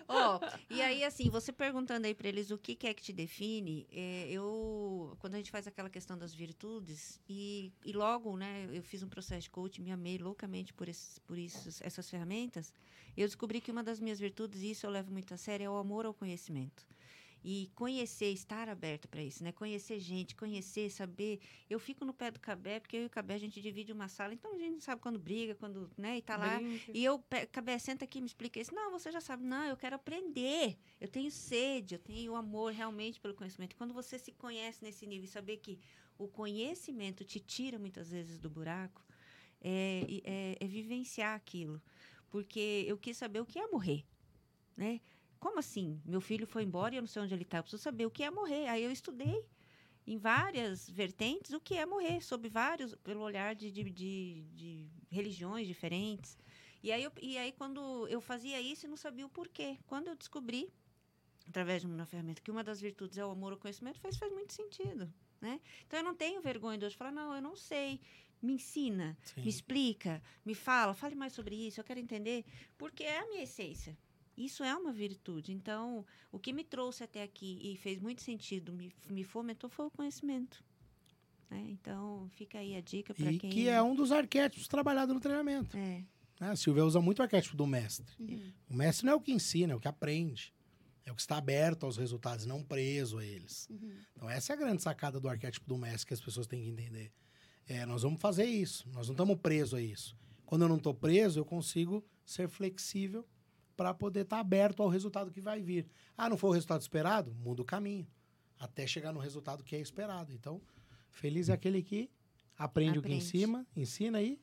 Ó, 0.07 0.39
e 0.69 0.81
aí, 0.81 1.03
assim, 1.03 1.29
você 1.29 1.51
perguntando 1.51 2.05
aí 2.05 2.13
para 2.13 2.27
eles 2.27 2.51
o 2.51 2.57
que, 2.57 2.75
que 2.75 2.87
é 2.87 2.93
que 2.93 3.01
te 3.01 3.13
define, 3.13 3.87
é, 3.91 4.27
eu, 4.29 5.15
quando 5.19 5.35
a 5.35 5.37
gente 5.37 5.51
faz 5.51 5.67
aquela 5.67 5.89
questão 5.89 6.17
das 6.17 6.33
virtudes, 6.33 7.19
e, 7.29 7.71
e 7.85 7.93
logo, 7.93 8.35
né, 8.35 8.67
eu 8.71 8.83
fiz 8.83 9.01
um 9.03 9.09
processo 9.09 9.43
de 9.43 9.49
coaching, 9.49 9.81
me 9.81 9.91
amei 9.91 10.17
loucamente 10.17 10.73
por, 10.73 10.89
esses, 10.89 11.17
por 11.19 11.37
isso, 11.37 11.69
essas 11.81 12.09
ferramentas, 12.09 12.73
eu 13.15 13.25
descobri 13.25 13.61
que 13.61 13.71
uma 13.71 13.83
das 13.83 13.99
minhas 13.99 14.19
virtudes, 14.19 14.61
e 14.61 14.71
isso 14.71 14.85
eu 14.85 14.89
levo 14.89 15.11
muito 15.11 15.33
a 15.33 15.37
sério, 15.37 15.65
é 15.65 15.69
o 15.69 15.77
amor 15.77 16.05
ao 16.05 16.13
conhecimento. 16.13 16.85
E 17.43 17.71
conhecer, 17.73 18.31
estar 18.31 18.69
aberto 18.69 19.07
para 19.07 19.23
isso, 19.23 19.43
né? 19.43 19.51
Conhecer 19.51 19.99
gente, 19.99 20.35
conhecer, 20.35 20.91
saber. 20.91 21.39
Eu 21.67 21.79
fico 21.79 22.05
no 22.05 22.13
pé 22.13 22.29
do 22.29 22.39
Cabé, 22.39 22.79
porque 22.79 22.95
eu 22.97 23.01
e 23.03 23.05
o 23.07 23.09
Cabé 23.09 23.33
a 23.33 23.39
gente 23.39 23.59
divide 23.59 23.91
uma 23.91 24.07
sala, 24.07 24.33
então 24.33 24.53
a 24.53 24.57
gente 24.59 24.73
não 24.73 24.79
sabe 24.79 25.01
quando 25.01 25.17
briga, 25.17 25.55
quando, 25.55 25.89
né, 25.97 26.17
e 26.17 26.21
tá 26.21 26.37
lá. 26.37 26.59
Brinca. 26.59 26.91
E 26.93 27.03
eu, 27.03 27.23
Cabé, 27.51 27.79
senta 27.79 28.05
aqui 28.05 28.19
e 28.19 28.21
me 28.21 28.27
explica 28.27 28.59
isso. 28.59 28.73
Não, 28.75 28.91
você 28.91 29.11
já 29.11 29.19
sabe. 29.19 29.43
Não, 29.43 29.63
eu 29.65 29.75
quero 29.75 29.95
aprender. 29.95 30.77
Eu 30.99 31.07
tenho 31.07 31.31
sede, 31.31 31.95
eu 31.95 31.99
tenho 31.99 32.35
amor 32.35 32.73
realmente 32.73 33.19
pelo 33.19 33.33
conhecimento. 33.33 33.75
Quando 33.75 33.93
você 33.93 34.19
se 34.19 34.31
conhece 34.31 34.83
nesse 34.83 35.07
nível 35.07 35.25
e 35.25 35.27
saber 35.27 35.57
que 35.57 35.79
o 36.19 36.27
conhecimento 36.27 37.25
te 37.25 37.39
tira 37.39 37.79
muitas 37.79 38.11
vezes 38.11 38.37
do 38.37 38.51
buraco, 38.51 39.03
é, 39.59 40.05
é- 40.23 40.57
é 40.59 40.67
vivenciar 40.67 41.35
aquilo. 41.35 41.81
Porque 42.29 42.85
eu 42.87 42.97
quis 42.97 43.17
saber 43.17 43.39
o 43.41 43.45
que 43.45 43.57
é 43.57 43.67
morrer, 43.67 44.05
né? 44.77 45.01
Como 45.41 45.57
assim? 45.57 45.99
Meu 46.05 46.21
filho 46.21 46.45
foi 46.45 46.61
embora 46.63 46.93
e 46.93 46.97
eu 46.99 47.01
não 47.01 47.07
sei 47.07 47.19
onde 47.23 47.33
ele 47.33 47.41
está. 47.41 47.57
Eu 47.57 47.63
preciso 47.63 47.81
saber 47.81 48.05
o 48.05 48.11
que 48.11 48.21
é 48.23 48.29
morrer. 48.29 48.67
Aí 48.67 48.83
eu 48.83 48.91
estudei 48.91 49.43
em 50.05 50.15
várias 50.15 50.87
vertentes 50.87 51.51
o 51.51 51.59
que 51.59 51.73
é 51.73 51.83
morrer, 51.83 52.21
sob 52.21 52.47
vários, 52.47 52.93
pelo 52.97 53.21
olhar 53.21 53.55
de, 53.55 53.71
de, 53.71 53.83
de- 53.89 54.43
de 54.53 54.87
religiões 55.09 55.67
diferentes. 55.67 56.37
E 56.83 56.91
aí, 56.91 57.03
eu- 57.03 57.11
e 57.19 57.39
aí, 57.39 57.51
quando 57.53 58.07
eu 58.07 58.21
fazia 58.21 58.61
isso, 58.61 58.85
eu 58.85 58.89
não 58.91 58.95
sabia 58.97 59.25
o 59.25 59.29
porquê. 59.29 59.79
Quando 59.87 60.09
eu 60.09 60.15
descobri, 60.15 60.71
através 61.49 61.81
de 61.81 61.87
uma 61.87 62.05
ferramenta, 62.05 62.39
que 62.39 62.51
uma 62.51 62.63
das 62.63 62.79
virtudes 62.79 63.17
é 63.17 63.25
o 63.25 63.31
amor 63.31 63.53
ao 63.53 63.57
conhecimento, 63.57 63.99
faz, 63.99 64.17
faz 64.17 64.31
muito 64.31 64.53
sentido. 64.53 65.11
Né? 65.41 65.59
Então, 65.87 65.97
eu 66.01 66.03
não 66.03 66.13
tenho 66.13 66.39
vergonha 66.39 66.77
de 66.77 66.85
hoje 66.85 66.95
falar, 66.95 67.11
não, 67.11 67.33
eu 67.33 67.41
não 67.41 67.55
sei. 67.55 67.99
Me 68.39 68.53
ensina, 68.53 69.17
Sim. 69.23 69.41
me 69.41 69.49
explica, 69.49 70.21
me 70.45 70.53
fala, 70.53 70.93
fale 70.93 71.15
mais 71.15 71.33
sobre 71.33 71.55
isso, 71.55 71.79
eu 71.79 71.83
quero 71.83 71.99
entender, 71.99 72.45
porque 72.77 73.03
é 73.03 73.19
a 73.21 73.27
minha 73.27 73.41
essência. 73.41 73.97
Isso 74.45 74.63
é 74.63 74.75
uma 74.75 74.91
virtude. 74.91 75.51
Então, 75.51 76.05
o 76.31 76.39
que 76.39 76.51
me 76.53 76.63
trouxe 76.63 77.03
até 77.03 77.23
aqui 77.23 77.59
e 77.61 77.75
fez 77.77 77.99
muito 77.99 78.21
sentido, 78.21 78.71
me, 78.73 78.91
me 79.09 79.23
fomentou, 79.23 79.69
foi 79.69 79.85
o 79.85 79.91
conhecimento. 79.91 80.63
né? 81.49 81.65
Então, 81.69 82.29
fica 82.31 82.59
aí 82.59 82.75
a 82.75 82.81
dica 82.81 83.13
para 83.13 83.31
E 83.31 83.37
quem. 83.37 83.49
que 83.49 83.67
é 83.67 83.81
um 83.81 83.93
dos 83.95 84.11
arquétipos 84.11 84.67
trabalhados 84.67 85.13
no 85.13 85.19
treinamento. 85.21 85.75
É, 85.77 86.03
né? 86.39 86.49
A 86.51 86.55
Silvia 86.55 86.83
usa 86.85 86.99
muito 87.01 87.19
o 87.19 87.23
arquétipo 87.23 87.55
do 87.55 87.67
mestre. 87.67 88.05
Uhum. 88.19 88.51
O 88.69 88.73
mestre 88.75 89.05
não 89.05 89.13
é 89.13 89.15
o 89.15 89.21
que 89.21 89.31
ensina, 89.31 89.73
é 89.73 89.75
o 89.75 89.79
que 89.79 89.87
aprende. 89.87 90.53
É 91.03 91.11
o 91.11 91.15
que 91.15 91.21
está 91.21 91.37
aberto 91.37 91.83
aos 91.85 91.97
resultados, 91.97 92.45
não 92.45 92.63
preso 92.63 93.17
a 93.17 93.25
eles. 93.25 93.67
Uhum. 93.69 93.91
Então, 94.15 94.29
essa 94.29 94.53
é 94.53 94.55
a 94.55 94.59
grande 94.59 94.81
sacada 94.83 95.19
do 95.19 95.27
arquétipo 95.27 95.67
do 95.67 95.77
mestre 95.77 96.07
que 96.07 96.13
as 96.13 96.21
pessoas 96.21 96.45
têm 96.47 96.61
que 96.63 96.69
entender. 96.69 97.11
É, 97.67 97.85
nós 97.85 98.03
vamos 98.03 98.21
fazer 98.21 98.45
isso, 98.45 98.87
nós 98.89 99.07
não 99.07 99.13
estamos 99.13 99.37
presos 99.39 99.73
a 99.73 99.81
isso. 99.81 100.15
Quando 100.45 100.63
eu 100.63 100.69
não 100.69 100.77
estou 100.77 100.93
preso, 100.93 101.39
eu 101.39 101.45
consigo 101.45 102.03
ser 102.25 102.47
flexível 102.49 103.25
para 103.81 103.95
poder 103.95 104.21
estar 104.21 104.39
aberto 104.39 104.83
ao 104.83 104.89
resultado 104.89 105.31
que 105.31 105.41
vai 105.41 105.59
vir. 105.59 105.87
Ah, 106.15 106.29
não 106.29 106.37
foi 106.37 106.51
o 106.51 106.53
resultado 106.53 106.81
esperado? 106.81 107.33
Muda 107.33 107.63
o 107.63 107.65
caminho, 107.65 108.05
até 108.59 108.85
chegar 108.85 109.11
no 109.11 109.19
resultado 109.19 109.63
que 109.63 109.75
é 109.75 109.79
esperado. 109.79 110.31
Então, 110.31 110.61
feliz 111.09 111.49
é 111.49 111.53
aquele 111.53 111.81
que 111.81 112.07
aprende, 112.55 112.99
o 112.99 113.01
que 113.01 113.07
Aprende. 113.07 113.23
ensina, 113.25 113.65
ensina 113.75 114.17
aí. 114.19 114.39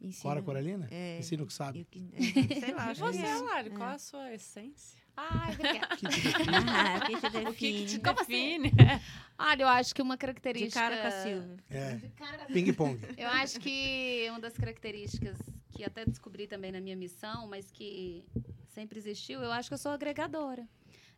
ensina. 0.00 0.22
Cora 0.22 0.42
Coralina? 0.42 0.88
É. 0.90 1.18
Ensina 1.18 1.42
o 1.42 1.46
que 1.46 1.52
sabe. 1.52 1.80
Eu 1.80 1.84
que- 1.84 2.08
é, 2.14 2.60
sei 2.60 2.72
lá, 2.74 2.90
E 2.90 2.94
você, 2.94 3.18
é. 3.20 3.34
Lari, 3.42 3.68
É. 3.68 3.72
qual 3.76 3.90
é 3.90 3.94
a 3.94 3.98
sua 3.98 4.32
essência? 4.32 4.98
Ai, 5.14 5.52
obrigada. 5.60 5.96
Que 5.98 6.06
te 6.08 6.22
define. 6.22 6.56
Ah, 6.70 7.00
que 7.06 7.20
te 7.20 7.26
O 7.26 7.52
que, 7.54 7.72
que 7.72 7.84
te 7.86 7.98
define? 7.98 8.02
Como 8.02 8.20
assim? 8.20 8.62
define? 8.62 8.72
Olha, 9.38 9.62
eu 9.62 9.68
acho 9.68 9.94
que 9.94 10.00
uma 10.00 10.14
De 10.14 10.20
característica. 10.20 10.80
cara 10.80 11.02
com 11.02 11.06
a 11.06 11.10
Silvia. 11.22 11.56
É, 11.68 11.96
De 11.96 12.08
cara 12.10 12.38
com 12.38 12.44
a 12.44 12.46
ping-pong. 12.46 12.98
Eu 13.18 13.28
acho 13.28 13.60
que 13.60 14.26
uma 14.30 14.40
das 14.40 14.56
características 14.56 15.36
que 15.70 15.84
até 15.84 16.06
descobri 16.06 16.46
também 16.46 16.72
na 16.72 16.80
minha 16.80 16.96
missão, 16.96 17.46
mas 17.46 17.70
que 17.70 18.24
sempre 18.70 18.98
existiu, 18.98 19.40
eu 19.42 19.52
acho 19.52 19.68
que 19.68 19.74
eu 19.74 19.78
sou 19.78 19.92
agregadora. 19.92 20.66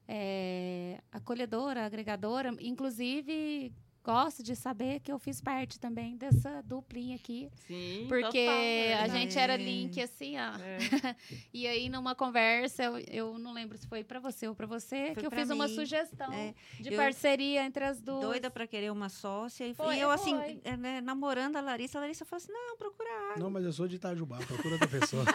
É, 0.09 1.00
acolhedora, 1.12 1.86
agregadora, 1.86 2.55
inclusive 2.61 3.72
gosto 4.03 4.42
de 4.42 4.57
saber 4.57 5.00
que 5.00 5.12
eu 5.12 5.18
fiz 5.18 5.40
parte 5.40 5.78
também 5.78 6.16
dessa 6.16 6.62
duplinha 6.62 7.14
aqui, 7.16 7.48
Sim, 7.66 8.07
porque 8.09 8.44
total, 8.46 8.61
é 8.62 8.94
a 9.03 9.09
gente 9.09 9.38
era 9.38 9.57
link 9.57 10.00
assim, 10.00 10.34
ó. 10.38 10.53
É. 10.61 11.16
E 11.55 11.66
aí 11.66 11.88
numa 11.88 12.14
conversa, 12.14 12.82
eu, 12.82 12.98
eu 12.98 13.38
não 13.38 13.53
lembro 13.53 13.76
se 13.78 13.86
foi 13.86 14.03
pra 14.03 14.18
você 14.18 14.48
ou 14.48 14.55
pra 14.55 14.66
você, 14.66 15.12
Foi 15.12 15.16
que 15.22 15.26
eu 15.26 15.30
fiz 15.30 15.50
uma 15.50 15.68
mim. 15.68 15.74
sugestão 15.74 16.32
É, 16.32 16.55
de 16.80 16.92
eu- 16.92 16.96
parceria 16.96 17.64
entre 17.64 17.84
as 17.84 18.00
duas. 18.00 18.20
Doida 18.22 18.50
pra 18.50 18.66
querer 18.66 18.90
uma 18.90 19.09
sócia. 19.09 19.66
E, 19.66 19.74
Foi, 19.74 19.96
e 19.96 20.00
eu, 20.00 20.11
assim, 20.11 20.34
foi. 20.36 20.61
é, 20.64 20.76
né, 20.76 21.00
namorando 21.00 21.57
a 21.57 21.61
Larissa, 21.61 21.98
a 21.98 22.00
Larissa 22.00 22.24
falou 22.24 22.42
assim: 22.42 22.53
não, 22.53 22.76
procura 22.76 23.11
Não, 23.36 23.50
mas 23.50 23.64
eu 23.64 23.72
sou 23.72 23.86
de 23.86 23.96
Itajubá, 23.96 24.38
procura 24.38 24.74
outra 24.74 24.88
pessoa. 24.88 25.24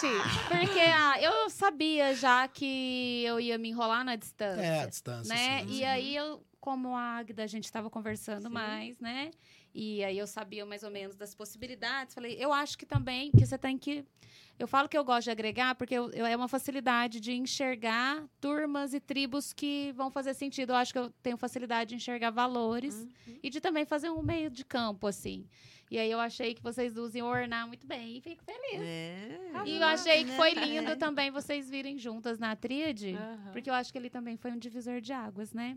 Gente, 0.00 0.22
porque 0.48 0.80
ah, 0.80 1.20
eu 1.20 1.50
sabia 1.50 2.14
já 2.14 2.46
que 2.48 3.22
eu 3.24 3.40
ia 3.40 3.58
me 3.58 3.68
enrolar 3.70 4.04
na 4.04 4.16
distância. 4.16 4.60
É, 4.62 4.82
a 4.82 4.86
distância. 4.86 5.34
né? 5.34 5.60
sim, 5.60 5.66
E 5.66 5.76
sim. 5.78 5.84
aí 5.84 6.16
eu, 6.16 6.42
como 6.60 6.94
a 6.94 7.16
Agda, 7.18 7.42
a 7.42 7.46
gente 7.46 7.64
estava 7.64 7.88
conversando 7.88 8.48
Sim. 8.48 8.54
mais, 8.54 8.98
né? 9.00 9.30
E 9.74 10.04
aí 10.04 10.18
eu 10.18 10.26
sabia 10.26 10.66
mais 10.66 10.82
ou 10.82 10.90
menos 10.90 11.16
das 11.16 11.34
possibilidades. 11.34 12.14
Falei, 12.14 12.36
eu 12.38 12.52
acho 12.52 12.76
que 12.76 12.84
também 12.84 13.30
que 13.30 13.46
você 13.46 13.56
tem 13.56 13.78
que. 13.78 14.04
Eu 14.58 14.68
falo 14.68 14.88
que 14.88 14.98
eu 14.98 15.04
gosto 15.04 15.24
de 15.24 15.30
agregar 15.30 15.74
porque 15.74 15.94
eu, 15.94 16.10
eu- 16.10 16.26
é 16.26 16.36
uma 16.36 16.48
facilidade 16.48 17.18
de 17.18 17.32
enxergar 17.32 18.22
turmas 18.40 18.92
e 18.92 19.00
tribos 19.00 19.52
que 19.54 19.92
vão 19.96 20.10
fazer 20.10 20.34
sentido. 20.34 20.70
Eu 20.72 20.76
acho 20.76 20.92
que 20.92 20.98
eu 20.98 21.10
tenho 21.22 21.36
facilidade 21.38 21.90
de 21.90 21.94
enxergar 21.96 22.30
valores 22.30 22.94
Uhum. 23.26 23.38
e 23.42 23.48
de 23.48 23.60
também 23.60 23.86
fazer 23.86 24.10
um 24.10 24.22
meio 24.22 24.50
de 24.50 24.64
campo, 24.64 25.06
assim. 25.06 25.46
E 25.90 25.98
aí 25.98 26.10
eu 26.10 26.20
achei 26.20 26.54
que 26.54 26.62
vocês 26.62 26.94
iam 27.14 27.26
ornar 27.26 27.66
muito 27.66 27.84
bem 27.86 28.18
e 28.18 28.20
fico 28.20 28.44
feliz. 28.44 28.80
É, 28.80 29.40
E 29.66 29.76
eu 29.76 29.84
achei 29.86 30.24
que 30.24 30.30
foi 30.32 30.52
lindo 30.54 30.94
também 30.98 31.30
vocês 31.32 31.68
virem 31.68 31.98
juntas 31.98 32.38
na 32.38 32.54
tríade. 32.54 33.14
Aham. 33.14 33.50
Porque 33.52 33.68
eu 33.70 33.74
acho 33.74 33.90
que 33.90 33.98
ele 33.98 34.10
também 34.10 34.36
foi 34.36 34.52
um 34.52 34.58
divisor 34.58 35.00
de 35.00 35.12
águas, 35.12 35.52
né? 35.52 35.76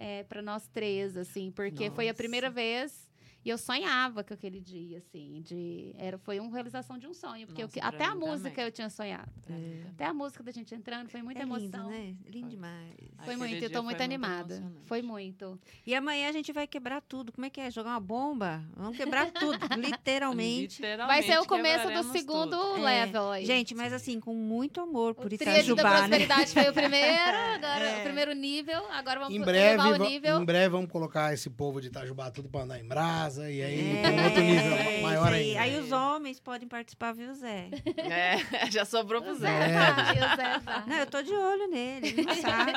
É, 0.00 0.22
para 0.22 0.40
nós 0.40 0.68
três, 0.68 1.16
assim, 1.16 1.50
porque 1.50 1.90
foi 1.90 2.04
a 2.04 2.12
Nossa. 2.12 2.16
primeira 2.16 2.48
vez 2.48 3.07
e 3.48 3.50
eu 3.50 3.56
sonhava 3.56 4.22
com 4.22 4.34
aquele 4.34 4.60
dia, 4.60 4.98
assim, 4.98 5.40
de 5.40 5.94
era 5.98 6.18
foi 6.18 6.38
uma 6.38 6.52
realização 6.52 6.98
de 6.98 7.06
um 7.06 7.14
sonho, 7.14 7.46
porque 7.46 7.62
eu 7.62 7.66
Nossa, 7.66 7.80
pra 7.80 7.88
até 7.88 8.04
a 8.04 8.14
música 8.14 8.50
também. 8.50 8.64
eu 8.66 8.70
tinha 8.72 8.90
sonhado. 8.90 9.30
Também. 9.46 9.84
Até 9.90 10.04
a 10.04 10.12
música 10.12 10.42
da 10.44 10.52
gente 10.52 10.74
entrando 10.74 11.08
foi 11.08 11.22
muita 11.22 11.40
é 11.40 11.42
emoção. 11.44 11.62
lindo, 11.62 11.88
né? 11.88 12.14
Lindo 12.26 12.48
demais. 12.50 12.94
Foi 13.24 13.34
Aquele 13.34 13.36
muito, 13.36 13.62
eu 13.64 13.70
tô 13.70 13.82
muito 13.82 13.84
muito 13.88 14.02
animada. 14.02 14.54
emocionante. 14.56 14.86
Foi 14.86 15.00
muito. 15.02 15.58
E 15.86 15.94
amanhã 15.94 16.28
a 16.28 16.32
gente 16.32 16.52
vai 16.52 16.66
quebrar 16.66 17.00
tudo. 17.00 17.32
Como 17.32 17.46
é 17.46 17.50
que 17.50 17.58
é? 17.60 17.70
Jogar 17.70 17.90
uma 17.92 18.00
bomba? 18.00 18.62
Vamos 18.76 18.96
quebrar 18.96 19.30
tudo, 19.32 19.58
literalmente. 19.76 20.80
Vai 20.82 21.22
ser 21.22 21.38
o 21.38 21.42
Literalmente 21.42 21.48
começo 21.48 21.90
do 21.90 22.12
segundo 22.12 22.50
tudo. 22.50 22.86
É, 22.86 23.04
level 23.04 23.30
aí. 23.30 23.46
Gente, 23.46 23.74
mas 23.74 23.92
assim, 23.92 24.20
com 24.20 24.34
muito 24.34 24.80
amor 24.80 25.14
por 25.14 25.26
o 25.32 25.38
tríade 25.38 25.44
da 25.46 25.72
Itajubá, 25.74 25.90
né? 25.90 25.98
prosperidade 26.18 26.52
foi 26.52 26.68
o 26.68 26.72
primeiro, 26.74 27.36
agora 27.54 27.84
É. 27.84 28.00
o 28.00 28.02
primeiro 28.04 28.32
nível, 28.34 28.82
agora 28.90 29.20
vamos 29.20 29.34
Em 29.34 29.40
breve, 29.40 29.82
o 29.82 29.96
nível. 29.98 30.40
em 30.40 30.44
breve 30.44 30.68
vamos 30.68 30.90
colocar 30.90 31.32
esse 31.32 31.48
povo 31.50 31.80
de 31.80 31.88
Itajubá 31.88 32.30
tudo 32.30 32.48
pra 32.48 32.62
andar 32.62 32.78
em 32.78 32.86
brasa 32.86 33.37
e 33.42 33.62
aí 33.62 33.96
É, 33.98 34.02
tem 34.02 34.24
outro 34.24 34.42
nível 34.42 34.72
é, 34.76 35.00
maior 35.02 35.32
aí. 35.32 35.48
ainda. 35.56 35.60
Aí 35.60 35.80
os 35.80 35.92
homens 35.92 36.40
podem 36.40 36.68
participar, 36.68 37.12
viu, 37.12 37.32
Zé? 37.34 37.68
É, 37.96 38.36
já 38.70 38.84
sobrou 38.84 39.20
pro 39.22 39.34
Zé. 39.34 39.48
Zé 39.48 39.74
É. 39.74 40.36
Zé. 40.36 40.60
Não, 40.86 40.96
eu 40.96 41.06
tô 41.06 41.22
de 41.22 41.32
olho 41.32 41.68
nele, 41.68 42.08
ele 42.08 42.22
não 42.22 42.34
sabe. 42.34 42.72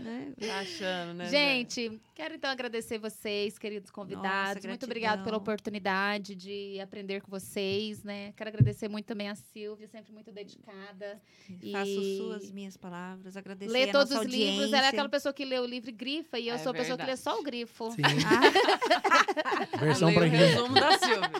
né? 0.00 0.32
Tá 0.40 0.58
achando, 0.60 1.14
né? 1.14 1.24
Zé? 1.26 1.30
Gente, 1.30 2.00
quero 2.14 2.34
então 2.34 2.50
agradecer 2.50 2.98
vocês, 2.98 3.58
queridos 3.58 3.90
convidados. 3.90 4.56
Nossa, 4.56 4.68
muito 4.68 4.84
obrigada 4.84 5.22
pela 5.24 5.36
oportunidade 5.36 6.34
de 6.34 6.78
aprender 6.80 7.20
com 7.20 7.30
vocês, 7.30 8.02
né? 8.04 8.32
Quero 8.36 8.48
agradecer 8.48 8.88
muito 8.88 9.06
também 9.06 9.28
a 9.28 9.34
Silvia, 9.34 9.88
sempre 9.88 10.12
muito 10.12 10.30
dedicada. 10.32 11.20
Faço 11.72 11.90
E- 11.90 12.16
suas 12.18 12.50
minhas 12.50 12.76
palavras, 12.76 13.36
agradecer 13.36 13.72
Lê 13.72 13.84
a 13.84 13.92
todos 13.92 14.10
os 14.10 14.16
nossa 14.16 14.28
livros. 14.28 14.48
Ela 14.48 14.62
é 14.62 14.64
audiência. 14.76 14.88
aquela 14.88 15.08
pessoa 15.08 15.32
que 15.32 15.44
lê 15.44 15.58
o 15.58 15.66
livro 15.66 15.90
e 15.90 15.92
grifa, 15.92 16.38
e 16.38 16.48
eu 16.48 16.54
É 16.54 16.58
sou 16.58 16.70
a 16.70 16.74
pessoa 16.74 16.96
que 16.96 17.02
lê 17.04 17.06
verdade. 17.16 17.20
só 17.22 17.38
o 17.38 17.42
grifo. 17.42 17.90
Sim, 17.92 18.02
Ah, 18.26 18.42
versão 19.86 20.08
o 20.10 20.12
quem. 20.30 20.38
resumo 20.40 20.74
da 20.74 20.98
Silvia. 20.98 21.30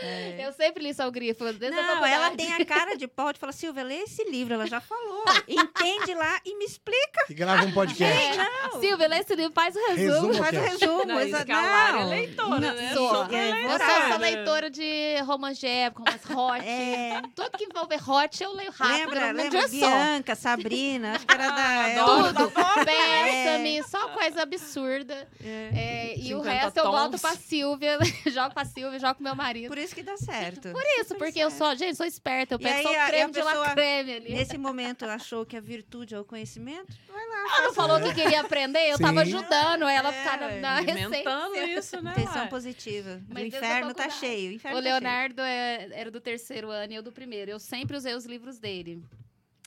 Eu 0.00 0.46
Eu 0.46 0.52
sempre 0.52 0.82
li 0.82 0.94
só 0.94 1.06
o 1.06 1.10
grifo. 1.12 1.44
Não, 1.44 2.06
ela 2.06 2.30
tem 2.30 2.52
a 2.52 2.64
cara 2.64 2.96
de 2.96 3.06
pau 3.06 3.32
de 3.32 3.38
falar, 3.38 3.52
Silvia, 3.52 3.82
lê 3.82 3.98
esse 4.02 4.24
livro, 4.24 4.54
ela 4.54 4.66
já 4.66 4.80
falou. 4.80 5.24
Entende 5.48 6.14
lá 6.14 6.40
e 6.44 6.56
me 6.56 6.64
explica. 6.64 7.24
E 7.28 7.34
grava 7.34 7.64
um 7.64 7.72
podcast. 7.72 8.38
É. 8.38 8.80
Silvia, 8.80 9.06
lê 9.08 9.18
esse 9.18 9.34
livro, 9.34 9.52
faz 9.52 9.74
o 9.76 9.78
resumo. 9.90 10.28
Resumo. 10.28 10.34
Faz 10.34 10.56
o 10.56 10.60
resumo. 10.60 11.04
Não, 11.04 11.20
isso 11.20 11.32
Lara 11.48 11.98
é 11.98 12.02
não. 12.02 12.08
leitora, 12.08 12.72
né? 12.72 12.94
Sou. 12.94 13.24
É, 13.32 13.50
Eu 13.50 13.68
leitora. 13.68 13.84
sou, 13.84 14.08
sou 14.08 14.18
leitora 14.18 14.70
de 14.70 15.16
romance 15.26 15.60
de 15.60 15.66
época, 15.66 16.10
romance 16.10 16.32
hot. 16.32 16.66
É. 16.68 17.22
Tudo 17.34 17.50
que 17.58 17.64
envolver 17.64 18.10
hot, 18.10 18.42
eu 18.42 18.52
leio 18.54 18.70
rápido. 18.72 18.98
Lembra, 18.98 19.32
num 19.32 19.42
lembra 19.42 19.68
dia 19.68 19.68
só. 19.80 19.86
Bianca, 19.86 20.34
Sabrina, 20.34 21.12
acho 21.16 21.26
que 21.26 21.34
era 21.34 21.50
da... 21.50 21.88
é, 21.88 21.98
adoro. 22.00 22.34
Tudo. 22.34 22.52
Bésame, 22.84 23.82
só 23.84 24.08
coisa 24.08 24.42
absurda. 24.42 25.28
é. 25.44 25.62
É, 25.74 26.18
e 26.18 26.34
o 26.34 26.38
50 26.38 26.50
resto 26.50 26.76
eu 26.78 26.82
tons. 26.84 26.92
boto 26.92 27.18
pra 27.18 27.30
Silvia, 27.36 27.98
jogo 28.26 28.54
pra 28.54 28.64
Silvia, 28.64 28.98
jogo 28.98 29.14
com 29.16 29.22
meu 29.22 29.34
marido. 29.34 29.68
Por 29.68 29.78
isso 29.82 29.94
que 29.94 30.02
dá 30.02 30.16
certo. 30.16 30.70
Por 30.72 30.82
isso, 31.00 31.14
porque 31.16 31.38
eu 31.38 31.50
sou, 31.50 31.74
gente, 31.76 31.96
sou 31.96 32.06
esperta. 32.06 32.54
Eu 32.54 32.58
pego 32.58 32.76
aí, 32.76 32.82
só 32.82 32.90
o 32.90 33.06
creme 33.06 33.32
de 33.32 33.42
la 33.42 33.70
creme 33.74 34.12
ali. 34.14 34.32
Nesse 34.34 34.56
momento 34.58 35.04
achou 35.04 35.44
que 35.44 35.56
a 35.56 35.60
virtude 35.60 36.14
é 36.14 36.20
o 36.20 36.24
conhecimento? 36.24 36.92
Vai 37.08 37.26
lá. 37.26 37.56
Ela 37.56 37.66
não 37.66 37.74
falou 37.74 38.00
que 38.00 38.14
queria 38.14 38.40
aprender, 38.40 38.90
eu 38.90 38.98
tava 38.98 39.24
Sim. 39.24 39.34
ajudando 39.34 39.84
ela 39.88 40.08
a 40.08 40.14
É, 40.14 40.22
ficar 40.22 40.40
na, 40.40 40.50
na 40.56 40.76
Alimentando 40.76 41.54
receita. 41.54 41.80
isso, 41.80 42.02
né? 42.02 42.12
Intenção 42.12 42.42
ué? 42.42 42.48
positiva. 42.48 43.20
Mas 43.28 43.42
o 43.42 43.46
inferno 43.46 43.94
tá 43.94 44.08
cheio. 44.10 44.50
O, 44.50 44.54
inferno 44.54 44.78
O 44.78 44.82
tá 44.82 44.88
cheio. 44.88 45.00
Leonardo 45.00 45.42
é- 45.42 45.88
era 45.92 46.10
do 46.10 46.20
terceiro 46.20 46.70
ano 46.70 46.92
e 46.92 46.96
eu 46.96 47.02
do 47.02 47.12
primeiro. 47.12 47.50
Eu 47.50 47.58
sempre 47.58 47.96
usei 47.96 48.14
os 48.14 48.24
livros 48.24 48.58
dele. 48.58 49.02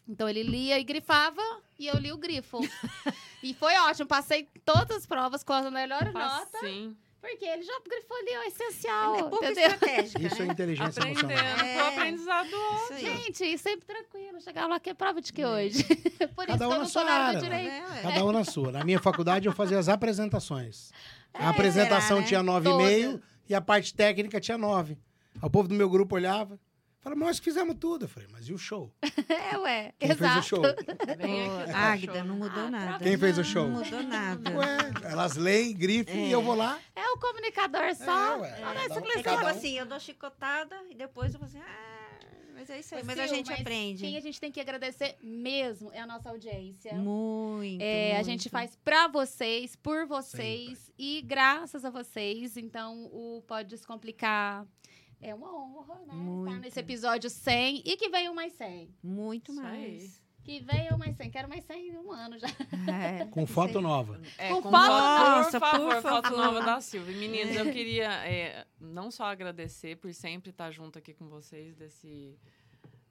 Então 0.07 0.29
ele 0.29 0.43
lia 0.43 0.79
e 0.79 0.83
grifava 0.83 1.41
e 1.79 1.87
eu 1.87 1.95
li 1.97 2.11
o 2.11 2.17
grifo. 2.17 2.59
e 3.41 3.53
foi 3.55 3.75
ótimo, 3.77 4.07
passei 4.07 4.47
todas 4.63 4.97
as 4.97 5.05
provas 5.05 5.43
com 5.43 5.51
a 5.53 5.71
melhor 5.71 6.11
nota, 6.13 6.59
Sim. 6.59 6.95
Porque 7.31 7.45
ele 7.45 7.63
já 7.63 7.73
grifou 7.87 8.17
ali 8.17 8.37
o 8.37 8.43
essencial, 8.43 9.15
Ela 9.15 9.17
é 9.27 9.29
pouco 9.29 9.45
entendeu? 9.45 9.67
estratégica, 9.69 10.21
Isso 10.23 10.41
é 10.41 10.45
né? 10.45 10.53
inteligência 10.53 10.99
Aprendendo 11.01 11.31
emocional. 11.31 11.65
É. 11.65 11.73
pro 11.75 11.85
aprendizado. 11.87 12.47
Isso 12.49 12.93
aí. 12.93 13.01
Gente, 13.05 13.43
e 13.45 13.57
sempre 13.57 13.85
tranquilo. 13.85 14.41
Chegava 14.41 14.67
lá, 14.67 14.79
que 14.79 14.93
prova 14.93 15.21
de 15.21 15.33
que 15.33 15.45
hoje? 15.45 15.83
Por 16.35 16.47
isso 16.47 16.57
Cada 16.57 16.67
um 16.67 16.85
que 16.85 16.97
eu 16.97 17.03
na 17.05 17.33
não 17.33 17.33
do 17.33 17.33
né? 17.33 17.39
direito. 17.41 17.71
É, 17.73 17.87
ué. 17.89 18.01
Cada 18.01 18.25
um 18.25 18.31
na 18.31 18.43
sua. 18.43 18.71
Na 18.71 18.83
minha 18.83 18.99
faculdade 18.99 19.47
eu 19.47 19.53
fazia 19.53 19.77
as 19.79 19.89
apresentações. 19.89 20.91
A 21.33 21.45
É, 21.45 21.47
apresentação 21.49 22.07
será, 22.07 22.21
né? 22.21 22.27
tinha 22.27 22.43
nove 22.43 22.69
e 22.69 22.73
meio 22.77 23.21
e 23.49 23.53
a 23.55 23.61
parte 23.61 23.93
técnica 23.93 24.39
tinha 24.39 24.57
nove. 24.57 24.97
O 25.41 25.49
povo 25.49 25.67
do 25.67 25.75
meu 25.75 25.89
grupo 25.89 26.15
olhava. 26.15 26.59
Mas 27.05 27.17
nós 27.17 27.39
fizemos 27.39 27.75
tudo. 27.79 28.05
Eu 28.05 28.09
falei, 28.09 28.27
mas 28.31 28.47
e 28.49 28.53
o 28.53 28.57
show? 28.57 28.91
É, 29.53 29.57
ué. 29.59 29.93
Quem 29.99 30.11
Exato. 30.11 30.33
fez 30.33 30.45
o 30.45 30.47
show? 30.49 30.63
Águida, 31.73 32.23
não 32.23 32.35
mudou 32.37 32.63
Ah, 32.65 32.69
nada. 32.71 33.03
Quem 33.03 33.17
fez 33.17 33.37
o 33.37 33.43
show? 33.43 33.67
Não 33.67 33.83
mudou 33.83 34.03
nada. 34.03 34.51
Ué, 34.57 34.77
elas 35.03 35.35
leem, 35.35 35.73
grifam 35.73 36.15
e 36.15 36.31
eu 36.31 36.41
vou 36.41 36.55
lá. 36.55 36.79
É 36.95 37.07
o 37.11 37.17
comunicador 37.17 37.93
só. 37.95 38.35
É, 38.35 38.41
ué. 38.41 38.51
Cada 38.59 38.79
essa 38.81 38.99
um- 38.99 39.05
É 39.07 39.17
tipo 39.17 39.29
um. 39.43 39.47
assim, 39.47 39.77
eu 39.77 39.85
dou 39.85 39.99
chicotada 39.99 40.75
e 40.89 40.95
depois 40.95 41.33
eu 41.33 41.39
vou 41.39 41.47
assim, 41.47 41.59
ah, 41.59 42.17
mas 42.53 42.69
é 42.69 42.79
isso 42.79 42.95
aí. 42.95 43.03
Mas 43.03 43.19
a 43.19 43.27
Sil, 43.27 43.35
gente 43.35 43.49
mas 43.51 43.59
aprende. 43.61 44.01
Quem 44.03 44.17
a 44.17 44.21
gente 44.21 44.39
tem 44.39 44.51
que 44.51 44.59
agradecer 44.59 45.15
mesmo 45.21 45.91
é 45.93 45.99
a 45.99 46.07
nossa 46.07 46.29
audiência. 46.29 46.93
Muito, 46.93 47.81
É, 47.81 48.11
a 48.11 48.15
muito. 48.15 48.25
gente 48.27 48.49
faz 48.49 48.75
pra 48.83 49.07
vocês, 49.07 49.75
por 49.75 50.05
vocês 50.07 50.91
e 50.97 51.21
graças 51.21 51.83
a 51.85 51.89
vocês. 51.89 52.57
Então, 52.57 53.05
o 53.11 53.43
Pode 53.47 53.69
Descomplicar 53.69 54.65
é 55.21 55.33
uma 55.33 55.53
honra, 55.55 55.95
né? 55.95 56.01
Estar 56.05 56.15
Muito. 56.15 56.59
nesse 56.61 56.79
episódio 56.79 57.29
100 57.29 57.81
e 57.85 57.97
que 57.97 58.09
venham 58.09 58.33
mais 58.33 58.53
100. 58.53 58.89
Muito 59.03 59.51
Isso 59.51 59.61
aí. 59.61 59.67
mais. 59.91 60.25
Que 60.43 60.59
venham 60.59 60.97
mais 60.97 61.15
100. 61.17 61.31
Quero 61.31 61.49
mais 61.49 61.63
100 61.65 61.87
em 61.89 61.97
um 61.97 62.11
ano 62.11 62.37
já. 62.37 62.47
É, 62.47 63.25
Com 63.31 63.47
foto 63.47 63.77
aí. 63.79 63.83
nova. 63.83 64.21
É, 64.37 64.49
Com 64.49 64.61
com 64.61 64.69
foto- 64.69 64.85
foto, 64.85 64.91
Nossa, 64.91 65.59
por 65.59 65.69
favor, 65.71 65.93
por 65.95 66.01
foto 66.03 66.23
favor. 66.29 66.37
nova 66.37 66.61
da 66.61 66.79
Silvia. 66.81 67.17
Meninas, 67.17 67.55
eu 67.55 67.71
queria 67.71 68.11
é, 68.27 68.67
não 68.79 69.09
só 69.09 69.25
agradecer 69.25 69.97
por 69.97 70.13
sempre 70.13 70.51
estar 70.51 70.69
junto 70.69 70.99
aqui 70.99 71.13
com 71.15 71.27
vocês 71.27 71.75
desse 71.75 72.37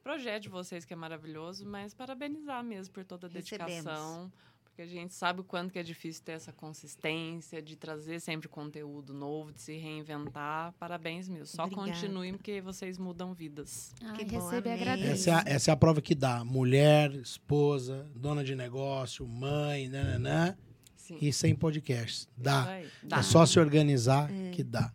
projeto 0.03 0.43
de 0.45 0.49
vocês 0.51 0.85
que 0.85 0.93
é 0.93 0.97
maravilhoso, 0.97 1.67
mas 1.67 1.93
parabenizar 1.95 2.63
mesmo 2.63 2.93
por 2.95 3.05
toda 3.05 3.27
a 3.27 3.31
Recebemos. 3.31 4.31
Porque 4.75 4.83
a 4.83 4.87
gente 4.89 5.15
sabe 5.15 5.41
o 5.41 5.45
quanto 5.45 5.73
que 5.73 5.79
é 5.79 5.85
difícil 5.85 6.21
ter 6.25 6.33
essa 6.33 6.53
consistência 6.53 7.63
de 7.63 7.77
trazer 7.77 8.19
sempre 8.19 8.49
conteúdo 8.49 9.15
novo, 9.15 9.53
de 9.53 9.61
se 9.63 9.77
reinventar. 9.77 10.73
Parabéns 10.81 11.29
mesmo. 11.29 11.47
Só 11.47 11.63
Obrigada. 11.63 11.93
continuem 11.93 12.33
porque 12.33 12.61
vocês 12.61 12.99
mudam 12.99 13.33
vidas. 13.33 13.95
Ai, 14.03 14.25
bom, 14.25 14.41
receba 14.41 14.69
e 14.69 14.73
amém. 14.73 14.83
agradeço. 14.83 15.13
Essa 15.13 15.31
é, 15.31 15.35
a, 15.35 15.55
essa 15.55 15.71
é 15.71 15.73
a 15.75 15.77
prova 15.77 16.03
que 16.03 16.13
dá. 16.13 16.45
Mulher, 16.45 17.15
esposa, 17.15 18.11
dona 18.17 18.43
de 18.43 18.57
negócio, 18.57 19.25
mãe, 19.29 19.89
nananã, 19.89 20.57
Sim. 20.97 21.19
e 21.21 21.33
sem 21.33 21.55
podcasts. 21.55 22.23
Isso 22.23 22.29
Dá. 22.37 22.69
É 22.77 22.89
Dá. 23.05 23.23
só 23.23 23.47
se 23.47 23.61
organizar 23.61 24.29
que 24.51 24.65
dá. 24.65 24.93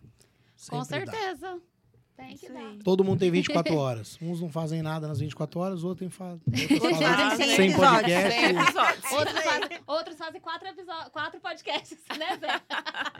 Com 0.70 0.84
Sempre 0.84 1.06
dá. 1.06 1.58
Tem 2.20 2.38
que 2.38 2.50
dar. 2.50 2.76
Todo 2.84 3.04
mundo 3.04 3.20
tem 3.20 3.32
24 3.32 3.74
horas. 3.78 4.18
Uns 4.22 4.42
não 4.42 4.50
fazem 4.50 4.82
nada 4.82 5.08
nas 5.08 5.20
24 5.20 5.60
horas, 5.60 5.84
outros 5.86 6.14
fazem. 6.14 6.42
Outros 6.48 6.82
Outros 6.82 7.00
fazem 7.00 7.30
fazem 7.30 7.48
sem, 7.48 7.56
100 7.56 7.72
episódios. 7.72 9.12
Outros 9.12 9.44
fazem, 9.44 9.80
outros 9.88 10.18
fazem 10.18 10.42
quatro, 10.42 10.68
episódios, 10.68 11.10
quatro 11.10 11.40
podcasts, 11.40 11.98
né, 12.18 12.38
Zé? 12.38 12.62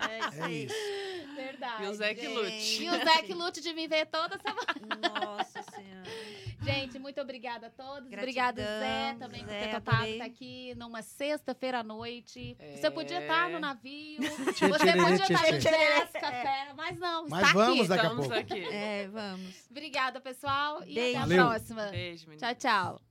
É 0.10 0.52
isso 0.52 0.74
É. 0.74 1.36
Verdade. 1.36 1.84
E 1.84 1.88
o 1.88 1.93
Zé 1.93 2.14
que 2.14 2.28
lute. 2.28 2.84
E 2.84 2.89
o 2.89 2.91
Zé 2.93 3.22
que 3.24 3.34
lute 3.34 3.62
de 3.62 3.74
me 3.74 3.88
ver 3.88 4.06
toda 4.08 4.38
semana. 4.38 5.26
Nossa 5.26 5.62
Senhora. 5.64 6.00
Gente, 6.62 7.00
muito 7.00 7.22
obrigada 7.22 7.68
a 7.68 7.70
todos. 7.70 8.10
Gratidão, 8.10 8.20
Obrigado, 8.20 8.58
Zé, 8.58 9.16
também 9.18 9.39
por 9.45 9.50
Zé, 9.50 9.60
ter 9.68 9.76
topado 9.76 10.06
estar 10.08 10.26
aqui 10.26 10.76
numa 10.76 11.02
sexta-feira 11.02 11.80
à 11.80 11.84
noite. 11.84 12.56
É. 12.60 12.76
Você 12.76 12.91
podia 12.91 13.22
estar 13.22 13.50
no 13.50 13.60
navio, 13.60 14.20
Tchê, 14.54 14.68
você 14.68 14.91
tchê, 14.91 14.97
podia 14.97 15.18
tchê, 15.20 15.34
estar 15.34 15.43
tchê. 15.45 15.52
no 15.52 15.60
jazz, 15.60 16.12
café, 16.12 16.68
mas 16.76 17.00
não, 17.00 17.28
Mas 17.30 17.47
está 17.47 17.54
vamos 17.54 17.80
aqui. 17.80 17.88
daqui 17.88 18.02
a 18.02 18.10
Estamos 18.10 18.28
pouco. 18.28 18.41
aqui. 18.41 18.60
É, 18.76 18.88
vamos. 19.11 19.65
Obrigada, 19.69 20.19
pessoal, 20.21 20.81
e 20.83 20.93
Beijo. 20.95 21.09
até 21.09 21.17
a 21.17 21.21
Valeu. 21.21 21.45
próxima. 21.45 21.87
Beijo, 21.87 22.29
meninas. 22.29 22.57
Tchau, 22.57 22.99
tchau. 22.99 23.01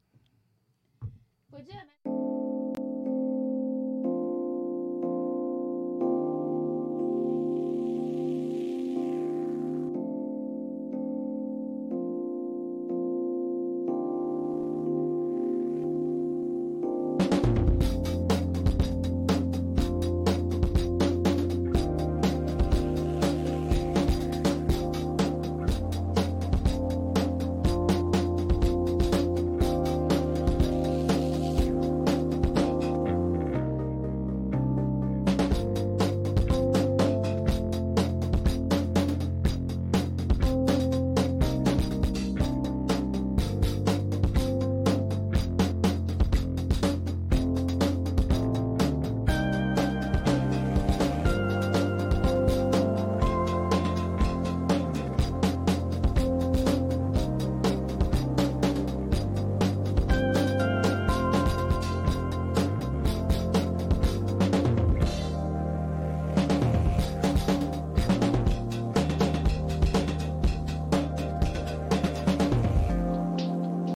Podia, 1.50 1.84
né? 1.84 2.17